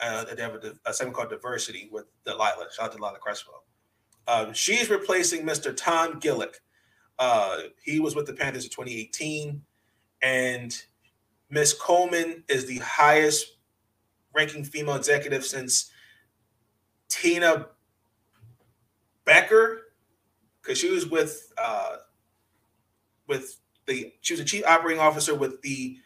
uh, 0.00 0.24
they 0.34 0.42
have 0.42 0.54
a, 0.54 0.74
a, 0.84 0.92
segment 0.92 1.16
called 1.16 1.30
Diversity 1.30 1.88
with 1.90 2.04
Delilah. 2.24 2.66
Shout 2.74 2.86
out 2.86 2.92
to 2.92 2.98
Delilah 2.98 3.18
Crespo. 3.18 3.62
Um, 4.28 4.52
she's 4.52 4.90
replacing 4.90 5.46
Mr. 5.46 5.74
Tom 5.74 6.20
Glick. 6.20 6.56
Uh, 7.18 7.58
he 7.82 8.00
was 8.00 8.14
with 8.14 8.26
the 8.26 8.34
Panthers 8.34 8.64
in 8.64 8.70
2018, 8.70 9.62
and 10.22 10.82
Miss 11.48 11.72
Coleman 11.72 12.44
is 12.48 12.66
the 12.66 12.78
highest 12.78 13.56
ranking 14.34 14.64
female 14.64 14.96
executive 14.96 15.44
since 15.44 15.90
Tina 17.08 17.68
Becker, 19.24 19.92
because 20.60 20.76
she 20.76 20.90
was 20.90 21.06
with 21.06 21.52
uh, 21.56 21.96
with 23.28 23.56
the 23.86 24.12
she 24.20 24.34
was 24.34 24.40
a 24.40 24.44
chief 24.44 24.64
operating 24.66 25.00
officer 25.00 25.34
with 25.34 25.60
the 25.62 25.98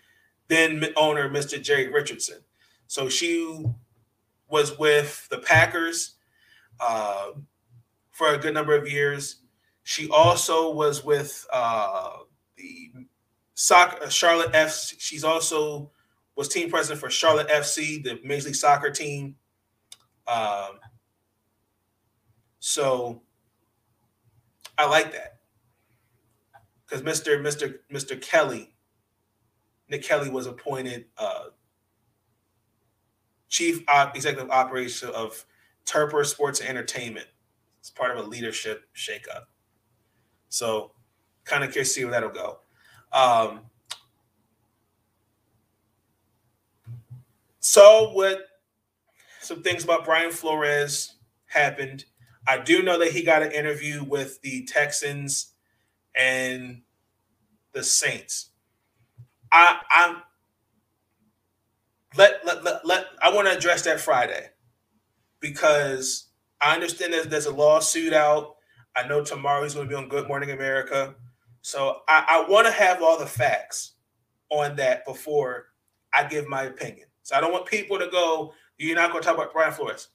then 0.49 0.85
owner 0.97 1.29
Mr. 1.31 1.63
Jerry 1.63 1.89
Richardson. 1.89 2.39
So 2.87 3.09
she 3.09 3.65
was 4.49 4.79
with 4.79 5.29
the 5.31 5.39
Packers 5.39 6.17
uh, 6.81 7.31
for 8.11 8.35
a 8.35 8.39
good 8.39 8.55
number 8.55 8.77
of 8.77 8.91
years. 8.91 9.43
She 9.85 10.09
also 10.11 10.73
was 10.73 11.05
with 11.05 11.47
uh, 11.53 12.11
the 12.57 12.91
soccer 13.55 14.05
uh, 14.05 14.09
Charlotte 14.09 14.51
F. 14.55 14.93
She's 14.99 15.25
also 15.25 15.91
was 16.37 16.49
team 16.49 16.71
president 16.71 17.01
for 17.01 17.11
Charlotte 17.11 17.49
FC, 17.49 18.03
the 18.03 18.19
Major 18.25 18.47
League 18.47 18.55
Soccer 18.55 18.91
team. 18.91 19.37
Um, 20.27 20.81
so 22.59 23.23
I 24.77 24.87
like 24.87 25.13
that 25.13 25.40
because 26.91 27.05
Mr. 27.05 27.41
Mr. 27.41 27.79
Mr. 27.93 28.21
Kelly, 28.21 28.75
Nick 29.89 30.03
Kelly 30.03 30.31
was 30.31 30.47
appointed 30.47 31.07
uh, 31.19 31.47
chief 33.49 33.83
op- 33.89 34.17
executive 34.17 34.51
operations 34.51 35.13
of 35.13 35.45
Tepper 35.87 36.27
Sports 36.27 36.61
Entertainment. 36.61 37.27
It's 37.79 37.91
part 37.91 38.17
of 38.17 38.25
a 38.25 38.29
leadership 38.29 38.85
shakeup. 38.95 39.45
So, 40.49 40.93
kind 41.45 41.63
of 41.63 41.71
curious 41.71 41.89
to 41.91 41.95
see 41.95 42.05
where 42.05 42.13
that'll 42.13 42.31
go. 42.31 42.59
Um, 43.13 43.61
so, 47.61 48.11
what 48.13 48.41
some 49.41 49.63
things 49.63 49.85
about 49.85 50.05
Brian 50.05 50.31
Flores 50.33 51.15
happened. 51.47 52.05
I 52.47 52.59
do 52.59 52.83
know 52.83 52.99
that 52.99 53.13
he 53.13 53.23
got 53.23 53.43
an 53.43 53.53
interview 53.53 54.03
with 54.05 54.41
the 54.43 54.65
Texans 54.65 55.55
and 56.15 56.83
the 57.73 57.83
Saints. 57.83 58.51
I, 59.53 59.79
I'm 59.91 60.17
let 62.17 62.45
let 62.45 62.65
let, 62.65 62.85
let 62.87 63.07
I 63.23 63.33
want 63.33 63.49
to 63.49 63.57
address 63.57 63.83
that 63.83 64.01
Friday 64.01 64.51
because 65.41 66.29
I 66.61 66.75
understand 66.75 67.13
that 67.15 67.31
there's 67.31 67.47
a 67.47 67.55
lawsuit 67.55 68.13
out. 68.13 68.57
I 68.97 69.07
know 69.07 69.25
tomorrow 69.25 69.63
he's 69.63 69.75
going 69.75 69.87
to 69.87 69.91
be 69.91 69.97
on 69.97 70.09
Good 70.09 70.29
Morning 70.29 70.51
America. 70.51 71.15
So 71.63 71.99
I, 72.09 72.25
I 72.29 72.51
want 72.51 72.67
to 72.67 72.73
have 72.73 73.03
all 73.03 73.19
the 73.19 73.27
facts 73.27 73.93
on 74.51 74.77
that 74.77 75.05
before 75.07 75.67
I 76.13 76.25
give 76.25 76.49
my 76.49 76.65
opinion. 76.65 77.07
So 77.23 77.37
I 77.37 77.41
don't 77.41 77.53
want 77.53 77.67
people 77.67 77.99
to 77.99 78.09
go, 78.09 78.53
you're 78.79 78.97
not 78.97 79.11
going 79.11 79.23
to 79.23 79.27
talk 79.27 79.37
about 79.37 79.53
Brian 79.53 79.73
Flores. 79.73 80.09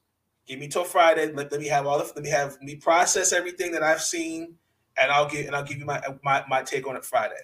Give 0.47 0.59
me 0.59 0.67
till 0.67 0.83
Friday. 0.83 1.31
Let, 1.31 1.51
let 1.51 1.61
me 1.61 1.67
have 1.67 1.87
all 1.87 1.97
the 1.97 2.05
let 2.15 2.23
me 2.23 2.29
have 2.29 2.61
me 2.61 2.75
process 2.75 3.33
everything 3.33 3.71
that 3.71 3.81
I've 3.81 4.01
seen, 4.01 4.55
and 4.97 5.11
I'll 5.11 5.29
give 5.29 5.45
and 5.47 5.55
I'll 5.55 5.63
give 5.63 5.77
you 5.77 5.85
my 5.85 6.01
my, 6.23 6.43
my 6.47 6.61
take 6.63 6.87
on 6.87 6.95
it 6.95 7.05
Friday. 7.05 7.35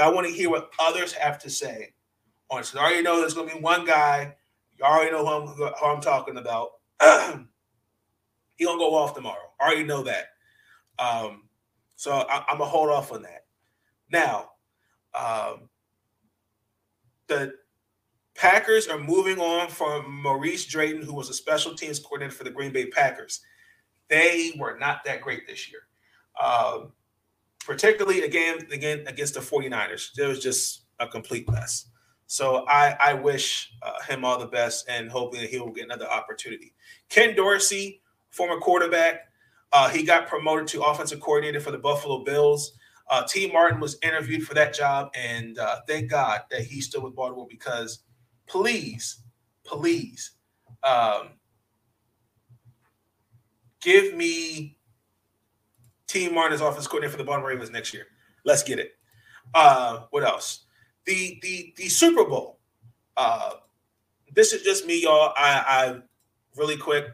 I 0.00 0.08
want 0.08 0.26
to 0.26 0.32
hear 0.32 0.50
what 0.50 0.72
others 0.80 1.12
have 1.12 1.38
to 1.40 1.50
say 1.50 1.94
on 2.50 2.60
it. 2.60 2.66
So 2.66 2.78
I 2.80 2.82
already 2.82 3.02
know 3.02 3.20
there's 3.20 3.34
going 3.34 3.48
to 3.48 3.54
be 3.54 3.60
one 3.60 3.84
guy. 3.84 4.34
You 4.76 4.84
already 4.84 5.12
know 5.12 5.24
who 5.24 5.64
I'm, 5.64 5.72
who 5.74 5.86
I'm 5.86 6.00
talking 6.00 6.36
about. 6.36 6.70
he 8.56 8.64
gonna 8.64 8.78
go 8.78 8.94
off 8.94 9.14
tomorrow. 9.14 9.52
I 9.60 9.64
already 9.64 9.84
know 9.84 10.02
that. 10.02 10.26
Um, 10.98 11.44
so 11.96 12.12
I, 12.12 12.44
am 12.48 12.58
gonna 12.58 12.64
hold 12.64 12.90
off 12.90 13.12
on 13.12 13.22
that. 13.22 13.46
Now, 14.10 14.50
um, 15.14 15.68
the 17.26 17.54
Packers 18.34 18.88
are 18.88 18.98
moving 18.98 19.38
on 19.38 19.68
from 19.68 20.22
Maurice 20.22 20.66
Drayton, 20.66 21.02
who 21.02 21.14
was 21.14 21.30
a 21.30 21.34
special 21.34 21.74
teams 21.74 22.00
coordinator 22.00 22.34
for 22.34 22.44
the 22.44 22.50
Green 22.50 22.72
Bay 22.72 22.86
Packers. 22.86 23.40
They 24.08 24.52
were 24.58 24.76
not 24.78 25.04
that 25.04 25.20
great 25.20 25.46
this 25.46 25.70
year, 25.70 25.80
um, 26.42 26.92
particularly 27.60 28.22
again 28.22 28.66
again 28.72 29.04
against 29.06 29.34
the 29.34 29.40
49ers. 29.40 30.18
It 30.18 30.26
was 30.26 30.40
just 30.40 30.84
a 31.00 31.06
complete 31.06 31.48
mess. 31.50 31.86
So 32.26 32.64
I, 32.68 32.96
I 33.00 33.14
wish 33.14 33.72
uh, 33.82 34.02
him 34.02 34.24
all 34.24 34.38
the 34.38 34.46
best 34.46 34.88
and 34.88 35.10
hoping 35.10 35.40
that 35.40 35.50
he 35.50 35.58
will 35.58 35.70
get 35.70 35.84
another 35.84 36.08
opportunity. 36.08 36.74
Ken 37.08 37.36
Dorsey, 37.36 38.00
former 38.30 38.58
quarterback, 38.58 39.28
uh, 39.72 39.88
he 39.88 40.04
got 40.04 40.26
promoted 40.26 40.66
to 40.68 40.82
offensive 40.82 41.20
coordinator 41.20 41.60
for 41.60 41.70
the 41.70 41.78
Buffalo 41.78 42.24
Bills. 42.24 42.72
Uh, 43.10 43.24
Tee 43.24 43.50
Martin 43.52 43.80
was 43.80 43.98
interviewed 44.02 44.44
for 44.44 44.54
that 44.54 44.72
job, 44.72 45.10
and 45.14 45.58
uh, 45.58 45.80
thank 45.86 46.10
God 46.10 46.42
that 46.50 46.62
he's 46.62 46.86
still 46.86 47.02
with 47.02 47.14
Baltimore 47.14 47.46
because 47.50 48.04
please, 48.46 49.22
please, 49.64 50.32
um, 50.82 51.30
give 53.80 54.14
me 54.14 54.78
Tee 56.06 56.28
Martin 56.28 56.54
as 56.54 56.60
offense 56.60 56.86
coordinator 56.86 57.12
for 57.12 57.18
the 57.18 57.24
Baltimore 57.24 57.50
Ravens 57.50 57.70
next 57.70 57.94
year. 57.94 58.06
Let's 58.44 58.62
get 58.62 58.78
it. 58.78 58.92
Uh, 59.54 60.04
what 60.10 60.24
else? 60.24 60.64
The 61.06 61.38
the 61.42 61.74
the 61.76 61.88
Super 61.88 62.24
Bowl. 62.24 62.58
Uh, 63.16 63.52
this 64.34 64.52
is 64.52 64.62
just 64.62 64.86
me, 64.86 65.02
y'all. 65.02 65.32
I, 65.36 65.64
I 65.66 66.00
really 66.56 66.76
quick. 66.76 67.06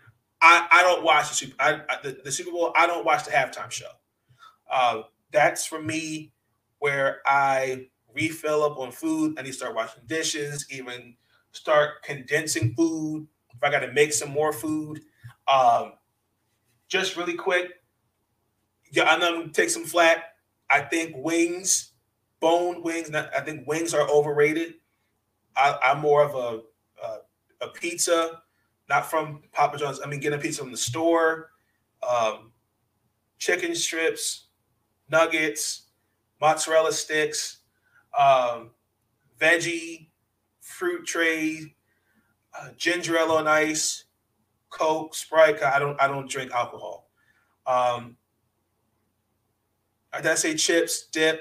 I, 0.43 0.67
I 0.71 0.83
don't 0.83 1.05
watch 1.05 1.29
the 1.29 1.35
Super 1.35 1.55
I, 1.61 1.81
I, 1.89 1.97
the, 2.03 2.21
the, 2.25 2.33
Super 2.33 2.51
Bowl. 2.51 2.73
I 2.75 2.87
don't 2.87 3.05
watch 3.05 3.25
the 3.25 3.31
halftime 3.31 3.71
show. 3.71 3.91
Uh, 4.71 5.03
that's 5.33 5.67
for 5.67 5.81
me 5.81 6.33
where 6.79 7.21
I 7.27 7.89
refill 8.15 8.63
up 8.63 8.79
on 8.79 8.91
food. 8.91 9.39
I 9.39 9.43
need 9.43 9.49
to 9.49 9.55
start 9.55 9.75
washing 9.75 10.03
dishes, 10.07 10.67
even 10.71 11.15
start 11.53 12.03
condensing 12.03 12.75
food. 12.75 13.27
If 13.55 13.63
I 13.63 13.71
got 13.71 13.81
to 13.81 13.93
make 13.93 14.13
some 14.13 14.31
more 14.31 14.53
food, 14.53 15.01
um, 15.47 15.93
just 16.89 17.17
really 17.17 17.35
quick. 17.35 17.80
Yeah, 18.91 19.05
I'm 19.05 19.21
gonna 19.21 19.49
take 19.49 19.71
some 19.71 19.85
flat. 19.85 20.35
I 20.71 20.81
think 20.81 21.15
wings, 21.17 21.93
bone 22.41 22.83
wings. 22.83 23.11
Not, 23.11 23.31
I 23.37 23.41
think 23.41 23.67
wings 23.67 23.95
are 23.95 24.09
overrated. 24.09 24.75
I, 25.57 25.79
am 25.85 26.01
more 26.01 26.23
of 26.23 26.35
a, 26.35 26.61
a, 27.05 27.67
a 27.67 27.69
pizza, 27.69 28.43
not 28.89 29.11
from 29.11 29.43
Papa 29.53 29.79
John's. 29.79 30.01
I 30.03 30.07
mean, 30.09 30.21
getting 30.21 30.39
a 30.39 30.43
pizza 30.43 30.63
from 30.63 30.71
the 30.71 30.77
store. 30.77 31.51
Um, 32.09 32.53
chicken 33.39 33.75
strips, 33.75 34.47
nuggets, 35.11 35.89
mozzarella 36.41 36.93
sticks, 36.93 37.59
um, 38.19 38.71
veggie, 39.41 40.09
fruit 40.61 41.07
tray, 41.07 41.75
uh, 42.59 42.69
ginger 42.77 43.19
ale 43.19 43.33
on 43.33 43.47
ice, 43.47 44.05
Coke, 44.71 45.15
Sprite. 45.15 45.63
I 45.63 45.79
don't 45.79 46.01
I 46.01 46.07
don't 46.07 46.31
drink 46.31 46.53
alcohol. 46.53 47.11
Um, 47.67 48.17
did 50.19 50.27
I 50.27 50.35
say 50.35 50.55
chips, 50.55 51.07
dip? 51.13 51.41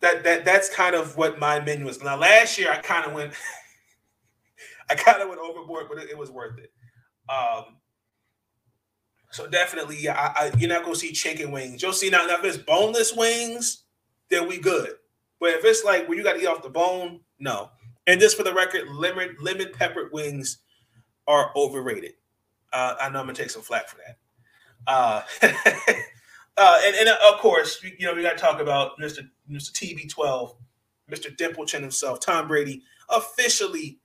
That 0.00 0.24
that 0.24 0.44
that's 0.44 0.74
kind 0.74 0.94
of 0.94 1.16
what 1.16 1.38
my 1.38 1.60
menu 1.60 1.84
was. 1.84 2.02
Now 2.02 2.16
last 2.16 2.58
year 2.58 2.72
I 2.72 2.78
kind 2.78 3.06
of 3.06 3.12
went 3.12 3.34
I 4.90 4.94
kind 4.94 5.22
of 5.22 5.28
went 5.28 5.40
overboard, 5.40 5.86
but 5.88 5.98
it, 5.98 6.10
it 6.10 6.18
was 6.18 6.30
worth 6.30 6.58
it. 6.58 6.72
Um, 7.28 7.76
so 9.30 9.46
definitely, 9.46 9.98
yeah, 10.00 10.14
I, 10.14 10.46
I, 10.46 10.52
you're 10.58 10.68
not 10.68 10.82
gonna 10.82 10.96
see 10.96 11.12
chicken 11.12 11.52
wings. 11.52 11.82
You'll 11.82 11.92
see 11.92 12.10
now, 12.10 12.26
now 12.26 12.38
if 12.38 12.44
it's 12.44 12.56
boneless 12.56 13.14
wings, 13.14 13.84
then 14.28 14.48
we 14.48 14.58
good. 14.58 14.94
But 15.38 15.50
if 15.50 15.64
it's 15.64 15.84
like 15.84 16.08
where 16.08 16.18
you 16.18 16.24
got 16.24 16.34
to 16.34 16.40
eat 16.40 16.46
off 16.46 16.62
the 16.62 16.68
bone, 16.68 17.20
no. 17.38 17.70
And 18.06 18.20
just 18.20 18.36
for 18.36 18.42
the 18.42 18.52
record, 18.52 18.88
lemon 18.88 19.36
lemon 19.40 19.68
peppered 19.72 20.12
wings 20.12 20.58
are 21.28 21.52
overrated. 21.54 22.12
Uh, 22.72 22.96
I 23.00 23.08
know 23.08 23.20
I'm 23.20 23.26
gonna 23.26 23.34
take 23.34 23.50
some 23.50 23.62
flack 23.62 23.88
for 23.88 23.96
that. 23.98 24.18
Uh, 24.86 25.22
uh, 25.42 26.80
and, 26.84 26.96
and, 26.96 27.08
of 27.08 27.40
course, 27.40 27.82
you 27.82 28.06
know 28.06 28.14
we 28.14 28.22
got 28.22 28.36
to 28.36 28.42
talk 28.42 28.60
about 28.60 28.98
Mr. 28.98 29.28
Mr. 29.50 29.72
TB12, 29.72 30.54
Mr. 31.10 31.36
Dimple 31.36 31.66
Chin 31.66 31.82
himself, 31.82 32.20
Tom 32.20 32.48
Brady, 32.48 32.82
officially 33.08 33.98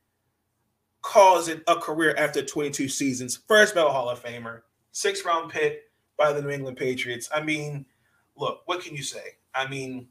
calls 1.02 1.48
it 1.48 1.64
a 1.68 1.76
career 1.76 2.16
after 2.18 2.44
22 2.44 2.90
seasons. 2.90 3.40
First 3.48 3.76
ballot 3.76 3.94
Hall 3.94 4.10
of 4.10 4.22
Famer 4.24 4.62
six 4.92 5.26
round 5.26 5.52
pick 5.52 5.82
by 6.18 6.32
the 6.32 6.42
New 6.42 6.50
England 6.50 6.78
Patriots. 6.78 7.30
I 7.34 7.42
mean, 7.42 7.86
look, 8.38 8.62
what 8.66 8.82
can 8.82 8.96
you 8.96 9.04
say? 9.04 9.38
I 9.54 9.68
mean, 9.68 10.08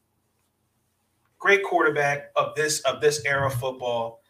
great 1.38 1.64
quarterback 1.64 2.30
of 2.36 2.54
this 2.54 2.80
of 2.80 3.00
this 3.00 3.24
era 3.24 3.46
of 3.46 3.54
football. 3.54 4.20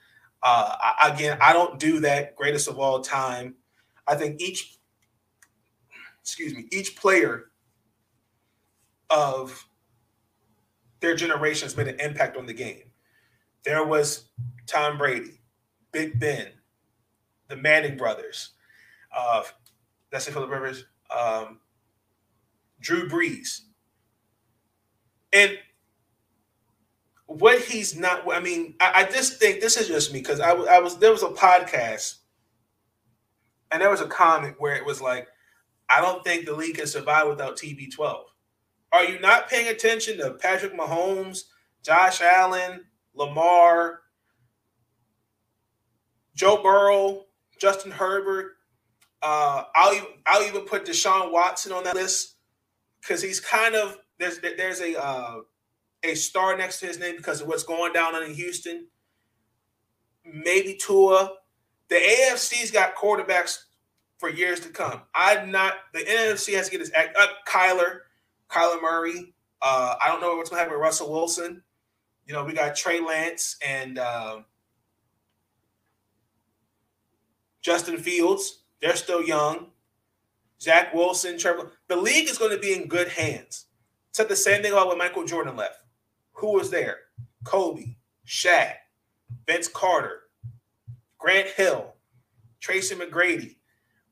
Uh, 0.43 0.77
again, 1.05 1.39
I 1.41 1.53
don't 1.53 1.79
do 1.79 2.01
that 2.01 2.37
greatest 2.37 2.69
of 2.69 2.79
all 2.79 3.01
time. 3.01 3.57
I 4.07 4.15
think 4.15 4.41
each, 4.41 4.77
excuse 6.25 6.55
me, 6.55 6.67
each 6.73 6.97
player 6.97 7.51
of 9.11 9.69
their 11.01 11.15
generation 11.15 11.67
has 11.67 11.77
made 11.77 11.87
an 11.87 12.01
impact 12.01 12.37
on 12.37 12.47
the 12.47 12.55
game. 12.55 12.91
There 13.63 13.85
was 13.85 14.31
Tom 14.67 14.97
Brady, 14.99 15.43
Big 15.93 16.19
Ben, 16.19 16.49
the 17.49 17.57
Manning 17.57 17.99
brothers, 17.99 18.55
uh, 19.15 19.43
that's 20.11 20.29
it, 20.29 20.33
Philip 20.33 20.51
Rivers. 20.51 20.85
Um, 21.11 21.61
Drew 22.81 23.09
Brees. 23.09 23.61
And 25.33 25.59
what 27.27 27.61
he's 27.61 27.97
not, 27.97 28.23
I 28.33 28.41
mean, 28.41 28.75
I, 28.81 29.03
I 29.03 29.11
just 29.11 29.39
think 29.39 29.61
this 29.61 29.77
is 29.77 29.89
just 29.89 30.13
me 30.13 30.21
because 30.21 30.41
I, 30.41 30.53
I 30.53 30.79
was, 30.79 30.99
there 30.99 31.11
was 31.11 31.23
a 31.23 31.29
podcast 31.29 32.17
and 33.73 33.83
there 33.83 33.91
was 33.91 34.01
a 34.01 34.07
comment 34.07 34.57
where 34.59 34.75
it 34.77 34.85
was 34.85 35.01
like, 35.01 35.29
I 35.89 36.01
don't 36.01 36.25
think 36.25 36.47
the 36.47 36.55
league 36.55 36.77
can 36.77 36.87
survive 36.87 37.29
without 37.29 37.57
TB12. 37.57 38.25
Are 38.93 39.05
you 39.05 39.19
not 39.21 39.49
paying 39.49 39.69
attention 39.69 40.19
to 40.19 40.33
Patrick 40.33 40.77
Mahomes, 40.77 41.43
Josh 41.83 42.21
Allen, 42.21 42.85
Lamar, 43.15 44.01
Joe 46.35 46.63
Burrow, 46.63 47.27
Justin 47.61 47.93
Herbert, 47.93 48.53
uh, 49.25 49.65
I'll 49.75 49.95
even, 49.95 50.09
I'll 50.27 50.47
even 50.47 50.63
put 50.63 50.85
Deshaun 50.85 51.33
Watson 51.33 51.73
on 51.73 51.85
that 51.85 51.95
list 51.95 52.37
because 53.01 53.23
he's 53.23 53.41
kind 53.41 53.75
of 53.75 53.97
there's 54.19 54.39
there's 54.39 54.81
a 54.81 55.03
uh, 55.03 55.37
a 56.03 56.15
star 56.15 56.57
next 56.59 56.81
to 56.81 56.87
his 56.87 56.99
name 56.99 57.17
because 57.17 57.41
of 57.41 57.49
what's 57.49 57.63
going 57.63 57.95
down 57.95 58.23
in 58.23 58.35
Houston. 58.35 58.87
Maybe 60.27 60.75
Tua. 60.75 61.33
The 61.89 61.97
AFC's 61.97 62.71
got 62.71 62.97
quarterbacks 62.97 63.59
for 64.25 64.31
years 64.31 64.61
to 64.61 64.71
come. 64.71 65.03
I'm 65.15 65.51
not. 65.51 65.75
The 65.93 66.01
NFC 66.01 66.55
has 66.55 66.67
to 66.67 66.71
get 66.71 66.81
his 66.81 66.93
act. 66.95 67.15
Uh, 67.19 67.27
Kyler, 67.47 67.99
Kyler 68.51 68.81
Murray. 68.81 69.35
Uh, 69.61 69.97
I 70.03 70.09
don't 70.09 70.21
know 70.21 70.37
what's 70.37 70.49
to 70.51 70.57
happen 70.57 70.73
with 70.73 70.81
Russell 70.81 71.13
Wilson. 71.13 71.63
You 72.27 72.33
know, 72.33 72.43
we 72.43 72.55
got 72.55 72.75
Trey 72.75 73.01
Lance 73.01 73.57
and 73.67 73.99
uh, 73.99 74.41
Justin 77.61 77.99
Fields. 77.99 78.63
They're 78.81 78.97
still 78.97 79.23
young. 79.23 79.67
Zach 80.61 80.95
Wilson, 80.95 81.37
Trevor. 81.37 81.73
The 81.89 81.97
league 81.97 82.29
is 82.29 82.39
going 82.39 82.53
to 82.53 82.59
be 82.59 82.73
in 82.73 82.89
good 82.89 83.09
hands. 83.09 83.67
Said 84.13 84.31
the 84.31 84.37
same 84.37 84.63
thing 84.63 84.73
about 84.73 84.89
when 84.89 84.97
Michael 84.97 85.27
Jordan 85.27 85.57
left. 85.57 85.83
Who 86.35 86.55
was 86.55 86.71
there? 86.71 86.97
Kobe, 87.45 87.97
Shaq, 88.27 88.73
Vince 89.47 89.69
Carter, 89.69 90.21
Grant 91.19 91.49
Hill, 91.49 91.93
Tracy 92.61 92.95
McGrady. 92.95 93.57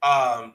Um, 0.03 0.55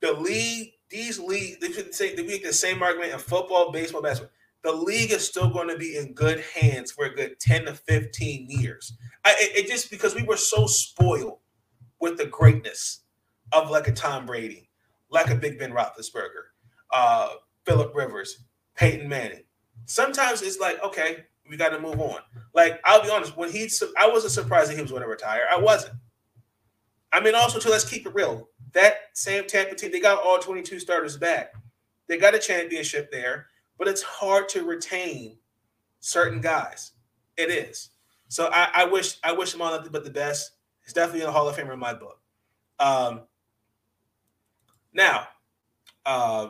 the 0.00 0.12
league, 0.12 0.72
these 0.90 1.18
leagues, 1.18 1.58
they 1.60 1.68
could 1.68 1.94
say 1.94 2.14
they 2.14 2.26
make 2.26 2.44
the 2.44 2.52
same 2.52 2.82
argument 2.82 3.12
in 3.12 3.18
football, 3.18 3.72
baseball, 3.72 4.02
basketball. 4.02 4.32
The 4.62 4.72
league 4.72 5.12
is 5.12 5.26
still 5.26 5.48
going 5.50 5.68
to 5.68 5.76
be 5.76 5.96
in 5.96 6.12
good 6.12 6.40
hands 6.40 6.90
for 6.90 7.04
a 7.04 7.14
good 7.14 7.38
10 7.38 7.66
to 7.66 7.74
15 7.74 8.50
years. 8.50 8.94
I, 9.24 9.34
it, 9.38 9.64
it 9.64 9.70
just 9.70 9.90
because 9.90 10.14
we 10.14 10.24
were 10.24 10.36
so 10.36 10.66
spoiled 10.66 11.38
with 12.00 12.18
the 12.18 12.26
greatness 12.26 13.02
of 13.52 13.70
like 13.70 13.88
a 13.88 13.92
Tom 13.92 14.26
Brady, 14.26 14.70
like 15.10 15.30
a 15.30 15.36
Big 15.36 15.58
Ben 15.58 15.72
Roethlisberger, 15.72 16.46
uh, 16.92 17.28
Philip 17.64 17.94
Rivers, 17.94 18.44
Peyton 18.74 19.08
Manning. 19.08 19.44
Sometimes 19.86 20.42
it's 20.42 20.58
like, 20.58 20.82
okay, 20.82 21.24
we 21.48 21.56
got 21.56 21.70
to 21.70 21.80
move 21.80 22.00
on. 22.00 22.18
Like 22.54 22.80
I'll 22.84 23.02
be 23.02 23.10
honest, 23.10 23.36
when 23.36 23.50
he, 23.50 23.68
I 23.98 24.08
wasn't 24.08 24.32
surprised 24.32 24.70
that 24.70 24.76
he 24.76 24.82
was 24.82 24.90
going 24.90 25.02
to 25.02 25.08
retire. 25.08 25.42
I 25.50 25.58
wasn't. 25.58 25.94
I 27.12 27.20
mean, 27.20 27.34
also 27.34 27.58
too, 27.58 27.70
let's 27.70 27.88
keep 27.88 28.06
it 28.06 28.14
real. 28.14 28.48
That 28.76 29.08
same 29.14 29.46
Tampa 29.46 29.74
team, 29.74 29.90
they 29.90 30.00
got 30.00 30.22
all 30.22 30.38
22 30.38 30.80
starters 30.80 31.16
back. 31.16 31.54
They 32.08 32.18
got 32.18 32.34
a 32.34 32.38
championship 32.38 33.10
there, 33.10 33.46
but 33.78 33.88
it's 33.88 34.02
hard 34.02 34.50
to 34.50 34.64
retain 34.64 35.38
certain 36.00 36.42
guys. 36.42 36.92
It 37.38 37.48
is. 37.48 37.88
So 38.28 38.50
I, 38.52 38.68
I 38.74 38.84
wish 38.84 39.16
I 39.24 39.32
wish 39.32 39.54
him 39.54 39.62
all 39.62 39.70
nothing 39.70 39.92
but 39.92 40.04
the 40.04 40.10
best. 40.10 40.52
He's 40.84 40.92
definitely 40.92 41.22
a 41.22 41.30
Hall 41.30 41.48
of 41.48 41.56
Famer 41.56 41.72
in 41.72 41.78
my 41.78 41.94
book. 41.94 42.20
Um, 42.78 43.22
now, 44.92 45.26
uh, 46.04 46.48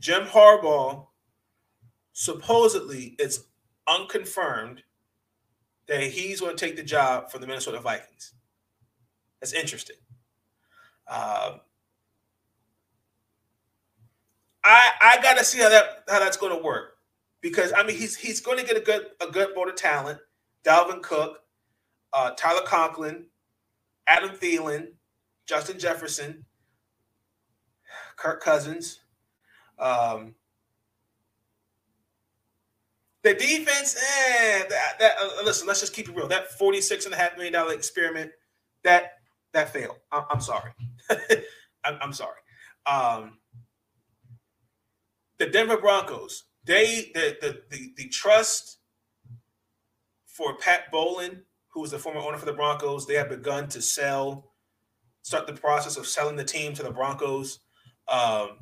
Jim 0.00 0.24
Harbaugh 0.26 1.06
supposedly 2.12 3.16
it's 3.18 3.40
unconfirmed 3.88 4.82
that 5.86 6.02
he's 6.02 6.40
going 6.42 6.54
to 6.54 6.62
take 6.62 6.76
the 6.76 6.82
job 6.82 7.30
for 7.30 7.38
the 7.38 7.46
Minnesota 7.46 7.80
Vikings. 7.80 8.34
That's 9.40 9.52
interesting. 9.52 9.96
Uh, 11.06 11.58
I 14.62 14.90
I 15.00 15.22
got 15.22 15.38
to 15.38 15.44
see 15.44 15.60
how 15.60 15.68
that 15.70 16.04
how 16.08 16.20
that's 16.20 16.36
to 16.56 16.62
work 16.62 16.96
because 17.40 17.72
I 17.76 17.82
mean 17.82 17.96
he's 17.96 18.16
he's 18.16 18.40
to 18.58 18.64
get 18.64 18.76
a 18.76 18.80
good 18.80 19.06
a 19.20 19.26
good 19.30 19.54
board 19.54 19.68
of 19.68 19.76
talent. 19.76 20.18
Dalvin 20.64 21.02
Cook, 21.02 21.38
uh, 22.12 22.32
Tyler 22.36 22.62
Conklin, 22.66 23.26
Adam 24.06 24.30
Thielen, 24.30 24.88
Justin 25.46 25.78
Jefferson. 25.78 26.44
Kirk 28.16 28.42
Cousins. 28.42 29.00
Um, 29.78 30.34
the 33.22 33.34
defense, 33.34 33.96
eh, 33.96 34.64
that, 34.68 34.98
that 34.98 35.12
uh, 35.20 35.42
listen, 35.44 35.66
let's 35.66 35.80
just 35.80 35.94
keep 35.94 36.08
it 36.08 36.14
real. 36.14 36.28
That 36.28 36.50
$46.5 36.58 37.36
million 37.36 37.54
experiment, 37.72 38.30
that 38.84 39.19
that 39.52 39.72
failed. 39.72 39.96
I'm, 40.12 40.24
I'm 40.30 40.40
sorry. 40.40 40.72
I'm, 41.84 41.98
I'm, 42.00 42.12
sorry. 42.12 42.38
Um, 42.86 43.38
the 45.38 45.46
Denver 45.46 45.78
Broncos, 45.78 46.44
they 46.64 47.10
the, 47.14 47.36
the 47.40 47.62
the 47.70 47.92
the 47.96 48.08
trust 48.08 48.78
for 50.26 50.56
Pat 50.56 50.90
Bowlen, 50.92 51.42
who 51.68 51.80
was 51.80 51.90
the 51.90 51.98
former 51.98 52.20
owner 52.20 52.38
for 52.38 52.46
the 52.46 52.52
Broncos, 52.52 53.06
they 53.06 53.14
have 53.14 53.28
begun 53.28 53.68
to 53.68 53.82
sell, 53.82 54.52
start 55.22 55.46
the 55.46 55.52
process 55.52 55.96
of 55.96 56.06
selling 56.06 56.36
the 56.36 56.44
team 56.44 56.72
to 56.74 56.82
the 56.82 56.90
Broncos. 56.90 57.60
Um, 58.08 58.58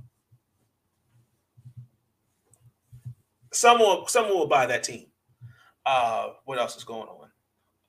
someone 3.53 4.09
someone 4.09 4.37
will 4.37 4.49
buy 4.49 4.67
that 4.67 4.83
team. 4.83 5.07
Uh, 5.85 6.31
what 6.45 6.59
else 6.59 6.77
is 6.77 6.85
going 6.85 7.09
on? 7.09 7.29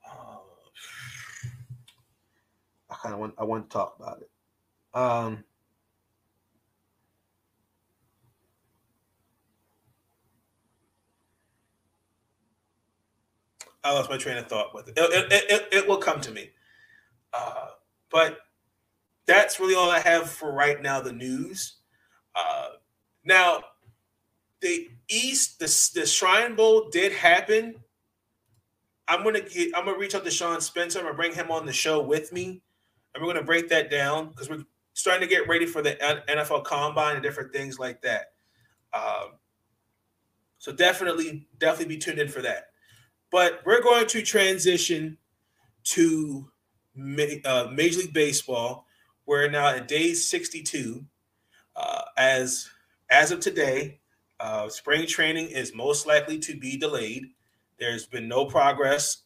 Uh, 0.10 2.89
I 3.04 3.16
want 3.16 3.34
I 3.38 3.44
want 3.44 3.70
to 3.70 3.74
talk 3.74 3.96
about 4.00 4.22
it. 4.22 4.30
Um, 4.94 5.44
I 13.84 13.94
lost 13.94 14.10
my 14.10 14.18
train 14.18 14.38
of 14.38 14.48
thought 14.48 14.74
with 14.74 14.90
it. 14.90 14.98
It, 14.98 15.32
it, 15.32 15.52
it, 15.52 15.68
it 15.72 15.88
will 15.88 15.98
come 15.98 16.20
to 16.22 16.32
me. 16.32 16.50
Uh, 17.34 17.68
but 18.12 18.40
that's 19.26 19.60
really 19.60 19.76
all 19.76 19.90
I 19.90 20.00
have 20.00 20.30
for 20.30 20.52
right 20.52 20.82
now. 20.82 21.00
The 21.02 21.14
news. 21.14 21.78
Uh, 22.36 22.70
now, 23.24 23.64
the 24.62 24.90
East, 25.10 25.60
the, 25.60 26.00
the 26.00 26.06
Shrine 26.06 26.56
Bowl 26.56 26.90
did 26.90 27.12
happen. 27.12 27.76
I'm 29.08 29.24
gonna 29.24 29.42
get. 29.42 29.76
I'm 29.76 29.86
gonna 29.86 29.98
reach 29.98 30.14
out 30.14 30.26
to 30.26 30.32
Sean 30.32 30.62
Spencer. 30.62 31.00
I'm 31.00 31.06
gonna 31.06 31.16
bring 31.16 31.34
him 31.34 31.50
on 31.50 31.66
the 31.66 31.74
show 31.74 32.02
with 32.02 32.32
me, 32.32 32.62
and 33.20 33.28
we're 33.28 33.34
gonna 33.34 33.46
break 33.46 33.68
that 33.70 33.92
down 33.92 34.30
because 34.30 34.50
we're 34.50 34.64
starting 34.94 35.28
to 35.28 35.34
get 35.34 35.48
ready 35.48 35.66
for 35.66 35.82
the 35.82 35.96
NFL 36.30 36.64
Combine 36.64 37.16
and 37.16 37.24
different 37.24 37.54
things 37.54 37.78
like 37.78 38.02
that. 38.02 38.34
Um, 38.94 39.34
so 40.58 40.72
definitely, 40.72 41.48
definitely 41.58 41.96
be 41.96 42.00
tuned 42.00 42.20
in 42.20 42.28
for 42.28 42.42
that. 42.42 42.68
But 43.32 43.62
we're 43.66 43.82
going 43.82 44.08
to 44.08 44.22
transition 44.22 45.18
to 45.86 46.50
uh, 47.46 47.68
Major 47.74 48.00
League 48.00 48.14
Baseball. 48.14 48.86
We're 49.26 49.50
now 49.50 49.68
at 49.68 49.88
day 49.88 50.14
62. 50.14 51.06
Uh, 51.76 52.02
as 52.18 52.70
as 53.10 53.32
of 53.32 53.40
today, 53.40 54.00
uh, 54.40 54.68
spring 54.70 55.08
training 55.08 55.48
is 55.48 55.74
most 55.74 56.08
likely 56.08 56.38
to 56.40 56.58
be 56.58 56.78
delayed. 56.78 57.28
There's 57.80 58.06
been 58.06 58.28
no 58.28 58.46
progress 58.46 59.24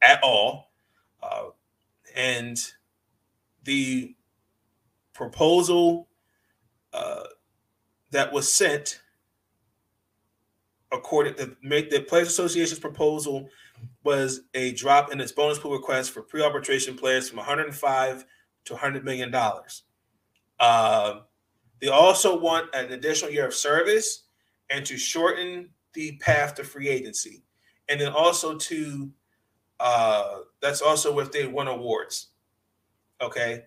at 0.00 0.22
all, 0.22 0.70
uh, 1.22 1.46
and 2.14 2.56
the 3.68 4.14
proposal 5.12 6.08
uh, 6.94 7.24
that 8.10 8.32
was 8.32 8.50
sent 8.50 9.02
according 10.90 11.34
to 11.34 11.54
make 11.62 11.90
the 11.90 12.00
Players 12.00 12.28
Association's 12.28 12.80
proposal 12.80 13.50
was 14.04 14.40
a 14.54 14.72
drop 14.72 15.12
in 15.12 15.20
its 15.20 15.32
bonus 15.32 15.58
pool 15.58 15.72
request 15.72 16.12
for 16.12 16.22
pre-arbitration 16.22 16.96
players 16.96 17.28
from 17.28 17.36
105 17.36 18.24
to 18.64 18.72
100 18.72 19.04
million 19.04 19.30
dollars. 19.30 19.82
Uh, 20.58 21.20
they 21.82 21.88
also 21.88 22.38
want 22.40 22.74
an 22.74 22.90
additional 22.94 23.30
year 23.30 23.46
of 23.46 23.52
service 23.52 24.22
and 24.70 24.86
to 24.86 24.96
shorten 24.96 25.68
the 25.92 26.16
path 26.22 26.54
to 26.54 26.64
free 26.64 26.88
agency, 26.88 27.42
and 27.90 28.00
then 28.00 28.12
also 28.12 28.56
to 28.56 29.10
uh, 29.78 30.38
that's 30.62 30.80
also 30.80 31.18
if 31.18 31.30
they 31.30 31.46
won 31.46 31.68
awards. 31.68 32.28
Okay, 33.20 33.64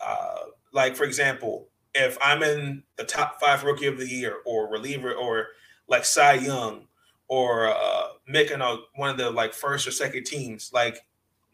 uh, 0.00 0.44
like 0.72 0.96
for 0.96 1.04
example, 1.04 1.68
if 1.94 2.16
I'm 2.22 2.42
in 2.42 2.82
the 2.96 3.04
top 3.04 3.40
five 3.40 3.64
rookie 3.64 3.86
of 3.86 3.98
the 3.98 4.08
year 4.08 4.36
or 4.46 4.70
reliever 4.70 5.12
or 5.12 5.48
like 5.88 6.04
Cy 6.04 6.34
Young 6.34 6.86
or 7.28 7.66
uh, 7.68 8.08
making 8.26 8.60
a 8.60 8.76
one 8.94 9.10
of 9.10 9.18
the 9.18 9.30
like 9.30 9.52
first 9.52 9.86
or 9.86 9.90
second 9.90 10.24
teams, 10.24 10.70
like 10.72 10.98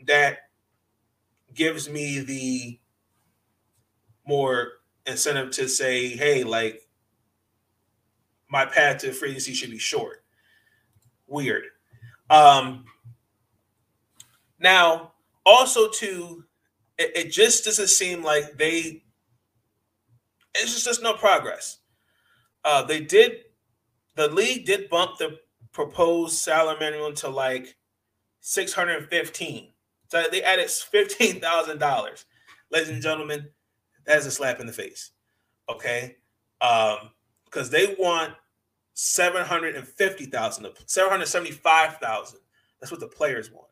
that 0.07 0.39
gives 1.55 1.89
me 1.89 2.21
the 2.21 2.79
more 4.27 4.73
incentive 5.07 5.51
to 5.53 5.69
say, 5.69 6.09
hey, 6.09 6.45
like 6.45 6.83
my 8.51 8.65
path 8.65 8.99
to 8.99 9.13
free 9.13 9.31
agency 9.31 9.55
should 9.55 9.71
be 9.71 9.79
short. 9.79 10.25
Weird. 11.27 11.65
Um, 12.31 12.85
now, 14.59 15.13
also 15.45 15.89
to 15.91 16.45
it, 16.99 17.17
it 17.17 17.33
just 17.33 17.65
doesn't 17.65 17.89
seem 17.89 18.23
like 18.23 18.59
they. 18.59 19.03
It's 20.55 20.73
just 20.73 20.85
there's 20.85 21.03
no 21.03 21.15
progress. 21.15 21.79
Uh, 22.65 22.83
they 22.83 23.01
did 23.01 23.45
the 24.19 24.29
league 24.29 24.67
did 24.67 24.91
bump 24.91 25.17
the 25.19 25.39
proposed 25.73 26.39
salary 26.39 26.77
minimum 26.81 27.15
to 27.15 27.29
like 27.29 27.77
615. 28.41 29.73
So 30.09 30.25
they 30.31 30.43
added 30.43 30.67
$15,000. 30.67 32.25
Ladies 32.71 32.89
and 32.89 33.01
gentlemen, 33.01 33.49
that 34.07 34.19
is 34.19 34.27
a 34.27 34.31
slap 34.33 34.59
in 34.59 34.67
the 34.67 34.73
face. 34.73 35.13
Okay? 35.71 36.17
Um, 36.61 37.11
because 37.45 37.71
they 37.71 37.95
want 37.99 38.35
750,000, 38.95 40.67
775,000. 40.87 42.41
That's 42.81 42.91
what 42.91 43.01
the 43.01 43.07
players 43.07 43.53
want. 43.53 43.69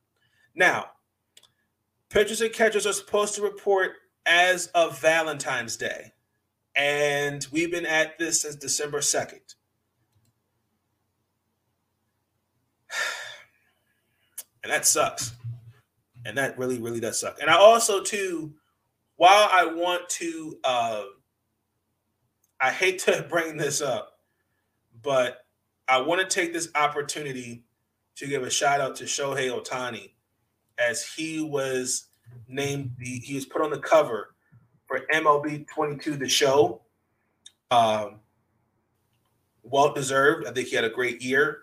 Now, 0.55 0.91
pitchers 2.09 2.41
and 2.41 2.53
catchers 2.53 2.87
are 2.87 2.93
supposed 2.93 3.35
to 3.35 3.43
report 3.43 3.93
as 4.25 4.67
of 4.69 5.01
Valentine's 5.01 5.77
Day. 5.77 6.13
And 6.75 7.47
we've 7.51 7.71
been 7.71 7.87
at 7.87 8.19
this 8.19 8.43
since 8.43 8.57
December 8.57 8.99
2nd. 8.99 9.55
and 14.63 14.73
that 14.73 14.85
sucks. 14.85 15.33
And 16.25 16.37
that 16.37 16.59
really, 16.59 16.79
really 16.79 17.01
does 17.01 17.21
suck. 17.21 17.39
And 17.41 17.49
I 17.49 17.57
also 17.57 18.03
too, 18.03 18.55
while 19.17 19.49
I 19.51 19.67
want 19.67 20.09
to, 20.11 20.59
uh, 20.65 21.03
I 22.61 22.71
hate 22.71 22.99
to 23.01 23.25
bring 23.31 23.57
this 23.57 23.81
up, 23.81 24.19
but 25.03 25.39
I 25.89 26.01
want 26.01 26.21
to 26.21 26.27
take 26.27 26.53
this 26.53 26.69
opportunity 26.75 27.65
to 28.17 28.27
give 28.27 28.43
a 28.43 28.51
shout 28.51 28.81
out 28.81 28.97
to 28.97 29.05
Shohei 29.05 29.51
Ohtani 29.51 30.11
as 30.79 31.05
he 31.05 31.41
was 31.41 32.09
named 32.49 32.93
the 32.99 33.19
he 33.19 33.35
was 33.35 33.47
put 33.47 33.63
on 33.63 33.71
the 33.71 33.79
cover 33.79 34.35
for 34.87 35.01
MLB 35.13 35.67
22 35.69 36.17
the 36.17 36.29
show. 36.29 36.83
Um, 37.71 38.21
well 39.63 39.93
deserved. 39.93 40.47
I 40.47 40.53
think 40.53 40.69
he 40.69 40.77
had 40.77 40.85
a 40.85 40.91
great 40.91 41.21
year. 41.21 41.63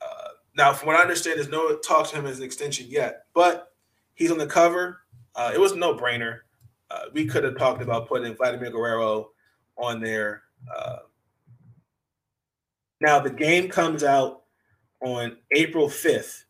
Uh, 0.00 0.28
Now, 0.56 0.72
from 0.72 0.88
what 0.88 0.96
I 0.96 1.02
understand, 1.02 1.38
there's 1.38 1.48
no 1.48 1.76
talk 1.76 2.08
to 2.08 2.16
him 2.16 2.26
as 2.26 2.38
an 2.38 2.44
extension 2.44 2.86
yet, 2.88 3.26
but 3.34 3.72
he's 4.14 4.30
on 4.30 4.38
the 4.38 4.46
cover. 4.46 5.00
Uh, 5.34 5.52
it 5.54 5.60
was 5.60 5.74
no 5.74 5.94
brainer. 5.94 6.40
Uh, 6.90 7.04
we 7.12 7.26
could 7.26 7.44
have 7.44 7.56
talked 7.56 7.82
about 7.82 8.08
putting 8.08 8.34
Vladimir 8.34 8.70
Guerrero 8.70 9.30
on 9.76 10.00
there. 10.00 10.42
Uh, 10.74 10.98
now, 13.00 13.18
the 13.18 13.30
game 13.30 13.68
comes 13.68 14.04
out 14.04 14.42
on 15.00 15.36
April 15.52 15.88
5th. 15.88 16.44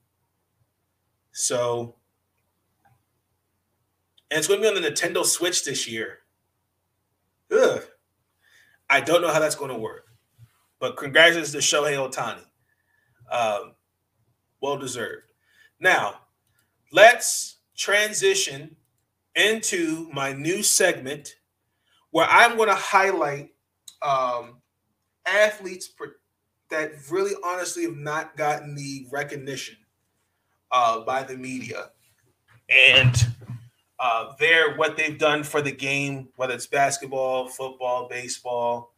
So, 1.36 1.96
and 4.30 4.38
it's 4.38 4.46
going 4.46 4.62
to 4.62 4.70
be 4.70 4.74
on 4.74 4.80
the 4.80 4.88
Nintendo 4.88 5.24
Switch 5.24 5.64
this 5.64 5.88
year. 5.88 6.20
Ugh. 7.52 7.82
I 8.88 9.00
don't 9.00 9.20
know 9.20 9.32
how 9.32 9.40
that's 9.40 9.56
going 9.56 9.72
to 9.72 9.78
work. 9.78 10.06
But 10.78 10.96
congratulations 10.96 11.50
to 11.52 11.58
Shohei 11.58 11.96
Ohtani. 11.96 12.44
Um, 13.30 13.74
well 14.60 14.78
deserved. 14.78 15.32
Now, 15.80 16.20
let's 16.92 17.56
transition 17.76 18.76
into 19.34 20.08
my 20.12 20.32
new 20.32 20.62
segment 20.62 21.34
where 22.12 22.28
I'm 22.30 22.56
going 22.56 22.68
to 22.68 22.76
highlight 22.76 23.50
um, 24.02 24.58
athletes 25.26 25.92
that 26.70 26.92
really 27.10 27.34
honestly 27.44 27.82
have 27.84 27.96
not 27.96 28.36
gotten 28.36 28.76
the 28.76 29.08
recognition 29.10 29.76
uh, 30.74 31.00
by 31.00 31.22
the 31.22 31.36
media 31.36 31.90
and 32.68 33.28
uh, 33.98 34.32
they're 34.38 34.76
what 34.76 34.96
they've 34.96 35.18
done 35.18 35.42
for 35.44 35.62
the 35.62 35.72
game, 35.72 36.28
whether 36.36 36.54
it's 36.54 36.66
basketball, 36.66 37.48
football, 37.48 38.08
baseball, 38.08 38.94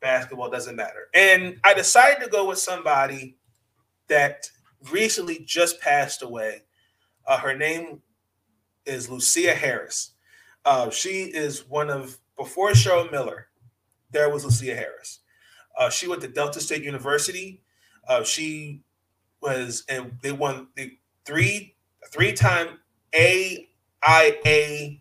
basketball, 0.00 0.50
doesn't 0.50 0.76
matter. 0.76 1.08
And 1.14 1.58
I 1.64 1.74
decided 1.74 2.22
to 2.24 2.30
go 2.30 2.46
with 2.46 2.58
somebody 2.58 3.36
that 4.08 4.48
recently 4.90 5.40
just 5.44 5.80
passed 5.80 6.22
away. 6.22 6.62
Uh, 7.26 7.38
her 7.38 7.54
name 7.56 8.02
is 8.86 9.10
Lucia 9.10 9.54
Harris. 9.54 10.12
Uh, 10.64 10.90
she 10.90 11.24
is 11.24 11.68
one 11.68 11.90
of 11.90 12.18
before 12.38 12.70
Cheryl 12.70 13.10
Miller. 13.10 13.48
there 14.10 14.30
was 14.30 14.44
Lucia 14.44 14.74
Harris. 14.74 15.20
Uh, 15.78 15.90
she 15.90 16.08
went 16.08 16.22
to 16.22 16.28
Delta 16.28 16.60
State 16.60 16.82
University. 16.84 17.62
Uh, 18.08 18.24
she 18.24 18.82
was, 19.42 19.84
and 19.88 20.18
they 20.22 20.32
won 20.32 20.68
the 20.76 20.98
three 21.30 21.76
three 22.12 22.32
time 22.32 22.80
AIA 23.14 24.96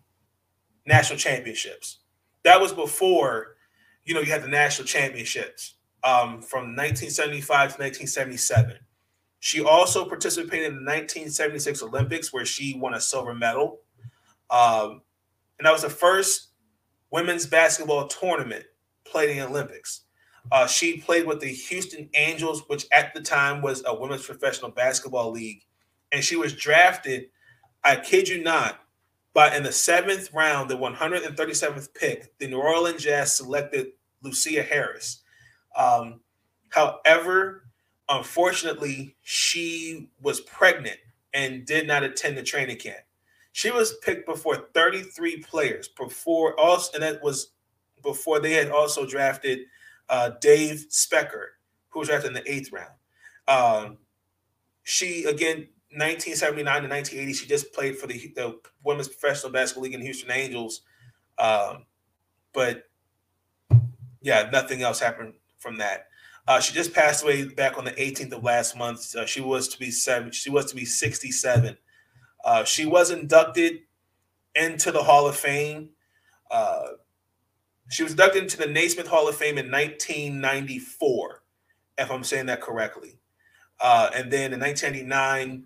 national 0.86 1.18
championships. 1.18 2.00
That 2.44 2.62
was 2.62 2.72
before, 2.72 3.56
you 4.06 4.14
know, 4.14 4.20
you 4.20 4.32
had 4.32 4.44
the 4.44 4.48
national 4.48 4.88
championships 4.88 5.76
um, 6.04 6.42
from 6.42 6.76
1975 6.76 7.48
to 7.48 7.82
1977. 7.82 8.78
She 9.40 9.62
also 9.62 10.06
participated 10.06 10.68
in 10.68 10.74
the 10.74 10.92
1976 10.92 11.82
Olympics, 11.82 12.32
where 12.32 12.46
she 12.46 12.78
won 12.78 12.94
a 12.94 13.02
silver 13.02 13.34
medal. 13.34 13.80
Um, 14.50 15.02
and 15.58 15.66
that 15.66 15.72
was 15.72 15.82
the 15.82 15.90
first 15.90 16.50
women's 17.12 17.46
basketball 17.46 18.08
tournament 18.08 18.66
played 19.06 19.30
in 19.32 19.38
the 19.38 19.48
Olympics. 19.48 20.02
Uh, 20.52 20.68
she 20.68 20.98
played 20.98 21.26
with 21.26 21.40
the 21.40 21.48
Houston 21.48 22.10
Angels, 22.14 22.64
which 22.68 22.86
at 22.92 23.14
the 23.14 23.22
time 23.22 23.62
was 23.62 23.84
a 23.86 23.94
women's 23.94 24.26
professional 24.26 24.72
basketball 24.72 25.32
league. 25.32 25.64
And 26.12 26.24
she 26.24 26.36
was 26.36 26.54
drafted, 26.54 27.30
I 27.84 27.96
kid 27.98 28.28
you 28.28 28.44
not, 28.44 28.80
but 29.34 29.56
in 29.56 29.64
the 29.64 29.72
seventh 29.72 30.34
round, 30.34 30.70
the 30.70 30.78
137th 30.78 31.94
pick, 31.94 32.38
the 32.40 32.48
New 32.48 32.60
Orleans 32.60 33.04
Jazz 33.04 33.36
selected 33.36 33.88
Lucia 34.22 34.64
Harris. 34.64 35.22
Um, 35.78 36.22
however, 36.70 37.70
unfortunately, 38.10 39.16
she 39.22 40.10
was 40.22 40.42
pregnant 40.42 40.98
and 41.34 41.66
did 41.66 41.88
not 41.88 42.04
attend 42.04 42.38
the 42.38 42.44
training 42.44 42.78
camp. 42.78 43.00
She 43.52 43.72
was 43.72 43.98
picked 44.04 44.26
before 44.26 44.68
33 44.74 45.44
players 45.44 45.88
before 45.88 46.60
also, 46.60 46.94
and 46.94 47.04
that 47.04 47.22
was 47.22 47.52
before 48.04 48.40
they 48.40 48.54
had 48.54 48.72
also 48.72 49.06
drafted 49.06 49.60
uh, 50.10 50.32
Dave 50.42 50.86
Specker, 50.90 51.48
who 51.90 52.00
was 52.00 52.08
drafted 52.08 52.30
in 52.30 52.34
the 52.34 52.52
eighth 52.52 52.72
round. 52.72 52.94
Um, 53.48 53.98
she 54.84 55.26
again 55.26 55.68
1979 55.92 56.84
to 56.84 56.88
1980, 56.88 57.34
she 57.34 57.48
just 57.48 57.74
played 57.74 57.98
for 57.98 58.08
the, 58.08 58.32
the 58.36 58.60
Women's 58.84 59.08
Professional 59.08 59.52
Basketball 59.52 59.84
League 59.84 59.96
in 59.96 60.02
Houston 60.02 60.32
Angels. 60.32 60.82
Um, 61.40 61.86
but 62.54 62.84
yeah, 64.22 64.50
nothing 64.52 64.82
else 64.82 65.00
happened 65.00 65.34
from 65.58 65.78
that. 65.78 66.08
Uh, 66.48 66.60
she 66.60 66.74
just 66.74 66.94
passed 66.94 67.24
away 67.24 67.46
back 67.46 67.78
on 67.78 67.86
the 67.86 67.92
18th 67.92 68.34
of 68.34 68.44
last 68.44 68.76
month. 68.76 69.16
Uh, 69.16 69.26
she 69.26 69.42
was 69.42 69.68
to 69.68 69.80
be 69.80 69.92
seven. 69.92 70.32
She 70.32 70.50
was 70.50 70.66
to 70.66 70.76
be 70.76 70.86
67. 70.86 71.78
Uh, 72.44 72.64
she 72.64 72.86
was 72.86 73.12
inducted 73.12 73.82
into 74.56 74.92
the 74.92 75.04
Hall 75.04 75.28
of 75.28 75.36
Fame. 75.36 75.90
Uh, 76.50 76.88
she 77.90 78.04
was 78.04 78.14
inducted 78.14 78.44
into 78.44 78.58
the 78.58 78.68
Naismith 78.68 79.08
Hall 79.08 79.28
of 79.28 79.36
Fame 79.36 79.58
in 79.58 79.72
1994, 79.72 81.44
if 81.98 82.12
I'm 82.12 82.24
saying 82.24 82.48
that 82.48 82.62
correctly. 82.62 83.20
Uh, 83.80 84.10
and 84.14 84.32
then 84.32 84.54
in 84.54 84.60
1999, 84.60 85.66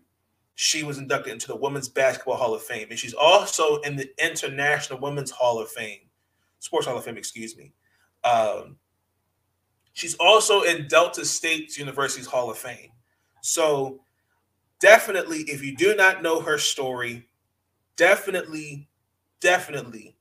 she 0.56 0.84
was 0.84 0.98
inducted 0.98 1.34
into 1.34 1.48
the 1.48 1.56
Women's 1.56 1.90
Basketball 1.90 2.36
Hall 2.36 2.54
of 2.54 2.62
Fame, 2.62 2.88
and 2.90 3.00
she's 3.00 3.14
also 3.14 3.78
in 3.82 3.96
the 3.96 4.10
International 4.24 5.00
Women's 5.00 5.32
Hall 5.32 5.60
of 5.60 5.70
Fame, 5.70 6.00
Sports 6.60 6.86
Hall 6.86 6.98
of 6.98 7.04
Fame, 7.04 7.18
excuse 7.18 7.58
me. 7.58 7.74
Um, 8.24 8.78
she's 9.94 10.16
also 10.16 10.62
in 10.62 10.88
Delta 10.88 11.26
State 11.26 11.78
University's 11.78 12.28
Hall 12.28 12.52
of 12.52 12.58
Fame. 12.58 12.90
So, 13.42 14.02
definitely, 14.80 15.40
if 15.42 15.64
you 15.64 15.76
do 15.76 15.96
not 15.96 16.22
know 16.22 16.40
her 16.42 16.58
story, 16.58 17.28
definitely, 17.96 18.88
definitely 19.42 20.16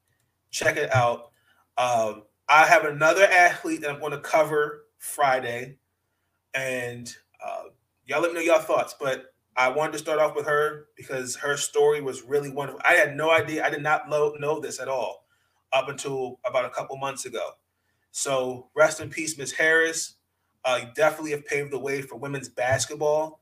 check 0.51 0.77
it 0.77 0.95
out. 0.95 1.31
Um, 1.77 2.23
I 2.49 2.67
have 2.67 2.85
another 2.85 3.25
athlete 3.25 3.81
that 3.83 3.91
I'm 3.91 4.01
going 4.01 4.13
to 4.13 4.21
cover 4.21 4.87
Friday, 4.99 5.77
and 6.55 7.15
uh, 7.45 7.65
y'all 8.07 8.21
let 8.21 8.33
me 8.33 8.39
know 8.39 8.45
your 8.45 8.61
thoughts. 8.61 8.95
But 8.99 9.32
I 9.57 9.69
wanted 9.69 9.93
to 9.93 9.99
start 9.99 10.19
off 10.19 10.35
with 10.35 10.47
her 10.47 10.87
because 10.97 11.37
her 11.37 11.57
story 11.57 12.01
was 12.01 12.23
really 12.23 12.51
wonderful. 12.51 12.81
I 12.85 12.95
had 12.95 13.17
no 13.17 13.31
idea. 13.31 13.65
I 13.65 13.71
did 13.71 13.83
not 13.83 14.09
know, 14.09 14.35
know 14.39 14.61
this 14.61 14.81
at 14.81 14.89
all 14.89 15.25
up 15.73 15.89
until 15.89 16.39
about 16.47 16.65
a 16.65 16.71
couple 16.71 16.97
months 16.97 17.25
ago. 17.25 17.51
So 18.11 18.69
rest 18.75 19.01
in 19.01 19.11
peace, 19.11 19.37
Miss 19.37 19.53
Harris. 19.53 20.15
Uh, 20.65 20.81
you 20.83 20.89
definitely 20.95 21.33
have 21.33 21.45
paved 21.45 21.73
the 21.73 21.79
way 21.79 22.03
for 22.03 22.17
women's 22.17 22.49
basketball. 22.49 23.41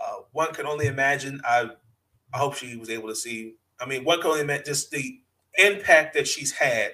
Uh, 0.00 0.22
one 0.32 0.52
can 0.52 0.66
only 0.66 0.86
imagine. 0.86 1.40
I, 1.44 1.70
I 2.32 2.38
hope 2.38 2.54
she 2.54 2.76
was 2.76 2.90
able 2.90 3.08
to 3.08 3.14
see. 3.14 3.56
I 3.80 3.86
mean, 3.86 4.04
one 4.04 4.20
can 4.20 4.30
only 4.30 4.42
imagine 4.42 4.66
just 4.66 4.90
the 4.90 5.20
impact 5.58 6.14
that 6.14 6.28
she's 6.28 6.52
had 6.52 6.92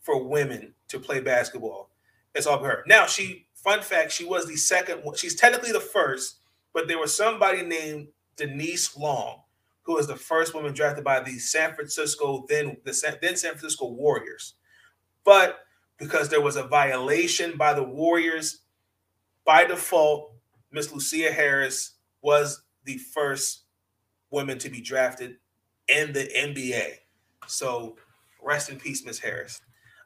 for 0.00 0.22
women 0.22 0.74
to 0.88 0.98
play 0.98 1.20
basketball. 1.20 1.90
It's 2.34 2.46
all 2.46 2.62
her. 2.62 2.84
Now, 2.86 3.06
she. 3.06 3.46
Fun 3.54 3.82
fact: 3.82 4.12
she 4.12 4.24
was 4.24 4.46
the 4.46 4.54
second. 4.54 5.02
She's 5.16 5.34
technically 5.34 5.72
the 5.72 5.80
first 5.80 6.36
but 6.78 6.86
there 6.86 7.00
was 7.00 7.12
somebody 7.12 7.62
named 7.62 8.06
Denise 8.36 8.96
Long, 8.96 9.40
who 9.82 9.96
was 9.96 10.06
the 10.06 10.14
first 10.14 10.54
woman 10.54 10.72
drafted 10.72 11.02
by 11.02 11.18
the 11.18 11.36
San 11.36 11.74
Francisco 11.74 12.46
then 12.48 12.76
the 12.84 12.94
San, 12.94 13.16
then 13.20 13.34
San 13.36 13.50
Francisco 13.50 13.88
Warriors. 13.88 14.54
But 15.24 15.58
because 15.98 16.28
there 16.28 16.40
was 16.40 16.54
a 16.54 16.62
violation 16.62 17.56
by 17.56 17.74
the 17.74 17.82
Warriors, 17.82 18.60
by 19.44 19.64
default, 19.64 20.34
Miss 20.70 20.92
Lucia 20.92 21.32
Harris 21.32 21.94
was 22.22 22.62
the 22.84 22.98
first 22.98 23.64
woman 24.30 24.56
to 24.60 24.70
be 24.70 24.80
drafted 24.80 25.34
in 25.88 26.12
the 26.12 26.30
NBA. 26.38 26.92
So 27.48 27.96
rest 28.40 28.70
in 28.70 28.78
peace, 28.78 29.04
Miss 29.04 29.18
Harris. 29.18 29.60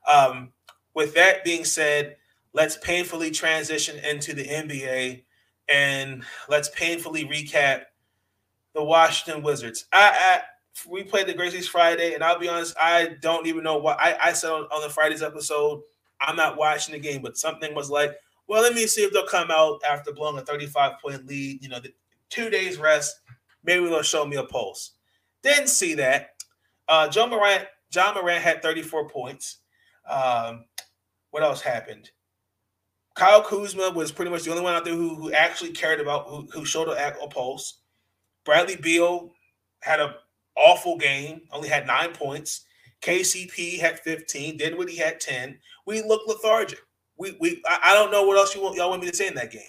Um, 0.09 0.55
with 0.95 1.13
that 1.17 1.45
being 1.45 1.67
said, 1.67 2.17
let's 2.55 2.79
painfully 2.79 3.31
transition 3.31 4.03
into 4.03 4.33
the 4.33 4.47
NBA 4.47 5.25
and 5.73 6.23
let's 6.49 6.69
painfully 6.71 7.25
recap 7.25 7.85
the 8.75 8.85
Washington 8.85 9.43
Wizards. 9.43 9.87
I, 9.93 10.11
I 10.11 10.41
we 10.89 11.03
played 11.03 11.27
the 11.27 11.35
Grizzlies 11.35 11.69
Friday, 11.69 12.15
and 12.15 12.23
I'll 12.23 12.39
be 12.39 12.49
honest, 12.49 12.75
I 12.81 13.17
don't 13.21 13.47
even 13.47 13.63
know 13.63 13.79
what 13.79 13.99
I, 14.01 14.17
I 14.23 14.33
said 14.33 14.51
on, 14.51 14.63
on 14.65 14.83
the 14.83 14.89
Friday's 14.89 15.23
episode. 15.23 15.83
I'm 16.21 16.37
not 16.37 16.57
watching 16.57 16.93
the 16.93 17.01
game, 17.01 17.23
but 17.23 17.37
something 17.37 17.75
was 17.75 17.91
like, 17.91 18.17
well, 18.47 18.63
let 18.63 18.75
me 18.75 18.87
see 18.87 19.03
if 19.03 19.13
they'll 19.13 19.27
come 19.27 19.51
out 19.51 19.81
after 19.89 20.13
blowing 20.13 20.39
a 20.39 20.43
35 20.43 20.93
point 21.03 21.27
lead. 21.27 21.63
You 21.63 21.69
know, 21.69 21.81
the 21.81 21.93
two 22.31 22.49
days 22.49 22.79
rest, 22.79 23.21
maybe 23.65 23.87
they'll 23.87 24.03
show 24.03 24.27
me 24.27 24.37
a 24.37 24.45
pulse. 24.45 24.93
Didn't 25.43 25.69
see 25.69 25.95
that. 25.95 26.43
Uh, 26.89 27.09
John 27.09 27.31
Morant, 27.31 27.67
Ja 27.95 28.13
Morant 28.15 28.43
had 28.43 28.63
34 28.63 29.09
points. 29.09 29.59
Um, 30.09 30.65
what 31.31 31.43
else 31.43 31.61
happened? 31.61 32.11
Kyle 33.15 33.43
Kuzma 33.43 33.91
was 33.91 34.11
pretty 34.11 34.31
much 34.31 34.45
the 34.45 34.51
only 34.51 34.63
one 34.63 34.75
out 34.75 34.85
there 34.85 34.95
who, 34.95 35.15
who 35.15 35.33
actually 35.33 35.73
cared 35.73 36.01
about 36.01 36.29
who, 36.29 36.49
who 36.53 36.65
showed 36.65 36.89
a, 36.89 37.19
a 37.21 37.29
pulse. 37.29 37.81
Bradley 38.45 38.77
Beal 38.77 39.33
had 39.81 40.01
an 40.01 40.15
awful 40.57 40.97
game, 40.97 41.43
only 41.51 41.69
had 41.69 41.87
nine 41.87 42.13
points. 42.13 42.65
KCP 43.03 43.81
had 43.81 44.01
15. 44.01 44.57
Dinwiddie 44.57 44.97
had 44.97 45.21
10. 45.21 45.59
We 45.87 46.03
looked 46.03 46.29
lethargic. 46.29 46.79
We 47.19 47.37
we 47.41 47.63
I, 47.67 47.79
I 47.87 47.95
don't 47.95 48.11
know 48.11 48.25
what 48.25 48.39
else 48.39 48.55
you 48.55 48.63
want 48.63 48.77
y'all 48.77 48.91
want 48.91 49.03
me 49.03 49.11
to 49.11 49.17
say 49.17 49.29
in 49.29 49.35
that 49.35 49.51
game. 49.51 49.63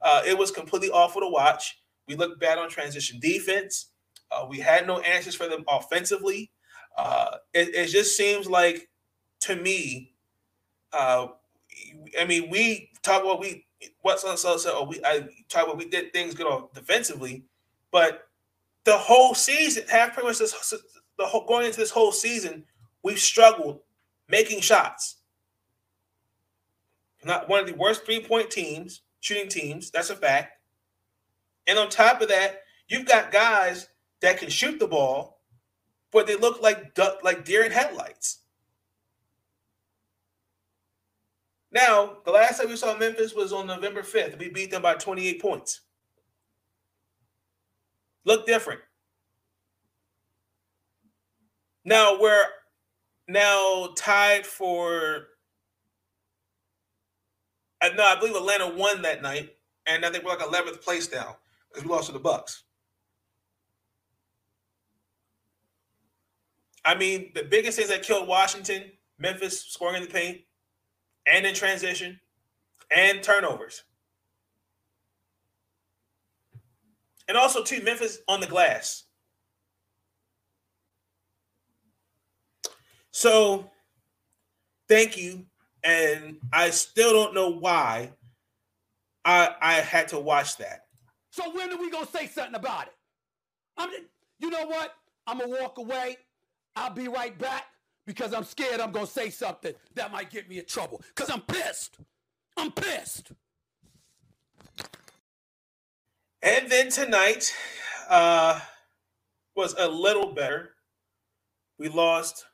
Uh, 0.00 0.22
it 0.26 0.36
was 0.36 0.50
completely 0.50 0.90
awful 0.90 1.20
to 1.22 1.28
watch. 1.28 1.80
We 2.06 2.14
looked 2.14 2.40
bad 2.40 2.58
on 2.58 2.68
transition 2.68 3.18
defense. 3.18 3.90
Uh, 4.30 4.46
we 4.48 4.58
had 4.58 4.86
no 4.86 5.00
answers 5.00 5.34
for 5.34 5.48
them 5.48 5.64
offensively. 5.68 6.50
Uh, 6.96 7.36
it, 7.52 7.74
it, 7.74 7.86
just 7.88 8.16
seems 8.16 8.48
like 8.48 8.88
to 9.40 9.56
me, 9.56 10.12
uh, 10.92 11.28
I 12.18 12.24
mean, 12.24 12.50
we 12.50 12.90
talk 13.02 13.22
about 13.22 13.40
we 13.40 13.66
what's 14.02 14.24
on 14.24 14.36
so 14.36 14.56
so 14.56 14.84
we 14.84 15.00
I 15.04 15.28
talk 15.48 15.64
about 15.64 15.78
we 15.78 15.88
did 15.88 16.12
things 16.12 16.34
good 16.34 16.46
on 16.46 16.68
defensively, 16.74 17.44
but 17.90 18.28
the 18.84 18.96
whole 18.96 19.34
season, 19.34 19.84
half 19.88 20.12
pretty 20.12 20.28
much 20.28 20.38
this 20.38 20.74
the 21.18 21.26
whole 21.26 21.46
going 21.46 21.66
into 21.66 21.78
this 21.78 21.90
whole 21.90 22.12
season, 22.12 22.64
we've 23.02 23.18
struggled 23.18 23.80
making 24.28 24.60
shots. 24.60 25.16
Not 27.24 27.48
one 27.48 27.60
of 27.60 27.66
the 27.66 27.74
worst 27.74 28.04
three 28.04 28.20
point 28.20 28.50
teams, 28.50 29.02
shooting 29.20 29.48
teams. 29.48 29.90
That's 29.90 30.10
a 30.10 30.16
fact. 30.16 30.58
And 31.66 31.78
on 31.78 31.88
top 31.88 32.20
of 32.20 32.28
that, 32.28 32.62
you've 32.88 33.06
got 33.06 33.32
guys 33.32 33.88
that 34.20 34.38
can 34.38 34.50
shoot 34.50 34.78
the 34.78 34.86
ball, 34.86 35.40
but 36.12 36.26
they 36.26 36.36
look 36.36 36.62
like 36.62 36.98
like 37.22 37.44
deer 37.44 37.64
in 37.64 37.72
headlights. 37.72 38.40
Now, 41.74 42.18
the 42.24 42.30
last 42.30 42.60
time 42.60 42.68
we 42.68 42.76
saw 42.76 42.96
Memphis 42.96 43.34
was 43.34 43.52
on 43.52 43.66
November 43.66 44.02
5th. 44.02 44.38
We 44.38 44.48
beat 44.48 44.70
them 44.70 44.80
by 44.80 44.94
28 44.94 45.42
points. 45.42 45.80
Look 48.24 48.46
different. 48.46 48.80
Now 51.84 52.18
we're 52.18 52.44
now 53.28 53.90
tied 53.96 54.46
for 54.46 55.26
uh, 57.82 57.90
no, 57.94 58.04
I 58.04 58.18
believe 58.18 58.36
Atlanta 58.36 58.68
won 58.68 59.02
that 59.02 59.20
night, 59.20 59.50
and 59.86 60.06
I 60.06 60.10
think 60.10 60.24
we're 60.24 60.34
like 60.34 60.38
11th 60.38 60.82
place 60.82 61.12
now 61.12 61.36
because 61.68 61.84
we 61.84 61.90
lost 61.90 62.06
to 62.06 62.12
the 62.12 62.18
Bucks. 62.18 62.62
I 66.84 66.94
mean, 66.94 67.32
the 67.34 67.42
biggest 67.42 67.76
things 67.76 67.90
that 67.90 68.02
killed 68.02 68.26
Washington, 68.26 68.84
Memphis 69.18 69.66
scoring 69.66 69.96
in 69.96 70.02
the 70.04 70.08
paint, 70.08 70.40
and 71.26 71.46
in 71.46 71.54
transition 71.54 72.20
and 72.90 73.22
turnovers. 73.22 73.82
And 77.26 77.36
also, 77.36 77.62
too, 77.62 77.82
Memphis 77.82 78.18
on 78.28 78.40
the 78.40 78.46
glass. 78.46 79.04
So, 83.12 83.70
thank 84.88 85.16
you. 85.16 85.46
And 85.82 86.38
I 86.52 86.70
still 86.70 87.12
don't 87.12 87.34
know 87.34 87.50
why 87.50 88.12
I 89.24 89.54
I 89.60 89.74
had 89.74 90.08
to 90.08 90.18
watch 90.18 90.56
that. 90.58 90.86
So 91.30 91.50
when 91.54 91.72
are 91.72 91.76
we 91.76 91.90
gonna 91.90 92.06
say 92.06 92.26
something 92.26 92.54
about 92.54 92.86
it? 92.86 92.94
I'm, 93.76 93.90
you 94.38 94.50
know 94.50 94.66
what? 94.66 94.94
I'm 95.26 95.38
gonna 95.38 95.60
walk 95.60 95.78
away. 95.78 96.16
I'll 96.76 96.90
be 96.90 97.08
right 97.08 97.36
back 97.38 97.64
because 98.06 98.32
I'm 98.34 98.44
scared 98.44 98.80
I'm 98.80 98.92
gonna 98.92 99.06
say 99.06 99.30
something 99.30 99.74
that 99.94 100.12
might 100.12 100.30
get 100.30 100.48
me 100.48 100.58
in 100.58 100.66
trouble. 100.66 101.02
Cause 101.14 101.30
I'm 101.30 101.42
pissed. 101.42 101.98
I'm 102.56 102.72
pissed. 102.72 103.32
And 106.42 106.70
then 106.70 106.90
tonight 106.90 107.54
uh, 108.08 108.60
was 109.56 109.74
a 109.78 109.88
little 109.88 110.34
better. 110.34 110.74
We 111.78 111.88
lost 111.88 112.44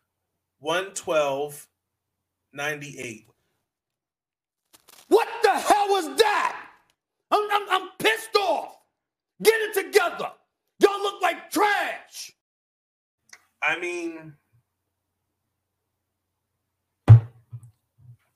112 0.61 1.67
98. 2.53 3.27
What 5.09 5.29
the 5.43 5.51
hell 5.51 5.89
was 5.89 6.17
that? 6.19 6.67
I'm, 7.31 7.49
I'm, 7.53 7.69
I'm 7.71 7.89
pissed 7.99 8.35
off. 8.37 8.77
Get 9.43 9.55
it 9.55 9.75
together. 9.75 10.31
Y'all 10.81 11.03
look 11.03 11.23
like 11.23 11.51
trash. 11.51 12.33
I 13.63 13.79
mean, 13.79 14.35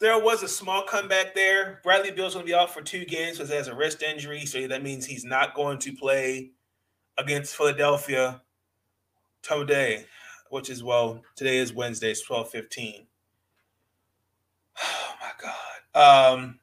there 0.00 0.18
was 0.18 0.42
a 0.42 0.48
small 0.48 0.82
comeback 0.82 1.34
there. 1.34 1.80
Bradley 1.82 2.10
Beal's 2.10 2.34
going 2.34 2.44
to 2.44 2.50
be 2.50 2.54
out 2.54 2.72
for 2.72 2.82
two 2.82 3.04
games 3.04 3.36
because 3.36 3.50
he 3.50 3.56
has 3.56 3.68
a 3.68 3.74
wrist 3.74 4.02
injury. 4.02 4.44
So 4.44 4.66
that 4.66 4.82
means 4.82 5.06
he's 5.06 5.24
not 5.24 5.54
going 5.54 5.78
to 5.78 5.92
play 5.92 6.50
against 7.16 7.56
Philadelphia 7.56 8.42
today, 9.42 10.06
which 10.50 10.68
is, 10.68 10.82
well, 10.82 11.22
today 11.36 11.58
is 11.58 11.72
Wednesday, 11.72 12.10
it's 12.10 12.22
12 12.22 12.50
15. 12.50 13.06
Oh, 14.76 15.14
my 15.20 15.30
God. 15.94 16.34
Um, 16.34 16.58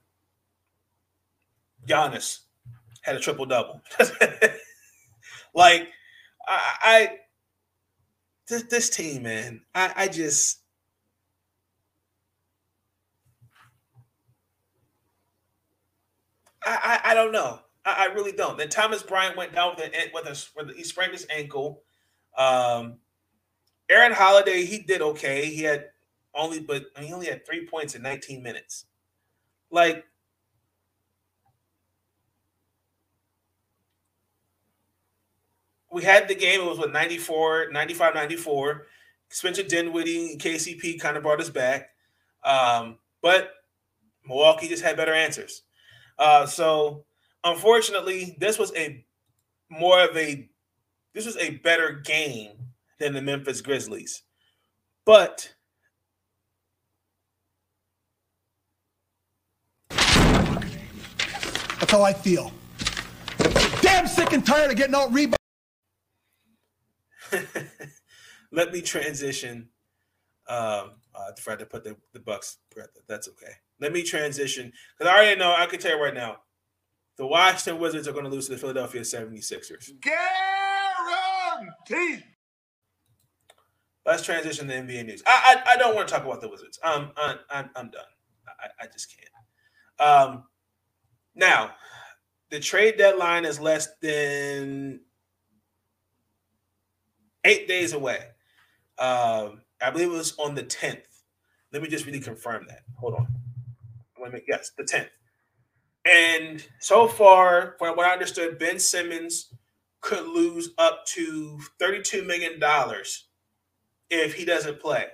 Giannis 1.88 2.40
had 3.02 3.16
a 3.16 3.20
triple 3.20 3.46
double. 3.46 3.82
like, 5.56 5.88
I, 6.48 6.76
I 6.84 7.18
this, 8.48 8.64
this 8.64 8.90
team, 8.90 9.24
man, 9.24 9.62
I, 9.74 9.94
I 9.96 10.08
just 10.08 10.61
I, 16.64 17.00
I, 17.04 17.12
I 17.12 17.14
don't 17.14 17.32
know. 17.32 17.60
I, 17.86 18.08
I, 18.10 18.14
really 18.14 18.32
don't. 18.32 18.58
Then 18.58 18.70
Thomas 18.70 19.04
Bryant 19.04 19.36
went 19.38 19.54
down 19.54 19.76
with 19.76 19.86
a 19.86 20.12
with 20.14 20.26
a 20.26 20.46
with 20.56 20.70
a, 20.70 20.74
he 20.78 20.84
sprained 20.84 21.14
his 21.14 21.26
ankle. 21.30 21.82
Um, 22.38 22.98
Aaron 23.90 24.14
Holiday 24.14 24.66
he 24.66 24.80
did 24.80 25.02
okay. 25.02 25.46
He 25.46 25.64
had 25.64 25.90
only 26.34 26.60
but 26.60 26.86
he 27.00 27.12
only 27.14 27.28
had 27.28 27.46
three 27.46 27.66
points 27.66 27.96
in 27.96 28.02
19 28.02 28.42
minutes. 28.44 28.86
Like 29.72 30.06
we 35.92 36.04
had 36.04 36.28
the 36.28 36.36
game, 36.36 36.62
it 36.62 36.66
was 36.66 36.78
what 36.78 36.92
94, 36.92 37.70
95, 37.72 38.16
94. 38.16 38.88
Spencer 39.30 39.64
Dinwiddie, 39.64 40.38
KCP 40.38 41.00
kind 41.00 41.16
of 41.18 41.24
brought 41.24 41.40
us 41.40 41.50
back. 41.50 41.90
Um, 42.44 42.98
but 43.22 43.52
Milwaukee 44.26 44.68
just 44.68 44.84
had 44.84 44.98
better 44.98 45.14
answers. 45.14 45.64
Uh, 46.22 46.46
so 46.46 47.04
unfortunately, 47.44 48.38
this 48.40 48.60
was 48.60 48.72
a 48.76 49.04
more 49.72 50.04
of 50.04 50.16
a 50.16 50.48
this 51.16 51.26
was 51.26 51.36
a 51.38 51.58
better 51.58 51.94
game 51.94 52.52
than 53.00 53.14
the 53.14 53.22
Memphis 53.24 53.60
Grizzlies. 53.62 54.22
But 55.04 55.56
that's 61.80 61.92
how 61.92 62.04
I 62.04 62.14
feel. 62.14 62.52
Damn 63.82 64.06
sick 64.06 64.32
and 64.32 64.46
tired 64.46 64.70
of 64.70 64.78
getting 64.78 64.94
out 64.94 65.12
rebound. 65.12 65.38
Let 68.52 68.72
me 68.72 68.84
transition. 68.84 69.70
Um, 70.48 70.92
I 71.16 71.32
tried 71.36 71.60
to 71.60 71.66
put 71.66 71.84
the, 71.84 71.98
the 72.14 72.20
Bucks. 72.20 72.58
That's 73.08 73.28
okay. 73.28 73.54
Let 73.82 73.92
me 73.92 74.04
transition 74.04 74.72
because 74.98 75.12
I 75.12 75.16
already 75.16 75.40
know. 75.40 75.54
I 75.58 75.66
can 75.66 75.80
tell 75.80 75.98
you 75.98 76.04
right 76.04 76.14
now, 76.14 76.38
the 77.18 77.26
Washington 77.26 77.82
Wizards 77.82 78.08
are 78.08 78.14
going 78.14 78.26
to 78.26 78.30
lose 78.30 78.46
to 78.46 78.54
the 78.54 78.58
Philadelphia 78.58 79.02
76ers. 79.02 79.90
Guaranteed. 81.90 82.24
Let's 84.06 84.24
transition 84.24 84.68
to 84.68 84.74
NBA 84.74 85.06
news. 85.06 85.24
I 85.26 85.64
I, 85.66 85.74
I 85.74 85.78
don't 85.78 85.96
want 85.96 86.08
to 86.08 86.14
talk 86.14 86.24
about 86.24 86.42
the 86.42 86.50
Wizards. 86.50 86.80
Um, 86.84 87.12
I'm 87.18 87.40
I'm, 87.50 87.70
I'm 87.76 87.90
done. 87.90 88.06
I, 88.48 88.68
I 88.84 88.88
just 88.88 89.14
can't. 89.16 89.28
Um, 90.00 90.44
now 91.36 91.72
the 92.52 92.60
trade 92.60 92.98
deadline 92.98 93.46
is 93.46 93.60
less 93.60 93.88
than 94.02 95.00
eight 97.44 97.68
days 97.68 97.94
away. 97.94 98.20
Um, 99.00 99.62
I 99.82 99.90
believe 99.92 100.10
it 100.10 100.12
was 100.12 100.38
on 100.38 100.54
the 100.54 100.64
10th. 100.64 101.02
Let 101.74 101.82
me 101.82 101.88
just 101.88 102.06
really 102.06 102.20
confirm 102.20 102.66
that. 102.68 102.82
Hold 102.98 103.16
on. 103.16 103.41
Yes, 104.48 104.72
the 104.78 104.84
10th. 104.84 105.10
And 106.06 106.66
so 106.80 107.08
far, 107.08 107.76
from 107.78 107.96
what 107.96 108.08
I 108.08 108.14
understood, 108.14 108.58
Ben 108.58 108.80
Simmons 108.80 109.54
could 110.00 110.26
lose 110.26 110.72
up 110.78 111.06
to 111.06 111.60
$32 111.80 112.26
million 112.26 112.60
if 114.10 114.34
he 114.34 114.46
doesn't 114.46 114.80
play. 114.80 115.06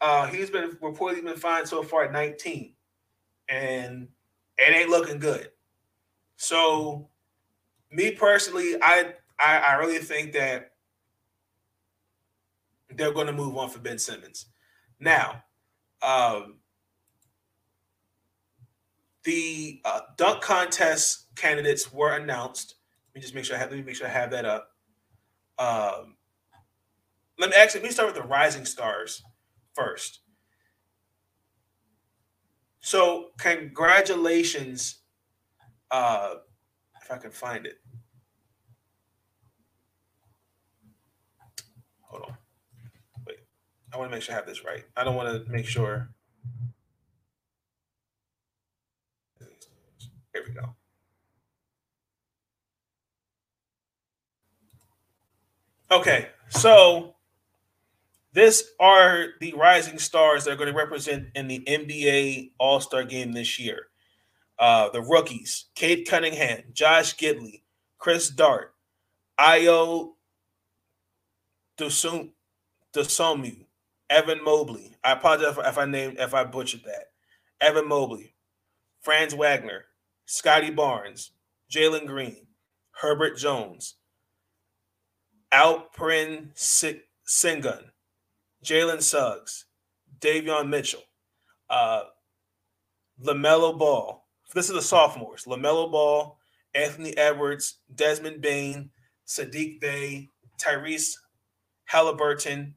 Uh, 0.00 0.26
he's 0.26 0.50
been 0.50 0.72
reportedly 0.82 1.24
been 1.24 1.36
fined 1.36 1.68
so 1.68 1.82
far 1.82 2.04
at 2.04 2.12
19, 2.12 2.74
and 3.48 4.08
it 4.58 4.76
ain't 4.76 4.90
looking 4.90 5.18
good. 5.18 5.50
So, 6.36 7.08
me 7.90 8.10
personally, 8.10 8.74
I 8.82 9.14
I, 9.38 9.58
I 9.58 9.74
really 9.74 9.98
think 9.98 10.32
that 10.32 10.72
they're 12.94 13.12
going 13.12 13.26
to 13.26 13.32
move 13.32 13.56
on 13.56 13.70
for 13.70 13.78
Ben 13.78 13.98
Simmons. 13.98 14.46
Now, 15.00 15.42
um, 16.02 16.56
the 19.26 19.80
uh, 19.84 20.00
dunk 20.16 20.40
contest 20.40 21.26
candidates 21.34 21.92
were 21.92 22.14
announced. 22.16 22.76
Let 23.10 23.16
me 23.16 23.20
just 23.20 23.34
make 23.34 23.44
sure 23.44 23.56
I 23.56 23.58
have. 23.58 23.70
Let 23.70 23.76
me 23.76 23.82
make 23.82 23.96
sure 23.96 24.06
I 24.06 24.10
have 24.10 24.30
that 24.30 24.44
up. 24.44 24.70
Um, 25.58 26.16
let 27.38 27.50
me 27.50 27.56
actually 27.56 27.80
let 27.80 27.88
me 27.88 27.92
start 27.92 28.14
with 28.14 28.22
the 28.22 28.28
rising 28.28 28.64
stars 28.64 29.22
first. 29.74 30.20
So, 32.80 33.30
congratulations. 33.38 35.00
Uh, 35.90 36.34
if 37.02 37.10
I 37.10 37.18
can 37.18 37.32
find 37.32 37.66
it. 37.66 37.78
Hold 42.02 42.22
on. 42.28 42.36
Wait. 43.26 43.38
I 43.92 43.96
want 43.96 44.10
to 44.10 44.16
make 44.16 44.22
sure 44.22 44.34
I 44.34 44.38
have 44.38 44.46
this 44.46 44.64
right. 44.64 44.84
I 44.96 45.02
don't 45.02 45.16
want 45.16 45.46
to 45.46 45.50
make 45.50 45.66
sure. 45.66 46.10
Here 50.36 50.44
we 50.46 50.52
go. 50.52 50.74
Okay, 55.90 56.28
so 56.50 57.14
this 58.34 58.68
are 58.78 59.28
the 59.40 59.54
rising 59.54 59.98
stars 59.98 60.44
that 60.44 60.50
are 60.50 60.56
going 60.56 60.70
to 60.70 60.76
represent 60.76 61.28
in 61.34 61.48
the 61.48 61.60
NBA 61.60 62.50
All 62.58 62.80
Star 62.80 63.04
game 63.04 63.32
this 63.32 63.58
year. 63.58 63.86
Uh, 64.58 64.90
the 64.90 65.00
rookies: 65.00 65.66
Cade 65.74 66.06
Cunningham, 66.06 66.64
Josh 66.74 67.16
Giddey, 67.16 67.62
Chris 67.96 68.28
Duarte, 68.28 68.72
Ayo 69.40 70.16
Dosunmu, 71.78 72.32
Evan 74.10 74.44
Mobley. 74.44 74.96
I 75.02 75.12
apologize 75.12 75.56
if 75.56 75.78
I 75.78 75.86
named 75.86 76.18
if 76.18 76.34
I 76.34 76.44
butchered 76.44 76.84
that. 76.84 77.06
Evan 77.58 77.88
Mobley, 77.88 78.34
Franz 79.00 79.34
Wagner, 79.34 79.86
Scottie 80.26 80.70
Barnes, 80.70 81.30
Jalen 81.72 82.06
Green, 82.06 82.46
Herbert 82.90 83.38
Jones, 83.38 83.94
Alperen 85.52 86.52
Sengun, 86.54 87.84
Jalen 88.64 89.02
Suggs, 89.02 89.66
Davion 90.18 90.68
Mitchell, 90.68 91.02
uh, 91.70 92.02
LaMelo 93.24 93.78
Ball. 93.78 94.26
This 94.54 94.68
is 94.68 94.74
the 94.74 94.82
sophomores. 94.82 95.44
LaMelo 95.44 95.90
Ball, 95.90 96.38
Anthony 96.74 97.16
Edwards, 97.16 97.78
Desmond 97.94 98.40
Bane, 98.42 98.90
Saddiq 99.26 99.80
Bey, 99.80 100.30
Tyrese 100.60 101.14
Haliburton, 101.90 102.72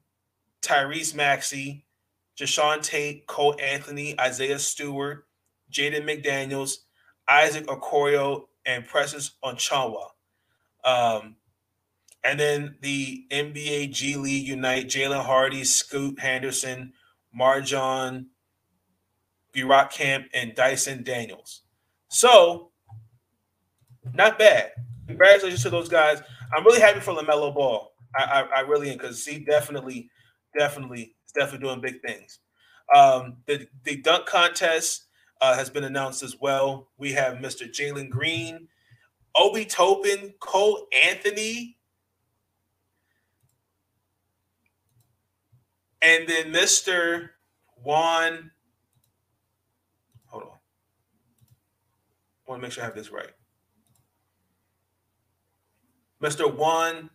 Tyrese 0.62 1.14
Maxey, 1.14 1.84
Jae'Sean 2.38 2.82
Tate, 2.82 3.26
Cole 3.26 3.56
Anthony, 3.60 4.18
Isaiah 4.20 4.58
Stewart, 4.58 5.26
Jaden 5.72 6.04
McDaniels, 6.04 6.76
Isaac 7.30 7.66
Okoro, 7.66 8.46
and 8.66 8.86
Precious 8.86 9.32
Achiuwa. 9.44 10.08
Um, 10.84 11.36
and 12.22 12.38
then 12.38 12.76
the 12.82 13.24
NBA 13.30 13.92
G 13.92 14.16
League 14.16 14.46
Unite, 14.46 14.88
Jaden 14.88 15.24
Hardy, 15.24 15.64
Scoot 15.64 16.18
Henderson, 16.18 16.92
Marjon 17.38 18.26
Camp, 19.90 20.26
and 20.34 20.54
Dyson 20.54 21.02
Daniels. 21.02 21.62
So, 22.08 22.70
not 24.14 24.38
bad. 24.38 24.72
Congratulations 25.06 25.62
to 25.62 25.70
those 25.70 25.88
guys. 25.88 26.22
I'm 26.54 26.64
really 26.64 26.80
happy 26.80 27.00
for 27.00 27.14
LaMelo 27.14 27.54
Ball. 27.54 27.92
I, 28.16 28.22
I, 28.24 28.58
I 28.58 28.60
really 28.60 28.90
am 28.90 28.98
because 28.98 29.24
he 29.24 29.38
definitely, 29.38 30.10
definitely, 30.58 31.14
is 31.26 31.32
definitely 31.32 31.66
doing 31.66 31.80
big 31.80 32.02
things. 32.02 32.40
Um, 32.94 33.36
the, 33.46 33.66
the 33.84 33.96
dunk 33.96 34.26
contest 34.26 35.06
uh, 35.40 35.54
has 35.54 35.70
been 35.70 35.84
announced 35.84 36.22
as 36.22 36.36
well. 36.40 36.88
We 36.98 37.12
have 37.12 37.38
Mr. 37.38 37.70
Jalen 37.70 38.10
Green, 38.10 38.68
Obi 39.34 39.64
Toppin, 39.64 40.34
Cole 40.40 40.86
Anthony, 41.04 41.78
and 46.02 46.28
then 46.28 46.52
Mr. 46.52 47.30
Juan. 47.82 48.50
Hold 50.26 50.42
on. 50.44 50.48
I 52.46 52.50
want 52.50 52.60
to 52.60 52.66
make 52.66 52.72
sure 52.72 52.82
I 52.82 52.86
have 52.86 52.94
this 52.94 53.10
right. 53.10 53.30
Mr. 56.22 56.54
Juan 56.54 57.10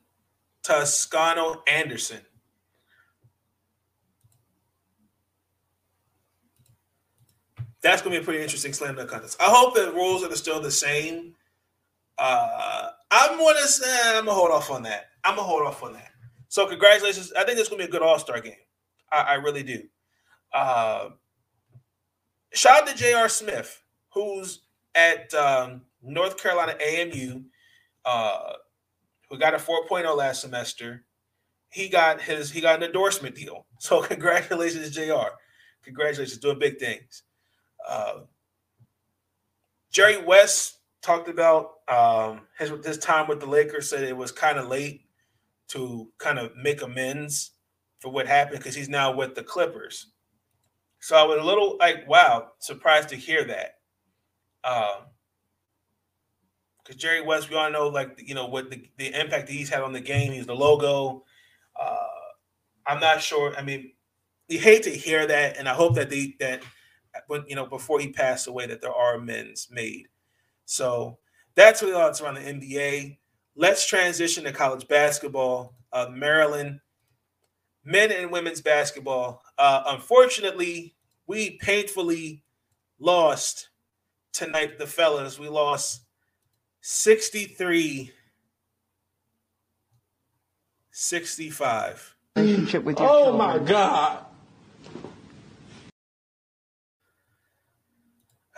Toscano 0.63 1.63
Anderson. 1.67 2.21
That's 7.85 8.01
going 8.01 8.15
to 8.15 8.19
be 8.19 8.23
a 8.23 8.25
pretty 8.25 8.41
interesting 8.41 8.73
slam 8.73 8.95
dunk 8.95 9.11
contest. 9.11 9.39
I 9.39 9.45
hope 9.45 9.75
the 9.75 9.91
rules 9.91 10.23
are 10.23 10.35
still 10.35 10.59
the 10.59 10.71
same. 10.71 11.35
Uh, 12.17 12.89
I'm 13.11 13.37
going 13.37 13.55
to 13.61 13.67
say 13.67 14.17
I'm 14.17 14.25
to 14.25 14.31
hold 14.31 14.49
off 14.49 14.71
on 14.71 14.81
that. 14.83 15.09
I'm 15.23 15.35
to 15.35 15.43
hold 15.43 15.61
off 15.67 15.83
on 15.83 15.93
that. 15.93 16.09
So 16.47 16.65
congratulations. 16.65 17.31
I 17.37 17.43
think 17.43 17.59
it's 17.59 17.69
going 17.69 17.79
to 17.79 17.85
be 17.85 17.89
a 17.89 17.91
good 17.91 18.01
All-Star 18.01 18.41
game. 18.41 18.55
I, 19.11 19.21
I 19.21 19.33
really 19.35 19.61
do. 19.61 19.83
Uh, 20.51 21.09
shout 22.55 22.81
out 22.81 22.87
to 22.87 22.95
J.R. 22.95 23.29
Smith, 23.29 23.79
who's 24.15 24.61
at 24.95 25.31
um, 25.35 25.81
North 26.01 26.41
Carolina 26.41 26.75
AMU. 26.83 27.43
Uh, 28.03 28.53
who 29.29 29.37
got 29.37 29.53
a 29.53 29.57
4.0 29.57 30.17
last 30.17 30.41
semester. 30.41 31.05
He 31.69 31.87
got 31.87 32.19
his 32.19 32.49
he 32.49 32.61
got 32.61 32.77
an 32.77 32.83
endorsement 32.83 33.35
deal. 33.35 33.67
So 33.77 34.01
congratulations, 34.07 34.89
Jr. 34.89 35.35
Congratulations, 35.83 36.39
doing 36.39 36.57
big 36.57 36.79
things. 36.79 37.21
Uh, 37.87 38.21
Jerry 39.91 40.23
West 40.23 40.79
talked 41.01 41.29
about 41.29 41.75
um, 41.87 42.41
his 42.57 42.71
this 42.81 42.97
time 42.97 43.27
with 43.27 43.39
the 43.39 43.45
Lakers. 43.45 43.89
Said 43.89 44.03
it 44.03 44.17
was 44.17 44.31
kind 44.31 44.57
of 44.57 44.67
late 44.67 45.05
to 45.69 46.09
kind 46.17 46.39
of 46.39 46.55
make 46.55 46.81
amends 46.81 47.51
for 47.99 48.11
what 48.11 48.27
happened 48.27 48.59
because 48.59 48.75
he's 48.75 48.89
now 48.89 49.15
with 49.15 49.35
the 49.35 49.43
Clippers. 49.43 50.11
So 50.99 51.15
I 51.15 51.23
was 51.23 51.39
a 51.39 51.43
little 51.43 51.77
like, 51.79 52.07
wow, 52.07 52.51
surprised 52.59 53.09
to 53.09 53.15
hear 53.15 53.43
that. 53.45 53.75
Um, 54.63 55.05
because 56.83 57.01
Jerry 57.01 57.21
West, 57.21 57.49
we 57.49 57.55
all 57.55 57.71
know 57.71 57.87
like 57.87 58.21
you 58.23 58.35
know 58.35 58.47
what 58.47 58.69
the, 58.69 58.89
the 58.97 59.19
impact 59.19 59.49
he's 59.49 59.69
had 59.69 59.81
on 59.81 59.93
the 59.93 59.99
game. 59.99 60.31
He's 60.31 60.45
the 60.45 60.55
logo. 60.55 61.23
Uh, 61.79 61.97
I'm 62.85 62.99
not 62.99 63.21
sure. 63.21 63.55
I 63.55 63.63
mean, 63.63 63.91
we 64.49 64.57
hate 64.57 64.83
to 64.83 64.91
hear 64.91 65.25
that, 65.25 65.57
and 65.57 65.67
I 65.67 65.73
hope 65.73 65.95
that 65.95 66.09
they 66.09 66.35
that 66.39 66.61
when 67.27 67.43
you 67.47 67.55
know 67.55 67.65
before 67.65 67.99
he 67.99 68.11
passed 68.11 68.47
away 68.47 68.67
that 68.67 68.81
there 68.81 68.93
are 68.93 69.15
amends 69.15 69.67
made. 69.71 70.07
So 70.65 71.17
that's 71.55 71.81
really 71.81 71.93
all 71.93 72.07
it's 72.09 72.21
around 72.21 72.35
the 72.35 72.41
NBA. 72.41 73.17
Let's 73.55 73.87
transition 73.87 74.43
to 74.43 74.51
college 74.51 74.87
basketball. 74.87 75.75
Uh, 75.93 76.07
Maryland 76.11 76.79
men 77.85 78.11
and 78.11 78.31
women's 78.31 78.61
basketball. 78.61 79.41
Uh, 79.57 79.83
unfortunately, 79.87 80.95
we 81.27 81.51
painfully 81.61 82.43
lost 82.99 83.69
tonight. 84.33 84.77
The 84.79 84.87
fellas, 84.87 85.39
we 85.39 85.47
lost 85.47 86.01
63 86.81 88.11
65. 90.91 92.15
Relationship 92.35 92.83
with 92.83 92.99
your 92.99 93.09
Oh 93.09 93.23
children. 93.25 93.37
my 93.37 93.57
God. 93.59 94.25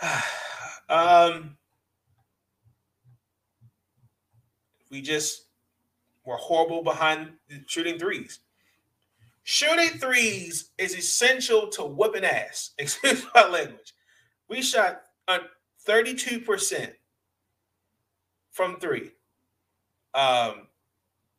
um, 0.88 1.56
we 4.90 5.02
just 5.02 5.46
were 6.24 6.36
horrible 6.36 6.82
behind 6.82 7.32
shooting 7.66 7.98
threes. 7.98 8.40
Shooting 9.44 9.98
threes 9.98 10.70
is 10.76 10.94
essential 10.94 11.68
to 11.68 11.84
whipping 11.84 12.24
ass. 12.24 12.72
Excuse 12.78 13.24
my 13.34 13.48
language. 13.48 13.94
We 14.48 14.62
shot 14.62 15.02
uh, 15.26 15.38
32% 15.86 16.92
from 18.50 18.78
three. 18.78 19.12
Um, 20.14 20.68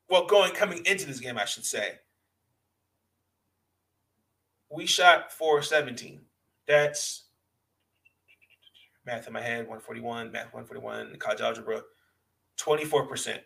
well, 0.09 0.25
going 0.25 0.53
coming 0.53 0.85
into 0.85 1.05
this 1.05 1.19
game, 1.19 1.37
I 1.37 1.45
should 1.45 1.65
say. 1.65 1.99
We 4.71 4.85
shot 4.85 5.31
417. 5.31 6.21
That's 6.67 7.25
math 9.09 9.27
in 9.27 9.33
my 9.33 9.41
head, 9.41 9.67
141, 9.67 10.31
math 10.31 10.53
141, 10.53 11.15
college 11.17 11.41
algebra, 11.41 11.81
24%. 12.57 13.39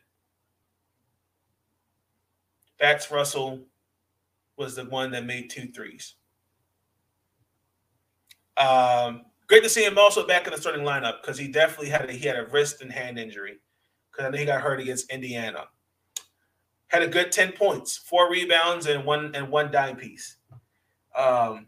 That's 2.80 3.10
Russell 3.10 3.61
was 4.57 4.76
the 4.76 4.85
one 4.85 5.11
that 5.11 5.26
made 5.26 5.49
two 5.49 5.68
threes. 5.68 6.15
Um, 8.57 9.23
great 9.48 9.64
to 9.64 9.69
see 9.69 9.85
him 9.85 9.98
also 9.98 10.27
back 10.27 10.45
in 10.45 10.53
the 10.53 10.60
starting 10.60 10.85
lineup 10.85 11.22
because 11.22 11.38
he 11.38 11.48
definitely 11.48 11.90
had 11.90 12.10
a, 12.10 12.14
he 12.14 12.27
had 12.27 12.38
a 12.38 12.45
wrist 12.48 12.81
and 12.81 12.91
hand 12.91 13.18
injury 13.18 13.60
because 14.11 14.27
I 14.27 14.30
know 14.30 14.38
he 14.38 14.45
got 14.45 14.61
hurt 14.61 14.80
against 14.80 15.11
Indiana. 15.11 15.65
Had 16.88 17.03
a 17.03 17.07
good 17.07 17.31
ten 17.31 17.53
points, 17.53 17.98
four 17.98 18.30
rebounds, 18.30 18.85
and 18.85 19.06
one 19.06 19.34
and 19.34 19.49
one 19.49 19.72
dime 19.72 19.95
piece. 19.95 20.38
Um, 21.18 21.68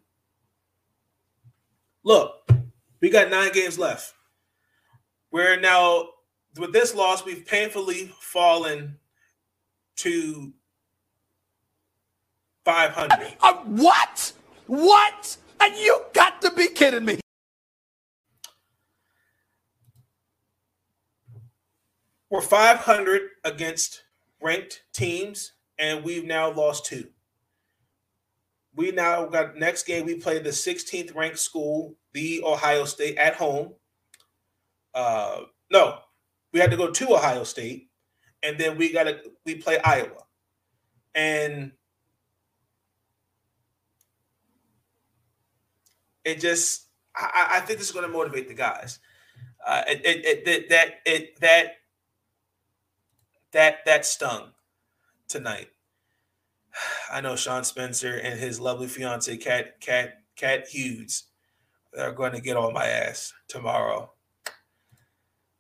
look, 2.04 2.48
we 3.02 3.10
got 3.10 3.30
nine 3.30 3.52
games 3.52 3.78
left. 3.78 4.14
We're 5.32 5.60
now 5.60 6.10
with 6.58 6.74
this 6.74 6.96
loss, 6.96 7.26
we've 7.26 7.46
painfully 7.46 8.14
fallen 8.20 8.98
to 9.98 10.54
500. 12.64 13.34
Uh, 13.42 13.54
what? 13.66 14.34
What? 14.68 15.38
And 15.60 15.76
you 15.76 16.02
got 16.14 16.42
to 16.42 16.52
be 16.52 16.68
kidding 16.68 17.06
me. 17.06 17.20
We're 22.30 22.42
500 22.42 23.22
against 23.44 24.04
ranked 24.42 24.84
teams, 24.94 25.54
and 25.78 26.04
we've 26.04 26.26
now 26.26 26.52
lost 26.52 26.86
two. 26.86 27.10
We 28.76 28.92
now 28.92 29.26
got 29.26 29.58
next 29.58 29.84
game. 29.84 30.06
We 30.06 30.16
play 30.16 30.40
the 30.40 30.50
16th 30.50 31.16
ranked 31.16 31.40
school, 31.40 31.96
the 32.14 32.42
Ohio 32.44 32.86
State, 32.86 33.18
at 33.18 33.36
home. 33.36 33.74
Uh, 34.94 35.42
no, 35.72 36.00
we 36.52 36.60
had 36.60 36.72
to 36.72 36.78
go 36.78 36.92
to 36.92 37.16
Ohio 37.16 37.44
State, 37.44 37.90
and 38.44 38.58
then 38.58 38.78
we 38.78 38.92
got 38.92 39.04
to 39.04 39.20
we 39.46 39.56
play 39.56 39.78
Iowa, 39.80 40.24
and 41.14 41.72
it 46.24 46.40
just 46.40 46.88
I, 47.16 47.48
I 47.56 47.60
think 47.62 47.80
this 47.80 47.88
is 47.88 47.94
going 47.94 48.08
to 48.08 48.12
motivate 48.12 48.48
the 48.48 48.54
guys. 48.54 49.00
Uh, 49.66 49.84
it, 49.88 50.02
it, 50.06 50.48
it, 50.48 50.70
that 50.70 51.00
it 51.06 51.40
that 51.40 51.78
that 53.52 53.86
that 53.86 54.06
stung 54.06 54.52
tonight. 55.28 55.70
I 57.12 57.22
know 57.22 57.36
Sean 57.36 57.64
Spencer 57.64 58.16
and 58.18 58.40
his 58.40 58.60
lovely 58.60 58.88
fiance 58.88 59.36
Cat 59.38 59.80
Cat 59.80 60.22
Cat 60.36 60.68
Hughes 60.68 61.26
are 61.98 62.12
going 62.12 62.34
to 62.34 62.42
get 62.42 62.58
on 62.58 62.74
my 62.74 62.86
ass 62.86 63.34
tomorrow. 63.48 64.12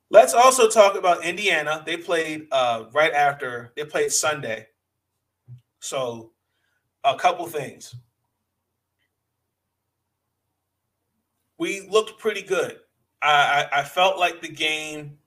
Let's 0.09 0.33
also 0.33 0.69
talk 0.69 0.95
about 0.95 1.23
Indiana. 1.23 1.83
They 1.85 1.97
played 1.97 2.47
uh, 2.51 2.85
right 2.93 3.13
after 3.13 3.71
they 3.75 3.85
played 3.85 4.11
Sunday. 4.11 4.67
So, 5.79 6.31
a 7.03 7.15
couple 7.15 7.45
things. 7.47 7.95
We 11.57 11.87
looked 11.89 12.19
pretty 12.19 12.41
good. 12.41 12.79
I, 13.21 13.67
I, 13.71 13.79
I 13.79 13.83
felt 13.83 14.19
like 14.19 14.41
the 14.41 14.49
game 14.49 15.17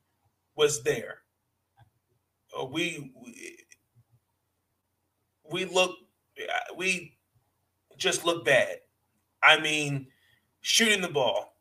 was 0.57 0.83
there. 0.83 1.19
Uh, 2.59 2.65
we 2.65 3.13
we, 3.23 3.59
we 5.51 5.65
look 5.65 5.97
we 6.77 7.17
just 7.97 8.25
look 8.25 8.45
bad. 8.45 8.79
I 9.43 9.61
mean, 9.61 10.07
shooting 10.61 11.01
the 11.01 11.09
ball 11.09 11.55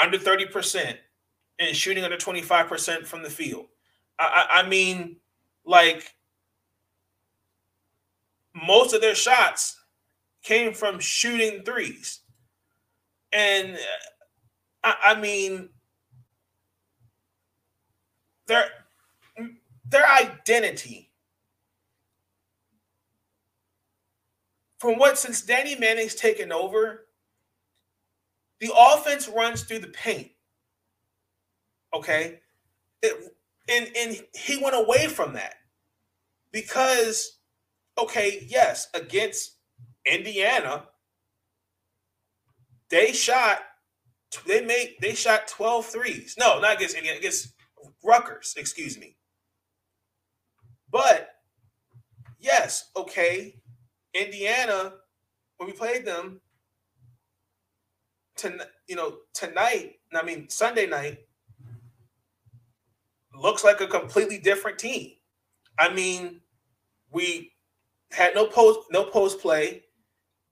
under 0.00 0.18
30% 0.18 0.96
and 1.58 1.76
shooting 1.76 2.04
under 2.04 2.16
25% 2.16 3.06
from 3.06 3.22
the 3.22 3.30
field. 3.30 3.66
I, 4.18 4.46
I, 4.50 4.60
I 4.60 4.68
mean, 4.68 5.16
like 5.64 6.14
most 8.54 8.94
of 8.94 9.00
their 9.00 9.14
shots 9.14 9.80
came 10.42 10.72
from 10.72 10.98
shooting 10.98 11.62
threes. 11.62 12.20
And 13.32 13.74
uh, 13.74 13.78
I, 14.84 14.96
I 15.12 15.20
mean, 15.20 15.70
their 18.46 18.66
their 19.88 20.06
identity 20.06 21.10
from 24.78 24.98
what 24.98 25.18
since 25.18 25.42
Danny 25.42 25.76
Manning's 25.76 26.14
taken 26.14 26.52
over, 26.52 27.06
the 28.60 28.72
offense 28.76 29.28
runs 29.28 29.62
through 29.62 29.80
the 29.80 29.88
paint. 29.88 30.30
Okay. 31.94 32.40
It, 33.02 33.34
and, 33.68 33.88
and 33.96 34.22
he 34.34 34.62
went 34.62 34.76
away 34.76 35.06
from 35.06 35.34
that 35.34 35.54
because, 36.52 37.38
okay, 37.98 38.46
yes, 38.48 38.88
against 38.94 39.56
Indiana, 40.10 40.84
they 42.90 43.12
shot, 43.12 43.60
they 44.46 44.64
made, 44.64 44.96
they 45.00 45.14
shot 45.14 45.48
12 45.48 45.86
threes. 45.86 46.34
No, 46.38 46.60
not 46.60 46.76
against 46.76 46.96
Indiana, 46.96 47.18
against 47.18 47.54
Rutgers, 48.02 48.54
excuse 48.56 48.98
me. 48.98 49.16
But 50.90 51.28
yes, 52.38 52.90
okay, 52.96 53.56
Indiana, 54.14 54.94
when 55.56 55.68
we 55.68 55.72
played 55.72 56.04
them, 56.04 56.40
to 58.36 58.66
you 58.88 58.96
know 58.96 59.18
tonight, 59.32 59.96
I 60.12 60.22
mean 60.22 60.48
Sunday 60.48 60.86
night, 60.86 61.18
looks 63.34 63.64
like 63.64 63.80
a 63.80 63.86
completely 63.86 64.38
different 64.38 64.78
team. 64.78 65.12
I 65.78 65.92
mean, 65.92 66.40
we 67.10 67.52
had 68.12 68.34
no 68.34 68.46
post 68.46 68.80
no 68.90 69.04
post 69.04 69.40
play 69.40 69.84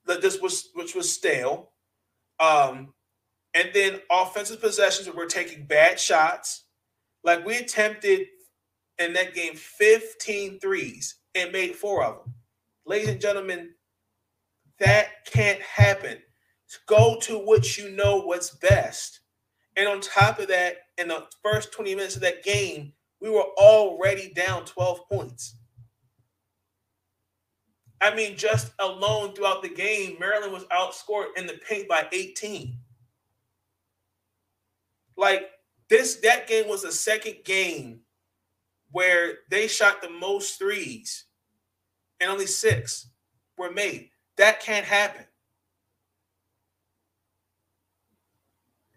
that 0.06 0.22
this 0.22 0.40
was 0.40 0.70
which 0.74 0.94
was 0.94 1.12
stale. 1.12 1.70
Um, 2.40 2.92
and 3.54 3.70
then 3.74 4.00
offensive 4.10 4.60
possessions 4.60 5.08
we're 5.14 5.26
taking 5.26 5.66
bad 5.66 6.00
shots. 6.00 6.64
Like 7.22 7.44
we 7.44 7.56
attempted 7.56 8.26
in 8.98 9.12
that 9.12 9.34
game 9.34 9.54
15 9.54 10.58
threes 10.58 11.16
and 11.34 11.52
made 11.52 11.76
four 11.76 12.04
of 12.04 12.24
them. 12.24 12.34
Ladies 12.84 13.08
and 13.08 13.20
gentlemen, 13.20 13.70
that 14.78 15.26
can't 15.26 15.60
happen. 15.60 16.18
Go 16.86 17.18
to 17.22 17.38
what 17.38 17.76
you 17.78 17.90
know 17.90 18.22
what's 18.22 18.56
best. 18.56 19.20
And 19.76 19.86
on 19.86 20.00
top 20.00 20.38
of 20.38 20.48
that, 20.48 20.76
in 20.98 21.08
the 21.08 21.26
first 21.42 21.72
20 21.72 21.94
minutes 21.94 22.16
of 22.16 22.22
that 22.22 22.42
game, 22.42 22.92
we 23.20 23.30
were 23.30 23.46
already 23.56 24.32
down 24.34 24.64
12 24.64 25.08
points. 25.08 25.56
I 28.00 28.14
mean, 28.14 28.36
just 28.36 28.72
alone 28.80 29.32
throughout 29.32 29.62
the 29.62 29.68
game, 29.68 30.16
Maryland 30.18 30.52
was 30.52 30.64
outscored 30.64 31.28
in 31.36 31.46
the 31.46 31.60
paint 31.68 31.88
by 31.88 32.08
18. 32.10 32.76
Like 35.16 35.48
this, 35.88 36.16
that 36.16 36.48
game 36.48 36.68
was 36.68 36.82
the 36.82 36.90
second 36.90 37.36
game 37.44 38.00
where 38.90 39.34
they 39.50 39.68
shot 39.68 40.02
the 40.02 40.10
most 40.10 40.58
threes 40.58 41.26
and 42.22 42.30
only 42.30 42.46
six 42.46 43.08
were 43.58 43.72
made. 43.72 44.08
That 44.36 44.60
can't 44.60 44.86
happen. 44.86 45.24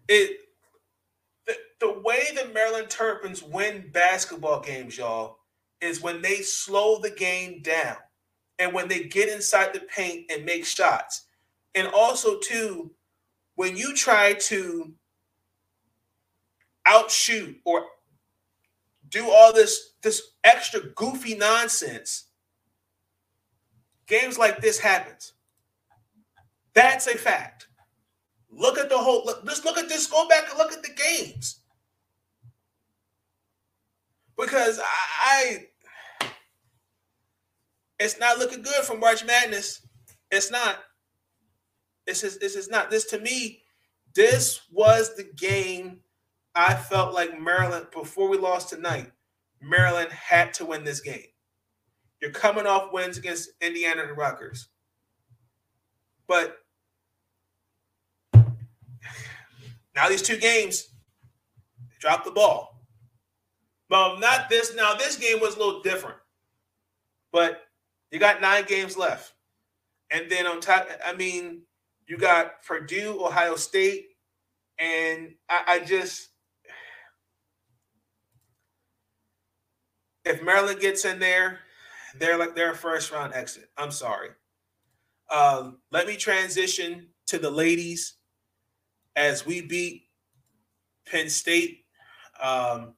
It 0.08 0.38
the, 1.46 1.56
the 1.80 2.00
way 2.04 2.28
the 2.34 2.52
Maryland 2.54 2.88
Terrapins 2.88 3.42
win 3.42 3.90
basketball 3.92 4.60
games, 4.60 4.96
y'all, 4.96 5.38
is 5.80 6.00
when 6.00 6.22
they 6.22 6.36
slow 6.36 7.00
the 7.00 7.10
game 7.10 7.60
down 7.62 7.96
and 8.58 8.72
when 8.72 8.88
they 8.88 9.04
get 9.04 9.28
inside 9.28 9.74
the 9.74 9.80
paint 9.80 10.30
and 10.30 10.44
make 10.44 10.64
shots. 10.64 11.26
And 11.74 11.88
also, 11.88 12.38
too, 12.38 12.92
when 13.56 13.76
you 13.76 13.94
try 13.94 14.34
to 14.34 14.94
outshoot 16.86 17.56
or 17.64 17.84
do 19.08 19.28
all 19.28 19.52
this 19.52 19.94
this 20.02 20.22
extra 20.44 20.80
goofy 20.94 21.34
nonsense 21.34 22.25
games 24.06 24.38
like 24.38 24.60
this 24.60 24.78
happens. 24.78 25.32
That's 26.74 27.06
a 27.06 27.16
fact. 27.16 27.68
Look 28.50 28.78
at 28.78 28.88
the 28.88 28.98
whole 28.98 29.24
look 29.24 29.44
just 29.46 29.64
look 29.64 29.78
at 29.78 29.88
this 29.88 30.06
go 30.06 30.28
back 30.28 30.48
and 30.48 30.58
look 30.58 30.72
at 30.72 30.82
the 30.82 30.90
games. 30.90 31.60
Because 34.36 34.78
I, 34.78 34.82
I 35.20 35.66
it's 37.98 38.18
not 38.18 38.38
looking 38.38 38.62
good 38.62 38.84
for 38.84 38.96
march 38.96 39.24
madness. 39.24 39.86
It's 40.30 40.50
not. 40.50 40.76
This 42.06 42.22
is 42.22 42.38
this 42.38 42.56
is 42.56 42.68
not. 42.68 42.90
This 42.90 43.04
to 43.06 43.18
me 43.18 43.62
this 44.14 44.62
was 44.72 45.14
the 45.14 45.24
game 45.24 46.00
I 46.54 46.74
felt 46.74 47.12
like 47.12 47.38
Maryland, 47.38 47.88
before 47.92 48.30
we 48.30 48.38
lost 48.38 48.70
tonight, 48.70 49.12
Maryland 49.60 50.10
had 50.10 50.54
to 50.54 50.64
win 50.64 50.84
this 50.84 51.00
game. 51.00 51.26
You're 52.26 52.32
coming 52.32 52.66
off 52.66 52.92
wins 52.92 53.18
against 53.18 53.50
Indiana 53.60 54.02
and 54.02 54.18
Rutgers. 54.18 54.66
But 56.26 56.56
now 58.34 60.08
these 60.08 60.22
two 60.22 60.36
games, 60.36 60.88
drop 62.00 62.24
the 62.24 62.32
ball. 62.32 62.84
Well, 63.88 64.18
not 64.18 64.50
this. 64.50 64.74
Now, 64.74 64.94
this 64.94 65.14
game 65.14 65.38
was 65.38 65.54
a 65.54 65.58
little 65.60 65.82
different. 65.82 66.16
But 67.30 67.62
you 68.10 68.18
got 68.18 68.40
nine 68.40 68.64
games 68.64 68.96
left. 68.96 69.32
And 70.10 70.28
then 70.28 70.48
on 70.48 70.60
top, 70.60 70.88
I 71.06 71.12
mean, 71.12 71.62
you 72.08 72.18
got 72.18 72.60
Purdue, 72.64 73.24
Ohio 73.24 73.54
State, 73.54 74.06
and 74.80 75.32
I, 75.48 75.62
I 75.68 75.78
just 75.78 76.30
if 80.24 80.42
Maryland 80.42 80.80
gets 80.80 81.04
in 81.04 81.20
there, 81.20 81.60
they're 82.18 82.38
like 82.38 82.54
they're 82.54 82.72
a 82.72 82.76
first 82.76 83.10
round 83.12 83.34
exit. 83.34 83.70
I'm 83.76 83.90
sorry. 83.90 84.30
Um, 85.34 85.78
let 85.90 86.06
me 86.06 86.16
transition 86.16 87.08
to 87.26 87.38
the 87.38 87.50
ladies 87.50 88.14
as 89.16 89.44
we 89.44 89.60
beat 89.60 90.04
Penn 91.06 91.28
State. 91.28 91.84
Um, 92.40 92.94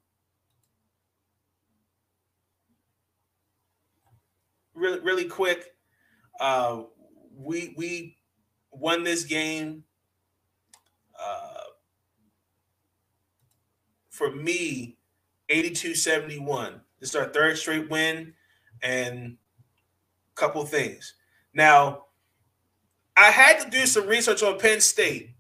really, 4.74 5.00
really 5.00 5.24
quick. 5.24 5.74
Uh, 6.40 6.82
we 7.34 7.74
we 7.76 8.16
won 8.70 9.04
this 9.04 9.24
game. 9.24 9.84
Uh, 11.18 11.64
for 14.10 14.30
me, 14.30 14.98
82 15.48 15.94
71. 15.94 16.80
This 17.00 17.10
is 17.10 17.16
our 17.16 17.26
third 17.26 17.56
straight 17.56 17.88
win, 17.90 18.34
and 18.82 19.36
a 20.36 20.40
couple 20.40 20.64
things. 20.64 21.14
Now, 21.54 22.04
I 23.16 23.30
had 23.30 23.60
to 23.60 23.70
do 23.70 23.86
some 23.86 24.06
research 24.06 24.42
on 24.42 24.58
Penn 24.58 24.80
State. 24.80 25.30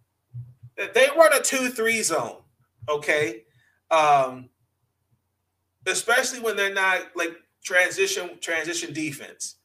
They 0.76 1.06
run 1.16 1.32
a 1.32 1.40
2 1.40 1.70
3 1.70 2.02
zone, 2.02 2.36
okay? 2.88 3.44
Um, 3.90 4.48
especially 5.86 6.40
when 6.40 6.56
they're 6.56 6.74
not 6.74 7.02
like 7.14 7.32
transition 7.62 8.38
transition 8.40 8.92
defense. 8.92 9.56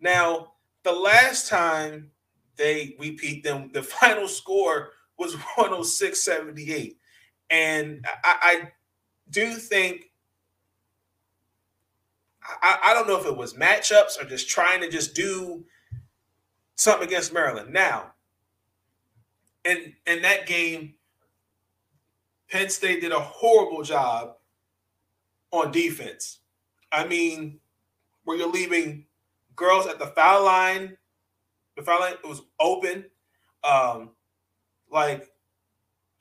Now, 0.00 0.52
the 0.82 0.92
last 0.92 1.48
time 1.48 2.10
they 2.56 2.96
we 2.98 3.12
beat 3.12 3.42
them, 3.42 3.70
the 3.72 3.82
final 4.00 4.28
score 4.28 4.90
was 5.18 5.34
106 5.34 6.22
78. 6.22 6.96
And 7.50 8.04
I, 8.24 8.36
I 8.42 8.72
do 9.30 9.54
think 9.54 10.09
I, 12.62 12.78
I 12.86 12.94
don't 12.94 13.08
know 13.08 13.18
if 13.18 13.26
it 13.26 13.36
was 13.36 13.54
matchups 13.54 14.20
or 14.20 14.24
just 14.24 14.48
trying 14.48 14.80
to 14.80 14.90
just 14.90 15.14
do 15.14 15.64
something 16.76 17.08
against 17.08 17.32
Maryland. 17.32 17.72
Now, 17.72 18.12
in 19.64 19.94
in 20.06 20.22
that 20.22 20.46
game, 20.46 20.94
Penn 22.50 22.68
State 22.70 23.00
did 23.00 23.12
a 23.12 23.20
horrible 23.20 23.82
job 23.82 24.36
on 25.52 25.72
defense. 25.72 26.40
I 26.92 27.06
mean, 27.06 27.60
where 28.24 28.36
you're 28.36 28.50
leaving 28.50 29.06
girls 29.56 29.86
at 29.86 29.98
the 29.98 30.06
foul 30.06 30.44
line, 30.44 30.96
the 31.76 31.82
foul 31.82 32.00
line 32.00 32.14
was 32.24 32.42
open. 32.58 33.04
Um, 33.62 34.10
like 34.90 35.28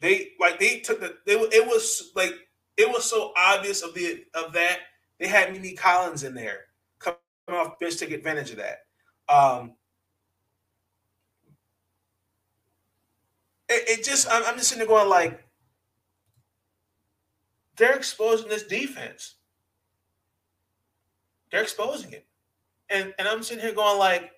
they 0.02 0.30
like 0.40 0.60
they 0.60 0.80
took 0.80 1.00
the 1.00 1.18
they 1.26 1.34
it 1.34 1.66
was 1.66 2.12
like 2.16 2.34
it 2.78 2.88
was 2.90 3.06
so 3.06 3.34
obvious 3.36 3.82
of 3.82 3.94
the 3.94 4.26
of 4.34 4.54
that 4.54 4.80
they 5.20 5.28
had 5.28 5.52
Mimi 5.52 5.74
Collins 5.74 6.24
in 6.24 6.34
there 6.34 6.66
coming 7.00 7.18
off 7.50 7.80
bench 7.80 7.98
to 7.98 8.06
take 8.06 8.14
advantage 8.14 8.52
of 8.52 8.58
that. 8.58 8.80
Um, 9.28 9.74
it, 13.68 14.00
it 14.00 14.04
just 14.04 14.28
I'm, 14.32 14.44
I'm 14.46 14.56
just 14.56 14.70
sitting 14.70 14.80
there 14.80 14.88
going 14.88 15.10
like 15.10 15.44
they're 17.78 17.96
exposing 17.96 18.50
this 18.50 18.64
defense. 18.64 19.36
They're 21.52 21.64
exposing 21.64 22.14
it. 22.14 22.26
And 22.90 23.14
and 23.20 23.28
I'm 23.28 23.44
sitting 23.44 23.64
here 23.64 23.74
going 23.74 24.00
like, 24.00 24.32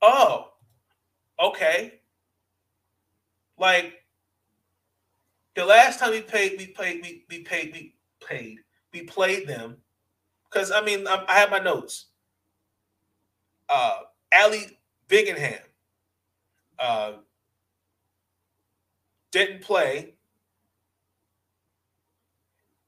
oh, 0.00 0.52
okay. 1.42 2.00
Like 3.58 3.94
the 5.54 5.64
last 5.64 5.98
time 6.00 6.12
we 6.12 6.20
played, 6.20 6.54
we 6.58 6.66
played, 6.66 7.02
we, 7.02 7.24
we 7.28 7.42
paid, 7.42 7.72
we 7.72 7.94
played, 8.20 8.58
we 8.92 9.02
played 9.02 9.46
them. 9.46 9.76
Because 10.50 10.70
I 10.70 10.82
mean, 10.82 11.06
I, 11.06 11.24
I 11.28 11.34
have 11.34 11.50
my 11.50 11.58
notes. 11.58 12.06
Uh 13.68 14.00
Allie 14.32 14.78
Bingham 15.08 15.36
uh, 16.78 17.12
didn't 19.30 19.62
play. 19.62 20.14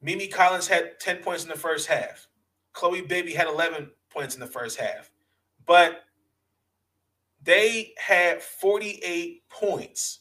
Mimi 0.02 0.26
Collins 0.26 0.68
had 0.68 0.98
10 1.00 1.18
points 1.18 1.44
in 1.44 1.48
the 1.48 1.56
first 1.56 1.86
half. 1.86 2.28
Chloe 2.72 3.02
Bibby 3.02 3.32
had 3.32 3.46
11 3.46 3.90
points 4.10 4.34
in 4.34 4.40
the 4.40 4.46
first 4.46 4.78
half. 4.78 5.10
But 5.64 6.02
they 7.42 7.94
had 7.96 8.42
48 8.42 9.48
points. 9.48 10.20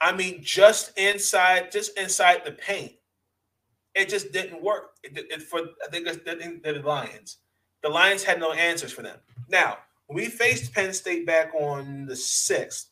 I 0.00 0.12
mean, 0.12 0.40
just 0.42 0.96
inside, 0.96 1.72
just 1.72 1.98
inside 1.98 2.42
the 2.44 2.52
paint. 2.52 2.92
It 3.98 4.08
just 4.08 4.32
didn't 4.32 4.62
work. 4.62 4.92
It, 5.02 5.26
it, 5.28 5.42
for 5.42 5.58
I 5.58 5.90
think 5.90 6.06
the, 6.06 6.60
the 6.62 6.80
Lions. 6.86 7.38
The 7.82 7.88
Lions 7.88 8.22
had 8.22 8.38
no 8.38 8.52
answers 8.52 8.92
for 8.92 9.02
them. 9.02 9.18
Now, 9.48 9.78
when 10.06 10.16
we 10.16 10.26
faced 10.26 10.72
Penn 10.72 10.92
State 10.92 11.26
back 11.26 11.52
on 11.52 12.06
the 12.06 12.14
sixth, 12.14 12.90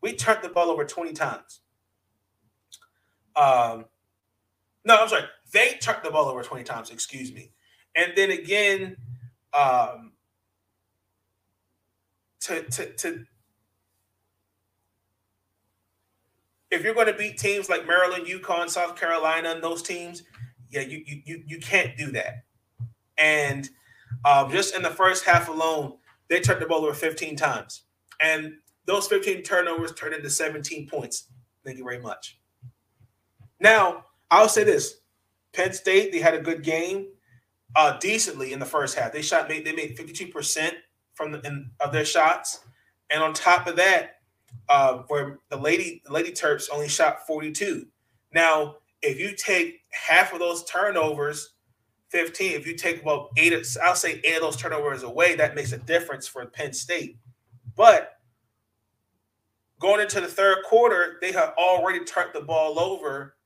we 0.00 0.14
turned 0.14 0.42
the 0.42 0.48
ball 0.48 0.68
over 0.68 0.84
20 0.84 1.12
times. 1.12 1.60
Um, 3.36 3.84
no, 4.84 4.96
I'm 4.96 5.08
sorry. 5.08 5.24
They 5.52 5.78
turned 5.80 6.00
the 6.02 6.10
ball 6.10 6.26
over 6.26 6.42
20 6.42 6.64
times, 6.64 6.90
excuse 6.90 7.32
me. 7.32 7.52
And 7.94 8.12
then 8.16 8.32
again, 8.32 8.96
um, 9.54 10.12
to, 12.40 12.62
to, 12.62 12.92
to 12.94 13.24
if 16.70 16.82
you're 16.82 16.94
going 16.94 17.06
to 17.06 17.14
beat 17.14 17.38
teams 17.38 17.68
like 17.68 17.86
Maryland, 17.86 18.26
UConn, 18.26 18.68
South 18.68 18.96
Carolina, 18.96 19.50
and 19.50 19.62
those 19.62 19.82
teams, 19.82 20.24
yeah, 20.70 20.82
you 20.82 21.02
you 21.06 21.42
you 21.46 21.58
can't 21.58 21.96
do 21.96 22.10
that. 22.12 22.44
And 23.16 23.68
um, 24.24 24.50
just 24.50 24.74
in 24.74 24.82
the 24.82 24.90
first 24.90 25.24
half 25.24 25.48
alone, 25.48 25.94
they 26.28 26.40
turned 26.40 26.62
the 26.62 26.66
ball 26.66 26.84
over 26.84 26.94
15 26.94 27.36
times. 27.36 27.82
And 28.20 28.54
those 28.86 29.06
15 29.06 29.42
turnovers 29.42 29.92
turned 29.92 30.14
into 30.14 30.30
17 30.30 30.88
points. 30.88 31.28
Thank 31.64 31.78
you 31.78 31.84
very 31.84 32.00
much. 32.00 32.38
Now, 33.60 34.04
I'll 34.30 34.48
say 34.48 34.64
this 34.64 35.00
Penn 35.52 35.72
State, 35.72 36.12
they 36.12 36.20
had 36.20 36.34
a 36.34 36.40
good 36.40 36.62
game 36.62 37.08
uh, 37.76 37.98
decently 37.98 38.52
in 38.52 38.58
the 38.58 38.66
first 38.66 38.96
half. 38.96 39.12
They 39.12 39.22
shot, 39.22 39.48
they 39.48 39.60
made 39.62 39.96
52% 39.96 40.72
from 41.14 41.32
the, 41.32 41.40
in, 41.40 41.70
of 41.80 41.92
their 41.92 42.04
shots. 42.04 42.60
And 43.10 43.22
on 43.22 43.32
top 43.34 43.66
of 43.66 43.76
that, 43.76 44.16
uh, 44.68 45.02
where 45.08 45.38
the 45.50 45.56
lady, 45.56 46.02
the 46.04 46.12
lady 46.12 46.30
Terps 46.30 46.68
only 46.72 46.88
shot 46.88 47.26
42. 47.26 47.86
Now, 48.32 48.76
if 49.02 49.18
you 49.18 49.34
take 49.36 49.80
half 49.92 50.32
of 50.32 50.38
those 50.38 50.64
turnovers 50.64 51.54
15. 52.10 52.52
If 52.52 52.66
you 52.66 52.74
take 52.74 53.02
about 53.02 53.30
eight, 53.36 53.52
I'll 53.82 53.94
say 53.94 54.20
eight 54.24 54.36
of 54.36 54.42
those 54.42 54.56
turnovers 54.56 55.02
away, 55.02 55.36
that 55.36 55.54
makes 55.54 55.72
a 55.72 55.78
difference 55.78 56.26
for 56.26 56.44
Penn 56.46 56.72
State. 56.72 57.18
But 57.76 58.12
going 59.80 60.00
into 60.00 60.20
the 60.20 60.26
third 60.26 60.58
quarter, 60.64 61.18
they 61.20 61.32
have 61.32 61.54
already 61.58 62.04
turned 62.04 62.30
the 62.32 62.40
ball 62.40 62.78
over 62.78 63.36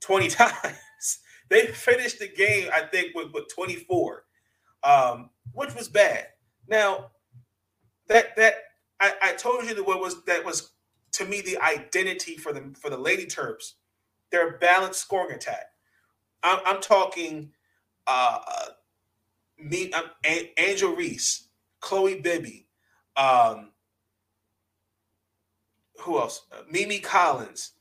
20 0.00 0.28
times. 0.28 1.18
they 1.48 1.66
finished 1.66 2.20
the 2.20 2.28
game, 2.28 2.70
I 2.72 2.82
think, 2.82 3.14
with, 3.14 3.32
with 3.32 3.52
24, 3.52 4.24
um, 4.84 5.30
which 5.52 5.74
was 5.74 5.88
bad. 5.88 6.26
Now, 6.68 7.10
that 8.08 8.36
that 8.36 8.54
I, 9.00 9.12
I 9.22 9.32
told 9.34 9.64
you 9.64 9.74
that 9.74 9.86
what 9.86 10.00
was 10.00 10.24
that 10.24 10.42
was 10.44 10.72
to 11.12 11.26
me 11.26 11.42
the 11.42 11.58
identity 11.58 12.36
for 12.36 12.52
the 12.52 12.74
for 12.78 12.88
the 12.88 12.96
Lady 12.96 13.26
Terps, 13.26 13.74
their 14.30 14.58
balanced 14.58 15.00
scoring 15.00 15.34
attack. 15.34 15.66
I'm, 16.42 16.60
I'm 16.64 16.80
talking 16.80 17.52
uh, 18.06 18.38
me, 19.58 19.92
um, 19.92 20.04
A- 20.24 20.52
Angel 20.58 20.94
Reese, 20.94 21.48
Chloe 21.80 22.20
Bibby, 22.20 22.68
um, 23.16 23.70
who 26.00 26.18
else? 26.18 26.46
Uh, 26.52 26.62
Mimi 26.70 27.00
Collins, 27.00 27.72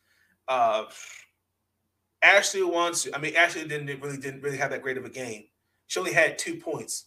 uh, 0.47 0.85
Ashley 2.23 2.63
wants. 2.63 3.07
I 3.13 3.19
mean, 3.19 3.35
Ashley 3.35 3.67
didn't 3.67 4.01
really 4.01 4.17
didn't 4.17 4.41
really 4.41 4.57
have 4.57 4.71
that 4.71 4.81
great 4.81 4.97
of 4.97 5.05
a 5.05 5.09
game. 5.09 5.45
She 5.85 5.99
only 5.99 6.13
had 6.13 6.37
two 6.37 6.55
points. 6.55 7.05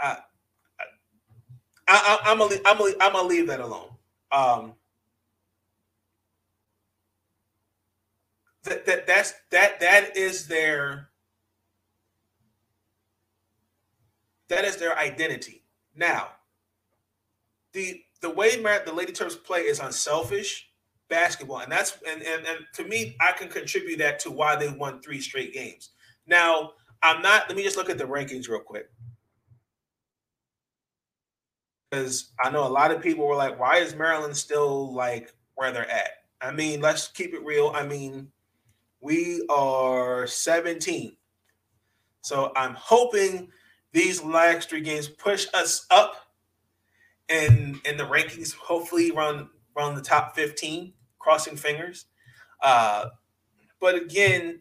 I, 0.00 0.18
I, 1.88 2.20
I, 2.24 2.32
am 2.32 2.38
gonna, 2.38 2.56
I'm 2.64 2.78
gonna, 2.78 2.94
I'm 3.00 3.12
gonna 3.12 3.28
leave 3.28 3.48
that 3.48 3.60
alone. 3.60 3.90
Um, 4.30 4.74
that, 8.64 8.86
that 8.86 9.06
that's 9.06 9.34
that 9.50 9.80
that 9.80 10.16
is 10.16 10.46
their 10.46 11.08
that 14.48 14.64
is 14.64 14.76
their 14.76 14.96
identity. 14.98 15.64
Now, 15.96 16.28
the 17.72 18.02
the 18.20 18.30
way 18.30 18.56
the 18.56 18.92
Lady 18.92 19.12
Terps 19.12 19.42
play 19.42 19.62
is 19.62 19.80
unselfish 19.80 20.68
basketball, 21.08 21.58
and 21.58 21.72
that's 21.72 21.98
and, 22.08 22.22
and 22.22 22.46
and 22.46 22.58
to 22.74 22.84
me, 22.84 23.16
I 23.20 23.32
can 23.32 23.48
contribute 23.48 23.98
that 23.98 24.18
to 24.20 24.30
why 24.30 24.56
they 24.56 24.68
won 24.68 25.00
three 25.00 25.20
straight 25.20 25.52
games. 25.52 25.90
Now, 26.26 26.72
I'm 27.02 27.20
not. 27.20 27.48
Let 27.48 27.56
me 27.56 27.64
just 27.64 27.76
look 27.76 27.90
at 27.90 27.98
the 27.98 28.04
rankings 28.04 28.48
real 28.48 28.60
quick, 28.60 28.88
because 31.90 32.32
I 32.42 32.50
know 32.50 32.66
a 32.66 32.68
lot 32.68 32.92
of 32.92 33.02
people 33.02 33.26
were 33.26 33.36
like, 33.36 33.58
"Why 33.58 33.78
is 33.78 33.96
Maryland 33.96 34.36
still 34.36 34.94
like 34.94 35.34
where 35.56 35.72
they're 35.72 35.90
at?" 35.90 36.10
I 36.40 36.52
mean, 36.52 36.80
let's 36.80 37.08
keep 37.08 37.34
it 37.34 37.44
real. 37.44 37.72
I 37.74 37.86
mean, 37.86 38.30
we 39.02 39.44
are 39.50 40.26
17. 40.26 41.16
So 42.22 42.52
I'm 42.56 42.74
hoping 42.74 43.48
these 43.92 44.22
last 44.22 44.70
three 44.70 44.80
games 44.80 45.08
push 45.08 45.46
us 45.52 45.86
up 45.90 46.14
in 47.28 47.80
in 47.84 47.96
the 47.96 48.04
rankings, 48.04 48.54
hopefully 48.54 49.10
around 49.10 49.48
around 49.76 49.96
the 49.96 50.02
top 50.02 50.34
15, 50.36 50.92
crossing 51.18 51.56
fingers. 51.56 52.06
Uh, 52.62 53.06
but 53.80 53.96
again, 53.96 54.60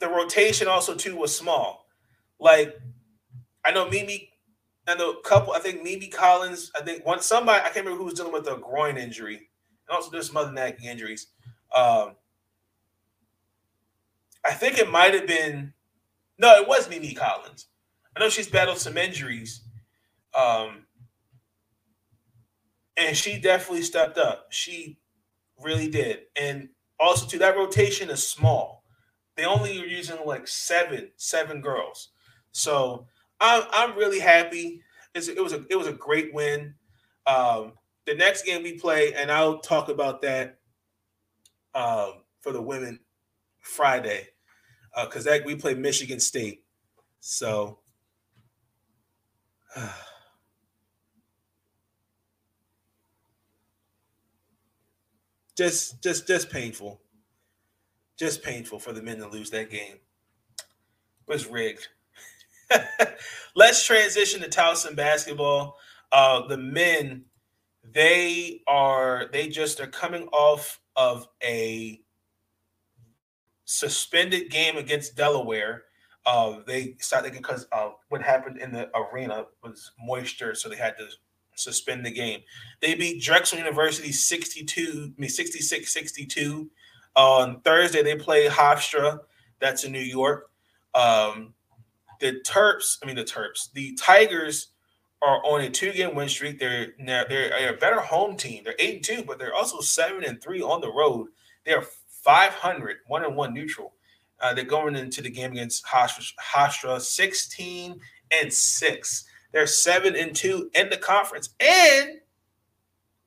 the 0.00 0.08
rotation 0.08 0.66
also 0.66 0.96
too 0.96 1.16
was 1.16 1.34
small. 1.34 1.86
Like 2.40 2.76
I 3.64 3.70
know 3.70 3.88
Mimi, 3.88 4.30
I 4.88 4.96
know 4.96 5.12
a 5.12 5.22
couple. 5.22 5.52
I 5.52 5.60
think 5.60 5.84
Mimi 5.84 6.08
Collins. 6.08 6.72
I 6.76 6.82
think 6.82 7.06
one 7.06 7.20
somebody 7.22 7.60
I 7.60 7.70
can't 7.70 7.86
remember 7.86 7.98
who 7.98 8.06
was 8.06 8.14
dealing 8.14 8.32
with 8.32 8.48
a 8.48 8.56
groin 8.56 8.96
injury 8.96 9.36
and 9.36 9.46
also 9.94 10.10
there's 10.10 10.28
some 10.28 10.36
other 10.36 10.52
nagging 10.52 10.86
injuries. 10.86 11.28
Um, 11.74 12.16
I 14.44 14.52
think 14.54 14.78
it 14.78 14.90
might 14.90 15.14
have 15.14 15.26
been 15.26 15.72
no, 16.38 16.54
it 16.56 16.68
was 16.68 16.88
Mimi 16.90 17.14
Collins. 17.14 17.66
I 18.16 18.20
know 18.20 18.28
she's 18.30 18.48
battled 18.48 18.78
some 18.78 18.96
injuries, 18.98 19.62
um, 20.34 20.86
and 22.96 23.16
she 23.16 23.38
definitely 23.38 23.82
stepped 23.82 24.18
up. 24.18 24.46
She 24.50 24.98
really 25.62 25.88
did, 25.88 26.20
and 26.36 26.68
also 27.00 27.26
too 27.26 27.38
that 27.38 27.56
rotation 27.56 28.10
is 28.10 28.26
small. 28.26 28.84
They 29.36 29.44
only 29.44 29.80
are 29.82 29.86
using 29.86 30.18
like 30.26 30.48
seven 30.48 31.10
seven 31.16 31.60
girls, 31.60 32.10
so 32.52 33.06
I'm 33.40 33.64
I'm 33.72 33.96
really 33.98 34.20
happy. 34.20 34.82
It's, 35.14 35.28
it 35.28 35.42
was 35.42 35.52
a 35.52 35.64
it 35.70 35.76
was 35.76 35.86
a 35.86 35.92
great 35.92 36.34
win. 36.34 36.74
Um, 37.26 37.74
the 38.06 38.14
next 38.14 38.44
game 38.44 38.62
we 38.62 38.78
play, 38.78 39.14
and 39.14 39.30
I'll 39.30 39.58
talk 39.58 39.88
about 39.88 40.22
that 40.22 40.58
um, 41.74 42.22
for 42.40 42.52
the 42.52 42.60
women 42.60 43.00
Friday, 43.60 44.28
because 45.04 45.26
uh, 45.26 45.38
we 45.44 45.56
play 45.56 45.74
Michigan 45.74 46.20
State. 46.20 46.64
So, 47.20 47.78
just, 55.56 56.02
just, 56.02 56.26
just 56.26 56.50
painful, 56.50 57.00
just 58.18 58.42
painful 58.42 58.80
for 58.80 58.92
the 58.92 59.02
men 59.02 59.18
to 59.18 59.28
lose 59.28 59.50
that 59.50 59.70
game. 59.70 59.98
Was 61.28 61.46
rigged. 61.46 61.86
Let's 63.54 63.86
transition 63.86 64.40
to 64.40 64.48
Towson 64.48 64.96
basketball. 64.96 65.76
Uh, 66.10 66.46
the 66.48 66.56
men 66.56 67.26
they 67.90 68.62
are 68.66 69.28
they 69.32 69.48
just 69.48 69.80
are 69.80 69.86
coming 69.86 70.28
off 70.28 70.80
of 70.96 71.28
a 71.42 72.00
suspended 73.64 74.50
game 74.50 74.76
against 74.76 75.16
Delaware. 75.16 75.84
Uh, 76.24 76.60
they 76.66 76.94
started 77.00 77.32
because 77.32 77.66
uh, 77.72 77.90
what 78.08 78.22
happened 78.22 78.58
in 78.58 78.72
the 78.72 78.88
arena 78.96 79.46
was 79.62 79.92
moisture, 79.98 80.54
so 80.54 80.68
they 80.68 80.76
had 80.76 80.96
to 80.98 81.08
suspend 81.54 82.06
the 82.06 82.10
game. 82.10 82.40
They 82.80 82.94
beat 82.94 83.22
Drexel 83.22 83.58
University 83.58 84.12
62, 84.12 85.12
I 85.16 85.20
mean 85.20 85.30
66 85.30 85.92
62. 85.92 86.70
On 87.14 87.60
Thursday, 87.60 88.02
they 88.02 88.14
play 88.16 88.48
Hofstra, 88.48 89.20
that's 89.60 89.84
in 89.84 89.92
New 89.92 89.98
York. 89.98 90.50
Um, 90.94 91.54
the 92.20 92.40
Terps, 92.46 92.98
I 93.02 93.06
mean, 93.06 93.16
the 93.16 93.24
Terps, 93.24 93.70
the 93.72 93.94
Tigers 93.94 94.71
are 95.22 95.40
on 95.44 95.60
a 95.60 95.70
two 95.70 95.92
game 95.92 96.14
win 96.14 96.28
streak. 96.28 96.58
They're, 96.58 96.88
they're 96.98 97.74
a 97.74 97.78
better 97.78 98.00
home 98.00 98.36
team. 98.36 98.64
They're 98.64 98.74
8 98.78 98.96
and 98.96 99.04
2, 99.04 99.24
but 99.24 99.38
they're 99.38 99.54
also 99.54 99.80
7 99.80 100.24
and 100.24 100.42
3 100.42 100.62
on 100.62 100.80
the 100.80 100.92
road. 100.92 101.28
They're 101.64 101.84
500, 102.24 102.96
1 103.06 103.24
and 103.24 103.36
1 103.36 103.54
neutral. 103.54 103.94
Uh, 104.40 104.52
they're 104.52 104.64
going 104.64 104.96
into 104.96 105.22
the 105.22 105.30
game 105.30 105.52
against 105.52 105.86
Hofstra 105.86 107.00
16 107.00 108.00
and 108.32 108.52
6. 108.52 109.24
They're 109.52 109.66
7 109.66 110.16
and 110.16 110.34
2 110.34 110.70
in 110.74 110.90
the 110.90 110.96
conference 110.96 111.50
and 111.60 112.18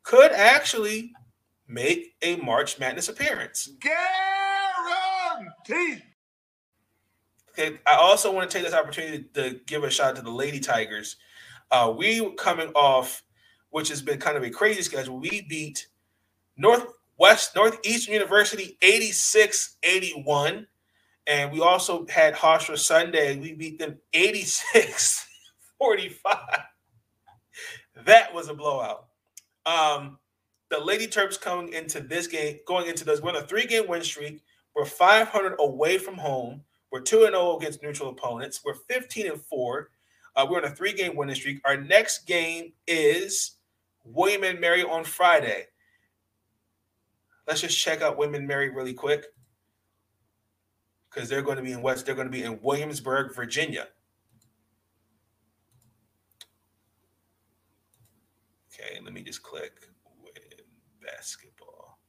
could 0.03 0.33
actually 0.33 1.13
make 1.67 2.15
a 2.21 2.35
March 2.37 2.77
Madness 2.79 3.09
appearance. 3.09 3.69
Guaranteed. 5.67 6.03
Okay, 7.57 7.79
I 7.87 7.95
also 7.95 8.33
want 8.33 8.49
to 8.49 8.53
take 8.53 8.65
this 8.65 8.75
opportunity 8.75 9.25
to 9.33 9.61
give 9.65 9.85
a 9.85 9.89
shout 9.89 10.09
out 10.09 10.15
to 10.17 10.21
the 10.21 10.29
Lady 10.29 10.59
Tigers. 10.59 11.15
Uh, 11.71 11.93
we 11.95 12.21
were 12.21 12.33
coming 12.33 12.69
off, 12.75 13.23
which 13.69 13.89
has 13.89 14.01
been 14.01 14.19
kind 14.19 14.37
of 14.37 14.43
a 14.43 14.49
crazy 14.49 14.81
schedule. 14.81 15.19
We 15.19 15.41
beat 15.49 15.87
Northwest 16.57 17.55
Northeastern 17.55 18.13
University 18.13 18.77
86-81. 18.81 20.65
And 21.27 21.51
we 21.51 21.59
also 21.59 22.05
had 22.07 22.35
Hofstra 22.35 22.77
Sunday. 22.77 23.37
We 23.39 23.53
beat 23.53 23.79
them 23.79 23.97
86 24.13 25.27
45. 25.79 26.37
That 28.05 28.33
was 28.33 28.49
a 28.49 28.53
blowout. 28.53 29.07
Um, 29.65 30.19
the 30.69 30.79
Lady 30.79 31.07
Terps 31.07 31.39
coming 31.39 31.73
into 31.73 32.01
this 32.01 32.27
game, 32.27 32.59
going 32.67 32.87
into 32.87 33.05
this, 33.05 33.21
we're 33.21 33.29
on 33.29 33.37
a 33.37 33.47
three 33.47 33.65
game 33.65 33.87
win 33.87 34.03
streak. 34.03 34.43
We're 34.75 34.85
500 34.85 35.55
away 35.59 35.97
from 35.97 36.15
home. 36.15 36.61
We're 36.91 37.01
2 37.01 37.21
0 37.21 37.57
against 37.57 37.81
neutral 37.81 38.09
opponents. 38.09 38.61
We're 38.63 38.75
15 38.75 39.27
and 39.27 39.41
4. 39.41 39.89
Uh, 40.35 40.45
we're 40.49 40.57
on 40.57 40.65
a 40.65 40.69
three 40.69 40.93
game 40.93 41.15
winning 41.15 41.35
streak. 41.35 41.61
Our 41.65 41.77
next 41.77 42.27
game 42.27 42.73
is 42.87 43.57
William 44.03 44.43
and 44.43 44.59
Mary 44.59 44.83
on 44.83 45.03
Friday. 45.03 45.67
Let's 47.47 47.61
just 47.61 47.77
check 47.77 48.01
out 48.01 48.17
William 48.17 48.35
and 48.35 48.47
Mary 48.47 48.69
really 48.69 48.93
quick 48.93 49.25
because 51.09 51.29
they're 51.29 51.41
going 51.41 51.57
to 51.57 51.63
be 51.63 51.71
in 51.71 51.81
West. 51.81 52.05
They're 52.05 52.15
going 52.15 52.27
to 52.27 52.31
be 52.31 52.43
in 52.43 52.59
Williamsburg, 52.61 53.33
Virginia. 53.35 53.87
Okay, 58.73 58.99
let 59.03 59.13
me 59.13 59.21
just 59.21 59.41
click 59.41 59.87
basketball. 61.01 61.99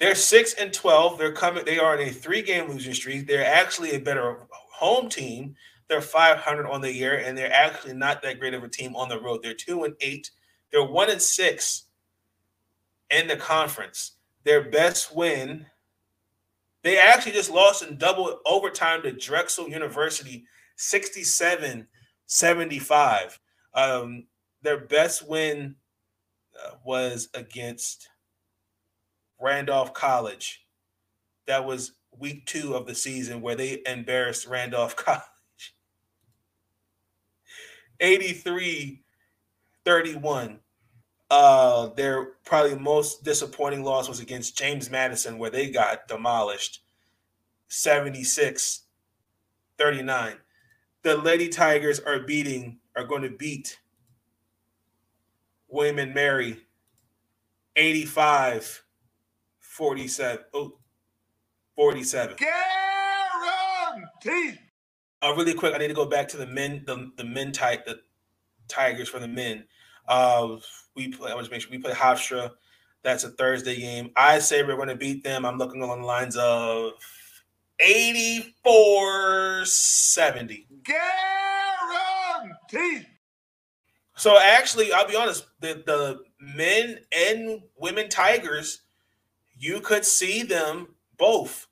They're 0.00 0.14
six 0.14 0.54
and 0.54 0.72
twelve. 0.72 1.18
They're 1.18 1.32
coming. 1.32 1.64
They 1.64 1.78
are 1.78 1.96
in 1.96 2.08
a 2.08 2.12
three-game 2.12 2.68
losing 2.68 2.94
streak. 2.94 3.26
They're 3.26 3.44
actually 3.44 3.92
a 3.92 4.00
better 4.00 4.47
home 4.78 5.08
team. 5.08 5.54
They're 5.88 6.00
500 6.00 6.66
on 6.68 6.80
the 6.80 6.92
year, 6.92 7.18
and 7.18 7.36
they're 7.36 7.52
actually 7.52 7.94
not 7.94 8.22
that 8.22 8.38
great 8.38 8.54
of 8.54 8.62
a 8.62 8.68
team 8.68 8.94
on 8.94 9.08
the 9.08 9.20
road. 9.20 9.42
They're 9.42 9.54
two 9.54 9.84
and 9.84 9.94
eight. 10.00 10.30
They're 10.70 10.84
one 10.84 11.10
and 11.10 11.20
six 11.22 11.84
in 13.10 13.26
the 13.26 13.36
conference 13.36 14.12
their 14.44 14.62
best 14.70 15.14
win. 15.14 15.66
They 16.82 16.98
actually 16.98 17.32
just 17.32 17.50
lost 17.50 17.82
in 17.82 17.98
double 17.98 18.40
overtime 18.46 19.02
to 19.02 19.12
Drexel 19.12 19.68
University 19.68 20.46
67 20.76 21.86
75. 22.24 23.40
Um, 23.74 24.24
their 24.62 24.78
best 24.78 25.28
win 25.28 25.74
uh, 26.64 26.76
was 26.82 27.28
against 27.34 28.08
Randolph 29.40 29.92
College. 29.92 30.64
That 31.46 31.66
was 31.66 31.92
week 32.18 32.46
two 32.46 32.74
of 32.74 32.86
the 32.86 32.94
season 32.94 33.40
where 33.40 33.54
they 33.54 33.82
embarrassed 33.86 34.46
Randolph 34.46 34.96
College 34.96 35.22
83 38.00 39.02
31. 39.84 40.60
Uh, 41.30 41.88
their 41.88 42.24
probably 42.44 42.74
most 42.74 43.22
disappointing 43.22 43.82
loss 43.82 44.08
was 44.08 44.20
against 44.20 44.56
James 44.56 44.90
Madison, 44.90 45.38
where 45.38 45.50
they 45.50 45.70
got 45.70 46.08
demolished 46.08 46.80
76 47.68 48.84
39. 49.76 50.36
The 51.02 51.16
Lady 51.16 51.48
Tigers 51.48 52.00
are 52.00 52.20
beating, 52.20 52.78
are 52.96 53.04
going 53.04 53.22
to 53.22 53.30
beat 53.30 53.78
and 55.70 56.14
Mary 56.14 56.58
85 57.76 58.84
47. 59.58 60.44
Oh, 60.54 60.77
47. 61.78 62.36
Guaranteed. 64.24 64.58
Uh, 65.22 65.32
really 65.36 65.54
quick, 65.54 65.72
I 65.76 65.78
need 65.78 65.86
to 65.86 65.94
go 65.94 66.06
back 66.06 66.26
to 66.28 66.36
the 66.36 66.46
men, 66.46 66.82
the, 66.86 67.12
the 67.16 67.22
men 67.22 67.52
type, 67.52 67.86
the 67.86 68.00
Tigers 68.66 69.08
for 69.08 69.20
the 69.20 69.28
men. 69.28 69.62
Uh, 70.08 70.56
we 70.96 71.06
play. 71.12 71.30
I 71.30 71.34
want 71.34 71.46
to 71.46 71.52
make 71.52 71.60
sure 71.60 71.70
we 71.70 71.78
play 71.78 71.92
Hofstra. 71.92 72.50
That's 73.04 73.22
a 73.22 73.30
Thursday 73.30 73.76
game. 73.76 74.10
I 74.16 74.40
say 74.40 74.64
we're 74.64 74.74
going 74.74 74.88
to 74.88 74.96
beat 74.96 75.22
them. 75.22 75.46
I'm 75.46 75.56
looking 75.56 75.80
along 75.82 76.00
the 76.00 76.06
lines 76.08 76.36
of 76.36 76.94
84 77.78 79.64
70. 79.64 80.66
Guaranteed. 82.72 83.06
So 84.16 84.36
actually, 84.36 84.92
I'll 84.92 85.06
be 85.06 85.14
honest, 85.14 85.46
the, 85.60 85.80
the 85.86 86.24
men 86.40 86.98
and 87.16 87.62
women 87.76 88.08
Tigers, 88.08 88.80
you 89.56 89.78
could 89.80 90.04
see 90.04 90.42
them 90.42 90.88
both 91.18 91.67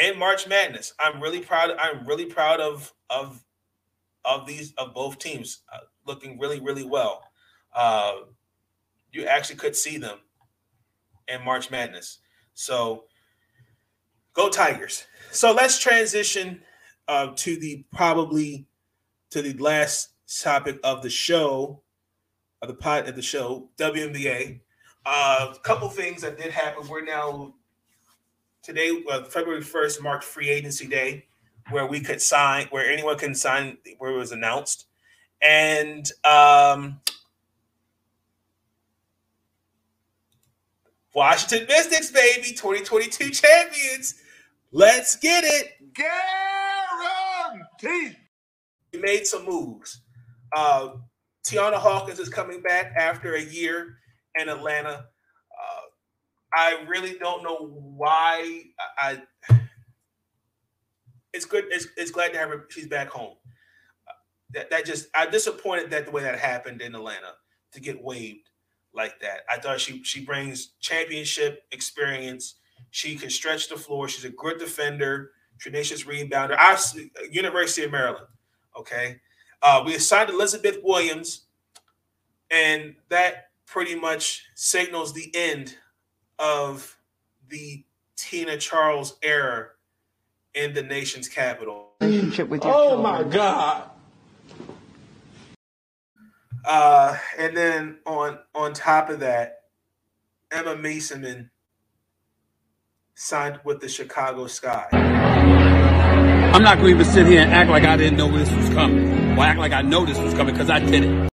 in 0.00 0.18
March 0.18 0.46
Madness. 0.46 0.94
I'm 0.98 1.20
really 1.20 1.40
proud. 1.40 1.70
I'm 1.78 2.06
really 2.06 2.26
proud 2.26 2.60
of 2.60 2.92
of 3.10 3.44
of 4.24 4.46
these 4.46 4.72
of 4.74 4.94
both 4.94 5.18
teams 5.18 5.60
uh, 5.72 5.78
looking 6.06 6.38
really 6.38 6.60
really 6.60 6.84
well. 6.84 7.22
Uh, 7.74 8.12
you 9.12 9.24
actually 9.24 9.56
could 9.56 9.76
see 9.76 9.98
them 9.98 10.18
in 11.28 11.44
March 11.44 11.70
Madness. 11.70 12.18
So 12.54 13.04
go 14.32 14.48
Tigers. 14.48 15.06
So 15.30 15.52
let's 15.52 15.78
transition 15.78 16.62
uh, 17.06 17.32
to 17.36 17.56
the 17.56 17.84
probably 17.92 18.66
to 19.30 19.42
the 19.42 19.54
last 19.54 20.10
topic 20.42 20.78
of 20.84 21.02
the 21.02 21.10
show, 21.10 21.82
of 22.62 22.68
the 22.68 22.74
pot 22.74 23.08
of 23.08 23.16
the 23.16 23.22
show, 23.22 23.70
WNBA. 23.78 24.60
A 25.06 25.10
uh, 25.10 25.54
couple 25.62 25.88
things 25.88 26.20
that 26.22 26.36
did 26.36 26.50
happen. 26.50 26.86
We're 26.86 27.04
now 27.04 27.54
today, 28.68 29.02
uh, 29.10 29.24
February 29.24 29.62
first, 29.62 30.02
marked 30.02 30.22
free 30.22 30.50
agency 30.50 30.86
day, 30.86 31.24
where 31.70 31.86
we 31.86 32.00
could 32.00 32.20
sign, 32.20 32.66
where 32.66 32.84
anyone 32.84 33.16
can 33.16 33.34
sign, 33.34 33.78
where 33.96 34.10
it 34.10 34.16
was 34.16 34.30
announced, 34.30 34.84
and 35.40 36.12
um, 36.22 37.00
Washington 41.14 41.66
Mystics, 41.66 42.10
baby, 42.10 42.52
2022 42.52 43.30
champions. 43.30 44.16
Let's 44.70 45.16
get 45.16 45.44
it. 45.44 45.72
Guaranteed. 47.80 48.18
We 48.92 49.00
made 49.00 49.26
some 49.26 49.46
moves. 49.46 50.02
Uh, 50.54 50.90
Tianna 51.42 51.76
Hawkins 51.76 52.18
is 52.18 52.28
coming 52.28 52.60
back 52.60 52.92
after 52.98 53.34
a 53.34 53.42
year 53.42 53.96
in 54.34 54.50
Atlanta. 54.50 55.06
I 56.52 56.84
really 56.86 57.18
don't 57.18 57.42
know 57.42 57.68
why. 57.96 58.64
I, 58.98 59.22
it's 61.32 61.44
good. 61.44 61.66
It's, 61.70 61.86
it's 61.96 62.10
glad 62.10 62.32
to 62.32 62.38
have 62.38 62.48
her. 62.48 62.66
She's 62.70 62.86
back 62.86 63.08
home. 63.08 63.34
That, 64.54 64.70
that 64.70 64.86
just 64.86 65.08
I'm 65.14 65.30
disappointed 65.30 65.90
that 65.90 66.06
the 66.06 66.10
way 66.10 66.22
that 66.22 66.38
happened 66.38 66.80
in 66.80 66.94
Atlanta 66.94 67.34
to 67.72 67.80
get 67.80 68.02
waived 68.02 68.48
like 68.94 69.20
that. 69.20 69.40
I 69.50 69.58
thought 69.58 69.80
she 69.80 70.02
she 70.04 70.24
brings 70.24 70.74
championship 70.80 71.64
experience. 71.70 72.54
She 72.90 73.16
can 73.16 73.28
stretch 73.28 73.68
the 73.68 73.76
floor. 73.76 74.08
She's 74.08 74.24
a 74.24 74.30
good 74.30 74.58
defender, 74.58 75.32
tenacious 75.60 76.04
rebounder. 76.04 76.56
I 76.58 76.78
University 77.30 77.84
of 77.84 77.92
Maryland. 77.92 78.26
Okay, 78.76 79.20
uh, 79.60 79.82
we 79.84 79.94
assigned 79.94 80.30
Elizabeth 80.30 80.78
Williams, 80.82 81.46
and 82.50 82.94
that 83.10 83.50
pretty 83.66 83.94
much 83.94 84.46
signals 84.54 85.12
the 85.12 85.30
end 85.34 85.76
of 86.38 86.96
the 87.48 87.84
Tina 88.16 88.56
Charles 88.58 89.16
era 89.22 89.68
in 90.54 90.74
the 90.74 90.82
nation's 90.82 91.28
capital. 91.28 91.90
Relationship 92.00 92.48
with 92.48 92.64
your 92.64 92.74
Oh 92.74 92.88
children. 92.96 93.02
my 93.02 93.22
God. 93.24 93.90
Uh, 96.64 97.16
and 97.38 97.56
then 97.56 97.98
on 98.06 98.38
on 98.54 98.72
top 98.72 99.08
of 99.10 99.20
that, 99.20 99.60
Emma 100.50 100.74
Meesseman 100.76 101.50
signed 103.14 103.60
with 103.64 103.80
the 103.80 103.88
Chicago 103.88 104.46
Sky. 104.46 104.86
I'm 104.92 106.62
not 106.62 106.78
going 106.78 106.94
to 106.96 107.00
even 107.00 107.04
sit 107.04 107.26
here 107.26 107.40
and 107.42 107.52
act 107.52 107.70
like 107.70 107.84
I 107.84 107.96
didn't 107.96 108.16
know 108.18 108.30
this 108.36 108.50
was 108.50 108.68
coming. 108.70 109.38
Or 109.38 109.42
act 109.44 109.58
like 109.58 109.72
I 109.72 109.82
know 109.82 110.04
this 110.04 110.18
was 110.18 110.34
coming 110.34 110.54
because 110.54 110.70
I 110.70 110.80
did 110.80 111.04
it. 111.04 111.28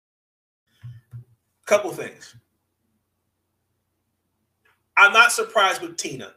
Couple 1.67 1.91
things. 1.93 2.35
I'm 4.97 5.13
not 5.13 5.33
surprised 5.33 5.83
with 5.83 5.97
Tina. 5.97 6.35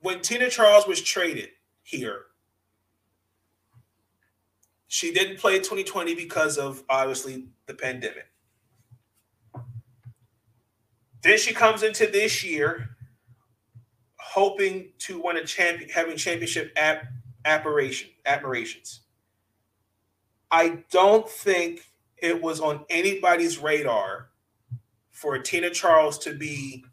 When 0.00 0.20
Tina 0.20 0.48
Charles 0.48 0.86
was 0.86 1.02
traded 1.02 1.50
here, 1.82 2.22
she 4.88 5.12
didn't 5.12 5.38
play 5.38 5.58
2020 5.58 6.14
because 6.14 6.58
of 6.58 6.82
obviously 6.88 7.48
the 7.66 7.74
pandemic. 7.74 8.26
Then 11.22 11.38
she 11.38 11.52
comes 11.52 11.82
into 11.82 12.06
this 12.06 12.42
year 12.42 12.96
hoping 14.18 14.92
to 14.98 15.20
win 15.22 15.36
a 15.36 15.44
champion, 15.44 15.90
having 15.90 16.16
championship 16.16 16.72
ap- 16.76 17.06
admiration, 17.44 18.08
admirations. 18.24 19.00
I 20.50 20.82
don't 20.90 21.28
think 21.28 21.89
it 22.22 22.42
was 22.42 22.60
on 22.60 22.84
anybody's 22.88 23.58
radar 23.58 24.28
for 25.10 25.38
Tina 25.38 25.70
Charles 25.70 26.18
to 26.18 26.34
be 26.34 26.84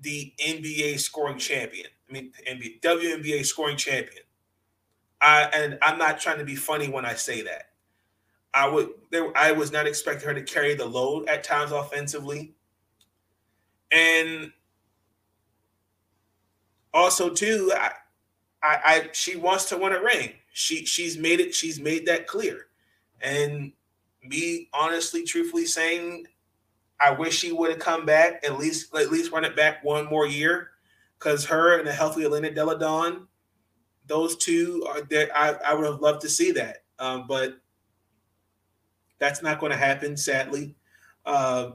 the 0.00 0.32
NBA 0.44 0.98
scoring 0.98 1.38
champion. 1.38 1.88
I 2.08 2.12
mean, 2.12 2.32
NBA, 2.48 2.80
WNBA 2.80 3.44
scoring 3.44 3.76
champion. 3.76 4.22
I 5.20 5.42
and 5.52 5.78
I'm 5.82 5.98
not 5.98 6.20
trying 6.20 6.38
to 6.38 6.44
be 6.44 6.56
funny 6.56 6.88
when 6.88 7.04
I 7.04 7.14
say 7.14 7.42
that. 7.42 7.70
I 8.54 8.68
would 8.68 8.90
there 9.10 9.36
I 9.36 9.52
was 9.52 9.72
not 9.72 9.86
expecting 9.86 10.28
her 10.28 10.34
to 10.34 10.42
carry 10.42 10.74
the 10.74 10.86
load 10.86 11.28
at 11.28 11.44
times 11.44 11.72
offensively. 11.72 12.54
And 13.90 14.52
also 16.92 17.30
too, 17.30 17.72
I, 17.74 17.90
I, 18.62 18.78
I 18.84 19.08
she 19.12 19.36
wants 19.36 19.66
to 19.66 19.76
win 19.76 19.92
a 19.92 20.02
ring. 20.02 20.32
She 20.52 20.84
she's 20.84 21.16
made 21.16 21.40
it, 21.40 21.54
she's 21.54 21.80
made 21.80 22.06
that 22.06 22.26
clear. 22.26 22.66
And 23.20 23.72
me 24.22 24.68
honestly, 24.72 25.24
truthfully 25.24 25.66
saying, 25.66 26.26
I 27.00 27.10
wish 27.12 27.38
she 27.38 27.52
would 27.52 27.70
have 27.70 27.78
come 27.78 28.04
back, 28.04 28.44
at 28.44 28.58
least 28.58 28.94
at 28.94 29.10
least 29.10 29.32
run 29.32 29.44
it 29.44 29.56
back 29.56 29.84
one 29.84 30.06
more 30.06 30.26
year. 30.26 30.70
Cause 31.18 31.44
her 31.46 31.78
and 31.78 31.88
a 31.88 31.92
healthy 31.92 32.24
Elena 32.24 32.50
Delle 32.52 32.78
Donne, 32.78 33.26
those 34.06 34.36
two 34.36 34.86
are 34.88 35.02
that 35.02 35.36
I, 35.36 35.54
I 35.64 35.74
would 35.74 35.84
have 35.84 36.00
loved 36.00 36.20
to 36.22 36.28
see 36.28 36.52
that. 36.52 36.84
Um, 36.98 37.26
but 37.26 37.58
that's 39.18 39.42
not 39.42 39.58
going 39.58 39.72
to 39.72 39.78
happen, 39.78 40.16
sadly. 40.16 40.76
Uh, 41.24 41.72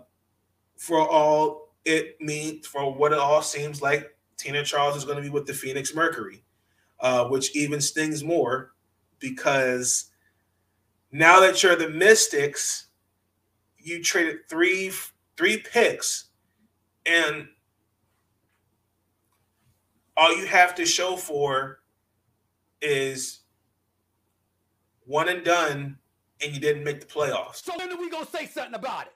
for 0.78 1.08
all 1.08 1.74
it 1.86 2.20
means, 2.22 2.66
for 2.68 2.94
what 2.94 3.12
it 3.12 3.20
all 3.20 3.42
seems 3.42 3.82
like, 3.82 4.16
Tina 4.38 4.64
Charles 4.64 4.96
is 4.96 5.06
going 5.06 5.18
to 5.18 5.22
be 5.22 5.30
with 5.30 5.46
the 5.46 5.54
Phoenix 5.54 5.94
Mercury, 5.94 6.44
uh, 7.00 7.26
which 7.28 7.56
even 7.56 7.82
stings 7.82 8.24
more 8.24 8.74
because 9.20 10.12
now 11.14 11.40
that 11.40 11.62
you're 11.62 11.76
the 11.76 11.90
Mystics, 11.90 12.88
you 13.78 14.04
traded 14.04 14.50
three 14.50 14.92
three 15.38 15.58
picks, 15.58 16.26
and 17.06 17.48
all 20.18 20.36
you 20.36 20.48
have 20.48 20.76
to 20.76 20.86
show 20.86 21.16
for 21.16 21.80
is 22.82 23.42
one 25.06 25.30
and 25.30 25.46
done, 25.46 25.98
and 26.42 26.54
you 26.54 26.60
didn't 26.60 26.84
make 26.84 27.00
the 27.00 27.06
playoffs. 27.06 27.64
So 27.64 27.74
when 27.78 27.92
are 27.92 27.98
we 27.98 28.10
gonna 28.10 28.26
say 28.26 28.48
something 28.48 28.76
about 28.76 29.08
it. 29.08 29.14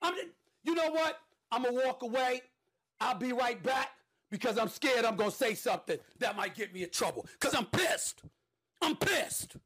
I'm, 0.00 0.14
you 0.62 0.74
know 0.74 0.90
what? 0.90 1.18
I'm 1.50 1.64
gonna 1.64 1.84
walk 1.84 2.02
away. 2.02 2.42
I'll 3.00 3.16
be 3.18 3.32
right 3.32 3.60
back 3.60 3.90
because 4.30 4.56
I'm 4.56 4.68
scared 4.68 5.04
I'm 5.04 5.16
gonna 5.16 5.32
say 5.32 5.54
something 5.54 5.98
that 6.20 6.36
might 6.36 6.54
get 6.54 6.72
me 6.72 6.84
in 6.84 6.90
trouble. 6.90 7.26
Cause 7.40 7.54
I'm 7.56 7.66
pissed. 7.66 8.22
I'm 8.80 8.94
pissed. 8.94 9.56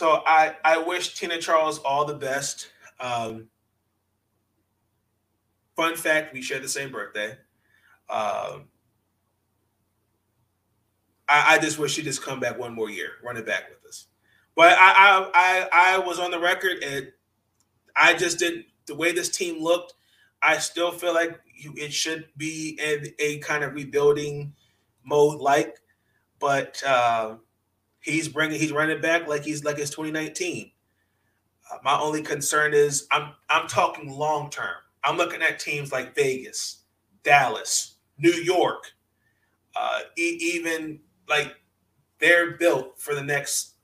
So 0.00 0.22
I 0.26 0.56
I 0.64 0.78
wish 0.78 1.12
Tina 1.12 1.36
Charles 1.36 1.78
all 1.80 2.06
the 2.06 2.14
best. 2.14 2.70
Um, 3.00 3.48
fun 5.76 5.94
fact: 5.94 6.32
we 6.32 6.40
share 6.40 6.58
the 6.58 6.68
same 6.68 6.90
birthday. 6.90 7.32
Um, 8.08 8.70
I, 11.28 11.56
I 11.56 11.58
just 11.58 11.78
wish 11.78 11.92
she 11.92 12.02
just 12.02 12.22
come 12.22 12.40
back 12.40 12.58
one 12.58 12.74
more 12.74 12.88
year, 12.88 13.10
run 13.22 13.36
it 13.36 13.44
back 13.44 13.64
with 13.68 13.86
us. 13.86 14.06
But 14.56 14.72
I 14.78 14.94
I 14.94 15.30
I, 15.34 15.68
I 15.94 15.98
was 15.98 16.18
on 16.18 16.30
the 16.30 16.40
record 16.40 16.82
and 16.82 17.12
I 17.94 18.14
just 18.14 18.38
didn't 18.38 18.64
the 18.86 18.94
way 18.94 19.12
this 19.12 19.28
team 19.28 19.62
looked. 19.62 19.92
I 20.40 20.56
still 20.60 20.92
feel 20.92 21.12
like 21.12 21.38
it 21.54 21.92
should 21.92 22.26
be 22.38 22.80
in 22.82 23.08
a 23.18 23.36
kind 23.40 23.62
of 23.64 23.74
rebuilding 23.74 24.54
mode, 25.04 25.42
like, 25.42 25.76
but. 26.38 26.82
Uh, 26.86 27.34
He's 28.00 28.28
bringing, 28.28 28.58
he's 28.58 28.72
running 28.72 29.00
back 29.00 29.28
like 29.28 29.44
he's 29.44 29.64
like 29.64 29.78
it's 29.78 29.90
2019. 29.90 30.72
Uh, 31.70 31.76
my 31.84 31.98
only 31.98 32.22
concern 32.22 32.74
is 32.74 33.06
I'm 33.10 33.34
I'm 33.48 33.68
talking 33.68 34.10
long 34.10 34.50
term. 34.50 34.76
I'm 35.04 35.16
looking 35.16 35.42
at 35.42 35.58
teams 35.58 35.92
like 35.92 36.14
Vegas, 36.14 36.82
Dallas, 37.22 37.96
New 38.18 38.32
York, 38.32 38.84
uh, 39.76 40.00
e- 40.16 40.38
even 40.40 41.00
like 41.28 41.54
they're 42.18 42.52
built 42.52 43.00
for 43.00 43.14
the 43.14 43.22
next 43.22 43.74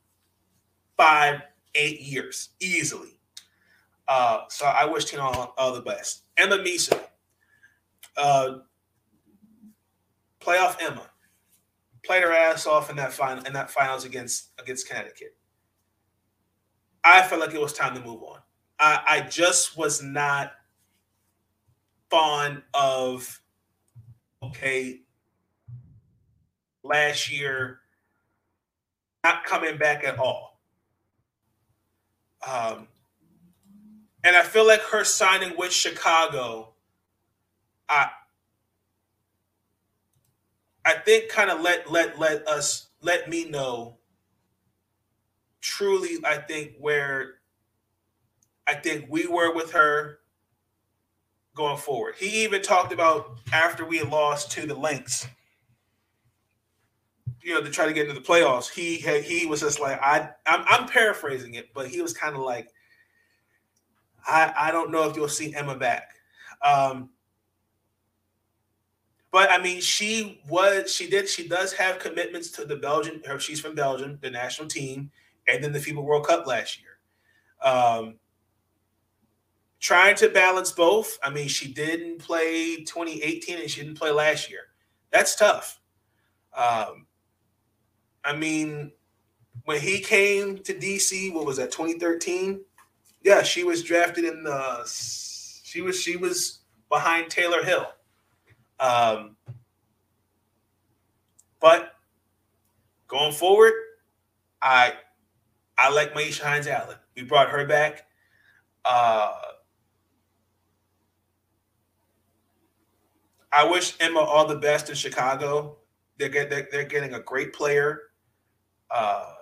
five, 0.96 1.42
eight 1.74 2.00
years 2.00 2.50
easily. 2.60 3.18
Uh, 4.08 4.42
so 4.48 4.66
I 4.66 4.84
wish 4.84 5.06
Tina 5.06 5.22
all, 5.22 5.54
all 5.58 5.72
the 5.72 5.80
best. 5.80 6.22
Emma 6.36 6.58
Meesseman, 6.58 7.02
uh, 8.16 8.58
playoff 10.40 10.76
Emma 10.80 11.10
played 12.06 12.22
her 12.22 12.32
ass 12.32 12.66
off 12.66 12.90
in 12.90 12.96
that 12.96 13.12
final 13.12 13.44
in 13.44 13.52
that 13.52 13.70
finals 13.70 14.04
against 14.04 14.50
against 14.58 14.88
Connecticut. 14.88 15.36
I 17.04 17.22
felt 17.22 17.40
like 17.40 17.54
it 17.54 17.60
was 17.60 17.72
time 17.72 17.94
to 17.94 18.00
move 18.00 18.22
on. 18.22 18.40
I, 18.78 19.02
I 19.06 19.20
just 19.20 19.76
was 19.76 20.02
not 20.02 20.52
fond 22.10 22.62
of 22.74 23.40
okay 24.42 25.00
last 26.82 27.30
year 27.30 27.80
not 29.24 29.44
coming 29.44 29.76
back 29.76 30.04
at 30.04 30.18
all. 30.18 30.60
Um, 32.46 32.86
and 34.22 34.36
I 34.36 34.42
feel 34.42 34.66
like 34.66 34.80
her 34.82 35.02
signing 35.02 35.54
with 35.58 35.72
Chicago, 35.72 36.74
I 37.88 38.08
I 40.86 40.92
think 40.94 41.28
kind 41.28 41.50
of 41.50 41.60
let 41.60 41.90
let 41.90 42.18
let 42.18 42.46
us 42.46 42.88
let 43.02 43.28
me 43.28 43.44
know 43.44 43.98
truly 45.60 46.18
I 46.24 46.36
think 46.36 46.74
where 46.78 47.34
I 48.68 48.74
think 48.74 49.06
we 49.08 49.26
were 49.26 49.52
with 49.52 49.72
her 49.72 50.20
going 51.56 51.76
forward. 51.76 52.14
He 52.16 52.44
even 52.44 52.62
talked 52.62 52.92
about 52.92 53.40
after 53.52 53.84
we 53.84 53.98
had 53.98 54.10
lost 54.10 54.52
to 54.52 54.66
the 54.66 54.76
Lynx, 54.76 55.26
you 57.42 57.54
know, 57.54 57.62
to 57.62 57.70
try 57.70 57.86
to 57.86 57.92
get 57.92 58.08
into 58.08 58.20
the 58.20 58.26
playoffs. 58.26 58.70
He 58.70 58.98
had 58.98 59.24
he 59.24 59.44
was 59.44 59.62
just 59.62 59.80
like 59.80 60.00
I 60.00 60.30
I'm, 60.46 60.64
I'm 60.68 60.88
paraphrasing 60.88 61.54
it, 61.54 61.74
but 61.74 61.88
he 61.88 62.00
was 62.00 62.12
kind 62.12 62.36
of 62.36 62.42
like 62.42 62.68
I 64.24 64.52
I 64.56 64.70
don't 64.70 64.92
know 64.92 65.10
if 65.10 65.16
you'll 65.16 65.28
see 65.28 65.52
Emma 65.52 65.76
back. 65.76 66.10
Um, 66.64 67.10
but 69.36 69.50
I 69.50 69.58
mean, 69.58 69.82
she 69.82 70.40
was, 70.48 70.94
she 70.94 71.10
did, 71.10 71.28
she 71.28 71.46
does 71.46 71.74
have 71.74 71.98
commitments 71.98 72.50
to 72.52 72.64
the 72.64 72.76
Belgian, 72.76 73.20
her, 73.26 73.38
she's 73.38 73.60
from 73.60 73.74
Belgium, 73.74 74.18
the 74.22 74.30
national 74.30 74.66
team, 74.66 75.10
and 75.46 75.62
then 75.62 75.72
the 75.72 75.78
FIBA 75.78 76.02
World 76.02 76.26
Cup 76.26 76.46
last 76.46 76.80
year. 76.80 76.96
Um, 77.62 78.14
trying 79.78 80.14
to 80.16 80.30
balance 80.30 80.72
both. 80.72 81.18
I 81.22 81.28
mean, 81.28 81.48
she 81.48 81.70
didn't 81.70 82.20
play 82.20 82.76
2018 82.76 83.58
and 83.58 83.70
she 83.70 83.82
didn't 83.82 83.98
play 83.98 84.10
last 84.10 84.50
year. 84.50 84.68
That's 85.10 85.36
tough. 85.36 85.82
Um, 86.56 87.06
I 88.24 88.34
mean, 88.34 88.90
when 89.66 89.82
he 89.82 89.98
came 89.98 90.56
to 90.60 90.72
DC, 90.72 91.34
what 91.34 91.44
was 91.44 91.58
that, 91.58 91.70
2013? 91.72 92.62
Yeah, 93.22 93.42
she 93.42 93.64
was 93.64 93.82
drafted 93.82 94.24
in 94.24 94.44
the, 94.44 94.82
she 94.86 95.82
was, 95.82 96.00
she 96.00 96.16
was 96.16 96.60
behind 96.88 97.26
Tayler 97.26 97.62
Hill. 97.62 97.86
Um, 98.78 99.36
but 101.60 101.94
going 103.08 103.32
forward, 103.32 103.72
I 104.60 104.94
I 105.78 105.90
like 105.90 106.14
Myisha 106.14 106.42
Hines 106.42 106.66
Allen. 106.66 106.96
We 107.14 107.22
brought 107.22 107.50
her 107.50 107.66
back. 107.66 108.06
Uh, 108.84 109.32
I 113.52 113.64
wish 113.64 113.96
Emma 114.00 114.20
all 114.20 114.46
the 114.46 114.56
best 114.56 114.88
in 114.88 114.94
Chicago. 114.94 115.78
They're, 116.18 116.28
get, 116.28 116.50
they're, 116.50 116.68
they're 116.70 116.84
getting 116.84 117.14
a 117.14 117.20
great 117.20 117.52
player 117.52 118.02
uh, 118.90 119.32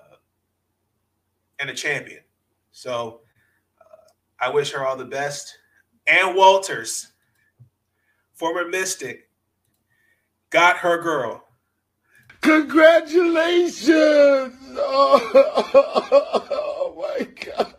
and 1.59 1.71
a 1.71 1.75
champion. 1.75 2.21
So 2.73 3.21
uh, 3.81 4.11
I 4.41 4.51
wish 4.51 4.71
her 4.73 4.87
all 4.87 4.97
the 4.97 5.05
best. 5.05 5.59
And 6.07 6.37
Walters, 6.37 7.13
former 8.35 8.69
Mystic, 8.69 9.31
got 10.51 10.79
her 10.79 11.03
girl. 11.03 11.45
Congratulations! 12.41 14.55
Oh, 14.87 16.95
my 16.97 17.25
God. 17.25 17.75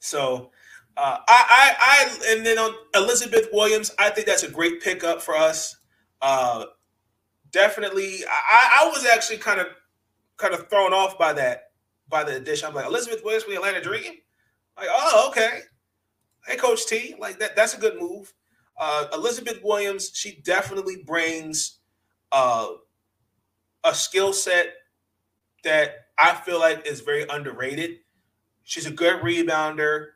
So 0.00 0.50
uh, 0.96 1.18
I, 1.28 1.28
I, 1.28 1.74
I, 1.80 2.32
and 2.36 2.44
then 2.46 2.58
on 2.58 2.74
Elizabeth 2.94 3.48
Williams, 3.52 3.90
I 3.98 4.10
think 4.10 4.26
that's 4.26 4.42
a 4.42 4.50
great 4.50 4.82
pickup 4.82 5.20
for 5.22 5.36
us. 5.36 5.76
Uh, 6.22 6.64
definitely, 7.50 8.18
I, 8.28 8.82
I 8.84 8.88
was 8.88 9.04
actually 9.06 9.38
kind 9.38 9.60
of, 9.60 9.66
kind 10.36 10.54
of 10.54 10.68
thrown 10.68 10.92
off 10.92 11.18
by 11.18 11.32
that, 11.34 11.70
by 12.08 12.24
the 12.24 12.36
addition. 12.36 12.68
I'm 12.68 12.74
like 12.74 12.86
Elizabeth 12.86 13.22
Williams 13.24 13.44
from 13.44 13.54
the 13.54 13.60
Atlanta 13.60 13.82
Dream. 13.82 14.14
Like, 14.76 14.88
oh, 14.90 15.26
okay. 15.30 15.60
Hey, 16.46 16.56
Coach 16.56 16.86
T, 16.86 17.14
like 17.18 17.38
that. 17.40 17.56
That's 17.56 17.74
a 17.74 17.80
good 17.80 18.00
move. 18.00 18.32
Uh, 18.78 19.06
Elizabeth 19.12 19.60
Williams, 19.62 20.10
she 20.14 20.40
definitely 20.44 21.02
brings 21.06 21.78
uh, 22.32 22.68
a 23.84 23.94
skill 23.94 24.32
set 24.32 24.74
that 25.62 26.06
I 26.18 26.34
feel 26.34 26.58
like 26.58 26.86
is 26.86 27.00
very 27.00 27.26
underrated. 27.28 27.98
She's 28.64 28.86
a 28.86 28.90
good 28.90 29.22
rebounder, 29.22 30.08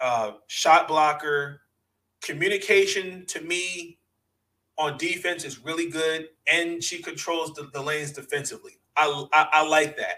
uh, 0.00 0.32
shot 0.46 0.88
blocker. 0.88 1.62
Communication 2.20 3.24
to 3.26 3.40
me 3.40 3.98
on 4.78 4.96
defense 4.96 5.44
is 5.44 5.58
really 5.64 5.88
good, 5.90 6.28
and 6.50 6.82
she 6.82 7.02
controls 7.02 7.52
the, 7.54 7.68
the 7.72 7.82
lanes 7.82 8.12
defensively. 8.12 8.72
I, 8.96 9.26
I, 9.32 9.48
I 9.52 9.66
like 9.66 9.96
that. 9.96 10.16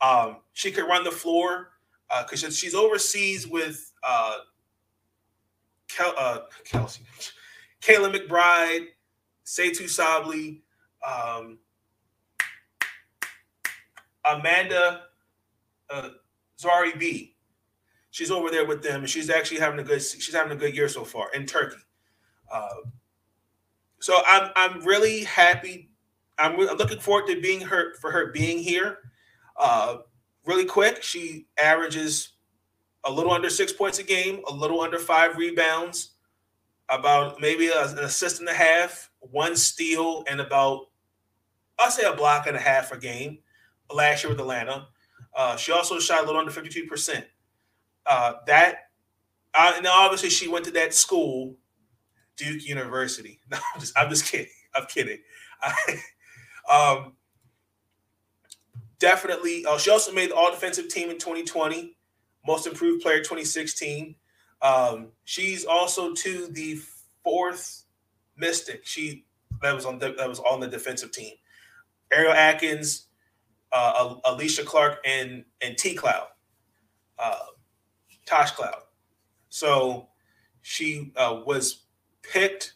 Um, 0.00 0.38
she 0.52 0.70
could 0.70 0.86
run 0.86 1.04
the 1.04 1.10
floor 1.10 1.70
because 2.22 2.44
uh, 2.44 2.50
she's 2.50 2.74
overseas 2.74 3.46
with 3.46 3.92
uh, 4.02 4.38
Kel, 5.94 6.14
uh, 6.18 6.40
Kelsey, 6.64 7.02
Kayla 7.80 8.14
McBride, 8.14 8.86
Satou 9.44 9.88
Sabally, 9.88 10.62
um, 11.06 11.58
Amanda 14.24 15.02
uh, 15.90 16.08
Zahui 16.60 16.98
B. 16.98 17.36
She's 18.10 18.30
over 18.30 18.50
there 18.50 18.66
with 18.66 18.82
them, 18.82 19.00
and 19.00 19.10
she's 19.10 19.28
actually 19.28 19.60
having 19.60 19.80
a 19.80 19.82
good. 19.82 20.00
She's 20.00 20.34
having 20.34 20.52
a 20.52 20.56
good 20.56 20.76
year 20.76 20.88
so 20.88 21.04
far 21.04 21.32
in 21.32 21.46
Turkey. 21.46 21.82
Uh, 22.50 22.68
so 23.98 24.20
I'm 24.26 24.50
I'm 24.56 24.84
really 24.84 25.24
happy. 25.24 25.90
I'm, 26.38 26.56
re- 26.56 26.68
I'm 26.68 26.76
looking 26.76 27.00
forward 27.00 27.26
to 27.28 27.40
being 27.40 27.60
her 27.60 27.94
for 27.96 28.10
her 28.10 28.30
being 28.32 28.58
here. 28.58 28.98
Uh, 29.56 29.98
really 30.46 30.64
quick, 30.64 31.02
she 31.02 31.46
averages 31.58 32.33
a 33.04 33.10
little 33.10 33.32
under 33.32 33.50
six 33.50 33.72
points 33.72 33.98
a 33.98 34.02
game, 34.02 34.40
a 34.48 34.52
little 34.52 34.80
under 34.80 34.98
five 34.98 35.36
rebounds, 35.36 36.10
about 36.88 37.40
maybe 37.40 37.68
a, 37.68 37.86
an 37.88 37.98
assist 38.00 38.40
and 38.40 38.48
a 38.48 38.54
half, 38.54 39.10
one 39.20 39.56
steal, 39.56 40.24
and 40.28 40.40
about 40.40 40.86
I'll 41.78 41.90
say 41.90 42.04
a 42.04 42.14
block 42.14 42.46
and 42.46 42.56
a 42.56 42.60
half 42.60 42.92
a 42.92 42.98
game. 42.98 43.38
Last 43.92 44.24
year 44.24 44.30
with 44.30 44.40
Atlanta, 44.40 44.88
uh, 45.36 45.56
she 45.56 45.72
also 45.72 45.98
shot 45.98 46.22
a 46.22 46.26
little 46.26 46.40
under 46.40 46.50
fifty 46.50 46.70
two 46.70 46.86
percent. 46.86 47.26
Uh, 48.06 48.34
that, 48.46 48.90
uh, 49.54 49.72
obviously 49.90 50.30
she 50.30 50.48
went 50.48 50.64
to 50.64 50.70
that 50.72 50.94
school, 50.94 51.56
Duke 52.36 52.66
University. 52.66 53.40
No, 53.50 53.58
I'm 53.74 53.80
just, 53.80 53.98
I'm 53.98 54.10
just 54.10 54.30
kidding. 54.30 54.52
I'm 54.74 54.86
kidding. 54.86 55.18
I, 55.62 56.00
um, 56.70 57.12
definitely. 58.98 59.64
Uh, 59.66 59.78
she 59.78 59.90
also 59.90 60.12
made 60.12 60.30
the 60.30 60.34
All 60.34 60.50
Defensive 60.50 60.88
Team 60.88 61.10
in 61.10 61.18
2020, 61.18 61.93
Most 62.46 62.66
Improved 62.66 63.02
Player 63.02 63.18
2016. 63.18 64.14
Um, 64.62 65.08
she's 65.24 65.64
also 65.64 66.14
to 66.14 66.46
the 66.48 66.80
fourth 67.22 67.84
Mystic. 68.36 68.84
She 68.84 69.24
that 69.62 69.74
was 69.74 69.86
on 69.86 69.98
the, 69.98 70.14
that 70.18 70.28
was 70.28 70.40
on 70.40 70.60
the 70.60 70.68
defensive 70.68 71.12
team. 71.12 71.34
Ariel 72.12 72.32
Atkins, 72.32 73.06
uh, 73.72 74.14
Alysha 74.24 74.64
Clark, 74.64 74.98
and 75.04 75.44
and 75.60 75.76
T 75.78 75.94
Cloud, 75.94 76.28
uh, 77.18 77.38
Tosh 78.26 78.52
Cloud. 78.52 78.82
So 79.48 80.08
she 80.62 81.12
uh, 81.16 81.42
was 81.46 81.84
picked 82.22 82.74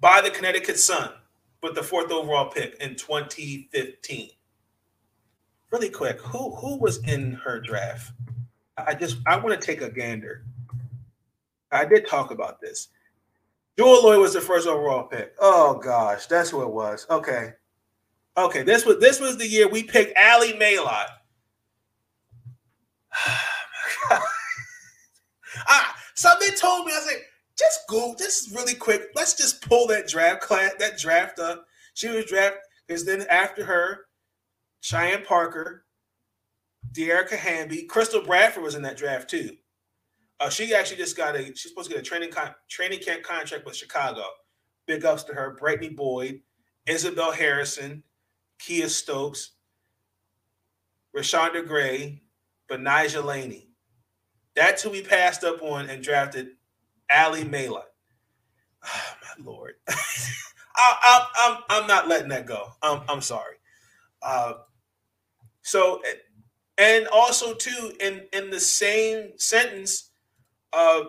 by 0.00 0.20
the 0.20 0.30
Connecticut 0.30 0.78
Sun 0.78 1.10
with 1.62 1.74
the 1.74 1.82
fourth 1.82 2.12
overall 2.12 2.50
pick 2.50 2.76
in 2.80 2.94
2015. 2.94 4.30
Really 5.72 5.90
quick, 5.90 6.20
who 6.20 6.54
who 6.54 6.76
was 6.76 6.98
in 7.04 7.32
her 7.44 7.60
draft? 7.60 8.12
I 8.78 8.94
just 8.94 9.18
I 9.26 9.36
want 9.36 9.60
to 9.60 9.66
take 9.66 9.82
a 9.82 9.90
gander. 9.90 10.44
I 11.72 11.84
did 11.84 12.06
talk 12.06 12.30
about 12.30 12.60
this. 12.60 12.88
Jewell 13.76 14.02
Loyd 14.02 14.20
was 14.20 14.32
the 14.34 14.40
first 14.40 14.66
overall 14.66 15.04
pick. 15.04 15.34
Oh 15.38 15.74
gosh, 15.74 16.26
that's 16.26 16.50
who 16.50 16.62
it 16.62 16.72
was. 16.72 17.06
Okay. 17.10 17.52
Okay, 18.36 18.62
this 18.62 18.84
was 18.84 18.98
this 18.98 19.20
was 19.20 19.36
the 19.36 19.46
year 19.46 19.68
we 19.68 19.82
picked 19.82 20.16
Ally 20.16 20.52
Malott. 20.52 21.06
ah, 25.68 25.96
something 26.14 26.50
told 26.58 26.86
me, 26.86 26.92
I 26.92 27.00
said, 27.00 27.22
just 27.58 27.80
go, 27.88 28.14
just 28.18 28.54
really 28.54 28.74
quick. 28.74 29.08
Let's 29.14 29.34
just 29.34 29.66
pull 29.66 29.86
that 29.88 30.06
draft 30.06 30.42
class, 30.42 30.72
that 30.78 30.98
draft 30.98 31.38
up. 31.38 31.66
She 31.94 32.08
was 32.08 32.26
drafted 32.26 32.60
because 32.86 33.04
then 33.04 33.26
after 33.30 33.64
her, 33.64 34.05
Cheyenne 34.86 35.24
Parker, 35.24 35.84
Dearica 36.92 37.36
Hamby, 37.36 37.86
Crystal 37.86 38.22
Bradford 38.22 38.62
was 38.62 38.76
in 38.76 38.82
that 38.82 38.96
draft 38.96 39.28
too. 39.28 39.50
Uh, 40.38 40.48
she 40.48 40.72
actually 40.76 40.98
just 40.98 41.16
got 41.16 41.34
a. 41.34 41.46
She's 41.46 41.70
supposed 41.70 41.88
to 41.88 41.96
get 41.96 42.06
a 42.06 42.08
training 42.08 42.30
con- 42.30 42.54
training 42.70 43.00
camp 43.00 43.24
contract 43.24 43.66
with 43.66 43.74
Chicago. 43.74 44.22
Big 44.86 45.04
ups 45.04 45.24
to 45.24 45.34
her. 45.34 45.56
Brittany 45.58 45.88
Boyd, 45.88 46.40
Isabelle 46.86 47.32
Harrison, 47.32 48.04
Kiah 48.60 48.88
Stokes, 48.88 49.54
Reshanda 51.16 51.66
Gray, 51.66 52.22
Betnijah 52.70 53.24
Laney. 53.24 53.70
That's 54.54 54.84
who 54.84 54.90
we 54.90 55.02
passed 55.02 55.42
up 55.42 55.62
on 55.62 55.90
and 55.90 56.00
drafted 56.00 56.50
Ally 57.10 57.42
Malott. 57.42 57.82
Oh, 58.84 59.14
my 59.22 59.50
lord. 59.50 59.74
I, 59.88 61.26
am 61.40 61.56
I'm, 61.56 61.62
I'm 61.70 61.86
not 61.88 62.06
letting 62.06 62.28
that 62.28 62.46
go. 62.46 62.68
I'm, 62.82 63.02
I'm 63.08 63.20
sorry. 63.20 63.56
Uh, 64.22 64.52
so, 65.66 66.00
and 66.78 67.08
also 67.08 67.52
too, 67.52 67.92
in 67.98 68.22
in 68.32 68.50
the 68.50 68.60
same 68.60 69.32
sentence, 69.36 70.12
uh, 70.72 71.02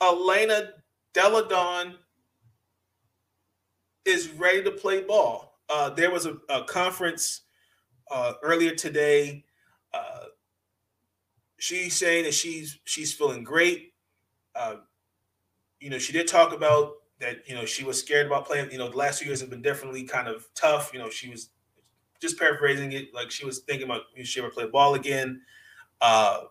Elena 0.00 0.74
Delle 1.12 1.48
Donne 1.48 1.96
is 4.04 4.28
ready 4.30 4.62
to 4.62 4.70
play 4.70 5.02
ball. 5.02 5.58
Uh, 5.68 5.90
there 5.90 6.12
was 6.12 6.24
a, 6.24 6.36
a 6.48 6.62
conference 6.62 7.40
uh, 8.12 8.34
earlier 8.44 8.76
today. 8.76 9.44
Uh, 9.92 10.26
she's 11.58 11.96
saying 11.96 12.22
that 12.22 12.34
she's 12.34 12.78
she's 12.84 13.12
feeling 13.12 13.42
great. 13.42 13.92
Uh, 14.54 14.76
you 15.80 15.90
know, 15.90 15.98
she 15.98 16.12
did 16.12 16.28
talk 16.28 16.52
about 16.52 16.92
that. 17.18 17.38
You 17.48 17.56
know, 17.56 17.64
she 17.64 17.82
was 17.82 17.98
scared 17.98 18.28
about 18.28 18.46
playing. 18.46 18.70
You 18.70 18.78
know, 18.78 18.88
the 18.88 18.96
last 18.96 19.18
few 19.18 19.26
years 19.26 19.40
have 19.40 19.50
been 19.50 19.62
definitely 19.62 20.04
kind 20.04 20.28
of 20.28 20.46
tough. 20.54 20.92
You 20.92 21.00
know, 21.00 21.10
she 21.10 21.28
was 21.28 21.50
just 22.20 22.38
paraphrasing 22.38 22.92
it, 22.92 23.14
like 23.14 23.30
she 23.30 23.46
was 23.46 23.60
thinking 23.60 23.86
about 23.86 24.02
if 24.14 24.26
she 24.26 24.40
ever 24.40 24.50
play 24.50 24.66
ball 24.66 24.94
again. 24.94 25.40
Uh, 26.00 26.42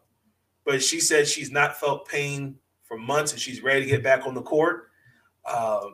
but 0.65 0.83
she 0.83 0.99
said 0.99 1.27
she's 1.27 1.51
not 1.51 1.79
felt 1.79 2.07
pain 2.07 2.55
for 2.83 2.97
months 2.97 3.31
and 3.31 3.39
she's 3.39 3.61
ready 3.63 3.81
to 3.81 3.85
get 3.87 4.03
back 4.03 4.25
on 4.25 4.33
the 4.33 4.41
court. 4.41 4.89
because 5.43 5.93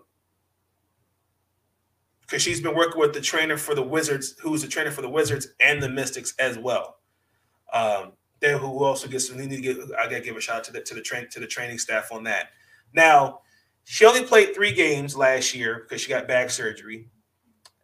uh, 2.32 2.38
she's 2.38 2.62
been 2.62 2.76
working 2.76 3.00
with 3.00 3.14
the 3.14 3.22
trainer 3.22 3.58
for 3.58 3.76
the 3.76 3.84
Wizards, 3.84 4.36
who's 4.42 4.62
the 4.62 4.68
trainer 4.68 4.92
for 4.92 5.02
the 5.02 5.10
Wizards 5.10 5.50
and 5.60 5.82
the 5.82 5.90
Mystics 5.90 6.34
as 6.40 6.58
well. 6.58 6.98
Um, 7.74 8.14
then 8.40 8.60
who 8.60 8.84
also 8.84 9.08
gets 9.08 9.32
we 9.32 9.46
need 9.46 9.56
to 9.56 9.62
give 9.62 9.78
I 10.00 10.04
gotta 10.06 10.22
give 10.22 10.36
a 10.36 10.42
shout 10.42 10.58
out 10.58 10.64
to 10.66 10.74
the 10.74 10.82
to 10.82 10.94
the 10.94 11.02
train 11.02 11.28
to 11.32 11.40
the 11.40 11.48
training 11.48 11.80
staff 11.80 12.12
on 12.12 12.24
that. 12.24 12.50
Now, 12.94 13.42
she 13.86 14.06
only 14.06 14.24
played 14.24 14.54
three 14.54 14.74
games 14.74 15.16
last 15.16 15.56
year 15.56 15.82
because 15.84 16.02
she 16.02 16.10
got 16.10 16.28
back 16.28 16.50
surgery, 16.50 17.10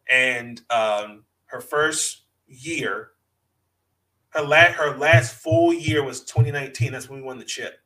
and 0.09 0.61
um, 0.69 1.23
her 1.51 1.61
first 1.61 2.23
year, 2.47 3.11
her 4.29 4.41
last 4.41 4.75
her 4.75 4.97
last 4.97 5.35
full 5.35 5.73
year 5.73 6.03
was 6.03 6.21
2019. 6.21 6.91
That's 6.91 7.09
when 7.09 7.19
we 7.19 7.25
won 7.25 7.37
the 7.37 7.45
chip. 7.45 7.79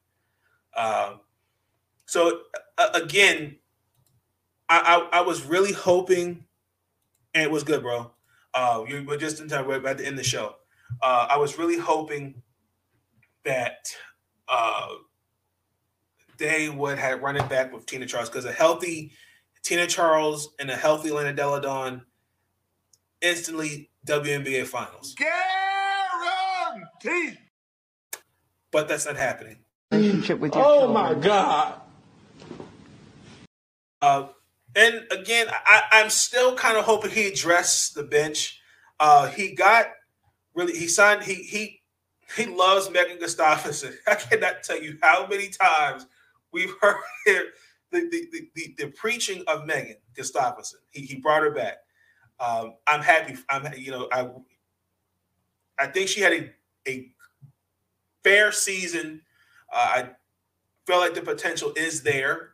Um, 0.77 1.21
so 2.05 2.41
uh, 2.77 2.89
again, 2.93 3.57
I, 4.69 5.07
I, 5.11 5.19
I 5.19 5.21
was 5.21 5.43
really 5.43 5.73
hoping, 5.73 6.45
and 7.33 7.43
it 7.43 7.51
was 7.51 7.63
good, 7.63 7.81
bro. 7.81 8.11
Uh, 8.53 8.83
you 8.87 9.03
were 9.03 9.17
just 9.17 9.41
in 9.41 9.47
time. 9.47 9.67
We're 9.67 9.75
about 9.77 9.97
to 9.97 10.05
end 10.05 10.17
the 10.17 10.23
show. 10.23 10.55
Uh, 11.01 11.27
I 11.29 11.37
was 11.37 11.57
really 11.57 11.79
hoping 11.79 12.41
that 13.43 13.87
uh, 14.47 14.87
they 16.37 16.69
would 16.69 16.99
have 16.99 17.21
run 17.21 17.37
it 17.37 17.49
back 17.49 17.73
with 17.73 17.85
Tina 17.87 18.05
Charles 18.05 18.29
because 18.29 18.45
a 18.45 18.51
healthy 18.51 19.11
Tina 19.63 19.87
Charles 19.87 20.53
and 20.59 20.69
a 20.69 20.75
healthy 20.75 21.09
Lena 21.09 21.33
Delle 21.33 21.59
Donne 21.59 22.03
instantly 23.25 23.89
WNBA 24.05 24.65
finals. 24.67 25.15
Gary! 25.15 25.31
Guarantee. 27.01 27.37
But 28.71 28.87
that's 28.87 29.05
not 29.05 29.15
happening. 29.15 29.57
Relationship 29.91 30.39
with 30.39 30.55
your 30.55 30.63
Oh 30.65 30.93
my. 30.93 31.13
God. 31.13 31.81
Uh, 34.01 34.27
and 34.75 35.05
again, 35.11 35.47
I, 35.49 35.83
I'm 35.91 36.09
still 36.09 36.55
kind 36.55 36.77
of 36.77 36.85
hoping 36.85 37.11
he 37.11 37.27
addressed 37.27 37.95
the 37.95 38.03
bench. 38.03 38.59
Uh, 38.99 39.27
he 39.27 39.55
got 39.55 39.87
really 40.53 40.77
he 40.77 40.87
signed 40.87 41.23
he 41.23 41.35
he 41.35 41.81
he 42.35 42.45
loves 42.45 42.89
Megan 42.89 43.19
Gustafson. 43.19 43.93
I 44.07 44.15
cannot 44.15 44.63
tell 44.63 44.81
you 44.81 44.97
how 45.01 45.27
many 45.27 45.49
times 45.49 46.05
we've 46.51 46.73
heard 46.81 46.97
the 47.25 47.43
the, 47.91 48.27
the, 48.31 48.49
the, 48.55 48.75
the 48.77 48.87
preaching 48.91 49.43
of 49.47 49.65
Megan 49.65 49.97
Gustafson. 50.15 50.79
He, 50.91 51.01
he 51.01 51.15
brought 51.15 51.43
her 51.43 51.51
back. 51.51 51.77
Um, 52.39 52.75
I'm 52.87 53.01
happy. 53.01 53.35
I'm 53.49 53.67
you 53.77 53.91
know 53.91 54.09
I 54.11 54.29
I 55.77 55.87
think 55.87 56.09
she 56.09 56.21
had 56.21 56.33
a 56.33 56.51
a 56.87 57.11
fair 58.23 58.51
season. 58.51 59.21
Uh, 59.71 59.77
I 59.95 60.09
feel 60.87 60.99
like 60.99 61.15
the 61.15 61.21
potential 61.21 61.73
is 61.75 62.03
there 62.03 62.51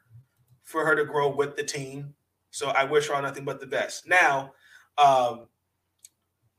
for 0.63 0.85
her 0.85 0.95
to 0.95 1.05
grow 1.05 1.29
with 1.29 1.55
the 1.55 1.63
team. 1.63 2.15
So 2.51 2.69
I 2.69 2.83
wish 2.85 3.07
her 3.07 3.15
all 3.15 3.21
nothing 3.21 3.45
but 3.45 3.59
the 3.59 3.67
best. 3.67 4.07
Now, 4.07 4.53
um, 4.97 5.47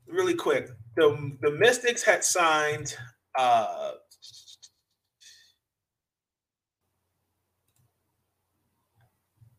really 0.07 0.35
quick, 0.35 0.70
the 0.97 1.36
the 1.40 1.51
Mystics 1.53 2.03
had 2.03 2.24
signed 2.24 2.97
uh, 3.36 3.93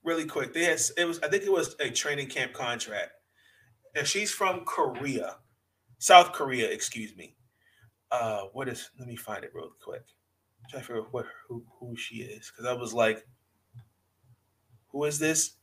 really 0.03 0.25
quick. 0.25 0.53
They 0.53 0.63
had 0.65 0.79
it 0.97 1.05
was 1.05 1.19
I 1.21 1.27
think 1.27 1.43
it 1.43 1.51
was 1.51 1.75
a 1.79 1.89
training 1.89 2.27
camp 2.27 2.53
contract. 2.53 3.11
And 3.95 4.07
she's 4.07 4.31
from 4.31 4.65
Korea, 4.65 5.37
South 5.99 6.31
Korea, 6.33 6.69
excuse 6.69 7.15
me. 7.15 7.35
Uh, 8.11 8.43
what 8.53 8.67
is? 8.67 8.89
Let 8.99 9.07
me 9.07 9.15
find 9.15 9.43
it 9.43 9.51
real 9.53 9.71
quick. 9.83 10.03
I'm 10.63 10.69
trying 10.69 10.81
to 10.81 10.87
figure 10.87 11.01
out 11.01 11.13
what 11.13 11.25
who 11.47 11.63
who 11.79 11.95
she 11.95 12.17
is 12.17 12.51
because 12.51 12.65
I 12.65 12.73
was 12.73 12.93
like, 12.93 13.25
who 14.89 15.03
is 15.05 15.19
this? 15.19 15.57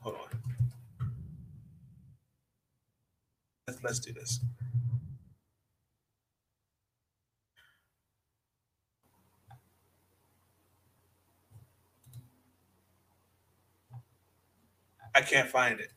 Hold 0.00 0.16
on. 0.16 0.38
Let's 3.66 3.82
let's 3.82 3.98
do 3.98 4.12
this. 4.12 4.40
I 15.16 15.22
can't 15.22 15.48
find 15.48 15.80
it. 15.80 15.92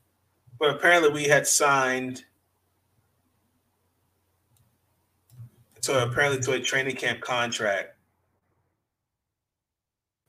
But 0.58 0.72
apparently 0.72 1.12
we 1.12 1.26
had 1.26 1.46
signed 1.46 2.24
to 5.82 6.04
apparently 6.04 6.42
to 6.42 6.54
a 6.54 6.60
training 6.60 6.96
camp 6.96 7.20
contract. 7.22 7.96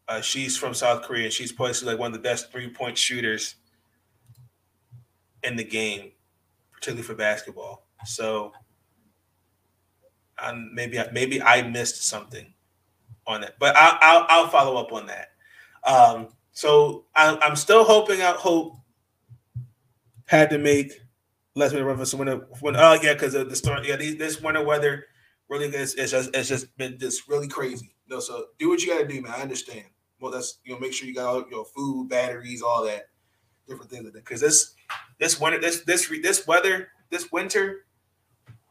Uh, 0.08 0.20
she's 0.20 0.56
from 0.56 0.74
South 0.74 1.02
Korea. 1.02 1.24
And 1.24 1.32
she's 1.32 1.52
probably 1.52 1.74
like 1.84 1.98
one 1.98 2.08
of 2.08 2.12
the 2.14 2.18
best 2.28 2.50
three 2.50 2.68
point 2.68 2.98
shooters 2.98 3.54
in 5.44 5.54
the 5.56 5.64
game, 5.64 6.10
particularly 6.72 7.04
for 7.06 7.14
basketball. 7.14 7.86
So 8.04 8.52
um, 10.38 10.70
maybe 10.74 10.98
I- 10.98 11.10
maybe 11.12 11.40
I 11.40 11.62
missed 11.62 12.02
something 12.02 12.52
on 13.26 13.42
that, 13.42 13.56
but 13.60 13.76
I'll 13.76 13.98
I'll, 14.00 14.26
I'll 14.28 14.48
follow 14.48 14.76
up 14.80 14.92
on 14.92 15.06
that. 15.06 15.28
Um, 15.84 16.28
so 16.52 17.04
I, 17.14 17.38
I'm 17.42 17.54
still 17.56 17.84
hoping 17.84 18.20
out 18.20 18.36
hope 18.36 18.79
had 20.30 20.48
to 20.48 20.58
make 20.58 20.92
of 21.56 21.72
a 21.74 21.84
reference 21.84 22.14
when 22.14 22.28
when 22.60 22.76
oh 22.76 22.96
yeah 23.02 23.12
because 23.12 23.34
of 23.34 23.50
the 23.50 23.56
storm 23.56 23.82
yeah 23.84 23.96
these, 23.96 24.16
this 24.16 24.40
winter 24.40 24.64
weather 24.64 25.06
really 25.48 25.66
is 25.66 25.94
it's 25.96 26.12
just 26.12 26.30
it's 26.32 26.48
just 26.48 26.74
been 26.78 26.96
just 26.98 27.28
really 27.28 27.48
crazy. 27.48 27.92
You 28.06 28.14
know, 28.14 28.20
so 28.20 28.46
do 28.58 28.68
what 28.68 28.80
you 28.80 28.94
got 28.94 29.00
to 29.00 29.08
do, 29.08 29.20
man. 29.20 29.32
I 29.36 29.42
understand. 29.42 29.86
Well, 30.20 30.30
that's 30.30 30.60
you 30.64 30.72
know 30.72 30.78
make 30.78 30.92
sure 30.92 31.08
you 31.08 31.14
got 31.14 31.26
all 31.26 31.44
your 31.50 31.64
food, 31.64 32.08
batteries, 32.08 32.62
all 32.62 32.84
that 32.84 33.08
different 33.66 33.90
things 33.90 34.04
like 34.04 34.12
that. 34.12 34.24
Because 34.24 34.40
this 34.40 34.74
this 35.18 35.40
winter 35.40 35.60
this 35.60 35.82
this 35.82 36.08
this 36.22 36.46
weather 36.46 36.88
this 37.10 37.32
winter, 37.32 37.86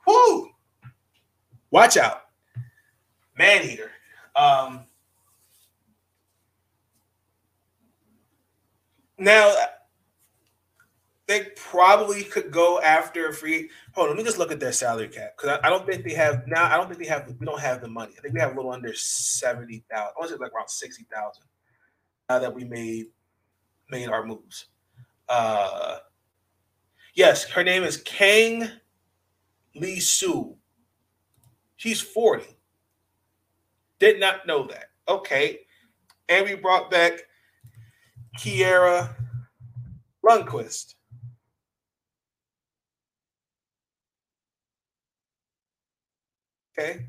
whoo, 0.07 0.49
watch 1.71 1.97
out, 1.97 2.21
man 3.37 3.63
eater. 3.65 3.91
Um, 4.33 4.85
now 9.17 9.53
they 11.29 11.45
probably 11.55 12.23
could 12.23 12.49
go 12.49 12.81
after 12.81 13.27
a 13.27 13.33
free. 13.33 13.69
Hold 13.93 14.09
on, 14.09 14.15
let 14.15 14.17
me 14.17 14.23
just 14.23 14.39
look 14.39 14.51
at 14.51 14.59
their 14.59 14.71
salary 14.71 15.07
cap 15.07 15.37
because 15.37 15.59
I, 15.61 15.67
I 15.67 15.69
don't 15.69 15.85
think 15.85 16.03
they 16.03 16.15
have 16.15 16.47
now. 16.47 16.65
I 16.65 16.75
don't 16.75 16.87
think 16.87 16.99
they 16.99 17.07
have. 17.07 17.31
We 17.39 17.45
don't 17.45 17.59
have 17.59 17.81
the 17.81 17.87
money. 17.87 18.13
I 18.17 18.21
think 18.21 18.33
we 18.33 18.39
have 18.39 18.53
a 18.53 18.55
little 18.55 18.71
under 18.71 18.95
seventy 18.95 19.83
thousand. 19.91 20.13
I 20.17 20.19
want 20.19 20.31
to 20.31 20.37
say 20.37 20.41
like 20.41 20.53
around 20.53 20.69
sixty 20.69 21.05
thousand. 21.13 21.43
Now 22.29 22.39
that 22.39 22.53
we 22.53 22.63
made 22.63 23.09
made 23.91 24.09
our 24.09 24.25
moves. 24.25 24.69
Uh, 25.29 25.97
yes, 27.13 27.43
her 27.43 27.63
name 27.63 27.83
is 27.83 27.97
Kang 27.97 28.67
Lee-seul. 29.75 30.57
She's 31.77 32.01
forty. 32.01 32.57
Did 33.99 34.19
not 34.19 34.47
know 34.47 34.65
that. 34.65 34.85
Okay, 35.07 35.59
and 36.27 36.43
we 36.43 36.55
brought 36.55 36.89
back 36.89 37.19
Klara 38.39 39.15
Lundquist. 40.27 40.95
Okay. 46.79 47.07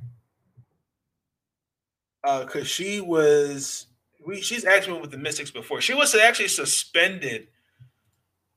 Uh, 2.25 2.45
cause 2.45 2.67
she 2.67 3.01
was 3.01 3.87
we 4.25 4.41
she's 4.43 4.65
actually 4.65 5.01
with 5.01 5.11
the 5.11 5.17
Mystics 5.17 5.51
before. 5.51 5.81
She 5.81 5.95
was 5.95 6.15
actually 6.15 6.49
suspended 6.49 7.49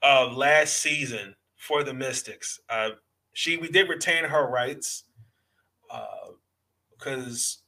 uh 0.02 0.28
last 0.28 0.78
season 0.78 1.36
for 1.58 1.84
the 1.84 1.94
Mystics. 1.94 2.60
Uh 2.70 2.92
she 3.34 3.58
we 3.58 3.70
did 3.70 3.90
retain 3.90 4.26
her 4.26 4.46
rights 4.48 5.04
uh 5.90 6.32
because 6.92 7.60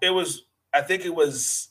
it 0.00 0.10
was 0.10 0.44
I 0.72 0.82
think 0.82 1.04
it 1.04 1.14
was 1.14 1.68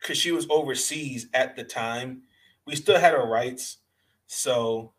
because 0.00 0.18
she 0.18 0.32
was 0.32 0.46
overseas 0.50 1.26
at 1.34 1.56
the 1.56 1.64
time. 1.64 2.22
We 2.66 2.76
still 2.76 2.98
had 2.98 3.14
her 3.14 3.26
rights. 3.26 3.78
So 4.26 4.92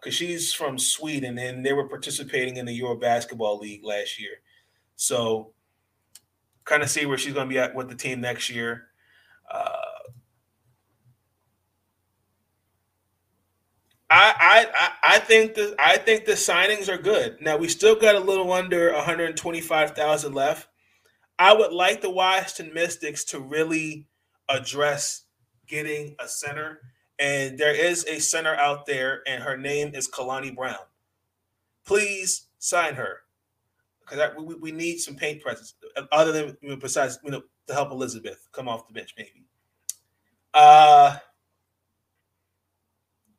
because 0.00 0.14
she's 0.14 0.52
from 0.52 0.78
Sweden 0.78 1.38
and 1.38 1.64
they 1.64 1.72
were 1.72 1.88
participating 1.88 2.56
in 2.56 2.66
the 2.66 2.72
Euro 2.74 2.96
Basketball 2.96 3.58
League 3.58 3.84
last 3.84 4.20
year. 4.20 4.36
So, 4.96 5.52
kind 6.64 6.82
of 6.82 6.90
see 6.90 7.06
where 7.06 7.18
she's 7.18 7.34
going 7.34 7.48
to 7.48 7.52
be 7.52 7.58
at 7.58 7.74
with 7.74 7.88
the 7.88 7.94
team 7.94 8.20
next 8.20 8.50
year. 8.50 8.88
Uh, 9.50 9.92
I, 14.10 14.34
I 14.38 14.66
I 14.74 15.16
I 15.16 15.18
think 15.20 15.54
the 15.54 15.74
I 15.78 15.96
think 15.96 16.26
the 16.26 16.32
signings 16.32 16.88
are 16.88 17.00
good. 17.00 17.38
Now 17.40 17.56
we 17.56 17.68
still 17.68 17.96
got 17.96 18.14
a 18.14 18.20
little 18.20 18.52
under 18.52 18.92
125,000 18.92 20.34
left. 20.34 20.68
I 21.38 21.54
would 21.54 21.72
like 21.72 22.02
the 22.02 22.10
Washington 22.10 22.74
Mystics 22.74 23.24
to 23.26 23.40
really 23.40 24.06
address 24.50 25.24
getting 25.66 26.14
a 26.20 26.28
center 26.28 26.80
and 27.18 27.58
there 27.58 27.74
is 27.74 28.04
a 28.06 28.20
center 28.20 28.54
out 28.54 28.86
there, 28.86 29.22
and 29.26 29.42
her 29.42 29.56
name 29.56 29.94
is 29.94 30.10
Kalani 30.10 30.54
Brown. 30.54 30.76
Please 31.84 32.48
sign 32.58 32.94
her 32.94 33.20
because 34.00 34.30
we, 34.38 34.54
we 34.56 34.72
need 34.72 34.98
some 34.98 35.16
paint 35.16 35.40
presence 35.40 35.74
other 36.10 36.32
than 36.32 36.56
you 36.60 36.70
know, 36.70 36.76
besides 36.76 37.18
you 37.24 37.30
know 37.30 37.42
to 37.66 37.74
help 37.74 37.90
Elizabeth 37.90 38.48
come 38.52 38.68
off 38.68 38.86
the 38.86 38.94
bench 38.94 39.14
maybe. 39.16 39.44
Uh, 40.54 41.16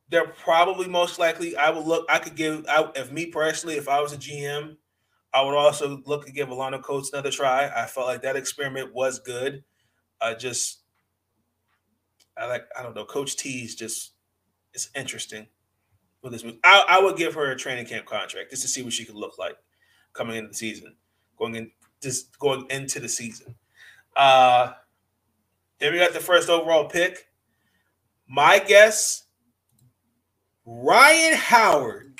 they're 0.09 0.27
probably 0.27 0.87
most 0.87 1.19
likely. 1.19 1.55
I 1.55 1.69
would 1.69 1.85
look. 1.85 2.05
I 2.09 2.19
could 2.19 2.35
give. 2.35 2.65
I, 2.67 2.89
if 2.95 3.11
me 3.11 3.27
personally, 3.27 3.75
if 3.75 3.89
I 3.89 4.01
was 4.01 4.13
a 4.13 4.17
GM, 4.17 4.77
I 5.33 5.43
would 5.43 5.55
also 5.55 6.01
look 6.05 6.25
to 6.25 6.31
give 6.31 6.49
Alaina 6.49 6.79
Coates 6.79 7.11
another 7.11 7.31
try. 7.31 7.71
I 7.75 7.85
felt 7.87 8.07
like 8.07 8.21
that 8.21 8.35
experiment 8.35 8.93
was 8.93 9.19
good. 9.19 9.63
I 10.21 10.35
just 10.35 10.82
I 12.37 12.47
like 12.47 12.65
I 12.77 12.83
don't 12.83 12.95
know. 12.95 13.05
Coach 13.05 13.35
T's 13.35 13.75
just 13.75 14.13
it's 14.73 14.89
interesting 14.95 15.47
with 16.21 16.31
this. 16.33 16.43
move. 16.43 16.57
I, 16.63 16.83
I 16.87 17.01
would 17.01 17.17
give 17.17 17.33
her 17.35 17.51
a 17.51 17.55
training 17.55 17.85
camp 17.85 18.05
contract 18.05 18.49
just 18.49 18.63
to 18.63 18.67
see 18.67 18.81
what 18.81 18.93
she 18.93 19.05
could 19.05 19.15
look 19.15 19.37
like 19.37 19.57
coming 20.13 20.35
into 20.37 20.49
the 20.49 20.55
season, 20.55 20.95
going 21.37 21.55
in 21.55 21.71
just 22.01 22.37
going 22.39 22.65
into 22.69 22.99
the 22.99 23.09
season. 23.09 23.55
Uh 24.15 24.73
then 25.79 25.91
we 25.93 25.99
got 25.99 26.13
the 26.13 26.19
first 26.19 26.49
overall 26.49 26.87
pick. 26.87 27.27
My 28.27 28.59
guess, 28.59 29.25
Rhyne 30.65 31.33
Howard. 31.33 32.17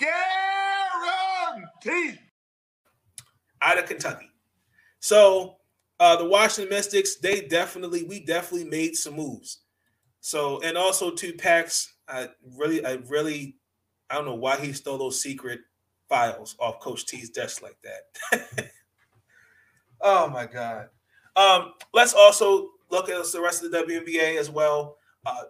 Guaranteed. 1.86 2.20
Out 3.62 3.78
of 3.78 3.86
Kentucky. 3.86 4.30
So 5.00 5.58
uh 6.00 6.16
the 6.18 6.26
Washington 6.26 6.70
Mystics, 6.76 7.16
they 7.18 7.42
definitely, 7.42 8.04
we 8.04 8.20
definitely 8.20 8.70
made 8.70 8.96
some 8.96 9.16
moves. 9.16 9.63
So 10.24 10.60
and 10.62 10.78
also 10.78 11.12
two 11.12 11.34
packs. 11.34 11.96
I 12.08 12.30
really, 12.56 12.86
I 12.86 12.94
really, 13.10 13.58
I 14.10 14.16
don't 14.16 14.24
know 14.24 14.36
why 14.36 14.56
he 14.56 14.72
stole 14.72 14.98
those 14.98 15.22
secret 15.22 15.60
files 16.08 16.56
off 16.60 16.80
Coach 16.80 17.06
T's 17.06 17.30
desk 17.30 17.62
like 17.62 17.76
that. 17.84 18.72
oh 20.02 20.30
my 20.30 20.46
god. 20.46 20.88
Um, 21.36 21.74
let's 21.94 22.14
also 22.14 22.70
look 22.90 23.10
at 23.10 23.22
the 23.34 23.42
rest 23.42 23.66
of 23.66 23.72
the 23.72 23.80
WNBA 23.80 24.40
as 24.40 24.50
well. 24.50 24.96
Uh, 25.26 25.44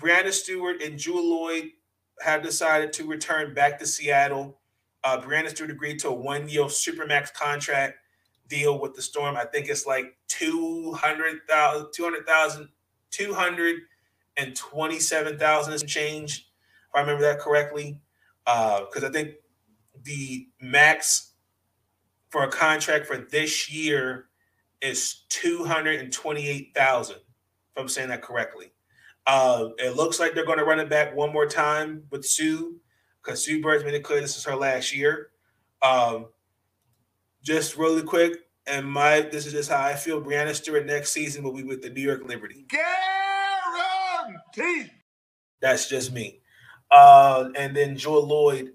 Breanna 0.00 0.32
Stewart 0.32 0.80
and 0.80 0.96
Jewell 0.96 1.24
Loyd 1.24 1.72
have 2.20 2.40
decided 2.40 2.92
to 2.92 3.08
return 3.08 3.52
back 3.52 3.80
to 3.80 3.86
Seattle. 3.86 4.60
Uh, 5.02 5.20
Breanna 5.20 5.48
Stewart 5.48 5.72
agreed 5.72 5.98
to 5.98 6.10
a 6.10 6.14
one-year 6.14 6.66
supermax 6.66 7.34
contract 7.34 7.96
deal 8.46 8.78
with 8.78 8.94
the 8.94 9.02
Storm. 9.02 9.36
I 9.36 9.44
think 9.44 9.68
it's 9.68 9.86
like 9.86 10.16
200,000, 10.28 12.68
200,000, 14.36 14.54
227,000 14.54 15.86
change, 15.86 16.48
if 16.88 16.94
I 16.94 17.00
remember 17.00 17.22
that 17.22 17.38
correctly. 17.38 17.98
Because 18.44 19.04
uh, 19.04 19.08
I 19.08 19.10
think 19.10 19.34
the 20.02 20.48
max 20.60 21.32
for 22.28 22.42
a 22.42 22.48
contract 22.48 23.06
for 23.06 23.16
this 23.16 23.72
year 23.72 24.26
is 24.80 25.22
228,000, 25.30 27.16
if 27.16 27.22
I'm 27.76 27.88
saying 27.88 28.08
that 28.10 28.22
correctly. 28.22 28.72
Uh, 29.26 29.68
it 29.78 29.96
looks 29.96 30.20
like 30.20 30.34
they're 30.34 30.44
going 30.44 30.58
to 30.58 30.64
run 30.64 30.80
it 30.80 30.90
back 30.90 31.14
one 31.14 31.32
more 31.32 31.46
time 31.46 32.02
with 32.10 32.26
Sue 32.26 32.78
because 33.22 33.42
Sue 33.42 33.62
Bird's 33.62 33.84
made 33.84 33.94
it 33.94 34.04
clear 34.04 34.20
this 34.20 34.36
is 34.36 34.44
her 34.44 34.56
last 34.56 34.94
year. 34.94 35.30
Um, 35.82 36.26
just 37.42 37.76
really 37.76 38.02
quick, 38.02 38.32
and 38.66 38.86
my 38.86 39.20
this 39.20 39.46
is 39.46 39.52
just 39.52 39.70
how 39.70 39.82
I 39.82 39.94
feel. 39.94 40.20
Breanna 40.20 40.54
Stewart 40.54 40.86
next 40.86 41.12
season 41.12 41.42
will 41.42 41.54
be 41.54 41.62
with 41.62 41.82
the 41.82 41.90
New 41.90 42.02
York 42.02 42.26
Liberty. 42.26 42.66
Guarantee. 44.54 44.90
That's 45.60 45.88
just 45.88 46.12
me. 46.12 46.40
Uh, 46.90 47.48
and 47.56 47.74
then 47.74 47.96
Jewell 47.96 48.26
Loyd, 48.26 48.70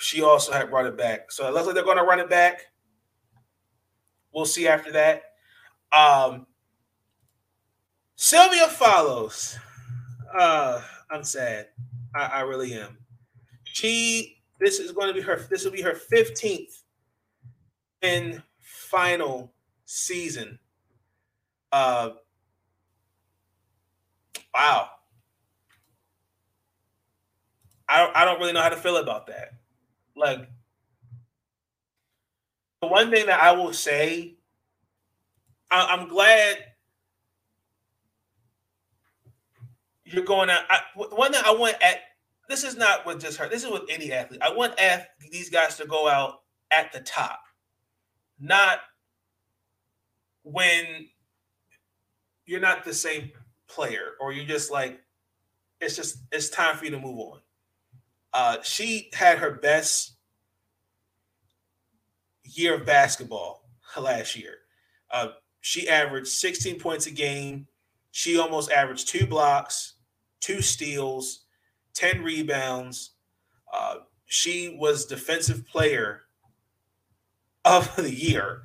she 0.00 0.22
also 0.22 0.52
had 0.52 0.70
brought 0.70 0.86
it 0.86 0.96
back. 0.96 1.30
So 1.32 1.46
it 1.46 1.54
looks 1.54 1.66
like 1.66 1.74
they're 1.74 1.84
going 1.84 1.96
to 1.96 2.04
run 2.04 2.20
it 2.20 2.28
back. 2.30 2.66
We'll 4.32 4.46
see 4.46 4.68
after 4.68 4.92
that. 4.92 5.22
Um, 5.92 6.46
Sylvia 8.16 8.68
Fowles. 8.68 9.58
Uh, 10.34 10.80
I'm 11.10 11.24
sad. 11.24 11.68
I, 12.14 12.24
I 12.24 12.40
really 12.40 12.74
am. 12.74 12.98
She 13.64 14.38
this 14.60 14.78
is 14.78 14.92
going 14.92 15.08
to 15.08 15.14
be 15.14 15.20
her 15.20 15.46
this 15.50 15.64
will 15.64 15.72
be 15.72 15.82
her 15.82 15.94
15th 16.12 16.82
and 18.02 18.42
final 18.60 19.52
season. 19.86 20.58
Uh 21.72 22.10
wow. 24.54 24.88
I 27.88 27.98
don't, 27.98 28.16
I 28.16 28.24
don't 28.24 28.40
really 28.40 28.52
know 28.52 28.62
how 28.62 28.68
to 28.70 28.76
feel 28.76 28.96
about 28.96 29.26
that. 29.26 29.54
Like 30.16 30.48
the 32.80 32.88
one 32.88 33.10
thing 33.10 33.26
that 33.26 33.42
I 33.42 33.52
will 33.52 33.72
say, 33.72 34.36
I, 35.70 35.94
am 35.94 36.08
glad 36.08 36.56
you're 40.04 40.24
going 40.24 40.48
to. 40.48 40.58
I, 40.68 40.80
one 40.94 41.32
thing 41.32 41.42
I 41.44 41.54
want 41.54 41.76
at 41.82 42.00
this 42.48 42.64
is 42.64 42.76
not 42.76 43.06
with 43.06 43.20
just 43.20 43.38
her. 43.38 43.48
This 43.48 43.64
is 43.64 43.70
with 43.70 43.84
any 43.88 44.12
athlete. 44.12 44.42
I 44.42 44.52
want 44.52 44.78
ath- 44.78 45.08
these 45.30 45.48
guys 45.48 45.76
to 45.76 45.86
go 45.86 46.08
out 46.08 46.40
at 46.70 46.92
the 46.92 47.00
top, 47.00 47.40
not 48.38 48.78
when 50.42 51.08
you're 52.44 52.60
not 52.60 52.84
the 52.84 52.92
same 52.92 53.30
player 53.74 54.12
or 54.20 54.32
you're 54.32 54.44
just 54.44 54.70
like 54.70 55.00
it's 55.80 55.96
just 55.96 56.18
it's 56.30 56.48
time 56.48 56.76
for 56.76 56.84
you 56.84 56.90
to 56.92 57.00
move 57.00 57.18
on. 57.18 57.38
Uh, 58.32 58.56
she 58.62 59.10
had 59.12 59.38
her 59.38 59.50
best 59.50 60.16
year 62.44 62.74
of 62.74 62.86
basketball 62.86 63.68
last 64.00 64.36
year. 64.36 64.54
Uh, 65.10 65.28
she 65.60 65.88
averaged 65.88 66.28
16 66.28 66.78
points 66.78 67.06
a 67.06 67.10
game. 67.10 67.66
She 68.10 68.38
almost 68.38 68.70
averaged 68.70 69.08
two 69.08 69.26
blocks, 69.26 69.94
two 70.40 70.62
steals, 70.62 71.44
10 71.94 72.22
rebounds. 72.22 73.12
Uh, 73.72 73.96
she 74.26 74.76
was 74.78 75.06
defensive 75.06 75.66
player 75.66 76.22
of 77.64 77.94
the 77.96 78.14
year. 78.14 78.62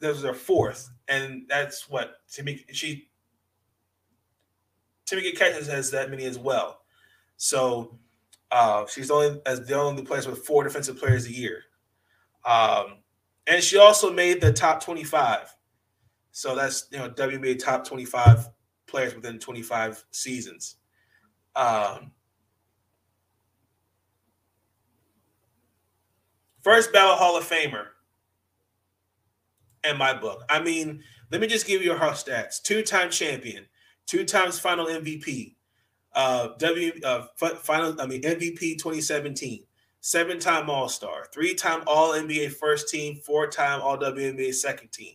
That 0.00 0.08
was 0.08 0.24
her 0.24 0.34
fourth, 0.34 0.90
and 1.06 1.44
that's 1.48 1.88
what 1.88 2.16
to 2.32 2.42
me. 2.42 2.64
she 2.72 3.08
Tamika 5.12 5.36
Catchings 5.36 5.66
has 5.68 5.90
that 5.90 6.10
many 6.10 6.24
as 6.24 6.38
well. 6.38 6.80
So 7.36 7.98
uh, 8.50 8.86
she's 8.86 9.10
only 9.10 9.40
as 9.46 9.66
the 9.66 9.74
only 9.74 10.02
player 10.02 10.22
with 10.28 10.44
four 10.46 10.64
defensive 10.64 10.98
players 10.98 11.26
a 11.26 11.32
year. 11.32 11.64
Um, 12.44 12.98
and 13.46 13.62
she 13.62 13.78
also 13.78 14.12
made 14.12 14.40
the 14.40 14.52
top 14.52 14.84
25. 14.84 15.54
So 16.32 16.54
that's 16.54 16.86
you 16.90 16.98
know 16.98 17.10
WBA 17.10 17.62
top 17.62 17.86
25 17.86 18.48
players 18.86 19.14
within 19.14 19.38
25 19.38 20.04
seasons. 20.10 20.76
Um, 21.54 22.12
first 26.62 26.92
ballot 26.92 27.18
Hall 27.18 27.36
of 27.36 27.44
Famer 27.44 27.86
in 29.84 29.98
my 29.98 30.14
book. 30.14 30.44
I 30.48 30.62
mean, 30.62 31.02
let 31.30 31.40
me 31.40 31.46
just 31.46 31.66
give 31.66 31.82
you 31.82 31.94
her 31.94 32.10
stats: 32.10 32.62
two-time 32.62 33.10
champion, 33.10 33.66
two 34.06 34.24
times 34.24 34.58
final 34.58 34.86
MVP, 34.86 35.54
uh, 36.14 36.48
W 36.58 36.92
uh, 37.04 37.26
final. 37.36 38.00
I 38.00 38.06
mean 38.06 38.22
MVP 38.22 38.78
2017, 38.78 39.64
seven-time 40.00 40.68
All 40.68 40.88
Star, 40.88 41.26
three-time 41.32 41.82
All 41.86 42.12
NBA 42.12 42.52
first 42.54 42.88
team, 42.88 43.16
four-time 43.16 43.80
All 43.80 43.96
WNBA 43.96 44.52
second 44.54 44.92
team, 44.92 45.14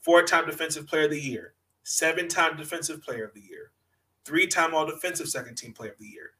four-time 0.00 0.46
Defensive 0.46 0.86
Player 0.86 1.04
of 1.04 1.10
the 1.10 1.20
Year, 1.20 1.54
seven-time 1.84 2.56
Defensive 2.56 3.02
Player 3.02 3.24
of 3.24 3.34
the 3.34 3.40
Year, 3.40 3.70
three-time 4.24 4.74
All 4.74 4.86
Defensive 4.86 5.28
Second 5.28 5.54
Team 5.54 5.72
Player 5.72 5.92
of 5.92 5.98
the 5.98 6.06
Year, 6.06 6.32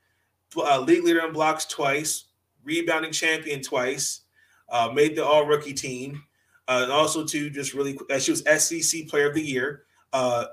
uh, 0.56 0.80
league 0.80 1.04
leader 1.04 1.24
in 1.24 1.32
blocks 1.32 1.64
twice, 1.64 2.24
rebounding 2.64 3.12
champion 3.12 3.62
twice, 3.62 4.22
uh, 4.68 4.90
made 4.92 5.16
the 5.16 5.24
All 5.24 5.46
Rookie 5.46 5.72
team, 5.72 6.24
uh, 6.68 6.80
and 6.82 6.92
also 6.92 7.24
to 7.24 7.48
just 7.48 7.74
really, 7.74 7.96
uh, 8.10 8.18
she 8.18 8.32
was 8.32 8.42
SEC 8.62 9.08
Player 9.08 9.28
of 9.28 9.34
the 9.34 9.42
Year. 9.42 9.84
Uh, 10.12 10.46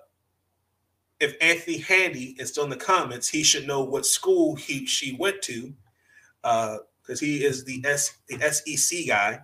if 1.20 1.36
Anthony 1.42 1.78
Handy 1.78 2.36
is 2.40 2.50
still 2.50 2.64
in 2.64 2.70
the 2.70 2.78
comments, 2.78 3.28
he 3.28 3.44
should 3.44 3.68
know 3.68 3.84
what 3.84 4.06
school 4.06 4.56
he 4.56 4.86
she 4.86 5.16
went 5.20 5.42
to, 5.44 5.74
because 6.42 7.22
uh, 7.22 7.26
he 7.26 7.44
is 7.44 7.66
the 7.66 7.84
S 7.86 8.14
the 8.28 8.40
SEC 8.40 9.08
guy. 9.08 9.42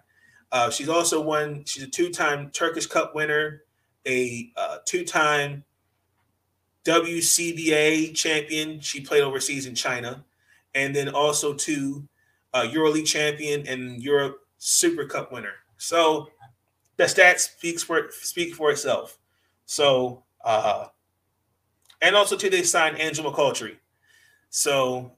Uh, 0.52 0.70
she's 0.70 0.90
also 0.90 1.22
won. 1.22 1.64
She's 1.66 1.84
a 1.84 1.88
two-time 1.88 2.50
Turkish 2.52 2.86
Cup 2.86 3.14
winner, 3.14 3.64
a 4.08 4.52
uh, 4.56 4.78
two-time 4.86 5.66
WCBA 6.86 8.16
champion. 8.16 8.80
She 8.80 9.02
played 9.02 9.24
overseas 9.24 9.66
in 9.66 9.76
China, 9.76 10.24
and 10.74 10.96
then 10.96 11.10
also 11.10 11.54
two 11.54 12.08
uh, 12.54 12.62
EuroLeague 12.62 13.08
champion 13.08 13.68
and 13.68 14.02
Europe 14.02 14.40
Super 14.58 15.06
Cup 15.06 15.32
winner. 15.34 15.56
So 15.78 16.30
the 16.96 17.04
stats 17.04 17.40
speaks 17.40 17.84
for 17.84 18.08
speak 18.12 18.56
for 18.56 18.72
itself. 18.72 19.18
So 19.66 20.24
uh, 20.46 20.88
and 22.02 22.16
also 22.16 22.36
too 22.36 22.50
they 22.50 22.64
signed 22.64 22.98
Angel 23.00 23.30
McCoughtry. 23.30 23.78
So 24.50 25.12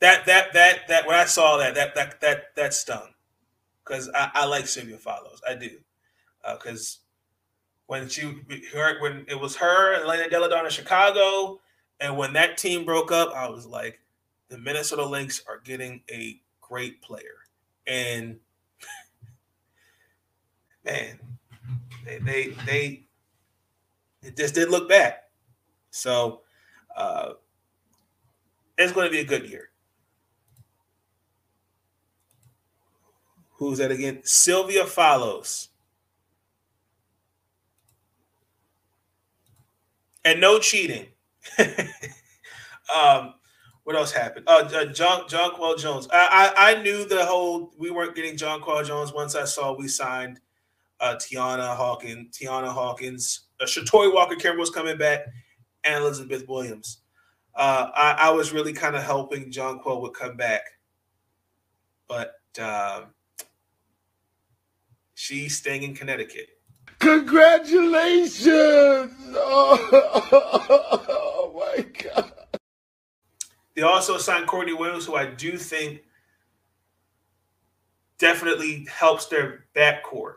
that 0.00 0.26
that 0.26 0.52
that 0.52 0.88
that 0.88 1.06
when 1.06 1.16
I 1.16 1.24
saw 1.24 1.56
that 1.58 1.74
that 1.74 1.94
that 1.94 2.20
that 2.20 2.54
that 2.56 2.74
stung 2.74 3.12
because 3.84 4.10
I, 4.14 4.30
I, 4.34 4.46
like 4.46 4.66
Sylvia 4.66 4.96
Fowles. 4.96 5.40
I 5.48 5.54
do 5.54 5.70
because 6.54 6.98
uh, 6.98 7.06
when 7.86 8.08
she 8.08 8.22
her, 8.72 9.00
when 9.00 9.24
it 9.28 9.38
was 9.38 9.56
her 9.56 9.94
and 9.94 10.04
Elena 10.04 10.28
Delle 10.28 10.48
Donne 10.48 10.64
in 10.64 10.70
Chicago, 10.70 11.60
and 12.00 12.16
when 12.16 12.32
that 12.32 12.58
team 12.58 12.84
broke 12.84 13.12
up, 13.12 13.32
I 13.34 13.48
was 13.48 13.66
like, 13.66 14.00
the 14.48 14.58
Minnesota 14.58 15.04
Lynx 15.04 15.42
are 15.48 15.60
getting 15.60 16.02
a 16.10 16.40
great 16.60 17.00
player, 17.02 17.46
and 17.86 18.38
man, 20.84 21.18
they 22.04 22.18
they 22.18 22.48
they 22.66 23.06
it 24.22 24.36
just 24.36 24.54
didn't 24.54 24.70
look 24.70 24.88
back. 24.88 25.24
So 25.90 26.42
uh, 26.96 27.32
it's 28.78 28.92
going 28.92 29.06
to 29.06 29.12
be 29.12 29.20
a 29.20 29.24
good 29.24 29.48
year. 29.48 29.70
Who's 33.56 33.78
that 33.78 33.90
again? 33.90 34.20
Sylvia 34.24 34.86
Fowles. 34.86 35.68
And 40.24 40.40
no 40.40 40.58
cheating. 40.58 41.06
um, 41.58 43.34
what 43.84 43.96
else 43.96 44.12
happened? 44.12 44.46
Uh, 44.48 44.68
uh 44.72 44.84
John 44.86 45.22
Jonquel 45.28 45.78
Jones. 45.78 46.08
I, 46.12 46.52
I, 46.56 46.70
I 46.70 46.82
knew 46.82 47.04
the 47.04 47.24
whole 47.24 47.72
we 47.76 47.90
weren't 47.90 48.14
getting 48.14 48.36
Jonquel 48.36 48.86
Jones 48.86 49.12
once 49.12 49.34
I 49.34 49.44
saw 49.44 49.76
we 49.76 49.88
signed 49.88 50.40
uh, 51.02 51.16
Tianna 51.16 51.76
Hawkins, 51.76 52.38
Tianna 52.38 52.68
Hawkins, 52.68 53.48
uh, 53.60 53.64
Shatori 53.64 54.14
Walker 54.14 54.36
Kimbrough's 54.36 54.70
coming 54.70 54.96
back, 54.96 55.26
and 55.84 56.02
Elizabeth 56.02 56.48
Williams. 56.48 56.98
Uh, 57.54 57.90
I, 57.94 58.16
I 58.18 58.30
was 58.30 58.52
really 58.52 58.72
kind 58.72 58.96
of 58.96 59.02
hoping 59.02 59.50
Jonquel 59.50 60.00
would 60.00 60.14
come 60.14 60.36
back, 60.36 60.62
but 62.08 62.36
um, 62.58 63.06
she's 65.14 65.58
staying 65.58 65.82
in 65.82 65.94
Connecticut. 65.94 66.48
Congratulations! 67.00 69.12
Oh, 71.44 71.52
my 71.54 71.82
God. 71.82 72.32
They 73.74 73.82
also 73.82 74.16
signed 74.18 74.46
Courtney 74.46 74.74
Williams, 74.74 75.06
who 75.06 75.16
I 75.16 75.26
do 75.26 75.58
think 75.58 76.02
definitely 78.18 78.86
helps 78.90 79.26
their 79.26 79.64
backcourt. 79.74 80.36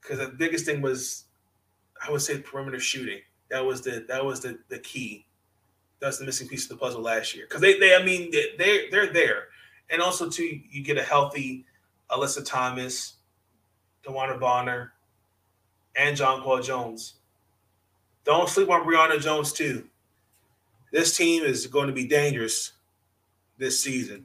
Because 0.00 0.18
the 0.18 0.28
biggest 0.28 0.64
thing 0.64 0.80
was, 0.80 1.24
I 2.06 2.10
would 2.10 2.22
say, 2.22 2.38
perimeter 2.38 2.80
shooting. 2.80 3.20
That 3.50 3.64
was 3.64 3.82
the 3.82 4.04
that 4.08 4.24
was 4.24 4.40
the 4.40 4.58
the 4.68 4.78
key. 4.78 5.26
That's 6.00 6.18
the 6.18 6.24
missing 6.24 6.48
piece 6.48 6.64
of 6.64 6.70
the 6.70 6.76
puzzle 6.76 7.02
last 7.02 7.34
year. 7.34 7.44
Because 7.46 7.60
they, 7.60 7.78
they, 7.78 7.94
I 7.94 8.02
mean, 8.02 8.30
they 8.30 8.54
they're, 8.56 8.90
they're 8.90 9.12
there, 9.12 9.44
and 9.90 10.00
also 10.00 10.30
too, 10.30 10.60
you 10.70 10.82
get 10.82 10.96
a 10.96 11.02
healthy 11.02 11.66
Alyssa 12.10 12.44
Thomas, 12.44 13.16
DeWanna 14.04 14.40
Bonner, 14.40 14.92
and 15.96 16.16
Jonquel 16.16 16.64
Jones. 16.64 17.14
Don't 18.24 18.48
sleep 18.48 18.70
on 18.70 18.84
Brionna 18.84 19.20
Jones 19.20 19.52
too. 19.52 19.84
This 20.92 21.16
team 21.16 21.42
is 21.44 21.66
going 21.66 21.86
to 21.86 21.92
be 21.92 22.06
dangerous 22.06 22.72
this 23.58 23.82
season. 23.82 24.24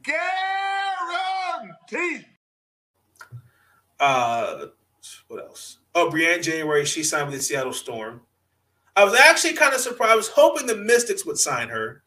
Guaranteed. 1.91 2.25
Uh, 3.99 4.67
what 5.27 5.43
else? 5.43 5.79
Oh, 5.93 6.09
Briann 6.09 6.43
January, 6.43 6.85
she 6.85 7.03
signed 7.03 7.29
with 7.29 7.37
the 7.39 7.43
Seattle 7.43 7.73
Storm. 7.73 8.21
I 8.95 9.03
was 9.03 9.13
actually 9.13 9.53
kind 9.53 9.73
of 9.73 9.81
surprised. 9.81 10.11
I 10.11 10.15
was 10.15 10.27
hoping 10.29 10.67
the 10.67 10.75
Mystics 10.75 11.25
would 11.25 11.37
sign 11.37 11.69
her 11.69 12.03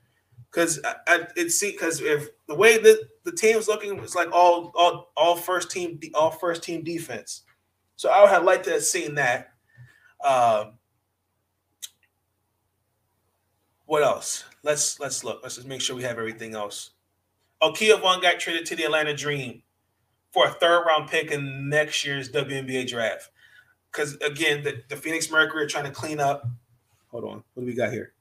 because 0.50 0.80
I, 0.84 0.94
I 1.06 1.20
it 1.36 1.50
see 1.50 1.72
because 1.72 2.00
if 2.00 2.28
the 2.46 2.54
way 2.54 2.78
that 2.78 3.08
the 3.24 3.32
team's 3.32 3.68
looking 3.68 4.00
was 4.00 4.14
like 4.14 4.32
all 4.32 4.72
all 4.74 5.12
all 5.16 5.36
first 5.36 5.70
team 5.70 6.00
all 6.14 6.30
first 6.30 6.62
team 6.62 6.82
defense. 6.82 7.42
So 7.96 8.10
I 8.10 8.20
would 8.20 8.30
have 8.30 8.44
liked 8.44 8.64
to 8.64 8.72
have 8.72 8.84
seen 8.84 9.16
that. 9.16 9.50
Um, 10.24 10.78
what 13.86 14.02
else? 14.02 14.44
Let's 14.62 14.98
let's 15.00 15.24
look. 15.24 15.40
Let's 15.42 15.56
just 15.56 15.66
make 15.66 15.80
sure 15.80 15.96
we 15.96 16.02
have 16.04 16.18
everything 16.18 16.54
else. 16.54 16.90
Oh, 17.60 17.72
Kia 17.72 17.96
Vaughn 17.96 18.22
got 18.22 18.38
traded 18.38 18.66
to 18.66 18.76
the 18.76 18.84
Atlanta 18.84 19.14
Dream 19.14 19.62
for 20.32 20.46
a 20.46 20.50
third 20.50 20.84
round 20.86 21.08
pick 21.08 21.30
in 21.30 21.68
next 21.68 22.04
year's 22.04 22.30
WNBA 22.30 22.88
draft. 22.88 23.30
Because 23.90 24.14
again, 24.16 24.62
the, 24.62 24.82
the 24.88 24.96
Phoenix 24.96 25.30
Mercury 25.30 25.64
are 25.64 25.68
trying 25.68 25.84
to 25.84 25.90
clean 25.90 26.20
up. 26.20 26.46
Hold 27.08 27.24
on. 27.24 27.44
What 27.54 27.62
do 27.62 27.66
we 27.66 27.74
got 27.74 27.92
here? 27.92 28.12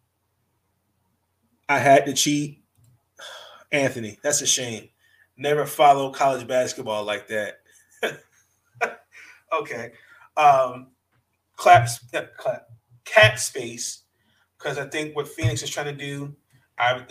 I 1.68 1.80
had 1.80 2.06
to 2.06 2.14
cheat. 2.14 2.64
Anthony, 3.72 4.18
that's 4.24 4.42
a 4.42 4.48
shame. 4.48 4.90
Never 5.38 5.66
follow 5.66 6.12
college 6.12 6.48
basketball 6.48 7.04
like 7.04 7.28
that. 7.28 7.60
okay. 9.54 9.92
Um 10.36 10.88
claps 11.56 12.00
clap 12.38 12.70
cat 13.06 13.40
space 13.40 14.04
because 14.58 14.78
I 14.78 14.88
think 14.88 15.16
what 15.16 15.28
Phoenix 15.28 15.62
is 15.64 15.70
trying 15.70 15.98
to 15.98 16.06
do, 16.06 16.36
I 16.78 17.02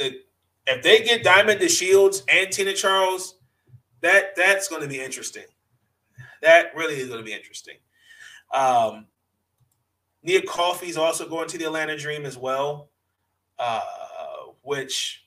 if 0.67 0.83
they 0.83 1.03
get 1.03 1.23
Diamond 1.23 1.61
DeShields 1.61 2.23
and 2.29 2.51
Tina 2.51 2.73
Charles, 2.73 3.39
that 4.07 4.37
that's 4.37 4.69
going 4.69 4.83
to 4.83 4.89
be 4.89 5.01
interesting. 5.01 5.45
That 6.41 6.77
really 6.77 6.95
is 6.95 7.09
going 7.09 7.19
to 7.19 7.25
be 7.25 7.33
interesting. 7.33 7.77
Um, 8.55 9.07
Nia 10.23 10.43
is 10.83 10.97
also 10.97 11.29
going 11.29 11.49
to 11.49 11.59
the 11.59 11.65
Atlanta 11.65 11.97
Dream 11.97 12.25
as 12.25 12.39
well, 12.39 12.91
uh, 13.59 13.81
which 14.63 15.25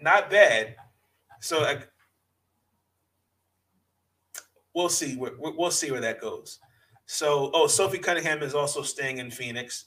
not 0.00 0.28
bad. 0.28 0.74
So 1.40 1.60
I, 1.60 1.78
we'll 4.74 4.88
see 4.88 5.14
where 5.14 5.32
we'll 5.38 5.70
see 5.70 5.92
where 5.92 6.00
that 6.00 6.20
goes. 6.20 6.58
So, 7.06 7.50
oh, 7.54 7.66
Sophie 7.66 7.98
Cunningham 7.98 8.42
is 8.42 8.54
also 8.54 8.82
staying 8.82 9.18
in 9.18 9.30
Phoenix, 9.30 9.86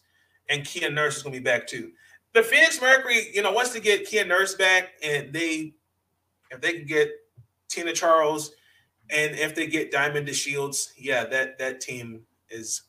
and 0.49 0.63
Kia 0.63 0.89
Nurse 0.89 1.17
is 1.17 1.23
going 1.23 1.33
to 1.33 1.39
be 1.39 1.43
back 1.43 1.67
too. 1.67 1.91
The 2.33 2.43
Phoenix 2.43 2.81
Mercury, 2.81 3.29
you 3.33 3.41
know, 3.41 3.51
wants 3.51 3.71
to 3.71 3.79
get 3.79 4.05
Kia 4.05 4.25
Nurse 4.25 4.55
back, 4.55 4.89
and 5.03 5.33
they, 5.33 5.73
if 6.51 6.61
they 6.61 6.73
can 6.73 6.85
get 6.85 7.09
Tina 7.67 7.93
Charles, 7.93 8.51
and 9.09 9.35
if 9.35 9.55
they 9.55 9.67
get 9.67 9.91
Diamond 9.91 10.27
DeShields, 10.27 10.91
yeah, 10.97 11.23
that 11.25 11.57
that 11.57 11.81
team 11.81 12.21
is 12.49 12.83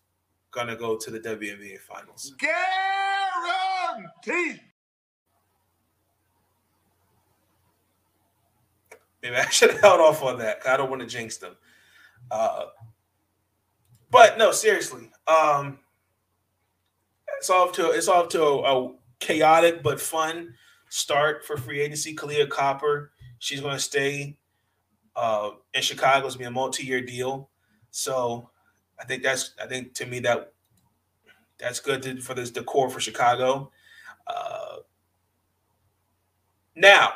gonna 0.51 0.77
go 0.77 0.97
to 0.97 1.11
the 1.11 1.21
WNBA 1.21 1.79
Finals. 1.79 2.35
Guaranteed. 4.27 4.61
Maybe 9.23 9.37
I 9.37 9.49
should 9.51 9.71
have 9.73 9.81
held 9.81 10.01
off 10.01 10.23
on 10.23 10.39
that. 10.39 10.61
I 10.67 10.77
don't 10.77 10.91
want 10.91 11.03
to 11.03 11.09
jinx 11.09 11.37
them. 11.39 11.57
Uh, 12.31 12.67
but 14.11 14.39
no, 14.39 14.53
seriously, 14.53 15.11
um, 15.27 15.79
it's 17.39 17.51
off 17.51 17.73
to 17.73 17.91
it's 17.91 18.09
off 18.09 18.29
to 18.31 18.43
a, 18.43 18.87
a 18.87 18.93
chaotic 19.21 19.83
but 19.83 20.01
fun 20.01 20.55
start 20.89 21.45
for 21.45 21.57
free 21.57 21.81
agency. 21.81 22.15
Kahleah 22.15 22.49
Copper, 22.49 23.13
she's 23.39 23.61
going 23.61 23.75
to 23.75 23.81
stay 23.83 24.37
uh, 25.17 25.51
in 25.75 25.83
Chicago. 25.83 26.27
It's 26.27 26.37
be 26.37 26.45
a 26.45 26.51
multi-year 26.51 27.01
deal, 27.01 27.51
so 27.91 28.51
I 28.99 29.05
think 29.05 29.23
that's 29.23 29.55
I 29.63 29.67
think 29.67 29.95
to 29.95 30.07
me 30.07 30.21
that 30.21 30.53
that's 31.59 31.81
good 31.81 32.03
to, 32.03 32.21
for 32.21 32.35
this 32.35 32.51
decor 32.51 32.89
for 32.89 33.01
Chicago. 33.01 33.71
Uh, 34.27 34.77
now, 36.77 37.13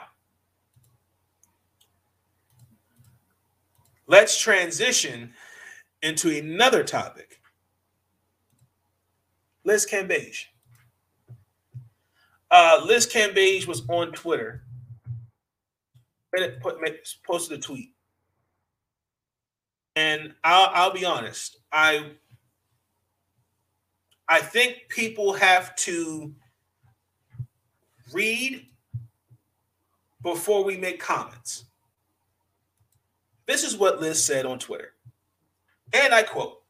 let's 4.06 4.40
transition 4.40 5.32
into 6.02 6.36
another 6.36 6.82
topic. 6.82 7.40
Liz 9.64 9.86
Cambage. 9.88 10.46
Uh, 12.52 12.82
Liz 12.84 13.06
Cambage 13.06 13.66
was 13.66 13.82
on 13.88 14.12
Twitter 14.12 14.62
and 16.34 16.44
it 16.44 16.60
put, 16.60 16.76
posted 17.26 17.58
a 17.58 17.62
tweet. 17.62 17.94
And 19.96 20.34
I'll, 20.44 20.70
I'll 20.72 20.92
be 20.92 21.04
honest, 21.04 21.58
I 21.72 22.12
I 24.28 24.40
think 24.40 24.84
people 24.88 25.34
have 25.34 25.74
to 25.76 26.32
read 28.12 28.66
before 30.22 30.64
we 30.64 30.76
make 30.76 31.00
comments. 31.00 31.64
This 33.46 33.64
is 33.64 33.76
what 33.76 34.00
Liz 34.00 34.24
said 34.24 34.46
on 34.46 34.58
Twitter. 34.58 34.94
And 35.92 36.14
I 36.14 36.22
quote, 36.22 36.62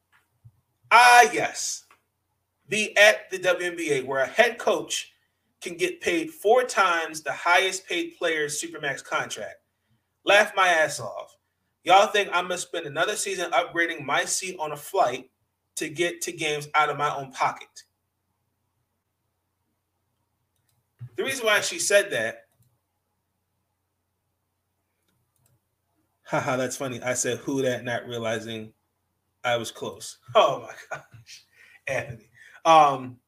ah, 0.91 1.29
yes, 1.33 1.85
be 2.69 2.97
at 2.97 3.31
the 3.31 3.39
WNBA 3.39 4.05
where 4.07 4.25
a 4.25 4.27
head 4.27 4.59
coach 4.59 5.12
can 5.63 5.77
get 5.77 6.01
paid 6.01 6.31
four 6.31 6.65
times 6.65 7.23
the 7.23 7.33
highest 7.33 7.87
paid 7.87 8.17
player's 8.19 8.61
Supermax 8.61 9.05
contract. 9.05 9.57
Laugh 10.25 10.53
my 10.57 10.69
ass 10.69 11.01
off. 11.01 11.37
Y'all 11.85 12.07
think 12.07 12.29
I'm 12.33 12.49
to 12.49 12.59
spend 12.59 12.87
another 12.87 13.17
season 13.17 13.51
upgrading 13.51 14.05
my 14.05 14.25
seat 14.25 14.57
on 14.59 14.73
a 14.73 14.77
flight 14.77 15.31
to 15.77 15.89
get 15.89 16.21
to 16.23 16.33
games 16.33 16.69
out 16.75 16.91
of 16.91 16.97
my 16.97 17.15
own 17.15 17.33
pocket? 17.33 17.85
The 21.17 21.25
reason 21.25 21.45
why 21.45 21.61
she 21.61 21.79
said 21.79 22.11
that, 22.13 22.47
haha, 26.25 26.57
that's 26.57 26.77
funny. 26.77 27.03
I 27.03 27.15
said 27.15 27.39
who 27.39 27.63
that, 27.63 27.85
not 27.85 28.07
realizing 28.07 28.73
I 29.45 29.57
was 29.57 29.71
close. 29.71 30.19
Oh 30.35 30.67
my 30.67 30.75
gosh, 30.91 31.45
Anthony. 31.87 32.31
Um, 32.65 33.19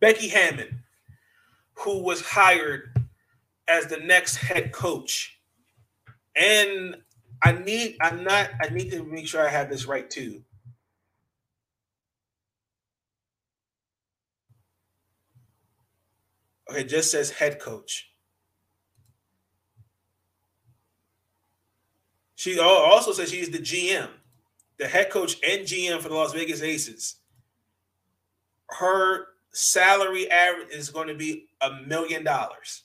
Becky 0.00 0.28
Hammon, 0.28 0.82
who 1.74 2.02
was 2.02 2.20
hired 2.20 2.94
as 3.68 3.86
the 3.86 3.98
next 3.98 4.36
head 4.36 4.72
coach, 4.72 5.40
and 6.36 6.96
I 7.42 7.52
need 7.52 7.96
I'm 8.00 8.24
not 8.24 8.50
I 8.62 8.68
need 8.68 8.90
to 8.90 9.02
make 9.04 9.26
sure 9.26 9.46
I 9.46 9.50
have 9.50 9.70
this 9.70 9.86
right 9.86 10.08
too. 10.08 10.42
Okay, 16.70 16.84
just 16.84 17.10
says 17.10 17.30
head 17.30 17.60
coach. 17.60 18.10
She 22.34 22.58
also 22.58 23.12
says 23.12 23.30
she's 23.30 23.50
the 23.50 23.58
GM, 23.58 24.08
the 24.78 24.86
head 24.86 25.10
coach 25.10 25.36
and 25.48 25.62
GM 25.62 26.00
for 26.00 26.08
the 26.08 26.14
Las 26.14 26.32
Vegas 26.32 26.62
Aces. 26.62 27.16
Her 28.68 29.28
salary 29.56 30.30
average 30.30 30.68
is 30.70 30.90
going 30.90 31.08
to 31.08 31.14
be 31.14 31.48
a 31.62 31.80
million 31.86 32.22
dollars. 32.22 32.82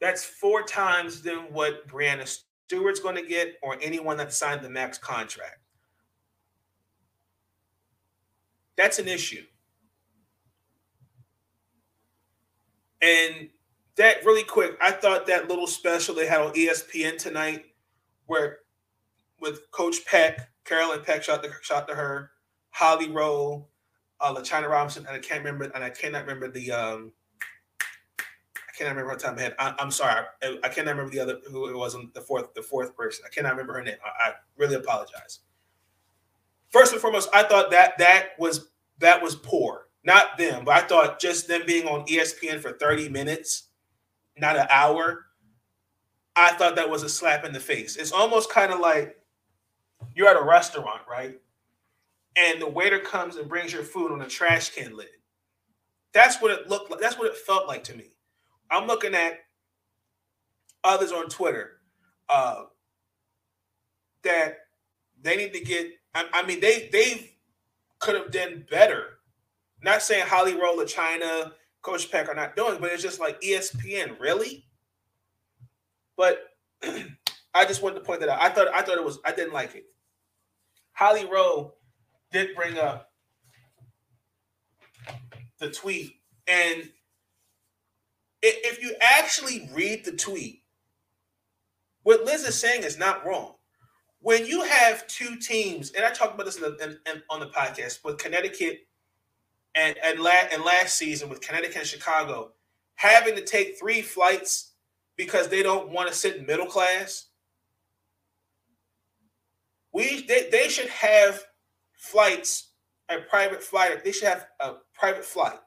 That's 0.00 0.24
four 0.24 0.62
times 0.62 1.22
than 1.22 1.52
what 1.52 1.86
Breanna 1.88 2.26
Stewart's 2.66 3.00
going 3.00 3.16
to 3.16 3.26
get 3.26 3.54
or 3.62 3.78
anyone 3.80 4.16
that 4.18 4.32
signed 4.32 4.62
the 4.62 4.68
max 4.68 4.98
contract. 4.98 5.58
That's 8.76 8.98
an 8.98 9.08
issue. 9.08 9.44
And 13.00 13.48
that 13.96 14.24
really 14.24 14.42
quick, 14.42 14.76
I 14.82 14.90
thought 14.90 15.26
that 15.28 15.48
little 15.48 15.66
special 15.66 16.14
they 16.14 16.26
had 16.26 16.40
on 16.40 16.52
ESPN 16.52 17.16
tonight, 17.18 17.66
where 18.26 18.58
with 19.40 19.70
Coach 19.70 20.04
Peck, 20.06 20.50
Carolyn 20.64 21.02
Peck 21.02 21.22
shot 21.22 21.42
the 21.42 21.52
shot 21.62 21.88
to 21.88 21.94
her, 21.94 22.32
Holly 22.76 23.08
Rowe, 23.08 23.66
uh, 24.20 24.34
LaChina 24.34 24.68
Robinson, 24.68 25.06
and 25.06 25.16
I 25.16 25.18
can't 25.18 25.42
remember, 25.42 25.64
and 25.74 25.82
I 25.82 25.88
cannot 25.88 26.26
remember 26.26 26.50
the 26.50 26.72
um, 26.72 27.12
I 27.80 28.76
cannot 28.76 28.90
remember 28.90 29.12
her 29.12 29.18
time 29.18 29.38
ahead. 29.38 29.54
I, 29.58 29.74
am 29.78 29.90
sorry, 29.90 30.26
I, 30.42 30.58
I, 30.62 30.68
cannot 30.68 30.90
remember 30.90 31.10
the 31.10 31.20
other 31.20 31.38
who 31.50 31.70
it 31.70 31.74
was 31.74 31.94
on 31.94 32.10
the 32.12 32.20
fourth 32.20 32.52
the 32.52 32.60
fourth 32.60 32.94
person. 32.94 33.24
I 33.26 33.30
cannot 33.34 33.52
remember 33.52 33.72
her 33.72 33.82
name. 33.82 33.96
I, 34.04 34.28
I 34.28 34.32
really 34.58 34.74
apologize. 34.74 35.38
First 36.68 36.92
and 36.92 37.00
foremost, 37.00 37.30
I 37.32 37.44
thought 37.44 37.70
that 37.70 37.96
that 37.96 38.32
was 38.38 38.68
that 38.98 39.22
was 39.22 39.36
poor. 39.36 39.86
Not 40.04 40.36
them, 40.36 40.66
but 40.66 40.74
I 40.74 40.86
thought 40.86 41.18
just 41.18 41.48
them 41.48 41.62
being 41.66 41.86
on 41.86 42.06
ESPN 42.06 42.60
for 42.60 42.72
30 42.72 43.08
minutes, 43.08 43.68
not 44.36 44.54
an 44.54 44.66
hour. 44.68 45.24
I 46.36 46.52
thought 46.52 46.76
that 46.76 46.90
was 46.90 47.04
a 47.04 47.08
slap 47.08 47.46
in 47.46 47.54
the 47.54 47.60
face. 47.60 47.96
It's 47.96 48.12
almost 48.12 48.50
kind 48.50 48.70
of 48.70 48.80
like 48.80 49.16
you're 50.14 50.28
at 50.28 50.36
a 50.36 50.44
restaurant, 50.44 51.00
right? 51.10 51.40
And 52.36 52.60
the 52.60 52.68
waiter 52.68 52.98
comes 52.98 53.36
and 53.36 53.48
brings 53.48 53.72
your 53.72 53.82
food 53.82 54.12
on 54.12 54.20
a 54.20 54.26
trash 54.26 54.70
can 54.70 54.96
lid. 54.96 55.08
That's 56.12 56.40
what 56.40 56.50
it 56.50 56.68
looked 56.68 56.90
like. 56.90 57.00
That's 57.00 57.18
what 57.18 57.28
it 57.28 57.36
felt 57.36 57.66
like 57.66 57.84
to 57.84 57.96
me. 57.96 58.12
I'm 58.70 58.86
looking 58.86 59.14
at 59.14 59.40
others 60.84 61.12
on 61.12 61.28
Twitter 61.28 61.78
uh, 62.28 62.64
that 64.22 64.58
they 65.22 65.36
need 65.36 65.52
to 65.54 65.60
get. 65.60 65.90
I, 66.14 66.26
I 66.32 66.46
mean, 66.46 66.60
they 66.60 66.88
they've 66.92 67.30
could 67.98 68.14
have 68.14 68.30
done 68.30 68.66
better. 68.70 69.18
Not 69.82 70.02
saying 70.02 70.26
Holly 70.26 70.54
Roll 70.54 70.80
of 70.80 70.88
China, 70.88 71.52
Coach 71.82 72.10
Peck 72.10 72.28
are 72.28 72.34
not 72.34 72.56
doing, 72.56 72.78
but 72.80 72.92
it's 72.92 73.02
just 73.02 73.20
like 73.20 73.40
ESPN, 73.40 74.18
really. 74.18 74.66
But 76.16 76.38
I 76.82 77.64
just 77.64 77.82
wanted 77.82 77.96
to 77.96 78.00
point 78.00 78.20
that 78.20 78.28
out. 78.28 78.42
I 78.42 78.48
thought 78.48 78.68
I 78.74 78.82
thought 78.82 78.98
it 78.98 79.04
was 79.04 79.18
I 79.24 79.32
didn't 79.32 79.52
like 79.52 79.74
it. 79.74 79.84
Holly 80.92 81.26
Rowe 81.26 81.74
did 82.32 82.54
bring 82.54 82.78
up 82.78 83.10
the 85.58 85.70
tweet, 85.70 86.16
and 86.46 86.90
if 88.42 88.82
you 88.82 88.94
actually 89.00 89.68
read 89.72 90.04
the 90.04 90.12
tweet, 90.12 90.62
what 92.02 92.24
Liz 92.24 92.44
is 92.44 92.54
saying 92.54 92.84
is 92.84 92.98
not 92.98 93.26
wrong 93.26 93.56
when 94.26 94.44
you 94.44 94.64
have 94.64 95.06
two 95.06 95.36
teams, 95.36 95.92
and 95.92 96.04
I 96.04 96.10
talked 96.10 96.34
about 96.34 96.46
this 96.46 96.56
in 96.56 96.62
the, 96.62 96.76
in, 96.82 96.90
in, 97.14 97.22
on 97.30 97.38
the 97.38 97.46
podcast 97.46 98.04
with 98.04 98.18
Connecticut 98.18 98.80
and 99.76 99.96
and, 100.02 100.18
la- 100.18 100.48
and 100.52 100.64
last 100.64 100.98
season 100.98 101.28
with 101.28 101.40
Connecticut 101.40 101.76
and 101.76 101.86
Chicago, 101.86 102.50
having 102.96 103.36
to 103.36 103.44
take 103.44 103.78
three 103.78 104.02
flights 104.02 104.72
because 105.16 105.46
they 105.46 105.62
don't 105.62 105.90
want 105.90 106.08
to 106.08 106.14
sit 106.14 106.34
in 106.38 106.44
middle 106.44 106.66
class. 106.66 107.28
We 109.92 110.26
they, 110.26 110.48
they 110.50 110.70
should 110.70 110.88
have 110.88 111.44
flights, 111.96 112.70
a 113.08 113.18
private 113.18 113.62
flight. 113.62 114.04
They 114.04 114.12
should 114.12 114.28
have 114.28 114.46
a 114.60 114.74
private 114.94 115.24
flight. 115.24 115.58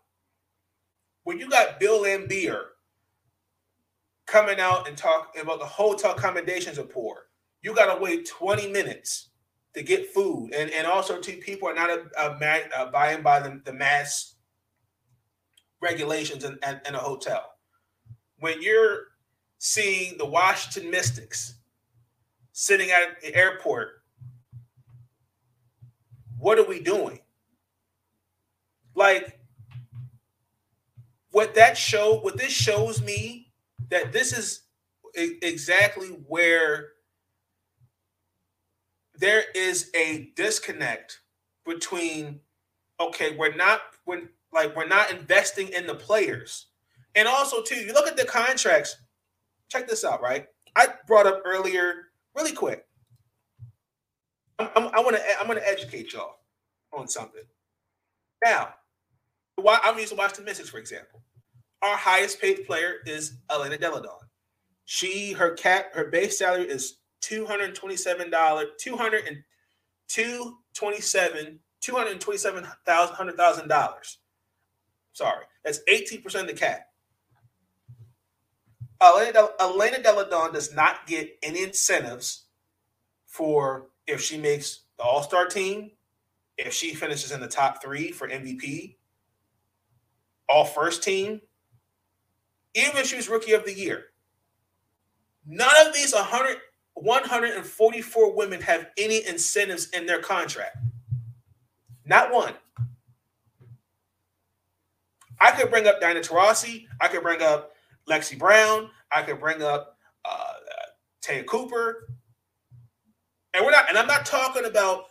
When 1.23 1.39
you 1.39 1.49
got 1.49 1.79
Bill 1.79 2.03
Laimbeer 2.03 2.61
coming 4.25 4.59
out 4.59 4.87
and 4.87 4.97
talking 4.97 5.41
about 5.41 5.59
the 5.59 5.65
hotel 5.65 6.11
accommodations 6.11 6.79
are 6.79 6.83
poor 6.83 7.29
you 7.61 7.75
got 7.75 7.93
to 7.93 8.01
wait 8.01 8.27
20 8.27 8.71
minutes 8.71 9.29
to 9.73 9.83
get 9.83 10.13
food. 10.13 10.53
And, 10.55 10.71
and 10.71 10.87
also, 10.87 11.19
two 11.19 11.37
people 11.37 11.67
are 11.67 11.75
not 11.75 11.89
abiding 12.17 12.71
uh, 12.75 12.89
by 12.91 13.39
the, 13.39 13.61
the 13.65 13.73
mass 13.73 14.35
regulations 15.81 16.43
in, 16.43 16.57
in, 16.67 16.79
in 16.87 16.95
a 16.95 16.99
hotel. 16.99 17.43
When 18.39 18.61
you're 18.61 19.07
seeing 19.57 20.17
the 20.17 20.25
Washington 20.25 20.89
Mystics 20.89 21.55
sitting 22.53 22.91
at 22.91 23.21
the 23.21 23.35
airport, 23.35 23.98
what 26.39 26.57
are 26.57 26.65
we 26.65 26.79
doing? 26.79 27.19
Like, 28.95 29.39
what 31.31 31.55
that 31.55 31.77
show, 31.77 32.19
what 32.19 32.37
this 32.37 32.51
shows 32.51 33.01
me 33.01 33.51
that 33.89 34.11
this 34.11 34.37
is 34.37 34.63
exactly 35.15 36.07
where 36.27 36.89
there 39.15 39.43
is 39.53 39.91
a 39.95 40.31
disconnect 40.35 41.19
between 41.65 42.39
okay, 42.99 43.35
we're 43.35 43.55
not 43.55 43.81
when 44.05 44.29
like 44.51 44.75
we're 44.75 44.87
not 44.87 45.11
investing 45.11 45.69
in 45.69 45.87
the 45.87 45.95
players. 45.95 46.67
And 47.15 47.27
also 47.27 47.61
too, 47.61 47.75
you 47.75 47.93
look 47.93 48.07
at 48.07 48.17
the 48.17 48.25
contracts. 48.25 48.95
Check 49.69 49.87
this 49.87 50.03
out, 50.03 50.21
right? 50.21 50.47
I 50.75 50.87
brought 51.07 51.27
up 51.27 51.41
earlier, 51.45 52.09
really 52.35 52.53
quick. 52.53 52.85
I'm, 54.59 54.69
I'm, 54.75 54.89
I 54.93 54.99
want 54.99 55.15
to 55.15 55.23
I'm 55.39 55.47
going 55.47 55.59
to 55.59 55.67
educate 55.67 56.13
y'all 56.13 56.35
on 56.93 57.07
something. 57.07 57.43
Now, 58.43 58.73
why 59.55 59.79
I'm 59.83 59.97
using 59.97 60.17
Washington 60.17 60.45
Mystics 60.45 60.69
for 60.69 60.77
example. 60.77 61.21
Our 61.81 61.95
highest 61.95 62.41
paid 62.41 62.65
player 62.65 62.95
is 63.05 63.37
Elena 63.49 63.77
Delle 63.77 64.01
Donne. 64.01 64.27
She 64.85 65.31
her 65.33 65.53
cap 65.53 65.93
her 65.93 66.05
base 66.05 66.37
salary 66.37 66.63
is 66.63 66.97
two 67.21 67.45
hundred 67.45 67.73
twenty-seven 67.75 68.29
dollars, 68.29 68.67
two 68.79 68.97
hundred 68.97 69.25
and 69.27 69.37
two 70.07 70.57
twenty-seven, 70.73 71.59
two 71.79 71.95
hundred 71.95 72.19
twenty-seven 72.19 72.67
thousand 72.85 73.15
hundred 73.15 73.37
thousand 73.37 73.69
dollars. 73.69 74.17
Sorry, 75.13 75.45
that's 75.63 75.81
eighteen 75.87 76.21
percent 76.21 76.49
of 76.49 76.55
the 76.55 76.59
cap. 76.59 76.87
Elena, 79.01 79.47
Elena 79.61 80.01
Delle 80.01 80.29
Donne 80.29 80.51
does 80.51 80.73
not 80.73 81.07
get 81.07 81.37
any 81.43 81.63
incentives 81.63 82.47
for 83.25 83.88
if 84.09 84.21
she 84.21 84.37
makes 84.37 84.81
the 84.97 85.03
All 85.03 85.23
Star 85.23 85.45
team, 85.47 85.91
if 86.57 86.73
she 86.73 86.93
finishes 86.93 87.31
in 87.31 87.39
the 87.39 87.47
top 87.47 87.81
three 87.81 88.11
for 88.11 88.27
MVP, 88.27 88.95
All 90.49 90.65
First 90.65 91.03
Team, 91.03 91.41
even 92.73 92.97
if 92.97 93.07
she 93.07 93.15
was 93.15 93.29
Rookie 93.29 93.53
of 93.53 93.65
the 93.65 93.73
Year. 93.73 94.05
None 95.45 95.87
of 95.87 95.93
these 95.93 96.13
100 96.13 96.57
144 96.95 98.35
women 98.35 98.61
have 98.61 98.87
any 98.97 99.25
incentives 99.25 99.89
in 99.91 100.05
their 100.05 100.21
contract. 100.21 100.77
Not 102.05 102.33
one. 102.33 102.53
I 105.39 105.51
could 105.51 105.69
bring 105.69 105.87
up 105.87 106.01
Diana 106.01 106.19
Taurasi. 106.19 106.87
I 106.99 107.07
could 107.07 107.23
bring 107.23 107.41
up 107.41 107.71
Lexie 108.09 108.37
Brown. 108.37 108.89
I 109.11 109.21
could 109.21 109.39
bring 109.39 109.63
up 109.63 109.97
uh, 110.25 110.53
Te'a 111.21 111.43
Cooper. 111.45 112.09
And 113.53 113.65
we're 113.65 113.71
not, 113.71 113.89
and 113.89 113.97
I'm 113.97 114.07
not 114.07 114.25
talking 114.25 114.65
about 114.65 115.05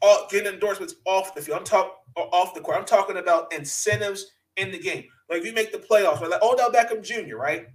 all, 0.00 0.26
getting 0.30 0.52
endorsements 0.52 0.94
off 1.04 1.34
the 1.34 1.42
field. 1.42 1.58
I'm 1.58 1.64
talking 1.64 1.92
uh, 2.16 2.20
off 2.20 2.54
the 2.54 2.60
court. 2.60 2.78
I'm 2.78 2.84
talking 2.84 3.18
about 3.18 3.52
incentives 3.52 4.26
in 4.56 4.70
the 4.70 4.78
game. 4.78 5.04
Like 5.28 5.40
if 5.40 5.46
you 5.46 5.52
make 5.52 5.72
the 5.72 5.78
playoffs, 5.78 6.20
right? 6.20 6.30
like 6.30 6.42
Odell 6.42 6.70
Beckham 6.70 7.02
Jr., 7.02 7.36
right? 7.36 7.66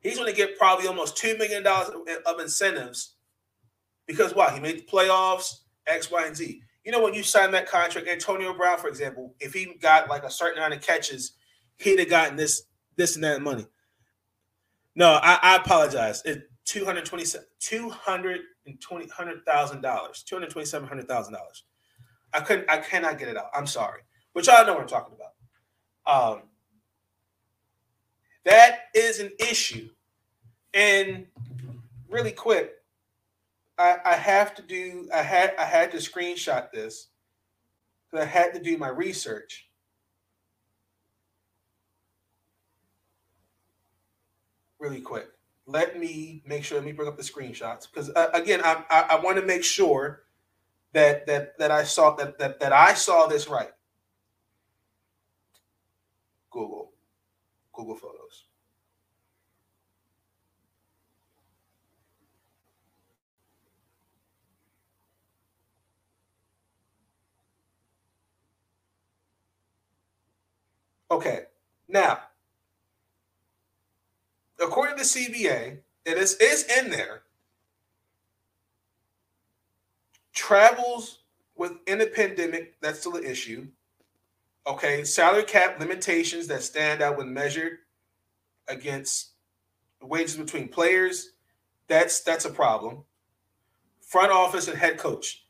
he's 0.00 0.16
going 0.16 0.30
to 0.30 0.36
get 0.36 0.58
probably 0.58 0.86
almost 0.86 1.16
two 1.16 1.36
million 1.38 1.62
dollars 1.62 1.90
of 2.26 2.40
incentives 2.40 3.14
because 4.06 4.34
why? 4.34 4.52
He 4.54 4.60
made 4.60 4.78
the 4.78 4.90
playoffs, 4.90 5.60
X, 5.86 6.10
Y, 6.10 6.26
and 6.26 6.36
Z. 6.36 6.62
You 6.84 6.92
know, 6.92 7.02
when 7.02 7.14
you 7.14 7.22
sign 7.22 7.50
that 7.50 7.68
contract, 7.68 8.08
Antonio 8.08 8.54
Brown, 8.54 8.78
for 8.78 8.88
example, 8.88 9.34
if 9.40 9.52
he 9.52 9.74
got 9.80 10.08
like 10.08 10.24
a 10.24 10.30
certain 10.30 10.58
amount 10.58 10.74
of 10.74 10.80
catches, 10.80 11.32
he'd 11.76 11.98
have 11.98 12.08
gotten 12.08 12.36
this, 12.36 12.62
this 12.96 13.16
and 13.16 13.24
that 13.24 13.42
money. 13.42 13.66
No, 14.94 15.18
I, 15.22 15.38
I 15.42 15.56
apologize. 15.56 16.22
It 16.24 16.50
two 16.64 17.90
hundred 17.90 18.40
twenty 18.76 19.08
hundred 19.08 19.44
thousand 19.46 19.80
dollars, 19.80 20.22
two 20.22 20.36
hundred 20.36 20.50
twenty 20.50 20.66
seven 20.66 20.88
hundred 20.88 21.08
thousand 21.08 21.34
dollars. 21.34 21.64
I 22.34 22.40
couldn't, 22.40 22.70
I 22.70 22.78
cannot 22.78 23.18
get 23.18 23.28
it 23.28 23.36
out. 23.36 23.50
I'm 23.54 23.66
sorry, 23.66 24.02
but 24.34 24.46
y'all 24.46 24.66
know 24.66 24.74
what 24.74 24.82
I'm 24.82 24.88
talking 24.88 25.14
about. 25.14 26.32
Um, 26.34 26.42
that 28.44 28.80
is 28.94 29.20
an 29.20 29.30
issue. 29.38 29.88
And 30.74 31.26
really 32.08 32.32
quick, 32.32 32.72
I, 33.78 33.98
I 34.04 34.14
have 34.14 34.54
to 34.56 34.62
do 34.62 35.08
I 35.14 35.22
had 35.22 35.54
I 35.58 35.64
had 35.64 35.90
to 35.92 35.98
screenshot 35.98 36.70
this 36.70 37.08
because 38.10 38.26
I 38.26 38.28
had 38.28 38.54
to 38.54 38.60
do 38.60 38.76
my 38.76 38.88
research. 38.88 39.68
Really 44.78 45.00
quick 45.00 45.28
let 45.68 45.98
me 45.98 46.42
make 46.46 46.64
sure. 46.64 46.78
Let 46.78 46.86
me 46.86 46.92
bring 46.92 47.08
up 47.08 47.16
the 47.16 47.22
screenshots 47.22 47.86
because 47.90 48.10
uh, 48.10 48.30
again, 48.32 48.62
I, 48.64 48.82
I, 48.90 49.00
I 49.10 49.20
want 49.20 49.38
to 49.38 49.44
make 49.44 49.62
sure 49.62 50.22
that 50.94 51.26
that 51.26 51.58
that 51.58 51.70
I 51.70 51.84
saw 51.84 52.16
that 52.16 52.38
that 52.38 52.58
that 52.60 52.72
I 52.72 52.94
saw 52.94 53.26
this 53.26 53.48
right. 53.48 53.70
Google, 56.50 56.92
Google 57.74 57.96
Photos. 57.96 58.44
Okay, 71.10 71.44
now 71.88 72.20
according 74.60 74.96
to 74.96 75.02
CBA, 75.02 75.78
it 76.04 76.18
is, 76.18 76.34
is 76.36 76.64
in 76.78 76.90
there. 76.90 77.22
Travels 80.32 81.20
within 81.56 82.00
a 82.00 82.06
pandemic, 82.06 82.80
that's 82.80 83.00
still 83.00 83.16
an 83.16 83.24
issue. 83.24 83.66
Okay, 84.66 85.04
salary 85.04 85.44
cap 85.44 85.80
limitations 85.80 86.46
that 86.46 86.62
stand 86.62 87.02
out 87.02 87.16
when 87.16 87.32
measured 87.32 87.78
against 88.68 89.30
wages 90.02 90.36
between 90.36 90.68
players, 90.68 91.32
that's 91.88 92.20
that's 92.20 92.44
a 92.44 92.50
problem. 92.50 93.04
Front 94.00 94.30
office 94.30 94.68
and 94.68 94.78
head 94.78 94.98
coach. 94.98 95.44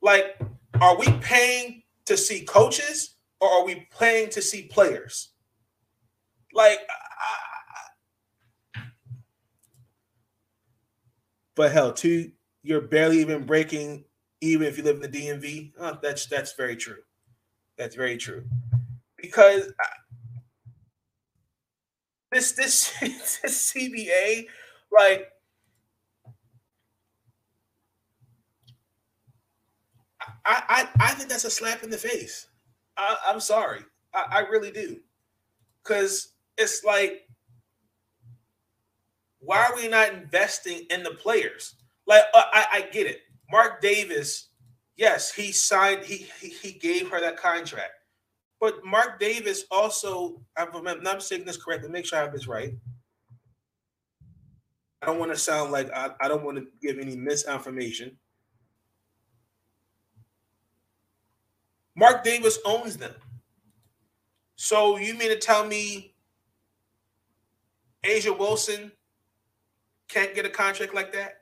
Like, 0.00 0.38
are 0.80 0.98
we 0.98 1.06
paying 1.20 1.82
to 2.06 2.16
see 2.16 2.44
coaches 2.44 3.16
or 3.40 3.48
are 3.48 3.64
we 3.64 3.86
paying 3.96 4.30
to 4.30 4.42
see 4.42 4.62
players? 4.62 5.30
Like, 6.52 6.80
but 11.54 11.72
hell, 11.72 11.92
two, 11.92 12.32
you're 12.62 12.80
barely 12.80 13.20
even 13.20 13.44
breaking 13.44 14.04
even 14.40 14.66
if 14.66 14.76
you 14.76 14.84
live 14.84 14.96
in 14.96 15.02
the 15.02 15.08
DMV. 15.08 15.72
Oh, 15.78 15.98
that's 16.02 16.26
that's 16.26 16.54
very 16.54 16.76
true. 16.76 16.98
That's 17.78 17.94
very 17.94 18.16
true. 18.16 18.44
Because 19.16 19.72
this 22.30 22.52
this 22.52 22.92
this 23.00 23.72
CBA, 23.72 24.46
like 24.90 25.28
I, 30.44 30.88
I, 30.98 31.08
I 31.08 31.14
think 31.14 31.28
that's 31.28 31.44
a 31.44 31.50
slap 31.50 31.82
in 31.82 31.90
the 31.90 31.98
face. 31.98 32.48
I, 32.96 33.16
am 33.28 33.40
sorry. 33.40 33.80
I, 34.14 34.24
I 34.30 34.38
really 34.40 34.70
do. 34.70 34.98
Because 35.82 36.32
it's 36.58 36.84
like, 36.84 37.28
why 39.42 39.64
are 39.64 39.74
we 39.74 39.88
not 39.88 40.12
investing 40.12 40.86
in 40.90 41.02
the 41.02 41.10
players? 41.10 41.74
Like, 42.06 42.22
uh, 42.32 42.44
I, 42.52 42.66
I 42.72 42.80
get 42.92 43.06
it. 43.06 43.22
Mark 43.50 43.80
Davis, 43.80 44.50
yes, 44.96 45.32
he 45.32 45.50
signed, 45.50 46.04
he, 46.04 46.26
he, 46.40 46.48
he 46.48 46.72
gave 46.78 47.10
her 47.10 47.20
that 47.20 47.36
contract. 47.36 47.92
But 48.60 48.84
Mark 48.84 49.18
Davis 49.18 49.64
also, 49.70 50.40
I'm 50.56 50.68
not 51.02 51.22
saying 51.22 51.44
this 51.44 51.56
correctly, 51.56 51.88
make 51.90 52.06
sure 52.06 52.20
I 52.20 52.22
have 52.22 52.32
this 52.32 52.46
right. 52.46 52.74
I 55.02 55.06
don't 55.06 55.18
want 55.18 55.32
to 55.32 55.36
sound 55.36 55.72
like 55.72 55.90
I, 55.92 56.10
I 56.20 56.28
don't 56.28 56.44
want 56.44 56.58
to 56.58 56.66
give 56.80 57.00
any 57.00 57.16
misinformation. 57.16 58.16
Mark 61.96 62.22
Davis 62.22 62.60
owns 62.64 62.96
them. 62.96 63.14
So 64.54 64.96
you 64.96 65.14
mean 65.14 65.30
to 65.30 65.38
tell 65.38 65.66
me 65.66 66.14
A'ja 68.04 68.38
Wilson 68.38 68.92
can't 70.12 70.34
get 70.34 70.44
a 70.44 70.50
contract 70.50 70.94
like 70.94 71.12
that? 71.12 71.38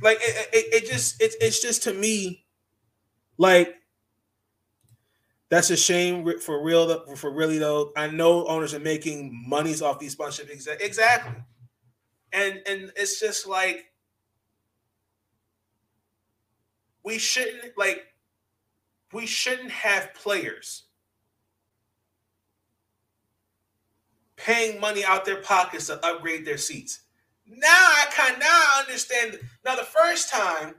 Like 0.00 0.18
it, 0.20 0.48
it, 0.52 0.74
it 0.74 0.90
just 0.90 1.20
it's 1.20 1.36
it's 1.40 1.60
just 1.60 1.82
to 1.84 1.92
me 1.92 2.44
like 3.36 3.74
that's 5.50 5.70
a 5.70 5.76
shame 5.76 6.38
for 6.40 6.62
real 6.62 7.16
for 7.16 7.32
really 7.32 7.58
though. 7.58 7.92
I 7.96 8.06
know 8.08 8.46
owners 8.46 8.74
are 8.74 8.80
making 8.80 9.44
monies 9.46 9.82
off 9.82 9.98
these 9.98 10.14
sponsorships 10.14 10.68
exactly, 10.80 11.42
and 12.32 12.60
and 12.66 12.92
it's 12.96 13.18
just 13.18 13.46
like 13.46 13.86
we 17.02 17.18
shouldn't 17.18 17.76
like 17.76 18.04
we 19.12 19.26
shouldn't 19.26 19.70
have 19.70 20.14
players 20.14 20.87
paying 24.38 24.80
money 24.80 25.04
out 25.04 25.24
their 25.24 25.42
pockets 25.42 25.86
to 25.86 26.04
upgrade 26.06 26.44
their 26.44 26.56
seats. 26.56 27.00
Now 27.46 27.68
I 27.68 28.06
kind 28.10 28.34
of 28.34 28.40
now 28.40 28.48
I 28.48 28.84
understand. 28.86 29.38
Now 29.64 29.76
the 29.76 29.82
first 29.82 30.30
time, 30.30 30.76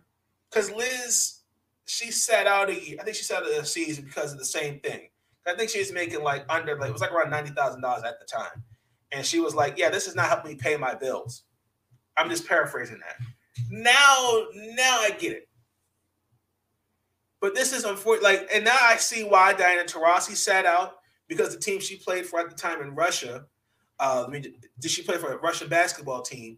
because 0.49 0.71
Liz, 0.71 1.39
she 1.85 2.11
sat 2.11 2.47
out 2.47 2.69
a 2.69 2.79
year. 2.79 2.97
I 2.99 3.03
think 3.03 3.17
she 3.17 3.23
sat 3.23 3.43
out 3.43 3.49
a 3.49 3.65
season 3.65 4.05
because 4.05 4.31
of 4.31 4.39
the 4.39 4.45
same 4.45 4.79
thing. 4.79 5.09
I 5.47 5.55
think 5.55 5.69
she 5.69 5.79
was 5.79 5.91
making 5.91 6.23
like 6.23 6.45
under 6.49 6.77
like 6.77 6.89
it 6.89 6.93
was 6.93 7.01
like 7.01 7.11
around 7.11 7.31
ninety 7.31 7.51
thousand 7.51 7.81
dollars 7.81 8.03
at 8.03 8.19
the 8.19 8.25
time, 8.25 8.63
and 9.11 9.25
she 9.25 9.39
was 9.39 9.55
like, 9.55 9.77
"Yeah, 9.77 9.89
this 9.89 10.07
is 10.07 10.15
not 10.15 10.27
helping 10.27 10.51
me 10.51 10.57
pay 10.57 10.77
my 10.77 10.93
bills." 10.93 11.43
I'm 12.17 12.29
just 12.29 12.47
paraphrasing 12.47 12.99
that. 12.99 13.15
Now, 13.69 14.45
now 14.53 14.99
I 14.99 15.11
get 15.17 15.31
it. 15.31 15.49
But 17.39 17.55
this 17.55 17.71
is 17.71 17.85
unfortunate. 17.85 18.23
Like, 18.23 18.49
and 18.53 18.65
now 18.65 18.77
I 18.79 18.97
see 18.97 19.23
why 19.23 19.53
Diana 19.53 19.85
Taurasi 19.85 20.35
sat 20.35 20.65
out 20.65 20.98
because 21.29 21.55
the 21.55 21.61
team 21.61 21.79
she 21.79 21.95
played 21.95 22.25
for 22.25 22.41
at 22.41 22.49
the 22.49 22.55
time 22.55 22.81
in 22.81 22.93
Russia. 22.93 23.45
Uh, 23.99 24.25
I 24.27 24.29
mean, 24.29 24.55
did 24.79 24.91
she 24.91 25.03
play 25.03 25.17
for 25.17 25.31
a 25.31 25.37
Russian 25.37 25.69
basketball 25.69 26.21
team? 26.21 26.57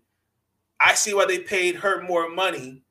I 0.84 0.95
see 0.95 1.14
why 1.14 1.26
they 1.26 1.39
paid 1.39 1.76
her 1.76 2.02
more 2.02 2.30
money 2.30 2.81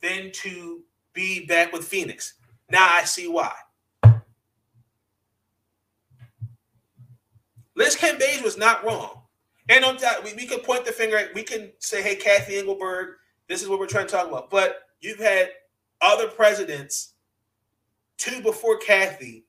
than 0.00 0.30
to 0.32 0.82
be 1.12 1.44
back 1.44 1.72
with 1.72 1.84
Phoenix. 1.84 2.34
Now 2.70 2.88
I 2.90 3.04
see 3.04 3.28
why. 3.28 3.52
Liz 7.74 7.96
Cambage 7.96 8.42
was 8.42 8.56
not 8.56 8.84
wrong. 8.84 9.22
And 9.68 9.84
on 9.84 9.98
that, 9.98 10.24
we, 10.24 10.32
we 10.34 10.46
could 10.46 10.62
point 10.62 10.84
the 10.84 10.92
finger 10.92 11.18
at, 11.18 11.34
we 11.34 11.42
can 11.42 11.70
say, 11.78 12.02
hey, 12.02 12.16
Cathy 12.16 12.56
Engelbert, 12.56 13.18
this 13.48 13.62
is 13.62 13.68
what 13.68 13.78
we're 13.78 13.86
trying 13.86 14.06
to 14.06 14.12
talk 14.12 14.28
about. 14.28 14.50
But 14.50 14.82
you've 15.00 15.18
had 15.18 15.50
other 16.00 16.28
presidents, 16.28 17.14
two 18.16 18.40
before 18.42 18.78
Cathy, 18.78 19.44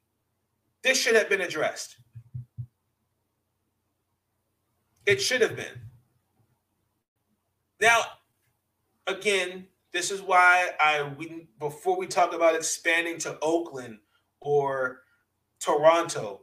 this 0.84 1.02
should 1.02 1.16
have 1.16 1.30
been 1.30 1.42
addressed. 1.42 1.98
It 5.06 5.22
should 5.22 5.42
have 5.42 5.56
been. 5.56 5.90
Now, 7.82 8.02
again, 9.08 9.68
this 9.92 10.12
is 10.12 10.22
why 10.22 10.70
I 10.80 11.12
we 11.18 11.48
before 11.60 11.98
we 11.98 12.08
talk 12.08 12.34
about 12.34 12.56
expanding 12.56 13.18
to 13.20 13.38
Oakland 13.42 14.00
or 14.40 15.02
Toronto, 15.60 16.42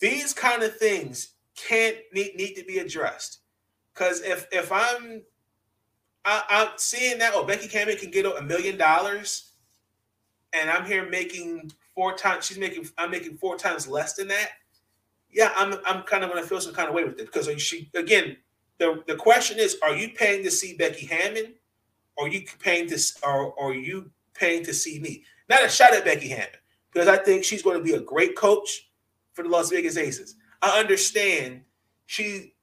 these 0.00 0.32
kind 0.32 0.62
of 0.62 0.76
things 0.76 1.34
can't 1.56 1.96
need, 2.12 2.36
need 2.36 2.54
to 2.54 2.64
be 2.64 2.78
addressed. 2.78 3.40
Because 3.92 4.20
if 4.22 4.46
if 4.52 4.70
I'm 4.70 5.22
I, 6.24 6.42
am 6.50 6.68
seeing 6.76 7.18
that 7.18 7.32
oh 7.34 7.44
Becky 7.44 7.68
Hammon 7.68 7.96
can 7.96 8.10
get 8.10 8.26
a 8.26 8.42
million 8.42 8.76
dollars, 8.76 9.52
and 10.52 10.70
I'm 10.70 10.86
here 10.86 11.08
making 11.08 11.72
four 11.94 12.14
times. 12.14 12.46
She's 12.46 12.58
making 12.58 12.88
I'm 12.98 13.10
making 13.10 13.36
four 13.36 13.56
times 13.56 13.86
less 13.88 14.14
than 14.14 14.28
that. 14.28 14.50
Yeah, 15.30 15.52
I'm 15.56 15.74
I'm 15.86 16.02
kind 16.02 16.24
of 16.24 16.30
gonna 16.30 16.46
feel 16.46 16.60
some 16.60 16.74
kind 16.74 16.88
of 16.88 16.94
way 16.94 17.04
with 17.04 17.18
it 17.20 17.32
because 17.32 17.48
she 17.60 17.90
again 17.94 18.36
the 18.78 19.02
the 19.06 19.16
question 19.16 19.58
is: 19.58 19.76
Are 19.82 19.94
you 19.94 20.10
paying 20.10 20.42
to 20.44 20.50
see 20.50 20.74
Becky 20.74 21.06
Hammon, 21.06 21.54
or 22.16 22.26
are 22.26 22.28
you 22.28 22.44
paying 22.60 22.88
to 22.88 22.98
or, 23.22 23.58
are 23.60 23.74
you 23.74 24.10
paying 24.34 24.64
to 24.64 24.74
see 24.74 24.98
me? 24.98 25.24
Not 25.48 25.64
a 25.64 25.68
shot 25.68 25.94
at 25.94 26.04
Becky 26.04 26.28
Hammon 26.28 26.48
because 26.92 27.08
I 27.08 27.16
think 27.16 27.44
she's 27.44 27.62
going 27.62 27.78
to 27.78 27.84
be 27.84 27.94
a 27.94 28.00
great 28.00 28.36
coach 28.36 28.90
for 29.32 29.42
the 29.42 29.48
Las 29.48 29.70
Vegas 29.70 29.96
Aces. 29.96 30.36
I 30.62 30.78
understand 30.78 31.62
she 32.06 32.54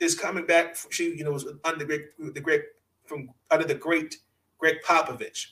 is 0.00 0.14
coming 0.14 0.46
back. 0.46 0.76
She 0.90 1.16
you 1.16 1.24
know 1.24 1.32
was 1.32 1.46
under 1.64 1.78
the 1.78 1.84
great 1.84 2.34
the 2.34 2.40
great 2.40 2.62
from 3.06 3.30
under 3.50 3.66
the 3.66 3.74
great 3.74 4.16
Gregg 4.58 4.76
Popovich. 4.84 5.46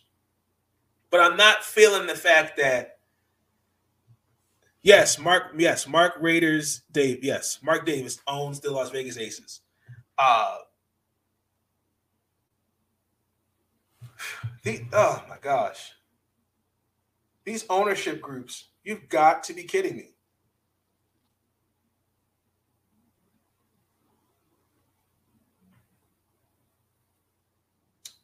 But 1.10 1.20
I'm 1.20 1.36
not 1.36 1.64
feeling 1.64 2.06
the 2.06 2.14
fact 2.14 2.56
that 2.58 2.95
yes, 4.86 5.18
Mark, 5.18 5.52
yes, 5.58 5.86
Mark 5.86 6.14
Raiders, 6.20 6.82
Dave, 6.92 7.22
yes, 7.24 7.58
Mark 7.62 7.84
Davis 7.84 8.20
owns 8.28 8.60
the 8.60 8.70
Las 8.70 8.90
Vegas 8.90 9.18
Aces. 9.18 9.60
Uh 10.16 10.58
the 14.62 14.82
oh 14.92 15.22
my 15.28 15.36
gosh. 15.40 15.92
These 17.44 17.64
ownership 17.70 18.20
groups, 18.20 18.70
you've 18.82 19.08
got 19.08 19.44
to 19.44 19.52
be 19.52 19.62
kidding 19.62 19.96
me. 19.96 20.14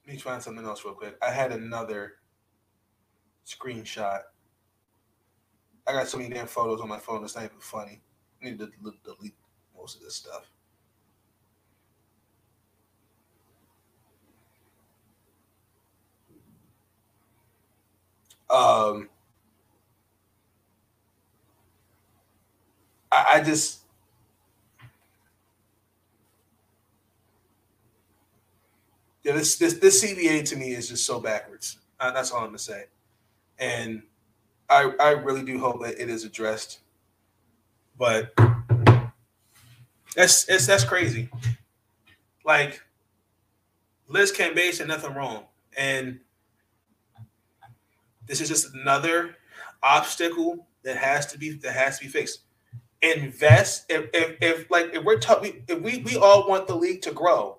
Let 0.05 0.15
me 0.15 0.19
find 0.19 0.43
something 0.43 0.65
else 0.65 0.85
real 0.85 0.95
quick. 0.95 1.17
I 1.23 1.31
had 1.31 1.53
another 1.53 2.15
screenshot. 3.47 4.23
I 5.87 5.93
got 5.93 6.09
so 6.09 6.19
many 6.19 6.33
damn 6.33 6.47
photos 6.47 6.81
on 6.81 6.89
my 6.89 6.99
phone. 6.99 7.25
It's 7.25 7.35
not 7.35 7.45
even 7.45 7.59
funny. 7.59 8.01
I 8.41 8.47
need 8.47 8.59
to 8.59 8.71
delete 9.05 9.35
most 9.77 9.97
of 9.97 10.03
this 10.03 10.15
stuff. 10.15 10.49
Um, 18.49 19.09
I, 23.11 23.27
I 23.35 23.43
just 23.43 23.81
yeah, 29.25 29.33
this 29.33 29.57
this 29.57 29.75
this 29.75 30.05
CBA 30.05 30.45
to 30.51 30.57
me 30.57 30.73
is 30.73 30.89
just 30.89 31.07
so 31.07 31.19
backwards. 31.19 31.79
Uh, 31.99 32.13
that's 32.13 32.31
all 32.31 32.41
I'm 32.41 32.47
gonna 32.47 32.59
say. 32.59 32.85
And 33.59 34.03
I 34.69 34.93
I 35.01 35.11
really 35.11 35.43
do 35.45 35.59
hope 35.59 35.83
that 35.83 36.01
it 36.01 36.09
is 36.09 36.25
addressed, 36.25 36.81
but 37.99 38.33
that's 40.17 40.49
it's 40.49 40.67
that's 40.67 40.85
crazy. 40.85 41.29
Like 42.45 42.83
Liz 44.09 44.33
Cambage 44.33 44.75
said 44.75 44.89
nothing 44.89 45.15
wrong, 45.15 45.45
and 45.77 46.21
this 48.27 48.41
is 48.41 48.49
just 48.49 48.75
another 48.75 49.37
obstacle 49.83 50.67
that 50.85 50.97
has 50.97 51.27
to 51.33 51.39
be 51.39 51.51
that 51.51 51.73
has 51.73 51.99
to 51.99 52.05
be 52.05 52.11
fixed. 52.11 52.41
Invest 53.03 53.87
if 53.89 54.09
if, 54.15 54.37
if 54.41 54.71
like 54.71 54.95
if 54.95 55.05
we're 55.05 55.19
talking 55.19 55.65
if 55.69 55.81
we 55.81 55.99
we 55.99 56.17
all 56.17 56.49
want 56.49 56.67
the 56.67 56.77
league 56.77 57.03
to 57.03 57.13
grow. 57.13 57.59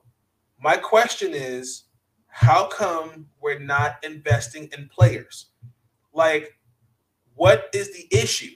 My 0.60 0.78
question 0.78 1.34
is, 1.34 1.84
how 2.28 2.68
come 2.68 3.28
we're 3.42 3.60
not 3.60 3.98
investing 4.04 4.70
in 4.78 4.88
players? 4.88 5.48
Like, 6.14 6.58
what 7.36 7.70
is 7.74 7.94
the 7.94 8.08
issue? 8.12 8.56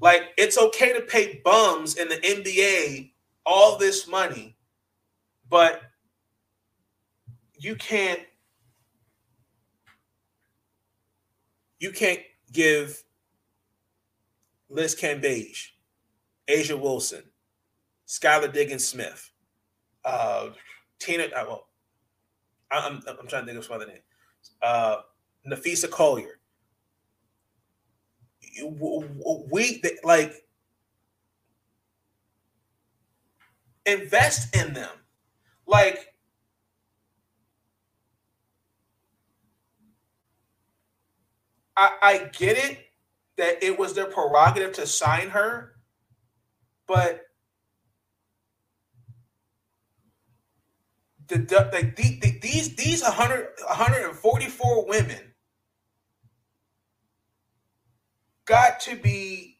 Like, 0.00 0.30
it's 0.36 0.58
okay 0.58 0.92
to 0.92 1.02
pay 1.02 1.40
bums 1.44 1.96
in 1.96 2.08
the 2.08 2.16
NBA 2.16 3.12
all 3.44 3.76
this 3.78 4.08
money, 4.08 4.56
but 5.48 5.82
you 7.58 7.74
can't 7.76 8.20
you 11.78 11.90
can't 11.90 12.20
give 12.52 13.02
Liz 14.68 14.94
Cambage, 14.94 15.68
A'ja 16.48 16.78
Wilson, 16.78 17.22
Skylar 18.06 18.52
Diggins 18.52 18.86
Smith, 18.86 19.30
uh, 20.04 20.50
Tina. 20.98 21.24
Uh, 21.24 21.44
well, 21.48 21.68
I'm, 22.70 23.00
I'm 23.06 23.26
trying 23.26 23.42
to 23.42 23.46
think 23.46 23.58
of 23.58 23.64
some 23.64 23.76
other 23.76 23.86
names. 23.86 24.00
Uh, 24.62 24.96
Napheesa 25.46 25.90
Collier. 25.90 26.39
We 29.50 29.82
like 30.04 30.34
invest 33.86 34.54
in 34.56 34.74
them. 34.74 34.90
Like 35.66 36.14
I, 41.76 41.90
I 42.02 42.18
get 42.32 42.58
it 42.58 42.78
that 43.36 43.62
it 43.62 43.78
was 43.78 43.94
their 43.94 44.06
prerogative 44.06 44.72
to 44.74 44.86
sign 44.86 45.30
her, 45.30 45.76
but 46.86 47.22
the, 51.28 51.38
like 51.72 51.96
the, 51.96 52.18
the, 52.20 52.38
these 52.40 52.74
these 52.76 53.02
100 53.02 53.48
144 53.66 54.86
women 54.86 55.29
got 58.50 58.80
to 58.80 58.96
be 58.96 59.56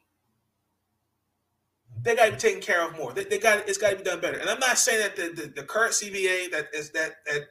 they 2.02 2.16
got 2.16 2.26
to 2.26 2.32
be 2.32 2.38
taken 2.38 2.60
care 2.60 2.86
of 2.86 2.96
more. 2.96 3.12
They, 3.12 3.24
they 3.24 3.38
got 3.38 3.68
it's 3.68 3.78
got 3.78 3.90
to 3.90 3.96
be 3.96 4.02
done 4.02 4.20
better. 4.20 4.38
And 4.38 4.50
I'm 4.50 4.58
not 4.58 4.78
saying 4.78 5.00
that 5.00 5.16
the, 5.16 5.42
the, 5.42 5.52
the 5.54 5.62
current 5.62 5.92
CBA 5.92 6.50
that 6.50 6.66
is 6.74 6.90
that 6.90 7.16
that 7.26 7.42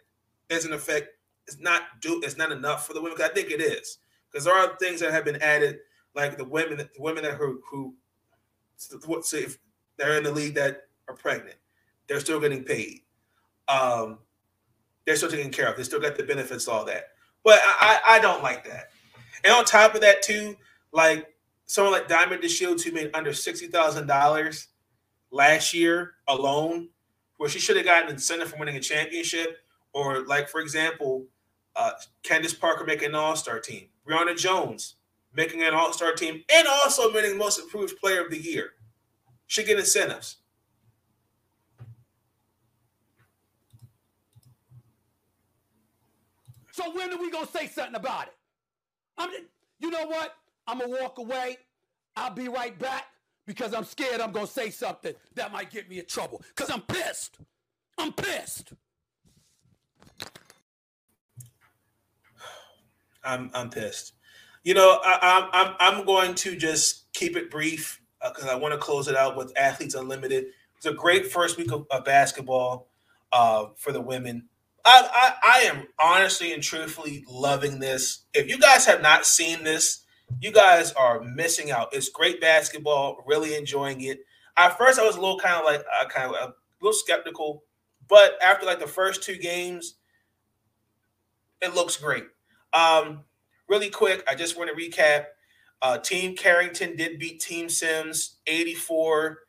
is 0.49 0.65
in 0.65 0.73
effect 0.73 1.07
is 1.47 1.59
not 1.59 1.83
do 2.01 2.21
it's 2.23 2.37
not 2.37 2.51
enough 2.51 2.85
for 2.85 2.93
the 2.93 3.01
women. 3.01 3.17
I 3.21 3.29
think 3.29 3.51
it 3.51 3.61
is 3.61 3.99
because 4.29 4.45
there 4.45 4.53
are 4.53 4.75
things 4.77 4.99
that 4.99 5.13
have 5.13 5.23
been 5.23 5.41
added, 5.41 5.79
like 6.13 6.37
the 6.37 6.43
women, 6.43 6.77
the 6.77 6.89
women 6.99 7.23
that 7.23 7.35
who 7.35 7.61
who 7.71 7.95
say 9.21 9.39
if 9.39 9.57
they're 9.97 10.17
in 10.17 10.23
the 10.23 10.31
league 10.31 10.55
that 10.55 10.87
are 11.07 11.15
pregnant, 11.15 11.55
they're 12.07 12.19
still 12.19 12.39
getting 12.39 12.63
paid. 12.63 12.99
Um, 13.69 14.19
they're 15.05 15.15
still 15.15 15.29
taken 15.29 15.51
care 15.51 15.69
of. 15.69 15.77
They 15.77 15.83
still 15.83 16.01
got 16.01 16.17
the 16.17 16.23
benefits, 16.23 16.67
all 16.67 16.85
that. 16.85 17.09
But 17.43 17.59
I, 17.63 17.99
I, 18.05 18.15
I 18.15 18.19
don't 18.19 18.43
like 18.43 18.65
that. 18.65 18.89
And 19.43 19.53
on 19.53 19.65
top 19.65 19.95
of 19.95 20.01
that, 20.01 20.21
too, 20.21 20.55
like 20.91 21.27
someone 21.65 21.93
like 21.93 22.07
Diamond 22.07 22.41
DeShields 22.41 22.83
who 22.83 22.91
made 22.91 23.11
under 23.13 23.33
sixty 23.33 23.67
thousand 23.67 24.07
dollars 24.07 24.67
last 25.31 25.73
year 25.73 26.13
alone, 26.27 26.89
where 27.37 27.49
she 27.49 27.59
should 27.59 27.77
have 27.77 27.85
gotten 27.85 28.09
incentive 28.09 28.49
from 28.49 28.59
winning 28.59 28.77
a 28.77 28.79
championship, 28.79 29.57
or 29.93 30.25
like 30.25 30.49
for 30.49 30.61
example, 30.61 31.25
uh, 31.75 31.91
Candace 32.23 32.53
Parker 32.53 32.85
making 32.85 33.09
an 33.09 33.15
All 33.15 33.35
Star 33.35 33.59
team. 33.59 33.87
Brionna 34.07 34.37
Jones 34.37 34.95
making 35.35 35.61
an 35.63 35.73
All 35.73 35.93
Star 35.93 36.13
team 36.13 36.43
and 36.51 36.67
also 36.67 37.13
winning 37.13 37.37
Most 37.37 37.59
Improved 37.59 37.97
Player 37.99 38.23
of 38.23 38.31
the 38.31 38.39
Year. 38.39 38.71
Should 39.47 39.67
get 39.67 39.79
incentives. 39.79 40.37
So 46.71 46.95
when 46.95 47.11
are 47.11 47.17
we 47.17 47.29
gonna 47.29 47.45
say 47.45 47.67
something 47.67 47.95
about 47.95 48.27
it? 48.27 48.33
I'm, 49.17 49.29
you 49.79 49.91
know 49.91 50.05
what? 50.05 50.35
I'm 50.69 50.77
gonna 50.79 51.01
walk 51.01 51.17
away. 51.17 51.57
I'll 52.15 52.33
be 52.33 52.47
right 52.47 52.77
back 52.77 53.05
because 53.47 53.73
I'm 53.73 53.83
scared 53.83 54.21
I'm 54.21 54.31
gonna 54.31 54.45
say 54.45 54.69
something 54.69 55.13
that 55.35 55.51
might 55.51 55.71
get 55.71 55.89
me 55.89 55.99
in 55.99 56.05
trouble. 56.05 56.43
Cause 56.55 56.69
I'm 56.69 56.81
pissed. 56.81 57.37
I'm 57.97 58.13
pissed. 58.13 58.73
I'm 63.23 63.49
I'm 63.53 63.69
pissed. 63.71 64.13
You 64.63 64.75
know, 64.75 64.99
I, 65.03 65.49
I'm 65.51 65.75
I'm 65.79 66.05
going 66.05 66.35
to 66.35 66.55
just 66.55 67.11
keep 67.13 67.35
it 67.35 67.49
brief 67.49 67.99
because 68.21 68.45
uh, 68.45 68.51
I 68.51 68.55
want 68.55 68.73
to 68.73 68.77
close 68.79 69.07
it 69.07 69.15
out 69.15 69.35
with 69.35 69.51
Athletes 69.57 69.95
Unlimited. 69.95 70.47
It's 70.77 70.85
a 70.85 70.93
great 70.93 71.31
first 71.31 71.57
week 71.57 71.71
of, 71.71 71.87
of 71.89 72.05
basketball 72.05 72.87
uh, 73.31 73.67
for 73.75 73.91
the 73.91 74.01
women. 74.01 74.47
I, 74.85 75.09
I, 75.11 75.33
I 75.43 75.59
am 75.63 75.87
honestly 76.01 76.53
and 76.53 76.63
truthfully 76.63 77.25
loving 77.27 77.79
this. 77.79 78.25
If 78.33 78.47
you 78.47 78.59
guys 78.59 78.85
have 78.85 79.01
not 79.01 79.25
seen 79.25 79.63
this, 79.63 80.05
you 80.41 80.51
guys 80.51 80.91
are 80.93 81.21
missing 81.21 81.71
out. 81.71 81.89
It's 81.93 82.09
great 82.09 82.41
basketball. 82.41 83.23
Really 83.25 83.55
enjoying 83.55 84.01
it. 84.01 84.19
At 84.57 84.77
first, 84.77 84.99
I 84.99 85.05
was 85.05 85.15
a 85.15 85.21
little 85.21 85.39
kind 85.39 85.55
of 85.55 85.65
like 85.65 85.83
uh, 86.01 86.07
kind 86.07 86.33
of 86.33 86.35
a 86.35 86.53
little 86.81 86.97
skeptical, 86.97 87.63
but 88.07 88.33
after 88.43 88.65
like 88.65 88.79
the 88.79 88.87
first 88.87 89.23
two 89.23 89.37
games, 89.37 89.95
it 91.61 91.75
looks 91.75 91.97
great. 91.97 92.25
Um, 92.73 93.23
really 93.67 93.89
quick, 93.89 94.23
I 94.27 94.35
just 94.35 94.57
want 94.57 94.69
to 94.69 94.75
recap. 94.75 95.25
Uh, 95.81 95.97
Team 95.97 96.35
Carrington 96.35 96.97
did 96.97 97.19
beat 97.19 97.39
Team 97.39 97.69
Sims 97.69 98.37
84 98.47 99.39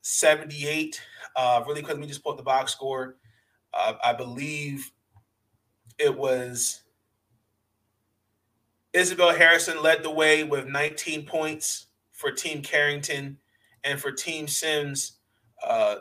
78. 0.00 1.02
Uh, 1.36 1.62
really 1.66 1.82
quick, 1.82 1.96
let 1.96 2.00
me 2.00 2.06
just 2.06 2.22
pull 2.22 2.32
up 2.32 2.38
the 2.38 2.44
box 2.44 2.72
score. 2.72 3.16
Uh, 3.72 3.94
I 4.02 4.12
believe 4.12 4.90
it 5.98 6.16
was 6.16 6.82
Isabelle 8.94 9.34
Harrison 9.34 9.82
led 9.82 10.02
the 10.02 10.10
way 10.10 10.44
with 10.44 10.66
19 10.66 11.26
points 11.26 11.86
for 12.12 12.30
Team 12.30 12.62
Carrington, 12.62 13.38
and 13.82 14.00
for 14.00 14.12
Team 14.12 14.46
Sims, 14.46 15.18
uh, 15.66 15.96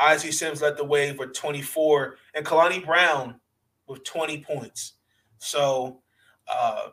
Ozzy 0.00 0.32
Sims 0.32 0.62
led 0.62 0.78
the 0.78 0.84
way 0.84 1.12
with 1.12 1.34
24, 1.34 2.16
and 2.34 2.44
Kalani 2.44 2.84
Brown 2.84 3.38
with 3.86 4.02
20 4.04 4.42
points. 4.42 4.94
So 5.38 6.00
uh, 6.48 6.88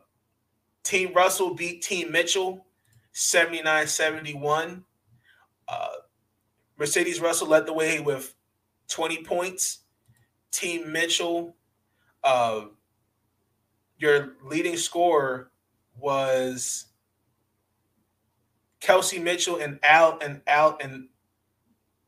Team 0.83 1.13
Russell 1.13 1.55
beat 1.55 1.81
Team 1.81 2.11
Mitchell 2.11 2.65
79 3.13 3.87
71. 3.87 4.83
Uh, 5.67 5.87
Mercedes 6.77 7.21
Russell 7.21 7.47
led 7.47 7.65
the 7.65 7.73
way 7.73 7.99
with 7.99 8.35
20 8.89 9.23
points. 9.23 9.79
Team 10.51 10.91
Mitchell, 10.91 11.55
uh, 12.23 12.65
your 13.97 14.33
leading 14.43 14.77
scorer 14.77 15.51
was 15.99 16.85
Kelsey 18.79 19.19
Mitchell 19.19 19.57
and 19.57 19.79
Al 19.83 20.19
and 20.19 20.41
Al 20.47 20.77
and 20.81 21.07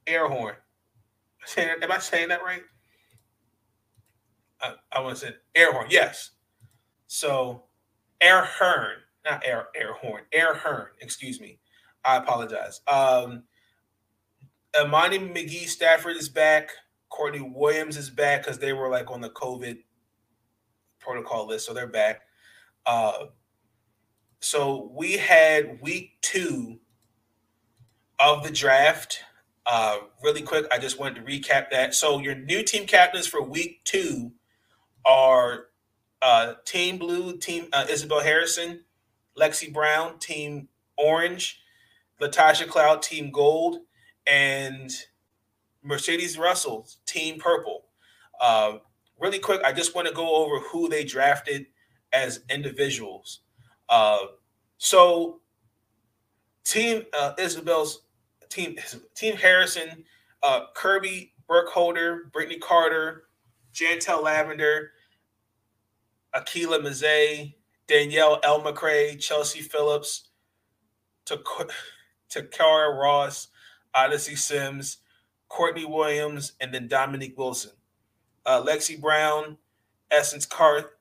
Airhorn. 0.05 0.55
Am 1.57 1.91
I 1.91 1.99
saying 1.99 2.29
that 2.29 2.43
right? 2.43 2.61
I, 4.61 4.73
I 4.91 4.99
want 5.01 5.17
to 5.17 5.27
say 5.27 5.33
Airhorn. 5.55 5.87
Yes. 5.89 6.31
So 7.07 7.63
Air 8.21 8.43
Hearn, 8.43 8.97
not 9.25 9.43
Air 9.45 9.67
Air 9.75 9.93
Horn, 9.93 10.23
Air 10.31 10.53
Hearn, 10.53 10.87
excuse 10.99 11.39
me. 11.41 11.59
I 12.05 12.17
apologize. 12.17 12.81
Um 12.87 13.43
Imani 14.79 15.17
McGee 15.17 15.67
Stafford 15.67 16.15
is 16.17 16.29
back. 16.29 16.69
Courtney 17.09 17.41
Williams 17.41 17.97
is 17.97 18.09
back 18.09 18.43
because 18.43 18.59
they 18.59 18.73
were 18.73 18.89
like 18.89 19.09
on 19.09 19.21
the 19.21 19.31
COVID 19.31 19.79
protocol 21.09 21.47
list, 21.47 21.65
so 21.65 21.73
they're 21.73 21.87
back. 21.87 22.21
Uh 22.85 23.25
so 24.39 24.89
we 24.93 25.13
had 25.13 25.81
week 25.81 26.13
two 26.21 26.79
of 28.19 28.43
the 28.43 28.51
draft. 28.51 29.19
Uh, 29.65 29.97
really 30.23 30.41
quick, 30.41 30.65
I 30.71 30.77
just 30.77 30.99
wanted 30.99 31.15
to 31.15 31.21
recap 31.21 31.69
that. 31.71 31.93
So 31.93 32.19
your 32.19 32.35
new 32.35 32.63
team 32.63 32.85
captains 32.85 33.27
for 33.27 33.41
week 33.41 33.81
two 33.83 34.31
are 35.05 35.65
uh, 36.21 36.53
Team 36.65 36.97
Blue, 36.97 37.37
Team 37.37 37.67
uh, 37.73 37.85
Isabelle 37.89 38.21
Harrison, 38.21 38.81
Lexie 39.37 39.73
Brown, 39.73 40.19
Team 40.19 40.69
Orange, 40.97 41.61
Natasha 42.19 42.65
Cloud, 42.65 43.01
Team 43.01 43.31
Gold, 43.31 43.79
and 44.25 44.91
Mercedes 45.83 46.37
Russell, 46.37 46.87
Team 47.05 47.39
Purple. 47.39 47.85
Uh, 48.41 48.77
really 49.19 49.39
quick, 49.39 49.61
I 49.63 49.71
just 49.71 49.95
want 49.95 50.07
to 50.07 50.13
go 50.13 50.35
over 50.35 50.59
who 50.59 50.89
they 50.89 51.03
drafted 51.03 51.67
as 52.13 52.41
individuals. 52.49 53.41
Uh, 53.89 54.17
So, 54.77 55.41
Team 56.63 57.03
uh, 57.13 57.33
Isabelle's 57.37 58.03
team, 58.49 58.77
Team 59.15 59.35
Harrison, 59.35 60.05
uh, 60.43 60.67
Kirby 60.75 61.33
Burkholder, 61.47 62.29
Brittany 62.31 62.59
Carter, 62.59 63.25
Jantel 63.73 64.23
Lavender, 64.23 64.91
Akela 66.33 66.81
Maize, 66.81 67.53
Danielle 67.87 68.39
Elmacrae, 68.41 69.19
Chelsea 69.19 69.61
Phillips, 69.61 70.29
Takara 71.25 72.99
Ross, 72.99 73.47
Odyssey 73.93 74.35
Sims, 74.35 74.97
Courtney 75.47 75.85
Williams, 75.85 76.53
and 76.61 76.73
then 76.73 76.87
Dominique 76.87 77.37
Wilson. 77.37 77.71
Uh, 78.49 78.63
Lexie 78.63 78.99
Brown, 78.99 79.59
Essence 80.09 80.43
Car- 80.43 80.93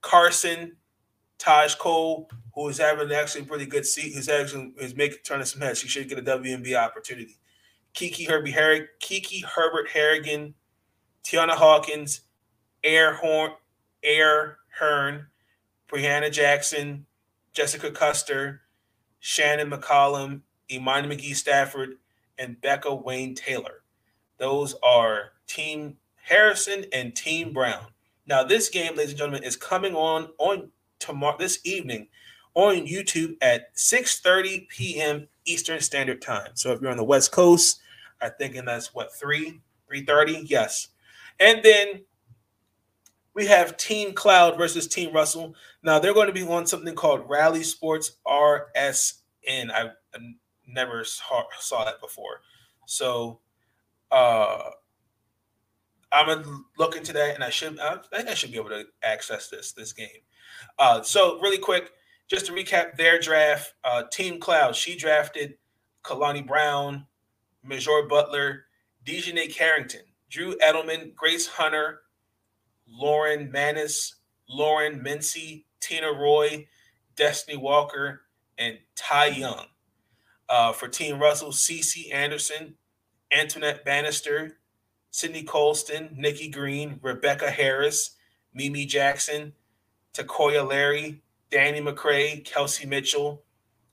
Carson, 0.00 0.72
Taj 1.38 1.76
Cole, 1.76 2.28
who 2.52 2.68
is 2.68 2.78
having 2.78 3.12
actually 3.12 3.44
pretty 3.44 3.64
good 3.64 3.86
seat, 3.86 4.12
who's 4.12 4.28
actually 4.28 4.74
is 4.80 4.96
making 4.96 5.18
turning 5.22 5.46
some 5.46 5.60
heads. 5.60 5.78
She 5.78 5.86
should 5.86 6.08
get 6.08 6.18
a 6.18 6.22
WNBA 6.22 6.76
opportunity. 6.76 7.38
Kiki 7.94 8.24
Herbie 8.24 8.50
Harry, 8.50 8.88
Kiki 8.98 9.38
Herbert 9.38 9.88
Harrigan, 9.90 10.54
Tianna 11.22 11.52
Hawkins, 11.52 12.22
Air 12.82 13.14
Horn, 13.14 13.52
Air 14.02 14.58
Hearn, 14.76 15.28
Brianna 15.88 16.32
Jackson, 16.32 17.06
Jessica 17.52 17.92
Custer, 17.92 18.62
Shannon 19.20 19.70
McCollum, 19.70 20.40
Imani 20.72 21.16
McGee 21.16 21.36
Stafford, 21.36 21.98
and 22.36 22.60
Becca 22.60 22.92
Wayne 22.92 23.36
Taylor. 23.36 23.84
Those 24.38 24.74
are 24.82 25.34
Team 25.46 25.98
Harrison 26.26 26.84
and 26.92 27.14
Team 27.14 27.52
Brown. 27.52 27.86
Now, 28.26 28.42
this 28.42 28.68
game, 28.68 28.96
ladies 28.96 29.10
and 29.10 29.18
gentlemen, 29.18 29.44
is 29.44 29.56
coming 29.56 29.94
on 29.94 30.28
on 30.38 30.70
tomorrow 30.98 31.36
this 31.38 31.60
evening 31.64 32.08
on 32.54 32.86
YouTube 32.86 33.36
at 33.40 33.74
6:30 33.76 34.68
p.m. 34.68 35.28
Eastern 35.44 35.80
Standard 35.80 36.20
Time. 36.20 36.50
So 36.54 36.72
if 36.72 36.80
you're 36.80 36.90
on 36.90 36.96
the 36.96 37.04
West 37.04 37.30
Coast, 37.30 37.80
I 38.20 38.28
think 38.28 38.56
and 38.56 38.66
that's 38.66 38.92
what 38.92 39.14
3 39.14 39.60
3:30. 39.92 40.50
Yes, 40.50 40.88
and 41.38 41.62
then 41.62 42.02
we 43.34 43.46
have 43.46 43.76
Team 43.76 44.12
Cloud 44.12 44.58
versus 44.58 44.88
Team 44.88 45.14
Russell. 45.14 45.54
Now 45.84 46.00
they're 46.00 46.14
going 46.14 46.26
to 46.26 46.32
be 46.32 46.42
on 46.42 46.66
something 46.66 46.94
called 46.96 47.28
Rally 47.28 47.62
Sports 47.62 48.16
RSN. 48.26 49.70
I, 49.70 49.90
never 50.66 51.04
saw, 51.04 51.44
saw 51.60 51.84
that 51.84 52.00
before, 52.00 52.40
so 52.86 53.38
uh, 54.10 54.70
I'm 56.12 56.26
gonna 56.26 56.60
look 56.78 56.96
into 56.96 57.12
that, 57.14 57.34
and 57.34 57.44
I 57.44 57.50
should 57.50 57.78
I 57.78 57.96
think 58.14 58.28
I 58.28 58.34
should 58.34 58.52
be 58.52 58.58
able 58.58 58.70
to 58.70 58.84
access 59.02 59.48
this 59.48 59.72
this 59.72 59.92
game. 59.92 60.08
Uh, 60.78 61.02
so 61.02 61.38
really 61.40 61.58
quick, 61.58 61.90
just 62.28 62.46
to 62.46 62.52
recap 62.52 62.96
their 62.96 63.18
draft, 63.18 63.74
uh, 63.84 64.04
Team 64.12 64.40
Cloud 64.40 64.76
she 64.76 64.96
drafted 64.96 65.54
Kalani 66.04 66.46
Brown, 66.46 67.06
Major 67.64 68.02
Butler, 68.08 68.64
DiJonai 69.04 69.52
Carrington, 69.54 70.02
Drew 70.30 70.56
Edelman, 70.58 71.14
Grace 71.14 71.46
Hunter, 71.46 72.02
Lauren 72.88 73.50
Manis, 73.50 74.16
Lauren 74.48 75.00
Mincy, 75.00 75.64
Tina 75.80 76.12
Roy, 76.12 76.66
Destiny 77.16 77.56
Walker, 77.56 78.22
and 78.58 78.78
Ty 78.94 79.26
Young. 79.26 79.66
Uh, 80.48 80.72
for 80.72 80.86
Team 80.86 81.18
Russell, 81.18 81.50
CC 81.50 82.14
Anderson, 82.14 82.76
Antoinette 83.32 83.84
Bannister, 83.84 84.58
Sydney 85.16 85.44
Colson, 85.44 86.14
Nikki 86.14 86.50
Green, 86.50 87.00
Rebecca 87.00 87.50
Harris, 87.50 88.16
Mimi 88.52 88.84
Jackson, 88.84 89.54
Takoya 90.12 90.68
Larry, 90.68 91.22
Danny 91.50 91.80
McCray, 91.80 92.44
Kelsey 92.44 92.86
Mitchell, 92.86 93.42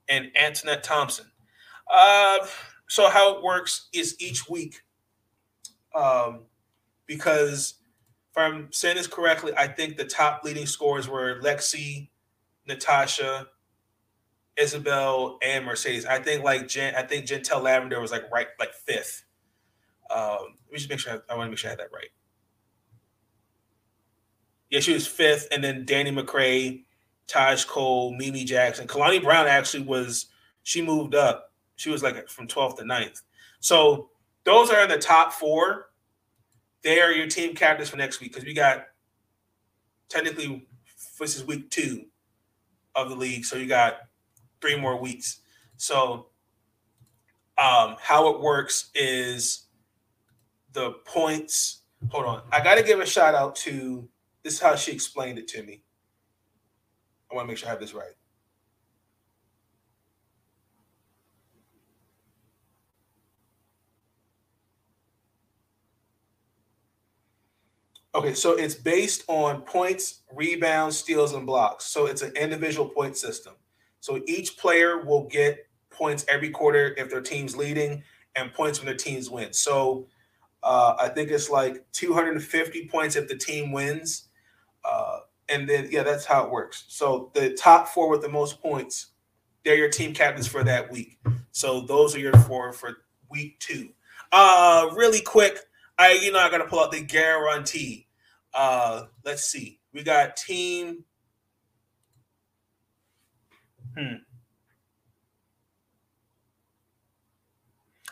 and 0.09 0.29
Antoinette 0.35 0.83
Thompson. 0.83 1.27
Uh, 1.89 2.39
so 2.89 3.09
how 3.09 3.37
it 3.37 3.41
works 3.41 3.87
is 3.93 4.17
each 4.19 4.49
week, 4.49 4.81
um, 5.95 6.41
because 7.07 7.75
if 8.31 8.37
I'm 8.37 8.69
saying 8.73 8.97
this 8.97 9.07
correctly, 9.07 9.53
I 9.55 9.67
think 9.67 9.95
the 9.95 10.03
top 10.03 10.43
leading 10.43 10.65
scorers 10.65 11.07
were 11.07 11.39
Lexie, 11.39 12.09
Natasha, 12.67 13.47
Isabelle, 14.57 15.37
and 15.41 15.63
Mercedes. 15.63 16.05
I 16.05 16.19
think 16.19 16.43
like 16.43 16.67
Jen, 16.67 16.95
I 16.95 17.03
think 17.03 17.27
Jantel 17.27 17.63
Lavender 17.63 18.01
was 18.01 18.11
like 18.11 18.29
right 18.29 18.47
like 18.59 18.73
fifth. 18.73 19.23
Um, 20.13 20.55
let 20.65 20.73
me 20.73 20.77
just 20.77 20.89
make 20.89 20.99
sure 20.99 21.13
I, 21.13 21.33
I 21.33 21.37
want 21.37 21.47
to 21.47 21.51
make 21.51 21.57
sure 21.57 21.69
I 21.69 21.71
had 21.71 21.79
that 21.79 21.91
right. 21.91 22.09
Yeah, 24.69 24.79
she 24.79 24.93
was 24.93 25.07
fifth, 25.07 25.47
and 25.51 25.63
then 25.63 25.85
Danny 25.85 26.11
McCray, 26.11 26.83
Taj 27.27 27.65
Cole, 27.65 28.15
Mimi 28.15 28.43
Jackson, 28.43 28.87
Kalani 28.87 29.21
Brown 29.21 29.47
actually 29.47 29.83
was 29.83 30.27
she 30.63 30.81
moved 30.81 31.15
up. 31.15 31.51
She 31.75 31.89
was 31.89 32.03
like 32.03 32.27
from 32.29 32.47
12th 32.47 32.77
to 32.77 32.83
9th. 32.83 33.21
So 33.59 34.09
those 34.43 34.69
are 34.69 34.83
in 34.83 34.89
the 34.89 34.97
top 34.97 35.33
four 35.33 35.87
they 36.83 36.99
are 36.99 37.11
your 37.11 37.27
team 37.27 37.55
captains 37.55 37.89
for 37.89 37.97
next 37.97 38.19
week 38.19 38.31
because 38.33 38.45
we 38.45 38.53
got 38.53 38.85
technically 40.09 40.67
this 41.19 41.35
is 41.35 41.45
week 41.45 41.69
two 41.69 42.05
of 42.95 43.09
the 43.09 43.15
league, 43.15 43.45
so 43.45 43.55
you 43.55 43.65
got 43.65 43.95
three 44.61 44.79
more 44.79 44.99
weeks. 44.99 45.39
So 45.77 46.27
um, 47.57 47.95
how 47.99 48.29
it 48.33 48.41
works 48.41 48.91
is 48.93 49.67
the 50.73 50.91
points. 51.05 51.83
Hold 52.09 52.25
on, 52.25 52.41
I 52.51 52.61
got 52.61 52.75
to 52.75 52.83
give 52.83 52.99
a 52.99 53.05
shout 53.05 53.35
out 53.35 53.55
to 53.57 54.07
this 54.43 54.55
is 54.55 54.59
how 54.59 54.75
she 54.75 54.91
explained 54.91 55.39
it 55.39 55.47
to 55.49 55.63
me. 55.63 55.83
I 57.31 57.35
want 57.35 57.47
to 57.47 57.47
make 57.47 57.57
sure 57.57 57.69
I 57.69 57.71
have 57.71 57.79
this 57.79 57.93
right. 57.93 58.11
Okay, 68.15 68.35
so 68.35 68.51
it's 68.51 68.75
based 68.75 69.23
on 69.27 69.61
points, 69.61 70.21
rebounds, 70.31 70.97
steals, 70.97 71.33
and 71.33 71.47
blocks. 71.47 71.85
So 71.85 72.05
it's 72.05 72.21
an 72.21 72.31
individual 72.35 72.87
point 72.87 73.17
system. 73.17 73.53
So 74.01 74.21
each 74.27 74.57
player 74.57 75.03
will 75.03 75.23
get 75.23 75.67
points 75.89 76.23
every 76.29 76.51
quarter 76.51 76.93
if 76.97 77.09
their 77.09 77.21
team's 77.21 77.55
leading, 77.55 78.03
and 78.35 78.53
points 78.53 78.79
when 78.79 78.85
their 78.85 78.95
teams 78.95 79.29
win. 79.29 79.51
So 79.51 80.07
uh, 80.63 80.95
I 80.99 81.09
think 81.09 81.29
it's 81.29 81.49
like 81.49 81.85
250 81.91 82.87
points 82.87 83.15
if 83.15 83.27
the 83.27 83.35
team 83.35 83.71
wins. 83.71 84.29
Uh, 84.85 85.19
and 85.49 85.67
then, 85.67 85.89
yeah, 85.91 86.03
that's 86.03 86.25
how 86.25 86.45
it 86.45 86.51
works. 86.51 86.85
So 86.87 87.31
the 87.33 87.53
top 87.53 87.89
four 87.89 88.09
with 88.09 88.21
the 88.21 88.29
most 88.29 88.61
points, 88.61 89.07
they're 89.63 89.75
your 89.75 89.89
team 89.89 90.13
captains 90.13 90.47
for 90.47 90.63
that 90.63 90.91
week. 90.91 91.19
So 91.51 91.81
those 91.81 92.15
are 92.15 92.19
your 92.19 92.33
four 92.33 92.73
for 92.73 92.97
week 93.29 93.59
two. 93.59 93.89
Uh, 94.31 94.89
really 94.95 95.21
quick, 95.21 95.59
I 95.97 96.13
you 96.13 96.31
know 96.31 96.39
I 96.39 96.49
gotta 96.49 96.65
pull 96.65 96.79
out 96.79 96.91
the 96.91 97.01
guarantee. 97.01 98.07
Uh, 98.53 99.03
let's 99.23 99.45
see. 99.45 99.79
We 99.93 100.03
got 100.03 100.35
team. 100.35 101.03
Hmm. 103.97 104.15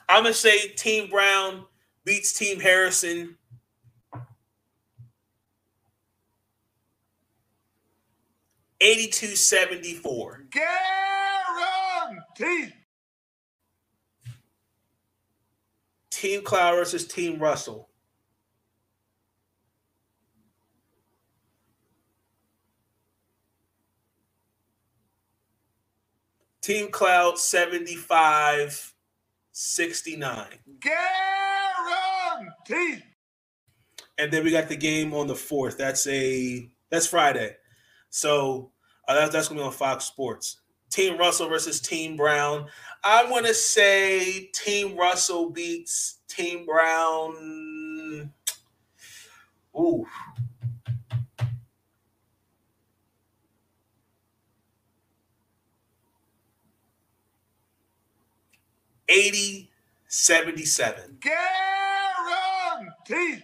I'm 0.08 0.24
gonna 0.24 0.34
say 0.34 0.68
Team 0.70 1.10
Brown 1.10 1.66
beats 2.06 2.34
Team 2.34 2.60
Harrison. 2.60 3.38
Eighty-two 8.80 9.36
seventy-four. 9.36 10.46
Guarantee. 12.40 12.74
Team 16.10 16.44
Cloud 16.44 16.76
versus 16.76 17.08
Team 17.08 17.40
Russell. 17.40 17.90
Team 26.62 26.92
Cloud 26.92 27.40
75 27.40 28.91
69. 29.62 30.46
Guarantee. 30.80 31.04
And 34.18 34.32
then 34.32 34.44
we 34.44 34.50
got 34.52 34.70
the 34.70 34.76
game 34.76 35.14
on 35.14 35.28
the 35.28 35.36
4th. 35.36 35.78
That's 35.78 36.08
a 36.08 36.68
that's 36.90 37.06
Friday. 37.08 37.56
So 38.10 38.72
uh, 39.08 39.14
that, 39.14 39.32
that's 39.32 39.48
going 39.48 39.60
to 39.60 39.64
be 39.64 39.68
on 39.68 39.74
Fox 39.74 40.06
Sports. 40.06 40.60
Team 40.90 41.18
Russell 41.18 41.48
versus 41.48 41.80
Team 41.80 42.18
Brown. 42.18 42.68
I 43.04 43.30
want 43.30 43.46
to 43.46 43.54
say 43.54 44.50
Team 44.54 44.98
Russell 44.98 45.52
beats 45.52 46.18
Team 46.28 46.66
Brown. 46.66 48.32
Ooh. 49.78 50.06
Eighty 59.12 59.70
seventy-seven. 60.08 61.20
Guarantee. 63.10 63.44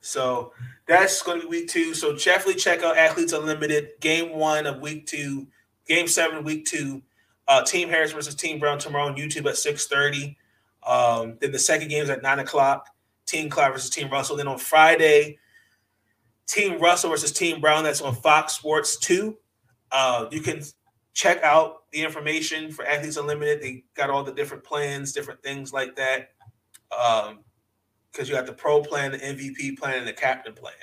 So 0.00 0.52
that's 0.88 1.22
going 1.22 1.40
to 1.42 1.46
be 1.46 1.50
week 1.60 1.68
two. 1.68 1.92
So 1.94 2.16
definitely 2.16 2.54
check 2.54 2.82
out 2.82 2.96
Athletes 2.96 3.34
Unlimited, 3.34 3.90
game 4.00 4.30
one 4.36 4.66
of 4.66 4.80
week 4.80 5.06
two 5.06 5.46
Game 5.90 6.06
seven, 6.06 6.44
week 6.44 6.66
two. 6.66 7.02
Uh, 7.48 7.64
Team 7.64 7.88
Harris 7.88 8.12
versus 8.12 8.36
Team 8.36 8.60
Brown 8.60 8.78
tomorrow 8.78 9.06
on 9.06 9.16
YouTube 9.16 9.46
at 9.46 9.56
six 9.56 9.88
thirty. 9.88 10.36
Um, 10.86 11.36
then 11.40 11.50
the 11.50 11.58
second 11.58 11.88
game 11.88 12.04
is 12.04 12.10
at 12.10 12.22
nine 12.22 12.38
o'clock. 12.38 12.86
Team 13.26 13.50
Clyde 13.50 13.72
versus 13.72 13.90
Team 13.90 14.08
Russell. 14.08 14.36
Then 14.36 14.46
on 14.46 14.58
Friday, 14.58 15.38
Team 16.46 16.78
Russell 16.78 17.10
versus 17.10 17.32
Team 17.32 17.60
Brown. 17.60 17.82
That's 17.82 18.00
on 18.00 18.14
Fox 18.14 18.52
Sports 18.52 18.98
two. 18.98 19.36
Uh, 19.90 20.26
you 20.30 20.40
can 20.40 20.62
check 21.12 21.42
out 21.42 21.90
the 21.92 22.02
information 22.02 22.70
for 22.70 22.86
Athletes 22.86 23.16
Unlimited. 23.16 23.60
They 23.60 23.84
got 23.94 24.10
all 24.10 24.22
the 24.22 24.32
different 24.32 24.64
plans, 24.64 25.12
different 25.12 25.42
things 25.42 25.72
like 25.72 25.96
that. 25.96 26.30
Um, 26.96 27.40
because 28.10 28.28
you 28.28 28.34
got 28.34 28.46
the 28.46 28.52
pro 28.52 28.82
plan, 28.82 29.12
the 29.12 29.18
MVP 29.18 29.78
plan, 29.78 29.98
and 29.98 30.06
the 30.06 30.12
captain 30.12 30.52
plan. 30.52 30.74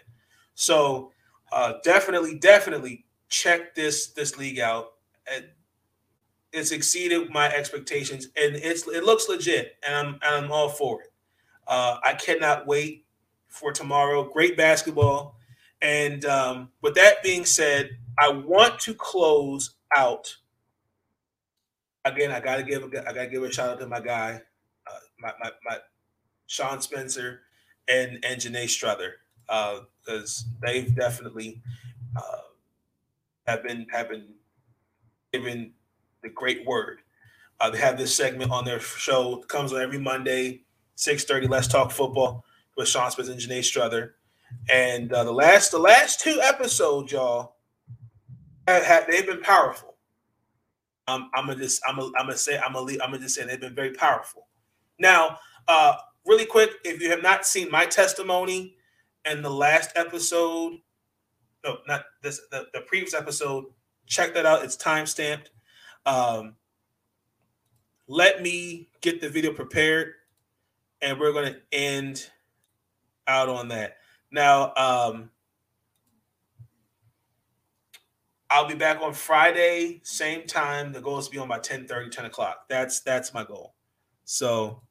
So 0.56 1.12
uh, 1.52 1.74
definitely, 1.84 2.38
definitely 2.40 3.06
check 3.30 3.76
this 3.76 4.08
this 4.08 4.38
league 4.38 4.60
out. 4.60 4.94
It's 6.54 6.72
exceeded 6.72 7.30
my 7.30 7.48
expectations, 7.54 8.28
and 8.42 8.56
it's 8.56 8.88
it 8.88 9.04
looks 9.04 9.28
legit, 9.30 9.76
and 9.86 9.96
I'm 9.96 10.08
and 10.16 10.46
I'm 10.46 10.52
all 10.52 10.70
for 10.70 11.02
it. 11.02 11.12
Uh, 11.68 11.98
I 12.04 12.14
cannot 12.14 12.66
wait 12.66 13.06
for 13.50 13.72
tomorrow. 13.72 14.24
Great 14.24 14.56
basketball, 14.56 15.38
and 15.82 16.24
um, 16.26 16.70
with 16.82 16.96
that 16.96 17.22
being 17.24 17.46
said, 17.46 17.90
I 18.18 18.30
want 18.30 18.80
to 18.82 18.94
close 18.94 19.76
out. 19.96 20.36
Again, 22.06 22.32
I 22.32 22.40
gotta 22.40 22.64
give 22.64 22.84
a, 22.84 23.10
I 23.10 23.14
gotta 23.14 23.28
give 23.28 23.44
a 23.44 23.52
shout 23.52 23.70
out 23.70 23.80
to 23.80 23.88
my 23.88 24.00
guy, 24.00 24.42
uh, 24.88 25.00
my, 25.20 25.34
my 25.42 25.52
my 25.66 25.78
Sean 26.48 26.82
Spencer 26.82 27.42
and 27.88 28.24
and 28.24 28.40
Janae 28.42 28.70
Strother 28.70 29.16
because 29.48 30.46
uh, 30.48 30.66
they've 30.66 30.96
definitely 30.96 31.62
uh, 32.16 32.42
have 33.46 33.64
been 33.64 33.86
have 33.92 34.10
been 34.10 34.28
given 35.34 35.74
the 36.24 36.30
great 36.30 36.66
word. 36.66 37.00
Uh, 37.60 37.70
they 37.70 37.78
have 37.78 37.98
this 37.98 38.14
segment 38.14 38.52
on 38.52 38.66
their 38.66 38.80
show 38.80 39.42
it 39.42 39.48
comes 39.48 39.74
on 39.74 39.82
every 39.82 40.00
Monday, 40.00 40.62
six 40.96 41.24
thirty. 41.24 41.48
Let's 41.48 41.68
talk 41.68 41.92
football 41.92 42.46
with 42.76 42.88
Sean 42.88 43.12
Spencer 43.12 43.32
and 43.32 43.42
Janae 43.42 43.64
Strother. 43.64 44.16
And 44.70 45.12
uh, 45.12 45.24
the 45.24 45.32
last 45.32 45.72
the 45.72 45.80
last 45.80 46.22
two 46.22 46.40
episodes, 46.42 47.12
y'all, 47.12 47.57
have, 48.68 48.84
have 48.84 49.08
they've 49.08 49.26
been 49.26 49.42
powerful. 49.42 49.96
Um, 51.08 51.30
I'm 51.34 51.48
gonna 51.48 51.60
just 51.60 51.82
I'm 51.88 51.96
gonna, 51.96 52.12
I'm 52.18 52.26
gonna 52.26 52.38
say 52.38 52.58
I'm 52.60 52.74
gonna 52.74 52.92
I'm 53.02 53.12
gonna 53.12 53.20
just 53.20 53.36
say 53.36 53.46
they've 53.46 53.60
been 53.60 53.76
very 53.76 53.94
powerful. 53.94 54.48
Now, 55.00 55.38
uh, 55.68 55.96
really 56.26 56.46
quick, 56.46 56.72
if 56.84 57.02
you 57.02 57.10
have 57.10 57.24
not 57.24 57.46
seen 57.46 57.72
my 57.72 57.86
testimony 57.86 58.76
and 59.26 59.44
the 59.44 59.50
last 59.50 59.92
episode, 59.96 60.74
no, 61.64 61.78
not 61.88 62.04
this, 62.22 62.42
the, 62.52 62.68
the 62.74 62.82
previous 62.82 63.14
episode, 63.14 63.66
check 64.06 64.34
that 64.34 64.46
out. 64.46 64.64
It's 64.64 64.76
time 64.76 65.06
stamped. 65.06 65.52
Um, 66.06 66.56
let 68.08 68.42
me 68.42 68.90
get 69.02 69.22
the 69.22 69.30
video 69.30 69.54
prepared 69.54 70.14
and 71.02 71.20
we're 71.20 71.34
to 71.54 71.60
end 71.72 72.30
out 73.28 73.50
on 73.50 73.68
that. 73.70 73.98
Now, 74.32 74.74
um, 74.76 75.30
I'll 78.50 78.68
be 78.68 78.76
back 78.76 79.02
on 79.02 79.14
Friday, 79.14 80.00
same 80.04 80.48
time. 80.48 80.94
The 80.94 81.02
goal 81.02 81.18
is 81.20 81.26
to 81.26 81.32
be 81.32 81.38
on 81.38 81.48
by 81.50 81.60
10 81.60 81.86
30, 81.88 82.10
10 82.10 82.26
o'clock. 82.26 82.68
That's 82.70 83.02
that's 83.02 83.34
my 83.34 83.44
goal. 83.44 83.74
So 84.24 84.82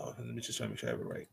Oh, 0.00 0.14
let 0.16 0.26
me 0.26 0.40
just 0.40 0.56
try 0.56 0.66
to 0.66 0.70
make 0.70 0.78
sure 0.78 0.88
I 0.88 0.92
have 0.92 1.00
it 1.00 1.06
right. 1.06 1.28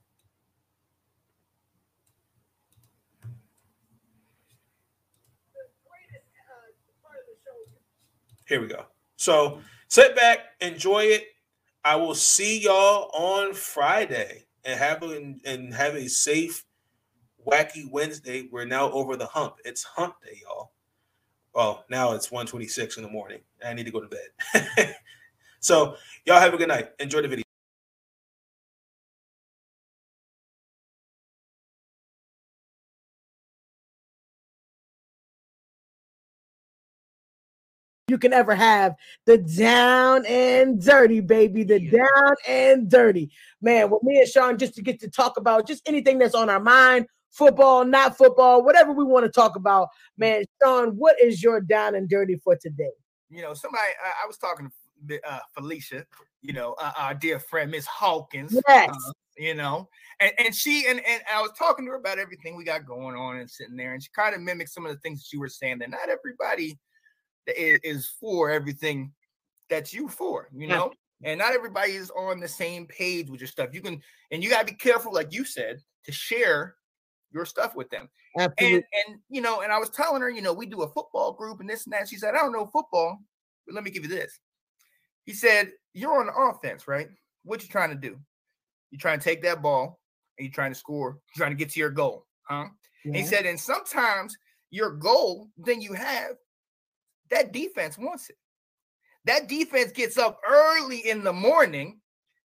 Here 8.48 8.62
we 8.62 8.68
go. 8.68 8.86
So 9.16 9.62
sit 9.88 10.16
back, 10.16 10.40
enjoy 10.62 11.04
it. 11.06 11.24
I 11.86 11.96
will 11.98 12.16
see 12.16 12.60
y'all 12.62 13.12
on 13.14 13.54
Friday 13.54 14.48
and 14.66 14.80
have 14.80 15.04
a, 15.04 15.36
and 15.46 15.72
have 15.72 15.94
a 15.94 16.10
safe, 16.10 16.66
wacky 17.46 17.88
Wednesday. 17.92 18.50
We're 18.52 18.66
now 18.66 18.92
over 18.92 19.16
the 19.16 19.28
hump. 19.28 19.58
It's 19.64 19.84
hump 19.84 20.16
day, 20.26 20.42
y'all. 20.42 20.72
Well, 21.54 21.86
now 21.92 22.14
it's 22.14 22.32
126 22.32 22.98
in 22.98 23.04
the 23.04 23.10
morning. 23.10 23.42
I 23.64 23.74
need 23.76 23.86
to 23.86 23.92
go 23.92 24.02
to 24.02 24.08
bed. 24.08 24.96
so 25.60 25.96
y'all 26.26 26.40
have 26.40 26.56
a 26.56 26.58
good 26.58 26.70
night. 26.70 26.90
Enjoy 27.00 27.22
the 27.22 27.28
video. 27.28 27.45
You 38.16 38.20
can 38.20 38.32
ever 38.32 38.56
have 38.56 38.96
the 39.26 39.38
down 39.40 40.26
and 40.26 40.82
dirty, 40.82 41.20
baby. 41.20 41.66
The 41.66 41.82
yeah. 41.82 41.98
down 41.98 42.36
and 42.48 42.90
dirty. 42.90 43.30
Man, 43.62 43.90
with 43.90 44.04
me 44.04 44.20
and 44.20 44.28
Sean, 44.30 44.58
just 44.58 44.74
to 44.76 44.82
get 44.82 45.02
to 45.02 45.10
talk 45.10 45.36
about 45.36 45.68
just 45.68 45.86
anything 45.86 46.18
that's 46.18 46.34
on 46.34 46.50
our 46.50 46.62
mind, 46.62 47.08
football, 47.32 47.84
not 47.84 48.18
football, 48.18 48.64
whatever 48.64 48.94
we 48.94 49.04
want 49.04 49.26
to 49.26 49.32
talk 49.32 49.58
about. 49.58 49.90
Man, 50.18 50.46
Sean, 50.64 50.92
what 50.92 51.22
is 51.22 51.44
your 51.44 51.60
down 51.60 51.94
and 51.94 52.08
dirty 52.08 52.38
for 52.42 52.56
today? 52.56 52.94
You 53.30 53.42
know, 53.42 53.54
somebody, 53.54 53.84
I, 54.02 54.24
I 54.24 54.28
was 54.28 54.38
talking 54.38 54.72
to 55.10 55.30
uh, 55.30 55.40
Felicia, 55.54 56.06
you 56.42 56.54
know, 56.54 56.78
uh, 56.82 56.94
our 56.98 57.16
dear 57.16 57.38
friend, 57.38 57.70
Miss 57.70 57.86
Hawkins. 57.86 58.58
Yes. 58.70 58.92
Uh, 58.92 59.12
you 59.38 59.56
know, 59.56 59.90
and, 60.22 60.32
and 60.40 60.56
she 60.56 60.86
and, 60.88 61.02
and 61.06 61.22
I 61.30 61.42
was 61.42 61.52
talking 61.60 61.84
to 61.84 61.92
her 61.92 61.98
about 61.98 62.20
everything 62.20 62.56
we 62.56 62.64
got 62.64 62.86
going 62.86 63.18
on 63.18 63.36
and 63.36 63.52
sitting 63.52 63.76
there, 63.76 63.94
and 63.94 64.02
she 64.02 64.08
kind 64.16 64.34
of 64.34 64.40
mimicked 64.40 64.70
some 64.70 64.86
of 64.86 64.94
the 64.94 65.00
things 65.00 65.20
that 65.20 65.34
you 65.34 65.42
were 65.42 65.50
saying 65.50 65.80
that 65.80 65.90
not 65.90 66.08
everybody 66.08 66.80
is 67.48 68.08
for 68.20 68.50
everything 68.50 69.12
that 69.70 69.94
you 69.94 70.08
for, 70.08 70.50
you 70.54 70.68
know. 70.68 70.92
Yeah. 71.22 71.32
And 71.32 71.40
not 71.40 71.54
everybody 71.54 71.94
is 71.94 72.12
on 72.12 72.40
the 72.40 72.48
same 72.48 72.86
page 72.88 73.30
with 73.30 73.40
your 73.40 73.48
stuff. 73.48 73.70
You 73.74 73.82
can, 73.82 74.02
and 74.32 74.44
you 74.44 74.50
gotta 74.50 74.66
be 74.66 74.74
careful, 74.74 75.14
like 75.14 75.34
you 75.34 75.46
said, 75.46 75.80
to 76.06 76.12
share 76.12 76.76
your 77.32 77.46
stuff 77.46 77.76
with 77.76 77.90
them. 77.90 78.10
Absolutely. 78.38 78.76
And 78.76 78.84
and 79.08 79.20
you 79.30 79.42
know, 79.42 79.62
and 79.62 79.72
I 79.72 79.80
was 79.80 79.90
telling 79.90 80.22
her, 80.22 80.30
you 80.30 80.42
know, 80.42 80.54
we 80.54 80.66
do 80.66 80.82
a 80.82 80.90
football 80.90 81.32
group 81.32 81.60
and 81.62 81.70
this 81.70 81.86
and 81.86 81.94
that. 81.94 82.08
She 82.10 82.18
said, 82.18 82.36
I 82.36 82.40
don't 82.40 82.52
know 82.52 82.66
football, 82.66 83.20
but 83.66 83.76
let 83.76 83.84
me 83.84 83.92
give 83.92 84.04
you 84.04 84.10
this. 84.10 84.40
He 85.26 85.34
said, 85.34 85.72
You're 85.94 86.20
on 86.20 86.28
the 86.28 86.34
offense, 86.34 86.88
right? 86.88 87.08
What 87.44 87.64
you 87.64 87.70
trying 87.70 87.90
to 87.90 87.96
do? 87.96 88.18
You're 88.92 89.00
trying 89.00 89.20
to 89.20 89.24
take 89.24 89.42
that 89.44 89.62
ball 89.62 90.00
and 90.38 90.46
you're 90.46 90.54
trying 90.54 90.72
to 90.72 90.80
score, 90.80 91.20
you're 91.36 91.46
trying 91.46 91.52
to 91.52 91.58
get 91.58 91.72
to 91.72 91.80
your 91.80 91.90
goal, 91.90 92.26
huh? 92.44 92.66
Yeah. 93.04 93.20
He 93.20 93.24
said, 93.26 93.46
and 93.46 93.60
sometimes 93.60 94.36
your 94.72 94.92
goal 94.92 95.50
then 95.58 95.82
you 95.82 95.94
have 95.94 96.32
that 97.32 97.52
defense 97.52 97.98
wants 97.98 98.30
it. 98.30 98.38
That 99.26 99.48
defense 99.48 99.92
gets 99.92 100.18
up 100.18 100.40
early 100.48 101.10
in 101.10 101.24
the 101.24 101.34
morning 101.34 102.00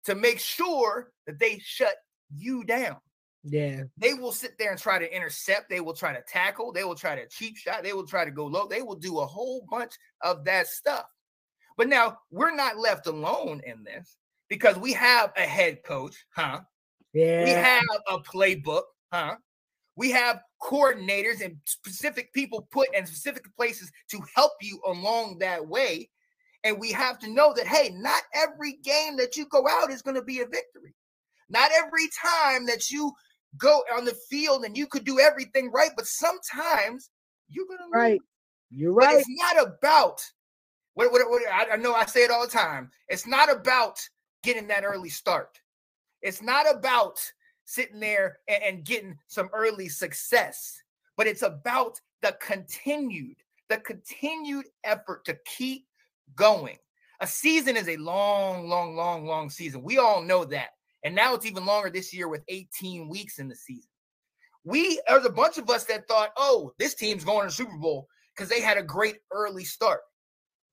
to 0.06 0.16
make 0.16 0.40
sure 0.40 1.12
that 1.28 1.40
they 1.40 1.60
shut 1.60 1.96
you 2.34 2.64
down. 2.64 2.98
Yeah. 3.44 3.84
They 3.98 4.14
will 4.14 4.32
sit 4.32 4.58
there 4.58 4.72
and 4.72 4.80
try 4.80 5.00
to 5.00 5.16
intercept. 5.16 5.70
They 5.70 5.82
will 5.82 5.94
try 5.94 6.14
to 6.14 6.22
tackle. 6.22 6.72
They 6.72 6.84
will 6.84 6.96
try 6.96 7.16
to 7.16 7.28
cheap 7.28 7.58
shot. 7.58 7.84
They 7.84 7.94
will 7.94 8.08
try 8.08 8.26
to 8.26 8.32
go 8.32 8.46
low. 8.46 8.68
They 8.68 8.82
will 8.82 8.96
do 8.96 9.20
a 9.20 9.26
whole 9.26 9.66
bunch 9.70 9.94
of 10.22 10.46
that 10.46 10.68
stuff. 10.68 11.06
But 11.78 11.88
now 11.88 12.20
we're 12.32 12.56
not 12.56 12.78
left 12.78 13.08
alone 13.08 13.62
in 13.66 13.84
this 13.84 14.18
because 14.50 14.78
we 14.78 14.94
have 14.94 15.32
a 15.38 15.42
head 15.42 15.84
coach, 15.84 16.26
huh? 16.36 16.62
Yeah. 17.14 17.44
We 17.46 17.50
have 17.52 17.84
a 18.10 18.20
playbook, 18.20 18.84
huh? 19.12 19.36
We 19.96 20.12
have 20.12 20.42
coordinators 20.62 21.44
and 21.44 21.58
specific 21.66 22.34
people 22.34 22.68
put 22.72 22.94
in 22.94 23.06
specific 23.06 23.44
places 23.56 23.92
to 24.12 24.20
help 24.36 24.54
you 24.62 24.80
along 24.86 25.38
that 25.40 25.66
way. 25.66 26.10
And 26.64 26.80
we 26.80 26.92
have 26.92 27.20
to 27.20 27.30
know 27.32 27.54
that, 27.56 27.68
hey, 27.68 27.92
not 27.96 28.22
every 28.34 28.80
game 28.84 29.16
that 29.18 29.38
you 29.38 29.46
go 29.46 29.66
out 29.70 29.92
is 29.92 30.02
going 30.02 30.16
to 30.16 30.24
be 30.24 30.42
a 30.42 30.46
victory. 30.46 30.94
Not 31.50 31.72
every 31.78 32.10
time 32.22 32.66
that 32.66 32.92
you 32.92 33.12
go 33.58 33.82
on 33.96 34.06
the 34.06 34.18
field 34.30 34.66
and 34.66 34.78
you 34.78 34.86
could 34.86 35.06
do 35.06 35.20
everything 35.20 35.72
right, 35.72 35.92
but 35.96 36.06
sometimes 36.06 37.10
you're 37.50 37.66
going 37.66 37.80
to 37.80 37.98
right. 37.98 38.22
You're 38.70 38.94
right. 38.94 39.08
But 39.08 39.16
it's 39.16 39.28
not 39.30 39.68
about 39.68 40.22
what, 40.94 41.12
what, 41.12 41.28
what 41.30 41.42
I, 41.52 41.74
I 41.74 41.76
know 41.78 41.94
I 41.94 42.06
say 42.06 42.22
it 42.24 42.32
all 42.32 42.46
the 42.46 42.52
time. 42.52 42.92
It's 43.08 43.26
not 43.26 43.52
about 43.52 43.98
getting 44.44 44.68
that 44.68 44.84
early 44.84 45.10
start. 45.10 45.58
It's 46.22 46.42
not 46.42 46.70
about 46.70 47.20
sitting 47.70 48.00
there 48.00 48.40
and, 48.48 48.64
and 48.64 48.84
getting 48.84 49.16
some 49.28 49.48
early 49.54 49.88
success, 49.88 50.82
but 51.16 51.28
it's 51.28 51.44
about 51.44 52.00
the 52.24 52.36
continued, 52.42 53.38
the 53.70 53.78
continued 53.78 54.66
effort 54.84 55.24
to 55.26 55.38
keep 55.46 55.86
going. 56.36 56.78
A 57.22 57.28
season 57.28 57.78
is 57.78 57.88
a 57.88 57.98
long, 57.98 58.68
long, 58.68 58.96
long, 58.96 59.26
long 59.26 59.50
season. 59.50 59.84
We 59.84 60.00
all 60.00 60.24
know 60.24 60.46
that. 60.46 60.70
And 61.04 61.14
now 61.14 61.36
it's 61.36 61.46
even 61.46 61.66
longer 61.66 61.92
this 61.92 62.14
year 62.14 62.28
with 62.28 62.42
18 62.48 63.08
weeks 63.08 63.38
in 63.38 63.48
the 63.48 63.56
season. 63.56 63.90
We, 64.64 65.00
there's 65.08 65.26
a 65.26 65.30
bunch 65.30 65.58
of 65.58 65.70
us 65.70 65.84
that 65.86 66.08
thought, 66.08 66.32
oh, 66.38 66.74
this 66.80 66.96
team's 66.96 67.24
going 67.24 67.42
to 67.42 67.48
the 67.48 67.52
Super 67.52 67.78
Bowl 67.78 68.08
because 68.36 68.50
they 68.50 68.62
had 68.62 68.78
a 68.78 68.84
great 68.84 69.18
early 69.32 69.64
start. 69.64 70.02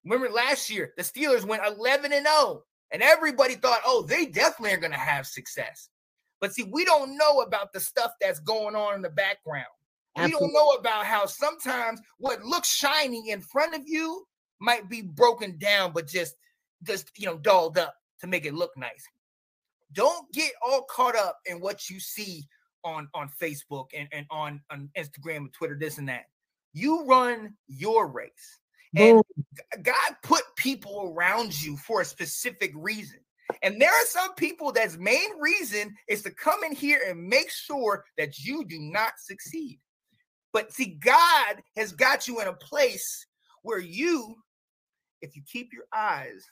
Remember 0.04 0.30
last 0.30 0.70
year, 0.70 0.92
the 0.96 1.02
Steelers 1.02 1.44
went 1.44 1.66
11 1.66 2.12
and 2.12 2.26
0, 2.26 2.62
and 2.90 3.02
everybody 3.02 3.54
thought, 3.54 3.80
oh, 3.84 4.02
they 4.02 4.26
definitely 4.26 4.72
are 4.72 4.80
going 4.80 4.92
to 4.92 4.98
have 4.98 5.26
success. 5.26 5.90
But 6.40 6.54
see, 6.54 6.64
we 6.64 6.84
don't 6.84 7.16
know 7.16 7.40
about 7.40 7.72
the 7.72 7.80
stuff 7.80 8.12
that's 8.20 8.40
going 8.40 8.76
on 8.76 8.94
in 8.94 9.02
the 9.02 9.10
background. 9.10 9.66
Absolutely. 10.16 10.48
We 10.48 10.52
don't 10.52 10.54
know 10.54 10.70
about 10.78 11.06
how 11.06 11.26
sometimes 11.26 12.00
what 12.18 12.42
looks 12.44 12.68
shiny 12.68 13.30
in 13.30 13.40
front 13.40 13.74
of 13.74 13.82
you 13.86 14.26
might 14.60 14.88
be 14.88 15.02
broken 15.02 15.58
down, 15.58 15.92
but 15.92 16.06
just 16.06 16.34
just 16.82 17.10
you 17.18 17.26
know 17.26 17.38
dolled 17.38 17.78
up 17.78 17.94
to 18.20 18.26
make 18.26 18.46
it 18.46 18.54
look 18.54 18.72
nice. 18.76 19.06
Don't 19.92 20.30
get 20.32 20.52
all 20.66 20.82
caught 20.90 21.16
up 21.16 21.38
in 21.46 21.60
what 21.60 21.88
you 21.88 22.00
see 22.00 22.46
on 22.84 23.08
on 23.14 23.30
Facebook 23.40 23.88
and, 23.94 24.08
and 24.12 24.26
on, 24.30 24.60
on 24.70 24.88
Instagram 24.96 25.36
and 25.36 25.52
Twitter, 25.52 25.76
this 25.78 25.98
and 25.98 26.08
that. 26.08 26.24
You 26.72 27.04
run 27.06 27.54
your 27.68 28.08
race. 28.08 28.60
And 28.94 29.20
God 29.82 30.16
put 30.22 30.42
people 30.56 31.12
around 31.14 31.60
you 31.62 31.76
for 31.76 32.00
a 32.00 32.04
specific 32.04 32.72
reason. 32.74 33.18
And 33.62 33.80
there 33.80 33.90
are 33.90 34.06
some 34.06 34.34
people 34.34 34.72
that's 34.72 34.96
main 34.96 35.38
reason 35.38 35.94
is 36.08 36.22
to 36.22 36.30
come 36.30 36.62
in 36.64 36.72
here 36.72 37.00
and 37.06 37.26
make 37.28 37.50
sure 37.50 38.04
that 38.18 38.38
you 38.38 38.64
do 38.64 38.78
not 38.78 39.12
succeed. 39.18 39.80
But 40.52 40.72
see, 40.72 40.98
God 41.00 41.62
has 41.76 41.92
got 41.92 42.26
you 42.26 42.40
in 42.40 42.48
a 42.48 42.52
place 42.52 43.26
where 43.62 43.78
you, 43.78 44.36
if 45.20 45.36
you 45.36 45.42
keep 45.50 45.72
your 45.72 45.84
eyes 45.94 46.44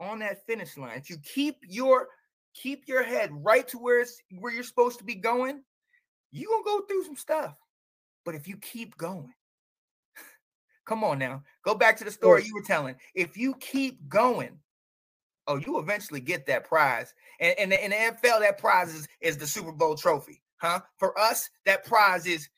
on 0.00 0.18
that 0.20 0.44
finish 0.46 0.76
line, 0.76 0.98
if 0.98 1.10
you 1.10 1.16
keep 1.34 1.56
your 1.62 2.08
keep 2.54 2.88
your 2.88 3.04
head 3.04 3.30
right 3.32 3.68
to 3.68 3.78
where 3.78 4.00
it's 4.00 4.20
where 4.38 4.52
you're 4.52 4.64
supposed 4.64 4.98
to 4.98 5.04
be 5.04 5.14
going, 5.14 5.62
you 6.32 6.48
gonna 6.48 6.64
go 6.64 6.84
through 6.86 7.04
some 7.04 7.16
stuff. 7.16 7.54
But 8.24 8.34
if 8.34 8.48
you 8.48 8.56
keep 8.56 8.96
going, 8.96 9.32
come 10.86 11.04
on 11.04 11.18
now, 11.18 11.42
go 11.64 11.74
back 11.74 11.96
to 11.98 12.04
the 12.04 12.10
story 12.10 12.44
you 12.44 12.54
were 12.54 12.62
telling. 12.62 12.96
If 13.14 13.36
you 13.36 13.54
keep 13.60 14.08
going, 14.08 14.58
oh, 15.46 15.56
you 15.56 15.78
eventually 15.78 16.20
get 16.20 16.46
that 16.46 16.64
prize. 16.64 17.14
And, 17.40 17.54
and 17.58 17.72
in 17.72 17.90
the 17.90 17.96
NFL, 17.96 18.40
that 18.40 18.58
prize 18.58 18.94
is, 18.94 19.08
is 19.20 19.36
the 19.36 19.46
Super 19.46 19.72
Bowl 19.72 19.96
trophy, 19.96 20.42
huh? 20.58 20.80
For 20.98 21.18
us, 21.18 21.48
that 21.66 21.84
prize 21.84 22.26
is, 22.26 22.48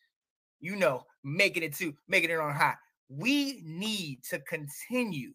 you 0.60 0.76
know, 0.76 1.04
making 1.24 1.62
it 1.62 1.74
to 1.76 1.94
making 2.08 2.30
it 2.30 2.38
on 2.38 2.54
high. 2.54 2.74
We 3.08 3.62
need 3.64 4.22
to 4.30 4.38
continue 4.40 5.32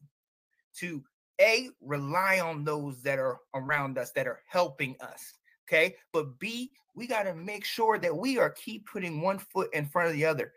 to 0.79 1.03
a 1.39 1.69
rely 1.81 2.39
on 2.39 2.63
those 2.63 3.01
that 3.03 3.19
are 3.19 3.37
around 3.53 3.97
us 3.97 4.11
that 4.11 4.27
are 4.27 4.41
helping 4.47 4.95
us 5.01 5.33
okay 5.67 5.95
but 6.13 6.39
b 6.39 6.71
we 6.95 7.05
got 7.05 7.23
to 7.23 7.35
make 7.35 7.63
sure 7.63 7.99
that 7.99 8.15
we 8.15 8.37
are 8.39 8.49
keep 8.51 8.87
putting 8.87 9.21
one 9.21 9.37
foot 9.37 9.69
in 9.73 9.85
front 9.85 10.07
of 10.07 10.13
the 10.13 10.25
other 10.25 10.53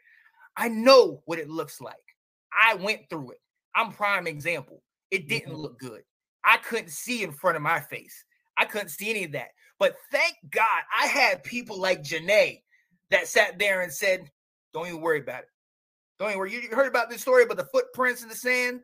i 0.57 0.69
know 0.69 1.23
what 1.27 1.39
it 1.39 1.51
looks 1.51 1.81
like 1.81 2.17
i 2.53 2.75
went 2.75 3.01
through 3.11 3.31
it 3.31 3.41
i'm 3.75 3.93
prime 3.93 4.27
example 4.27 4.83
it 5.11 5.29
didn't 5.29 5.53
mm-hmm. 5.53 5.61
look 5.61 5.79
good 5.79 6.03
i 6.45 6.57
couldn't 6.59 6.91
see 6.91 7.23
in 7.23 7.33
front 7.33 7.57
of 7.57 7.63
my 7.63 7.81
face 7.81 8.25
i 8.57 8.65
couldn't 8.65 8.89
see 8.89 9.11
any 9.11 9.25
of 9.25 9.33
that 9.33 9.49
but 9.79 9.95
thank 10.11 10.35
god 10.51 10.83
i 10.99 11.07
had 11.07 11.43
people 11.45 11.79
like 11.79 12.03
Janae 12.03 12.63
that 13.11 13.29
sat 13.29 13.59
there 13.59 13.83
and 13.83 13.93
said 13.93 14.31
don't 14.73 14.87
even 14.87 15.01
worry 15.01 15.21
about 15.21 15.41
it 15.41 15.49
don't 16.19 16.29
even 16.29 16.39
worry 16.39 16.53
you 16.53 16.63
heard 16.71 16.89
about 16.89 17.11
this 17.11 17.23
story 17.23 17.45
about 17.45 17.57
the 17.57 17.65
footprints 17.65 18.23
in 18.23 18.29
the 18.29 18.35
sand 18.35 18.81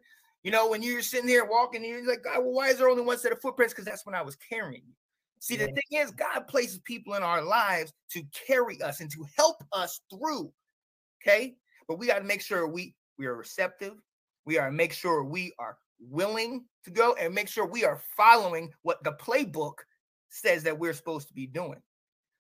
you 0.47 0.53
know, 0.53 0.69
when 0.69 0.81
you're 0.81 1.03
sitting 1.03 1.27
there 1.27 1.45
walking, 1.45 1.83
and 1.83 1.91
you're 1.91 2.07
like, 2.07 2.23
God, 2.23 2.39
well, 2.39 2.53
why 2.53 2.69
is 2.69 2.79
there 2.79 2.89
only 2.89 3.03
one 3.03 3.19
set 3.19 3.33
of 3.33 3.41
footprints? 3.41 3.75
Because 3.75 3.85
that's 3.85 4.07
when 4.07 4.15
I 4.15 4.23
was 4.23 4.37
carrying 4.37 4.83
you. 4.87 4.93
See, 5.41 5.57
the 5.57 5.67
thing 5.67 5.99
is, 5.99 6.13
God 6.13 6.47
places 6.47 6.79
people 6.85 7.15
in 7.15 7.25
our 7.25 7.43
lives 7.43 7.93
to 8.13 8.23
carry 8.47 8.81
us 8.81 9.01
and 9.01 9.11
to 9.11 9.27
help 9.37 9.57
us 9.73 10.01
through. 10.09 10.53
Okay. 11.21 11.57
But 11.89 11.99
we 11.99 12.07
got 12.07 12.21
to 12.21 12.25
make 12.25 12.43
sure 12.43 12.69
we 12.69 12.95
we 13.19 13.27
are 13.27 13.35
receptive. 13.35 13.95
We 14.45 14.55
to 14.55 14.71
make 14.71 14.93
sure 14.93 15.25
we 15.25 15.53
are 15.59 15.79
willing 16.01 16.65
to 16.85 16.91
go 16.91 17.15
and 17.15 17.35
make 17.35 17.49
sure 17.49 17.67
we 17.67 17.85
are 17.85 18.01
following 18.17 18.73
what 18.83 19.03
the 19.05 19.13
playbook 19.13 19.75
says 20.29 20.63
that 20.63 20.79
we're 20.79 20.93
supposed 20.93 21.29
to 21.29 21.35
be 21.35 21.47
doing. 21.47 21.81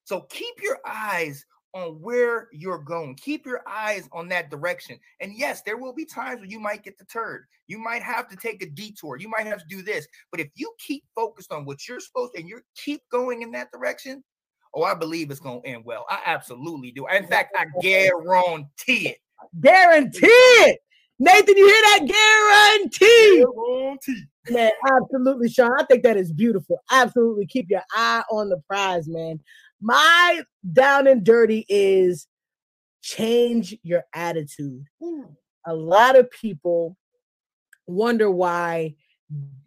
So 0.04 0.22
keep 0.22 0.54
your 0.62 0.78
eyes 0.86 1.44
on 1.74 2.00
where 2.00 2.48
you're 2.52 2.78
going. 2.78 3.14
Keep 3.16 3.44
your 3.44 3.62
eyes 3.68 4.08
on 4.12 4.28
that 4.28 4.50
direction. 4.50 4.98
And 5.20 5.32
yes, 5.36 5.62
there 5.62 5.76
will 5.76 5.92
be 5.92 6.06
times 6.06 6.40
when 6.40 6.50
you 6.50 6.58
might 6.58 6.82
get 6.82 6.96
deterred. 6.96 7.44
You 7.66 7.78
might 7.78 8.02
have 8.02 8.28
to 8.28 8.36
take 8.36 8.62
a 8.62 8.70
detour. 8.70 9.18
You 9.18 9.28
might 9.28 9.46
have 9.46 9.58
to 9.58 9.66
do 9.68 9.82
this. 9.82 10.06
But 10.30 10.40
if 10.40 10.48
you 10.54 10.72
keep 10.78 11.04
focused 11.14 11.52
on 11.52 11.64
what 11.64 11.86
you're 11.86 12.00
supposed 12.00 12.32
to 12.34 12.40
and 12.40 12.48
you 12.48 12.60
keep 12.76 13.02
going 13.10 13.42
in 13.42 13.50
that 13.52 13.70
direction, 13.72 14.24
oh, 14.74 14.84
I 14.84 14.94
believe 14.94 15.30
it's 15.30 15.40
going 15.40 15.62
to 15.62 15.68
end 15.68 15.84
well. 15.84 16.06
I 16.08 16.20
absolutely 16.24 16.92
do. 16.92 17.06
In 17.08 17.26
fact, 17.26 17.54
I 17.56 17.66
guarantee 17.82 19.08
it. 19.08 19.18
Guarantee 19.60 20.26
it. 20.28 20.78
Nathan, 21.18 21.56
you 21.56 21.66
hear 21.66 21.82
that? 21.82 22.80
Guarantee. 22.80 23.44
Guarantee. 23.44 24.24
Man, 24.50 24.70
absolutely, 24.86 25.48
Sean. 25.48 25.72
I 25.78 25.84
think 25.84 26.02
that 26.02 26.16
is 26.16 26.32
beautiful. 26.32 26.78
Absolutely. 26.90 27.46
Keep 27.46 27.70
your 27.70 27.82
eye 27.92 28.22
on 28.30 28.48
the 28.48 28.60
prize, 28.68 29.08
man. 29.08 29.40
My 29.80 30.42
down 30.72 31.06
and 31.06 31.24
dirty 31.24 31.64
is 31.68 32.28
change 33.02 33.76
your 33.82 34.04
attitude. 34.14 34.84
Mm. 35.02 35.34
A 35.66 35.74
lot 35.74 36.16
of 36.16 36.30
people 36.30 36.96
wonder 37.86 38.30
why 38.30 38.94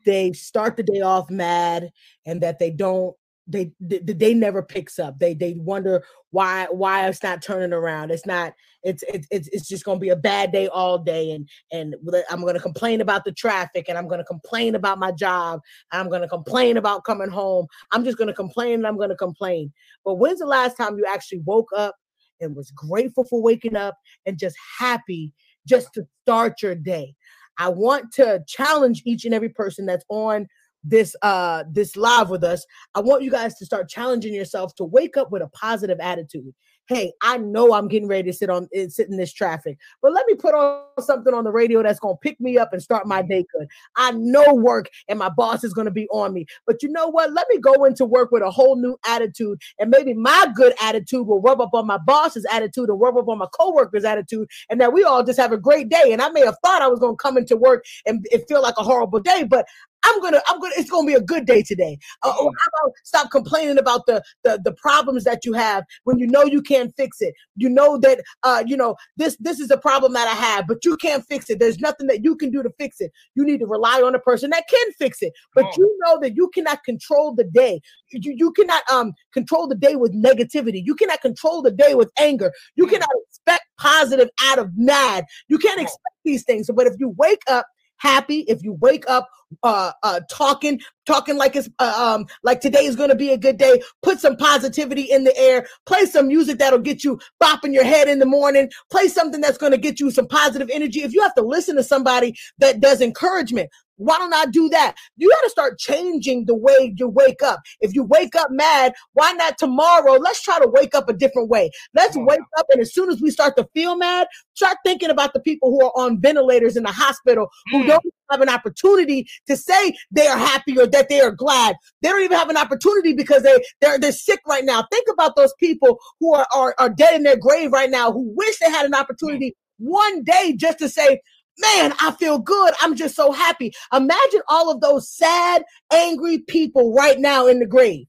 they 0.06 0.32
start 0.34 0.78
the 0.78 0.84
day 0.84 1.02
off 1.02 1.30
mad 1.30 1.92
and 2.26 2.42
that 2.42 2.60
they 2.60 2.72
don't 2.72 3.16
they 3.50 3.72
the, 3.80 4.00
the 4.00 4.14
day 4.14 4.34
never 4.34 4.62
picks 4.62 5.00
up. 5.00 5.20
They 5.20 5.34
they 5.34 5.54
wonder 5.58 6.04
why 6.32 6.68
why 6.72 7.08
it's 7.08 7.24
not 7.24 7.42
turning 7.42 7.74
around. 7.74 8.12
It's 8.12 8.26
not 8.26 8.54
it's 8.84 9.04
it's 9.10 9.28
it's, 9.32 9.68
just 9.68 9.84
to 9.98 10.00
be 10.00 10.10
a 10.10 10.16
bad 10.16 10.52
day 10.52 10.68
all 10.68 10.98
day 10.98 11.32
and 11.32 11.50
and 11.72 11.96
i'm 12.30 12.42
to 12.54 12.60
complain 12.62 13.02
about 13.02 13.26
the 13.26 13.32
traffic 13.34 13.86
and 13.90 13.98
i'm 13.98 14.08
to 14.20 14.24
complain 14.24 14.76
about 14.76 15.00
my 15.00 15.12
job 15.12 15.60
and 15.92 16.02
i'm 16.02 16.10
to 16.22 16.28
complain 16.28 16.78
about 16.78 17.04
coming 17.04 17.30
home. 17.30 17.68
I'm 17.92 18.06
just 18.06 18.18
to 18.28 18.34
complain 18.34 18.76
and 18.76 18.88
i'm 18.88 18.98
to 19.10 19.16
complain. 19.16 19.74
But 20.06 20.16
when's 20.16 20.40
the 20.40 20.46
last 20.46 20.78
time 20.78 20.98
you 20.98 21.06
actually 21.06 21.42
woke 21.46 21.70
up 21.76 21.96
and 22.40 22.56
was 22.56 22.72
grateful 22.72 23.26
for 23.26 23.42
waking 23.42 23.76
up 23.76 23.96
and 24.26 24.40
just 24.40 24.56
happy 24.80 25.34
just 25.68 25.94
to 25.96 26.04
start 26.24 26.62
your 26.62 26.76
day? 26.76 27.16
I 27.58 27.68
want 27.68 28.14
to 28.14 28.42
challenge 28.48 29.02
each 29.06 29.26
and 29.26 29.34
every 29.34 29.50
person 29.50 29.86
that's 29.86 30.06
on 30.10 30.48
this 30.84 31.16
uh 31.22 31.64
this 31.72 31.98
live 31.98 32.30
with 32.30 32.44
us 32.44 32.66
i 32.96 33.02
want 33.02 33.22
you 33.22 33.30
guys 33.30 33.56
to 33.56 33.66
start 33.66 33.90
challenging 33.90 34.34
yourself 34.34 34.74
to 34.76 34.86
wake 34.86 35.18
up 35.18 35.32
with 35.32 35.42
a 35.42 35.48
positive 35.50 36.00
attitude 36.00 36.54
hey 36.90 37.14
i 37.22 37.38
know 37.38 37.74
i'm 37.74 37.88
getting 37.88 38.08
ready 38.08 38.30
to 38.30 38.36
sit 38.36 38.50
on 38.50 38.68
eh, 38.74 38.88
sit 38.90 39.08
in 39.08 39.16
this 39.16 39.32
traffic 39.32 39.78
but 40.02 40.12
let 40.12 40.26
me 40.28 40.36
put 40.36 40.54
on 40.54 40.84
something 41.00 41.34
on 41.34 41.44
the 41.44 41.52
radio 41.52 41.82
that's 41.82 42.00
going 42.00 42.16
to 42.16 42.20
pick 42.20 42.40
me 42.42 42.58
up 42.58 42.74
and 42.74 42.82
start 42.82 43.08
my 43.08 43.22
day 43.22 43.46
good. 43.54 43.68
I 43.96 44.12
know 44.12 44.54
work 44.54 44.90
and 45.08 45.20
my 45.20 45.30
boss 45.30 45.64
is 45.64 45.74
going 45.74 45.86
to 45.86 45.92
be 45.92 46.08
on 46.10 46.34
me 46.34 46.46
but 46.66 46.82
you 46.84 46.90
know 46.90 47.08
what? 47.08 47.32
Let 47.32 47.48
me 47.50 47.60
go 47.60 47.86
into 47.86 48.06
work 48.06 48.32
with 48.32 48.42
a 48.42 48.52
whole 48.52 48.76
new 48.76 48.98
attitude 49.08 49.62
and 49.80 49.90
maybe 49.90 50.14
my 50.14 50.48
good 50.56 50.74
attitude 50.82 51.28
will 51.28 51.42
rub 51.42 51.62
up 51.62 51.72
on 51.74 51.88
my 51.88 51.98
boss's 51.98 52.46
attitude 52.52 52.90
and 52.90 53.00
rub 53.00 53.18
up 53.18 53.28
on 53.28 53.38
my 53.38 53.48
coworker's 53.54 54.04
attitude 54.04 54.50
and 54.70 54.82
that 54.82 54.92
we 54.92 55.04
all 55.04 55.24
just 55.24 55.40
have 55.40 55.52
a 55.52 55.58
great 55.58 55.90
day 55.90 56.12
and 56.12 56.22
i 56.22 56.30
may 56.30 56.42
have 56.42 56.58
thought 56.64 56.82
i 56.82 56.88
was 56.88 57.00
going 57.00 57.14
to 57.14 57.22
come 57.22 57.38
into 57.38 57.56
work 57.56 57.86
and 58.06 58.26
it 58.32 58.46
feel 58.48 58.62
like 58.62 58.76
a 58.78 58.84
horrible 58.84 59.20
day 59.20 59.44
but 59.44 59.66
I'm 60.04 60.22
gonna, 60.22 60.42
I'm 60.48 60.60
gonna, 60.60 60.74
it's 60.78 60.90
gonna 60.90 61.08
be 61.08 61.14
a 61.14 61.22
good 61.22 61.46
day 61.46 61.62
today. 61.62 61.98
Uh, 62.24 62.30
or 62.30 62.52
how 62.58 62.88
about 62.88 62.94
stop 63.04 63.32
complaining 63.32 63.78
about 63.78 64.06
the, 64.06 64.24
the 64.44 64.60
the 64.64 64.72
problems 64.74 65.24
that 65.26 65.46
you 65.46 65.54
have 65.54 65.84
when 66.04 66.20
you 66.20 66.28
know 66.28 66.44
you 66.44 66.62
can't 66.62 66.79
fix 66.96 67.22
it. 67.22 67.34
You 67.56 67.70
know 67.70 67.98
that, 68.00 68.22
uh, 68.44 68.64
you 68.66 68.78
know 68.78 68.96
this 69.18 69.38
this 69.40 69.60
is 69.60 69.72
a 69.72 69.78
problem 69.78 70.14
that 70.14 70.28
I 70.28 70.34
have, 70.34 70.68
but 70.68 70.86
you 70.86 70.98
can't 70.98 71.26
fix 71.28 71.50
it. 71.50 71.60
There's 71.60 71.80
nothing 71.80 72.08
that 72.08 72.24
you 72.24 72.36
can 72.36 72.52
do 72.52 72.64
to 72.64 72.70
fix 72.78 72.98
it. 73.00 73.12
You 73.36 73.46
need 73.46 73.60
to 73.60 73.68
rely 73.68 74.02
on 74.02 74.16
a 74.16 74.20
person 74.20 74.50
that 74.52 74.66
can 74.70 74.92
fix 74.94 75.22
it. 75.22 75.34
But 75.54 75.76
you 75.78 75.98
know 76.06 76.20
that 76.22 76.36
you 76.36 76.50
cannot 76.54 76.84
control 76.84 77.34
the 77.36 77.44
day. 77.44 77.82
You, 78.12 78.34
you 78.36 78.52
cannot 78.52 78.84
um 78.92 79.14
control 79.34 79.68
the 79.68 79.76
day 79.76 79.96
with 79.96 80.14
negativity. 80.14 80.82
You 80.84 80.96
cannot 80.96 81.22
control 81.22 81.62
the 81.62 81.72
day 81.72 81.96
with 81.96 82.12
anger. 82.18 82.52
You 82.76 82.88
cannot 82.88 83.10
expect 83.28 83.64
positive 83.78 84.30
out 84.44 84.60
of 84.60 84.72
mad. 84.76 85.26
You 85.48 85.58
can't 85.58 85.82
expect 85.82 86.16
these 86.24 86.44
things. 86.44 86.70
But 86.74 86.88
if 86.88 86.94
you 87.00 87.10
wake 87.18 87.42
up 87.48 87.66
happy 88.00 88.40
if 88.48 88.64
you 88.64 88.74
wake 88.74 89.10
up 89.10 89.30
uh 89.64 89.92
uh 90.04 90.20
talking 90.30 90.80
talking 91.06 91.38
like 91.38 91.56
it's 91.56 91.70
uh, 91.80 91.94
um 91.98 92.26
like 92.44 92.62
today 92.62 92.86
is 92.86 92.96
going 92.96 93.10
to 93.10 93.16
be 93.16 93.32
a 93.32 93.38
good 93.38 93.58
day. 93.58 93.82
Put 94.04 94.20
some 94.20 94.38
positivity 94.38 95.04
in 95.04 95.24
the 95.24 95.36
air. 95.38 95.68
Play 95.86 96.06
some 96.06 96.28
music 96.28 96.60
that'll 96.60 96.80
get 96.80 97.04
you 97.04 97.20
bopping 97.42 97.74
your 97.74 97.84
head 97.84 98.08
in 98.08 98.20
the 98.20 98.26
morning. 98.26 98.70
Play 98.92 99.08
something 99.08 99.42
that's 99.42 99.58
going 99.58 99.72
to 99.72 99.78
get 99.78 100.00
you 100.00 100.12
some 100.12 100.28
positive 100.28 100.70
energy. 100.72 101.02
If 101.02 101.14
you 101.14 101.22
have 101.22 101.36
to 101.36 101.42
listen 101.42 101.76
to 101.78 101.84
somebody 101.84 102.36
that 102.60 102.80
does 102.80 103.02
encouragement 103.02 103.70
why 104.00 104.18
don't 104.18 104.34
I 104.34 104.46
do 104.46 104.70
that? 104.70 104.96
You 105.18 105.30
got 105.30 105.42
to 105.42 105.50
start 105.50 105.78
changing 105.78 106.46
the 106.46 106.56
way 106.56 106.94
you 106.98 107.08
wake 107.08 107.44
up. 107.44 107.60
If 107.82 107.94
you 107.94 108.04
wake 108.04 108.36
up 108.36 108.50
mad, 108.50 108.94
why 109.14 109.34
not 109.34 109.58
tomorrow? 109.58 110.14
Let's 110.14 110.42
try 110.42 110.58
to 110.60 110.68
wake 110.68 110.96
up 110.96 111.10
a 111.10 111.14
different 111.14 111.50
way. 111.50 111.70
Let's 111.94 112.16
wake 112.18 112.40
up, 112.58 112.66
and 112.72 112.82
as 112.82 112.94
soon 112.94 113.10
as 113.10 113.22
we 113.22 113.30
start 113.30 113.56
to 113.58 113.68
feel 113.74 113.98
mad, 113.98 114.28
start 114.54 114.78
thinking 114.86 115.10
about 115.10 115.34
the 115.34 115.40
people 115.42 115.70
who 115.70 115.86
are 115.86 115.92
on 115.96 116.20
ventilators 116.20 116.78
in 116.78 116.84
the 116.84 116.92
hospital 116.92 117.50
who 117.72 117.86
don't 117.86 118.04
have 118.32 118.42
an 118.42 118.50
opportunity 118.50 119.28
to 119.48 119.58
say 119.58 119.94
they 120.12 120.28
are 120.28 120.38
happy 120.38 120.80
or 120.80 120.88
that 120.88 121.10
they 121.10 121.20
are 121.20 121.32
glad. 121.32 121.76
They 122.02 122.10
don't 122.10 122.22
even 122.22 122.38
have 122.38 122.50
an 122.50 122.58
opportunity 122.58 123.14
because 123.14 123.44
they 123.44 123.58
they're 123.82 124.00
they're 124.00 124.12
sick 124.12 124.40
right 124.48 124.64
now. 124.64 124.86
Think 124.92 125.08
about 125.12 125.36
those 125.36 125.54
people 125.60 126.00
who 126.20 126.34
are 126.34 126.48
are, 126.54 126.76
are 126.78 126.90
dead 126.90 127.16
in 127.16 127.24
their 127.24 127.38
grave 127.38 127.72
right 127.72 127.90
now 127.90 128.12
who 128.12 128.34
wish 128.36 128.60
they 128.60 128.70
had 128.70 128.86
an 128.86 128.96
opportunity 128.96 129.56
one 129.80 130.24
day 130.24 130.56
just 130.58 130.78
to 130.80 130.90
say, 130.90 131.22
man, 131.60 131.94
I 132.00 132.12
feel 132.12 132.40
good. 132.40 132.74
I'm 132.82 132.96
just 132.96 133.16
so 133.16 133.32
happy. 133.32 133.74
Imagine 133.94 134.42
all 134.48 134.72
of 134.72 134.82
those 134.82 135.10
sad, 135.10 135.64
angry 135.92 136.40
people 136.40 136.94
right 136.94 137.20
now 137.20 137.48
in 137.48 137.60
the 137.60 137.66
grave. 137.66 138.08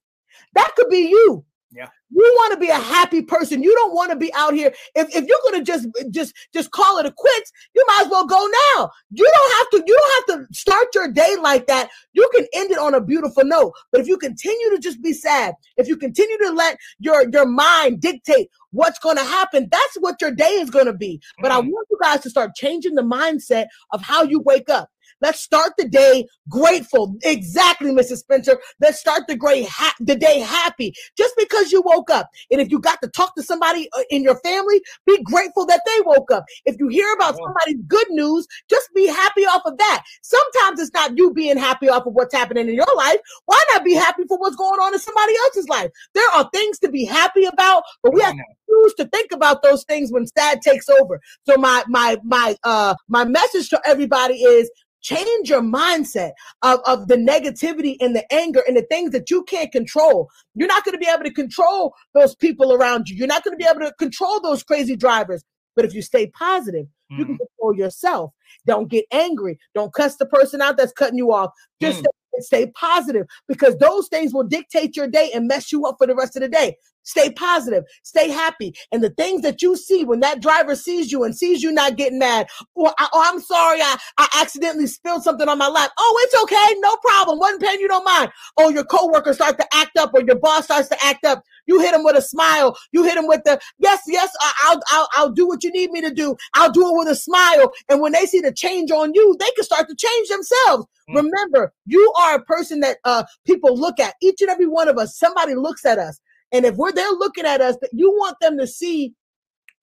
That 0.55 0.73
could 0.77 0.89
be 0.89 1.09
you. 1.09 1.45
Yeah. 1.73 1.89
You 2.11 2.33
want 2.39 2.55
to 2.55 2.61
be 2.61 2.69
a 2.69 2.75
happy 2.77 3.23
person. 3.23 3.63
You 3.63 3.75
don't 3.75 3.95
want 3.95 4.11
to 4.13 4.17
be 4.17 4.33
out 4.35 4.55
here. 4.55 4.73
If, 4.95 5.15
if 5.15 5.27
you're 5.27 5.39
gonna 5.51 5.65
just 5.65 5.89
just 6.11 6.35
just 6.55 6.71
call 6.73 6.99
it 6.99 7.07
a 7.07 7.13
quits, 7.13 7.53
you 7.75 7.85
might 7.89 8.03
as 8.07 8.11
well 8.11 8.27
go 8.27 8.49
now. 8.77 8.91
You 9.13 9.25
don't 9.33 9.53
have 9.59 9.71
to, 9.71 9.85
you 9.87 9.99
don't 9.99 10.39
have 10.39 10.49
to 10.49 10.55
start 10.55 10.89
your 10.95 11.09
day 11.13 11.37
like 11.43 11.67
that. 11.69 11.91
You 12.15 12.29
can 12.35 12.47
end 12.55 12.71
it 12.73 12.79
on 12.79 12.95
a 12.95 13.01
beautiful 13.01 13.45
note. 13.45 13.75
But 13.93 14.01
if 14.03 14.09
you 14.09 14.19
continue 14.19 14.71
to 14.71 14.79
just 14.81 15.03
be 15.03 15.13
sad, 15.13 15.55
if 15.77 15.89
you 15.89 15.97
continue 15.97 16.39
to 16.39 16.51
let 16.53 16.79
your 17.01 17.29
your 17.31 17.47
mind 17.47 18.01
dictate 18.01 18.51
what's 18.73 18.99
gonna 19.01 19.25
happen, 19.25 19.69
that's 19.71 19.97
what 20.01 20.21
your 20.21 20.33
day 20.33 20.53
is 20.61 20.71
gonna 20.71 20.95
be. 20.95 21.21
But 21.41 21.53
I 21.53 21.61
Mm. 21.61 21.71
want 21.71 21.89
you 21.91 21.99
guys 22.03 22.21
to 22.23 22.31
start 22.31 22.55
changing 22.57 22.95
the 22.97 23.03
mindset 23.03 23.67
of 23.93 24.03
how 24.03 24.25
you 24.25 24.41
wake 24.41 24.71
up. 24.71 24.91
Let's 25.21 25.41
start 25.41 25.73
the 25.77 25.89
day 25.89 26.27
grateful. 26.49 27.17
Exactly, 27.23 27.93
Mrs. 27.93 28.19
Spencer. 28.19 28.59
Let's 28.81 28.99
start 28.99 29.23
the 29.29 29.37
great 29.37 29.67
ha- 29.69 29.95
the 30.01 30.17
day 30.17 30.41
happy. 30.41 30.93
Just 31.17 31.35
because 31.37 31.73
you 31.73 31.83
woke 31.83 32.11
up, 32.11 32.29
and 32.51 32.61
if 32.61 32.71
you 32.71 32.81
got 32.81 33.01
to 33.03 33.09
talk 33.09 33.35
to 33.37 33.43
somebody 33.43 33.89
uh, 33.97 34.03
in 34.11 34.23
your 34.23 34.39
family, 34.41 34.81
be 35.07 35.23
grateful 35.23 35.67
that 35.67 35.83
they 35.87 36.01
woke 36.05 36.31
up. 36.31 36.45
If 36.65 36.77
you 36.79 36.89
hear 36.89 37.13
about 37.15 37.37
somebody's 37.37 37.83
good 37.87 38.07
news, 38.11 38.47
just 38.69 38.89
be 38.95 39.07
happy 39.07 39.43
off 39.43 39.63
of 39.65 39.79
that. 39.79 40.03
Sometimes 40.23 40.81
it's 40.81 40.93
not 40.93 41.17
you 41.17 41.33
being 41.33 41.57
happy 41.57 41.89
off 41.89 42.07
of 42.07 42.15
what's 42.15 42.35
happening 42.35 42.69
in 42.69 42.75
your 42.75 42.97
life. 42.97 43.19
Why 43.47 43.63
not 43.73 43.85
be 43.85 43.95
happy 43.95 44.23
for 44.29 44.39
what's 44.39 44.57
going 44.57 44.81
on 44.81 44.95
in 44.95 45.01
somebody 45.01 45.35
else's 45.45 45.69
life? 45.69 45.91
There 46.15 46.31
are 46.35 46.49
things 46.53 46.79
to 46.81 46.91
be 46.91 47.05
happy 47.05 47.45
about, 47.45 47.83
but 48.03 48.15
we 48.15 48.21
have 48.23 48.35
to 48.35 48.45
choose 48.69 48.95
to 48.95 49.07
think 49.07 49.33
about 49.33 49.63
those 49.63 49.85
things 49.85 50.13
when 50.13 50.27
sad 50.27 50.63
takes 50.63 50.89
over. 50.89 51.21
So 51.49 51.57
my 51.57 51.85
my 51.89 52.19
my 52.25 52.57
uh 52.65 52.95
my 53.09 53.25
message 53.25 53.69
to 53.71 53.81
everybody 53.85 54.35
is 54.35 54.71
change 55.01 55.49
your 55.49 55.63
mindset 55.63 56.33
of, 56.63 56.81
of 56.87 57.09
the 57.09 57.17
negativity 57.17 57.97
and 58.01 58.15
the 58.15 58.25
anger 58.33 58.63
and 58.67 58.77
the 58.77 58.83
things 58.83 59.13
that 59.13 59.31
you 59.31 59.43
can't 59.45 59.73
control. 59.73 60.29
You're 60.55 60.69
not 60.69 60.85
going 60.85 60.95
to 60.95 60.99
be 60.99 61.11
able 61.13 61.25
to 61.25 61.33
control 61.33 61.95
those 62.15 62.35
people 62.35 62.73
around 62.73 63.09
you. 63.09 63.17
You're 63.17 63.27
not 63.27 63.45
going 63.45 63.57
to 63.59 63.63
be 63.63 63.69
able 63.69 63.81
to 63.81 63.93
control 63.99 64.41
those 64.41 64.63
crazy 64.63 64.97
drivers. 64.97 65.43
But 65.77 65.85
if 65.85 65.95
you 65.95 66.03
stay 66.03 66.27
positive, 66.29 66.87
you 67.17 67.25
can 67.27 67.35
Mhm. 67.35 67.39
control 67.39 67.75
yourself. 67.77 68.33
Don't 68.67 68.89
get 68.89 69.07
angry. 69.13 69.59
Don't 69.75 69.93
cuss 69.93 70.17
the 70.17 70.27
person 70.27 70.61
out 70.61 70.77
that's 70.77 70.93
cutting 70.93 71.19
you 71.19 71.33
off. 71.33 71.53
Just 71.81 72.03
Mm. 72.03 72.07
stay, 72.39 72.41
stay 72.65 72.67
positive 72.73 73.27
because 73.49 73.77
those 73.79 74.09
things 74.09 74.33
will 74.35 74.45
dictate 74.45 74.97
your 74.97 75.07
day 75.09 75.31
and 75.33 75.49
mess 75.49 75.73
you 75.73 75.87
up 75.87 75.97
for 75.99 76.07
the 76.07 76.15
rest 76.15 76.37
of 76.37 76.43
the 76.43 76.49
day. 76.49 76.77
Stay 77.03 77.31
positive, 77.31 77.85
stay 78.03 78.29
happy. 78.29 78.75
And 78.93 79.03
the 79.03 79.11
things 79.11 79.43
that 79.43 79.63
you 79.63 79.77
see 79.77 80.05
when 80.05 80.21
that 80.21 80.41
driver 80.41 80.75
sees 80.77 81.11
you 81.11 81.25
and 81.25 81.37
sees 81.37 81.63
you 81.63 81.73
not 81.73 81.97
getting 81.97 82.19
mad, 82.19 82.47
or 82.75 82.93
I, 82.99 83.09
oh, 83.13 83.25
I'm 83.27 83.41
sorry, 83.41 83.81
I, 83.81 83.97
I 84.19 84.29
accidentally 84.41 84.87
spilled 84.87 85.23
something 85.23 85.49
on 85.49 85.59
my 85.59 85.69
lap. 85.69 85.91
Oh, 85.99 86.25
it's 86.25 86.43
okay, 86.43 86.81
no 86.81 86.97
problem. 86.97 87.39
One 87.39 87.59
pen, 87.59 87.81
you 87.81 87.89
don't 87.89 88.05
mind. 88.05 88.31
Oh, 88.59 88.69
your 88.69 88.85
coworker 88.85 89.33
starts 89.33 89.57
to 89.57 89.67
act 89.73 89.97
up 89.99 90.13
or 90.15 90.23
your 90.23 90.39
boss 90.39 90.65
starts 90.65 90.89
to 90.89 91.05
act 91.05 91.25
up. 91.25 91.43
You 91.67 91.81
hit 91.81 91.95
him 91.95 92.05
with 92.05 92.17
a 92.17 92.23
smile. 92.23 92.77
You 92.93 93.05
hit 93.05 93.17
him 93.17 93.27
with 93.27 93.43
the 93.45 93.61
yes, 93.79 94.03
yes, 94.07 94.31
I, 94.41 94.53
I'll, 94.65 94.81
I'll, 94.91 95.09
I'll 95.15 95.31
do 95.31 95.47
what 95.47 95.63
you 95.65 95.71
need 95.71 95.91
me 95.91 96.01
to 96.03 96.13
do. 96.13 96.37
I'll 96.55 96.73
do 96.73 96.89
it 96.89 96.99
with 96.99 97.09
a 97.09 97.15
smile. 97.15 97.73
And 97.89 98.01
when 98.01 98.13
they 98.13 98.27
see 98.27 98.41
the 98.41 98.53
change 98.53 98.91
on 98.91 99.13
you, 99.15 99.37
they 99.39 99.51
can 99.55 99.65
start 99.65 99.89
to 99.89 99.97
change 99.97 100.29
themselves. 100.29 100.87
Mm. 101.09 101.17
Remember, 101.17 101.73
you 101.87 102.13
are 102.21 102.37
a 102.37 102.43
person 102.43 102.81
that 102.81 102.99
uh, 103.05 103.25
people 103.47 103.77
look 103.77 104.01
at. 104.01 104.15
Each 104.23 104.41
and 104.41 104.51
every 104.51 104.67
one 104.67 104.89
of 104.89 104.99
us, 104.99 105.17
somebody 105.17 105.55
looks 105.55 105.85
at 105.85 105.99
us. 105.99 106.21
And 106.53 106.65
if 106.65 106.77
we're 106.77 106.93
they're 106.93 107.11
looking 107.13 107.47
at 107.47 107.61
us, 107.61 107.77
that 107.81 107.91
you 107.93 108.11
want 108.11 108.37
them 108.41 108.59
to 108.59 108.67
see, 108.67 109.15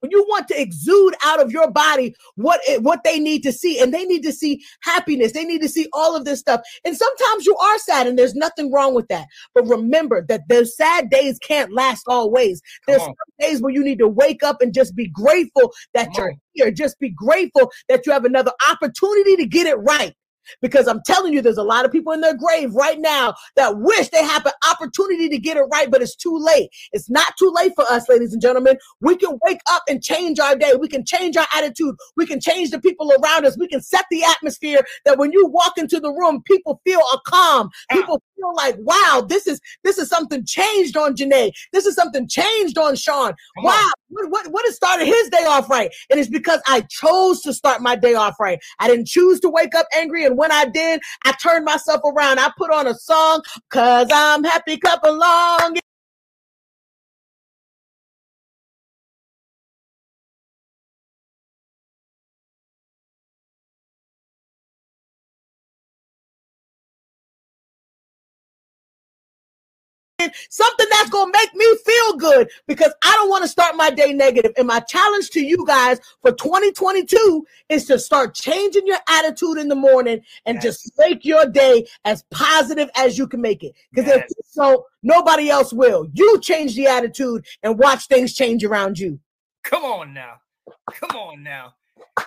you 0.04 0.26
want 0.30 0.48
to 0.48 0.62
exude 0.62 1.16
out 1.24 1.42
of 1.42 1.52
your 1.52 1.72
body 1.72 2.14
what 2.36 2.62
it, 2.68 2.84
what 2.84 3.04
they 3.04 3.20
need 3.20 3.42
to 3.44 3.52
see, 3.52 3.80
and 3.80 3.94
they 3.94 4.06
need 4.06 4.22
to 4.24 4.32
see 4.32 4.62
happiness. 4.82 5.32
They 5.32 5.44
need 5.44 5.62
to 5.62 5.70
see 5.70 5.88
all 5.94 6.16
of 6.16 6.26
this 6.26 6.40
stuff. 6.40 6.62
And 6.86 6.96
sometimes 6.96 7.46
you 7.46 7.56
are 7.58 7.80
sad, 7.80 8.06
and 8.06 8.18
there's 8.18 8.36
nothing 8.36 8.72
wrong 8.72 8.94
with 8.94 9.08
that. 9.08 9.26
But 9.56 9.68
remember 9.68 10.24
that 10.30 10.42
those 10.50 10.76
sad 10.76 11.10
days 11.10 11.40
can't 11.40 11.74
last 11.74 12.04
always. 12.08 12.62
There's 12.88 13.02
Come 13.02 13.16
days 13.40 13.62
where 13.62 13.74
you 13.74 13.84
need 13.84 14.00
to 14.00 14.08
wake 14.08 14.44
up 14.44 14.62
and 14.62 14.74
just 14.74 14.96
be 14.96 15.08
grateful 15.08 15.74
that 15.94 16.06
Come 16.08 16.14
you're 16.18 16.32
on. 16.32 16.42
here. 16.54 16.72
Just 16.72 17.00
be 17.00 17.10
grateful 17.10 17.72
that 17.90 18.06
you 18.06 18.12
have 18.12 18.26
another 18.26 18.52
opportunity 18.70 19.36
to 19.38 19.46
get 19.46 19.68
it 19.68 19.76
right. 19.76 20.14
Because 20.62 20.88
I'm 20.88 21.02
telling 21.06 21.34
you, 21.34 21.42
there's 21.42 21.58
a 21.58 21.64
lot 21.64 21.86
of 21.86 21.92
people 21.92 22.14
in 22.14 22.22
their 22.22 22.36
grave 22.36 22.74
right 22.74 23.00
now 23.00 23.34
that 23.56 23.78
wish 23.78 24.10
they 24.10 24.24
have 24.24 24.46
an 24.46 24.54
opportunity 24.70 25.30
to 25.30 25.38
get 25.38 25.58
it 25.58 25.64
right, 25.72 25.90
but 25.90 26.02
it's 26.02 26.16
too 26.16 26.38
late. 26.38 26.70
It's 26.92 27.10
not 27.10 27.34
too 27.38 27.52
late 27.56 27.74
for 27.76 27.86
us, 27.90 28.10
ladies 28.10 28.34
and 28.34 28.42
gentlemen. 28.42 28.78
We 29.02 29.16
can 29.16 29.38
wake 29.46 29.62
up 29.70 29.84
and 29.90 30.04
change 30.04 30.40
our 30.40 30.56
day. 30.56 30.74
We 30.80 30.88
can 30.88 31.06
change 31.06 31.38
our 31.38 31.48
attitude. 31.56 31.96
We 32.16 32.26
can 32.26 32.40
change 32.40 32.72
the 32.72 32.80
people 32.80 33.12
around 33.12 33.46
us. 33.46 33.58
We 33.58 33.68
can 33.68 33.82
set 33.82 34.06
the 34.10 34.24
atmosphere 34.24 34.82
that 35.06 35.18
when 35.18 35.32
you 35.32 35.48
walk 35.48 35.78
into 35.78 36.00
the 36.00 36.12
room, 36.12 36.42
people 36.44 36.82
feel 36.86 37.02
a 37.14 37.20
calm. 37.26 37.70
People 37.92 38.22
feel 38.38 38.56
like, 38.56 38.76
wow, 38.80 39.26
this 39.28 39.48
is 39.48 39.60
this 39.84 39.98
is 39.98 40.10
something 40.10 40.46
changed 40.46 40.96
on 40.96 41.16
Janae. 41.16 41.52
This 41.74 41.86
is 41.86 41.96
something 41.96 42.28
changed 42.28 42.78
on 42.78 42.96
Sean. 42.96 43.34
Come 43.56 43.66
wow, 43.66 43.72
on. 43.72 43.92
what, 44.10 44.30
what, 44.30 44.52
what 44.52 44.66
has 44.66 44.76
started 44.76 45.06
his 45.06 45.30
day 45.30 45.46
off 45.46 45.70
right? 45.70 45.92
And 46.10 46.20
it's 46.20 46.30
because 46.30 46.62
I 46.68 46.82
chose 46.90 47.42
to 47.42 47.54
start 47.54 47.82
my 47.82 47.96
day 47.96 48.14
off 48.14 48.40
right. 48.40 48.60
I 48.80 48.88
didn't 48.88 49.08
choose 49.08 49.40
to 49.42 49.50
wake 49.50 49.76
up 49.76 49.88
angry. 49.96 50.26
And 50.26 50.38
when 50.38 50.52
I 50.52 50.66
did, 50.66 51.02
I 51.26 51.34
turned 51.34 51.66
myself 51.66 52.02
around. 52.06 52.40
I 52.40 52.52
put 52.58 52.72
on 52.72 52.88
a 52.88 52.94
song, 52.96 53.42
cause 53.70 54.08
I'm 54.12 54.44
happy 54.44 54.78
clap 54.78 55.04
along. 55.04 55.78
Something 70.50 70.86
that's 70.92 71.10
gonna 71.10 71.32
make 71.32 71.54
me 71.56 71.66
feel 71.86 72.18
good 72.18 72.50
because 72.68 72.94
I 73.04 73.14
don't 73.16 73.30
want 73.30 73.44
to 73.44 73.48
start 73.48 73.76
my 73.76 73.90
day 73.90 74.14
negative. 74.14 74.52
And 74.58 74.68
my 74.68 74.80
challenge 74.82 75.30
to 75.32 75.42
you 75.42 75.66
guys 75.66 76.00
for 76.22 76.32
2022 76.32 77.46
is 77.70 77.86
to 77.86 78.00
start 78.00 78.34
changing 78.36 78.88
your 78.88 79.00
attitude 79.10 79.58
in 79.58 79.68
the 79.68 79.76
morning 79.76 80.22
and 80.46 80.62
just 80.62 80.92
make 80.98 81.26
your 81.26 81.46
day 81.46 81.88
as 82.06 82.24
positive 82.32 82.90
as 82.96 83.18
you 83.18 83.28
can 83.28 83.42
make 83.42 83.64
it. 83.64 83.74
Because 83.92 84.10
if 84.12 84.18
Yes. 84.18 84.34
so, 84.50 84.86
nobody 85.04 85.50
else 85.50 85.74
will. 85.74 86.08
You 86.14 86.40
change 86.42 86.76
the 86.76 86.88
attitude 86.88 87.46
and 87.64 87.78
watch 87.78 88.08
things 88.08 88.34
change 88.34 88.64
around 88.64 89.00
you. 89.00 89.20
Come 89.64 89.84
on 89.84 90.14
now. 90.14 90.42
Come 90.94 91.18
on 91.18 91.44
now. 91.44 91.74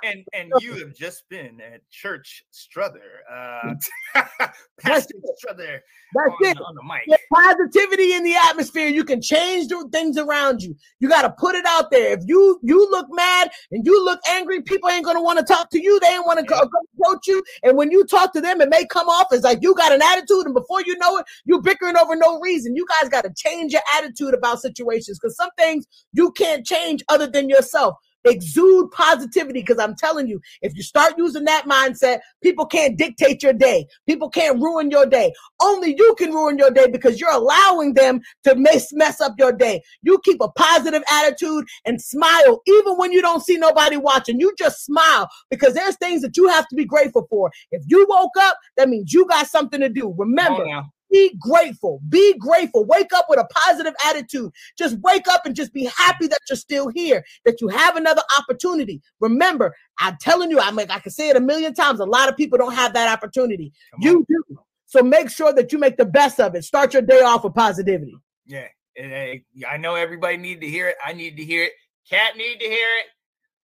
And 0.03 0.25
and 0.33 0.53
you 0.61 0.75
have 0.79 0.95
just 0.99 1.29
been 1.29 1.61
at 1.61 1.89
Church 1.91 2.43
Strother. 2.51 3.03
Uh 3.31 3.75
Pastor 4.81 5.15
Strother 5.37 5.83
That's 6.15 6.31
on, 6.31 6.51
it. 6.51 6.57
on 6.59 6.75
the 6.75 6.83
mic. 6.83 7.07
Get 7.07 7.21
positivity 7.33 8.15
in 8.15 8.25
the 8.25 8.35
atmosphere. 8.35 8.89
You 8.89 9.05
can 9.05 9.21
change 9.23 9.69
the 9.69 9.89
things 9.93 10.17
around 10.19 10.63
you. 10.63 10.75
You 11.01 11.09
got 11.09 11.23
to 11.23 11.31
put 11.39 11.55
it 11.55 11.65
out 11.67 11.91
there. 11.91 12.15
If 12.15 12.21
you 12.27 12.59
you 12.63 12.91
look 12.91 13.07
mad 13.11 13.51
and 13.73 13.85
you 13.87 14.05
look 14.05 14.21
angry, 14.31 14.63
people 14.63 14.89
ain't 14.91 15.05
gonna 15.05 15.23
want 15.23 15.39
to 15.39 15.45
talk 15.45 15.71
to 15.71 15.83
you. 15.83 16.01
They 16.01 16.09
ain't 16.09 16.27
want 16.27 16.41
to 16.41 16.47
Yeah. 16.51 16.63
approach 17.03 17.27
you. 17.27 17.43
And 17.63 17.77
when 17.77 17.91
you 17.91 18.05
talk 18.07 18.33
to 18.35 18.41
them, 18.41 18.61
it 18.61 18.71
may 18.71 18.87
come 18.87 19.09
off 19.09 19.27
as 19.33 19.43
like 19.43 19.59
you 19.63 19.75
got 19.75 19.93
an 19.93 20.03
attitude, 20.03 20.47
and 20.47 20.55
before 20.55 20.83
you 20.83 20.97
know 20.99 21.19
it, 21.19 21.27
you 21.45 21.61
bickering 21.63 21.97
over 21.97 22.17
no 22.17 22.41
reason. 22.41 22.75
You 22.77 22.87
guys 23.01 23.09
got 23.11 23.23
to 23.25 23.33
change 23.37 23.73
your 23.73 23.83
attitude 23.97 24.35
about 24.35 24.61
situations 24.61 25.19
because 25.21 25.37
some 25.37 25.51
things 25.59 25.87
you 26.13 26.33
can't 26.33 26.67
change 26.67 27.03
other 27.09 27.27
than 27.27 27.49
yourself. 27.49 27.95
Exude 28.25 28.91
positivity 28.91 29.61
because 29.61 29.79
I'm 29.79 29.95
telling 29.97 30.29
you, 30.29 30.41
if 30.63 30.77
you 30.77 30.83
start 30.83 31.15
using 31.17 31.45
that 31.45 31.65
mindset, 31.67 32.21
people 32.43 32.67
can't 32.67 32.97
dictate 32.97 33.43
your 33.43 33.53
day. 33.53 33.87
People 34.07 34.29
can't 34.29 34.61
ruin 34.61 34.91
your 34.91 35.07
day. 35.07 35.33
Only 35.61 35.95
you 35.97 36.15
can 36.19 36.33
ruin 36.33 36.59
your 36.59 36.71
day 36.71 36.87
because 36.91 37.21
you're 37.21 37.33
allowing 37.33 37.95
them 37.95 38.21
to 38.45 38.55
mess, 38.55 38.93
mess 38.93 39.21
up 39.21 39.35
your 39.39 39.53
day. 39.53 39.81
You 40.03 40.21
keep 40.25 40.41
a 40.41 40.51
positive 40.51 41.03
attitude 41.11 41.65
and 41.87 42.01
smile 42.01 42.61
even 42.67 42.97
when 42.97 43.13
you 43.13 43.23
don't 43.23 43.45
see 43.45 43.57
nobody 43.57 43.97
watching. 43.97 44.39
You 44.39 44.53
just 44.59 44.85
smile 44.85 45.29
because 45.51 45.75
there's 45.75 45.97
things 45.97 46.23
that 46.23 46.37
you 46.37 46.49
have 46.49 46.69
to 46.69 46.77
be 46.77 46.85
grateful 46.85 47.27
for. 47.31 47.51
If 47.71 47.83
you 47.87 48.07
woke 48.09 48.37
up, 48.41 48.57
that 48.77 48.89
means 48.89 49.13
you 49.13 49.27
got 49.27 49.47
something 49.47 49.81
to 49.81 49.89
do. 49.89 50.15
Remember. 50.17 50.65
Be 51.11 51.35
grateful. 51.41 52.01
Be 52.09 52.37
grateful. 52.39 52.85
Wake 52.85 53.13
up 53.15 53.27
with 53.29 53.39
a 53.39 53.47
positive 53.53 53.95
attitude. 54.07 54.51
Just 54.79 54.97
wake 55.01 55.29
up 55.29 55.47
and 55.47 55.55
just 55.55 55.73
be 55.73 55.85
happy 55.97 56.27
that 56.29 56.39
you're 56.49 56.57
still 56.57 56.89
here, 56.89 57.25
that 57.45 57.61
you 57.61 57.69
have 57.69 57.97
another 57.97 58.23
opportunity. 58.39 59.01
Remember, 59.21 59.75
I'm 59.99 60.17
telling 60.21 60.51
you, 60.51 60.61
I 60.61 60.71
mean, 60.71 60.91
I 60.91 60.99
can 61.01 61.13
say 61.13 61.29
it 61.29 61.37
a 61.37 61.41
million 61.41 61.75
times. 61.75 62.01
A 62.01 62.05
lot 62.05 62.29
of 62.29 62.37
people 62.37 62.59
don't 62.59 62.75
have 62.75 62.95
that 62.95 63.09
opportunity. 63.13 63.73
Come 63.93 64.01
You 64.03 64.17
on. 64.19 64.27
do. 64.29 64.59
So 64.87 65.03
make 65.03 65.31
sure 65.31 65.53
that 65.53 65.73
you 65.73 65.79
make 65.79 65.97
the 65.97 66.05
best 66.05 66.41
of 66.41 66.55
it. 66.55 66.65
Start 66.65 66.93
your 66.95 67.03
day 67.03 67.21
off 67.21 67.45
with 67.45 67.55
positivity. 67.55 68.17
Yeah. 68.47 68.67
I 68.99 69.77
know 69.79 69.95
everybody 69.95 70.37
need 70.37 70.61
to 70.63 70.69
hear 70.69 70.89
it. 70.89 70.97
I 71.05 71.13
need 71.13 71.37
to 71.37 71.45
hear 71.45 71.65
it. 71.65 71.73
Cat 72.09 72.37
need 72.37 72.59
to 72.59 72.67
hear 72.67 72.89
it. 72.99 73.07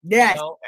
You 0.05 0.11
Yes, 0.17 0.37
know? 0.37 0.59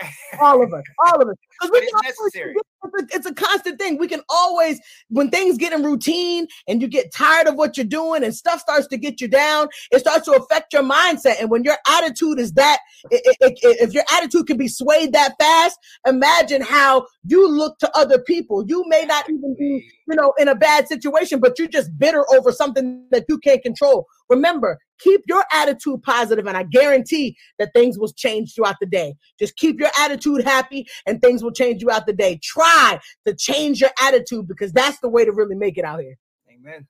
all 0.41 0.63
of 0.63 0.73
us, 0.73 0.85
all 1.07 1.23
of 1.23 1.29
us. 1.29 1.35
Because 1.61 1.71
But 1.75 1.83
it's 1.85 1.93
necessary. 2.03 2.55
It's 2.83 3.15
a, 3.15 3.17
it's 3.17 3.27
a 3.27 3.35
constant 3.35 3.79
thing. 3.79 3.99
We 3.99 4.09
can 4.09 4.23
always, 4.31 4.81
when 5.11 5.29
things 5.31 5.59
get 5.59 5.75
in 5.75 5.83
routine 5.85 6.47
and 6.67 6.81
you 6.81 6.89
get 6.89 7.13
tired 7.13 7.47
of 7.49 7.57
what 7.57 7.77
you're 7.77 7.85
doing 7.85 8.25
and 8.25 8.35
stuff 8.35 8.61
starts 8.61 8.87
to 8.89 8.97
get 8.97 9.21
you 9.21 9.29
down, 9.29 9.69
it 9.93 9.99
starts 10.01 10.25
to 10.25 10.33
affect 10.33 10.73
your 10.73 10.83
mindset. 10.83 11.37
And 11.39 11.51
when 11.51 11.63
your 11.65 11.77
attitude 11.87 12.39
is 12.39 12.53
that, 12.55 12.79
i- 13.13 13.17
i- 13.17 13.35
i- 13.43 13.55
if 13.63 13.93
your 13.93 14.05
attitude 14.13 14.47
can 14.47 14.57
be 14.57 14.69
swayed 14.69 15.13
that 15.13 15.35
fast, 15.39 15.79
imagine 16.07 16.63
how 16.63 17.07
you 17.27 17.47
look 17.47 17.79
to 17.81 17.91
other 17.97 18.19
people. 18.19 18.65
You 18.67 18.85
may 18.89 19.05
not 19.05 19.29
even 19.29 19.55
be, 19.59 19.87
you 20.11 20.17
know, 20.17 20.35
in 20.39 20.49
a 20.49 20.55
bad 20.55 20.89
situation, 20.89 21.41
but 21.41 21.59
you're 21.59 21.69
just 21.69 21.97
bitter 21.99 22.25
over 22.35 22.53
something 22.53 23.07
that 23.11 23.25
you 23.29 23.39
can't 23.39 23.63
control. 23.63 24.07
Remember, 24.29 24.79
keep 24.99 25.23
your 25.29 25.45
attitude 25.53 26.03
positive, 26.03 26.47
and 26.47 26.57
I 26.57 26.65
guarantee 26.65 27.37
that 27.59 27.73
things 27.75 27.99
will 27.99 28.13
change 28.13 28.55
throughout 28.55 28.77
the 28.81 28.87
day. 28.87 29.15
Just 29.39 29.57
keep 29.57 29.79
your 29.81 29.91
attitude 29.99 30.43
happy, 30.43 30.87
and 31.07 31.23
things 31.23 31.43
will 31.43 31.53
change 31.53 31.81
throughout 31.81 32.07
the 32.07 32.13
day. 32.13 32.41
Try 32.43 32.99
to 33.27 33.35
change 33.35 33.81
your 33.81 33.91
attitude 34.03 34.49
because 34.49 34.73
that's 34.73 34.99
the 35.01 35.09
way 35.09 35.25
to 35.25 35.33
really 35.33 35.57
make 35.57 35.79
it 35.79 35.85
out 35.85 36.01
here. 36.01 36.17
Amen. 36.53 36.87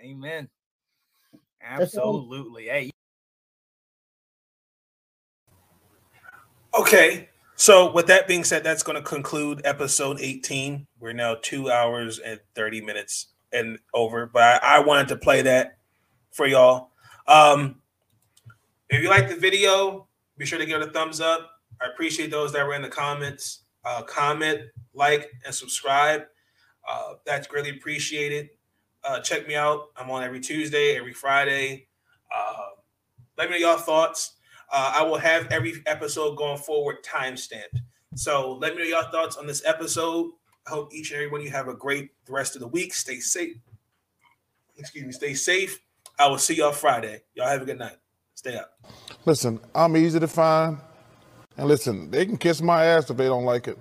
Amen. 0.00 0.48
Absolutely. 1.62 2.64
Hey, 2.64 2.90
Okay. 6.74 7.28
So 7.56 7.92
with 7.92 8.06
that 8.08 8.26
being 8.26 8.44
said, 8.44 8.64
that's 8.64 8.82
going 8.82 8.96
to 8.96 9.02
conclude 9.02 9.60
episode 9.64 10.18
18. 10.20 10.86
We're 10.98 11.12
now 11.12 11.36
two 11.40 11.70
hours 11.70 12.18
and 12.18 12.40
30 12.54 12.80
minutes 12.80 13.28
and 13.52 13.78
over, 13.92 14.26
but 14.26 14.62
I, 14.62 14.76
I 14.76 14.78
wanted 14.80 15.08
to 15.08 15.16
play 15.16 15.42
that 15.42 15.78
for 16.32 16.46
y'all. 16.46 16.90
Um, 17.28 17.76
if 18.90 19.00
you 19.00 19.08
like 19.08 19.28
the 19.28 19.36
video, 19.36 20.08
be 20.36 20.44
sure 20.44 20.58
to 20.58 20.66
give 20.66 20.80
it 20.82 20.88
a 20.88 20.90
thumbs 20.90 21.20
up. 21.20 21.50
I 21.80 21.86
appreciate 21.86 22.30
those 22.30 22.52
that 22.52 22.66
were 22.66 22.74
in 22.74 22.82
the 22.82 22.88
comments. 22.88 23.60
Uh, 23.84 24.02
comment, 24.02 24.62
like, 24.92 25.30
and 25.44 25.54
subscribe. 25.54 26.22
Uh, 26.88 27.14
that's 27.24 27.46
greatly 27.46 27.70
appreciated. 27.70 28.50
Uh, 29.04 29.20
check 29.20 29.46
me 29.46 29.54
out. 29.54 29.90
I'm 29.96 30.10
on 30.10 30.24
every 30.24 30.40
Tuesday, 30.40 30.96
every 30.96 31.12
Friday. 31.12 31.86
Uh, 32.34 32.70
let 33.38 33.48
me 33.48 33.60
know 33.60 33.70
your 33.70 33.78
thoughts. 33.78 34.32
Uh, 34.72 34.94
I 34.98 35.02
will 35.02 35.18
have 35.18 35.46
every 35.50 35.74
episode 35.86 36.36
going 36.36 36.58
forward 36.58 37.02
time 37.02 37.36
stamped. 37.36 37.78
So 38.14 38.58
let 38.60 38.74
me 38.74 38.82
know 38.82 38.88
your 38.88 39.04
thoughts 39.04 39.36
on 39.36 39.46
this 39.46 39.62
episode. 39.64 40.32
I 40.66 40.70
hope 40.70 40.94
each 40.94 41.10
and 41.10 41.16
every 41.16 41.30
one 41.30 41.40
of 41.40 41.46
you 41.46 41.52
have 41.52 41.68
a 41.68 41.74
great 41.74 42.10
rest 42.28 42.54
of 42.54 42.60
the 42.60 42.68
week. 42.68 42.94
Stay 42.94 43.18
safe. 43.18 43.56
Excuse 44.76 45.04
me. 45.04 45.12
Stay 45.12 45.34
safe. 45.34 45.80
I 46.18 46.28
will 46.28 46.38
see 46.38 46.54
y'all 46.54 46.72
Friday. 46.72 47.22
Y'all 47.34 47.48
have 47.48 47.62
a 47.62 47.64
good 47.64 47.78
night. 47.78 47.96
Stay 48.34 48.56
up. 48.56 48.78
Listen, 49.24 49.60
I'm 49.74 49.96
easy 49.96 50.20
to 50.20 50.28
find. 50.28 50.78
And 51.56 51.68
listen, 51.68 52.10
they 52.10 52.26
can 52.26 52.36
kiss 52.36 52.60
my 52.60 52.84
ass 52.84 53.10
if 53.10 53.16
they 53.16 53.26
don't 53.26 53.44
like 53.44 53.68
it. 53.68 53.78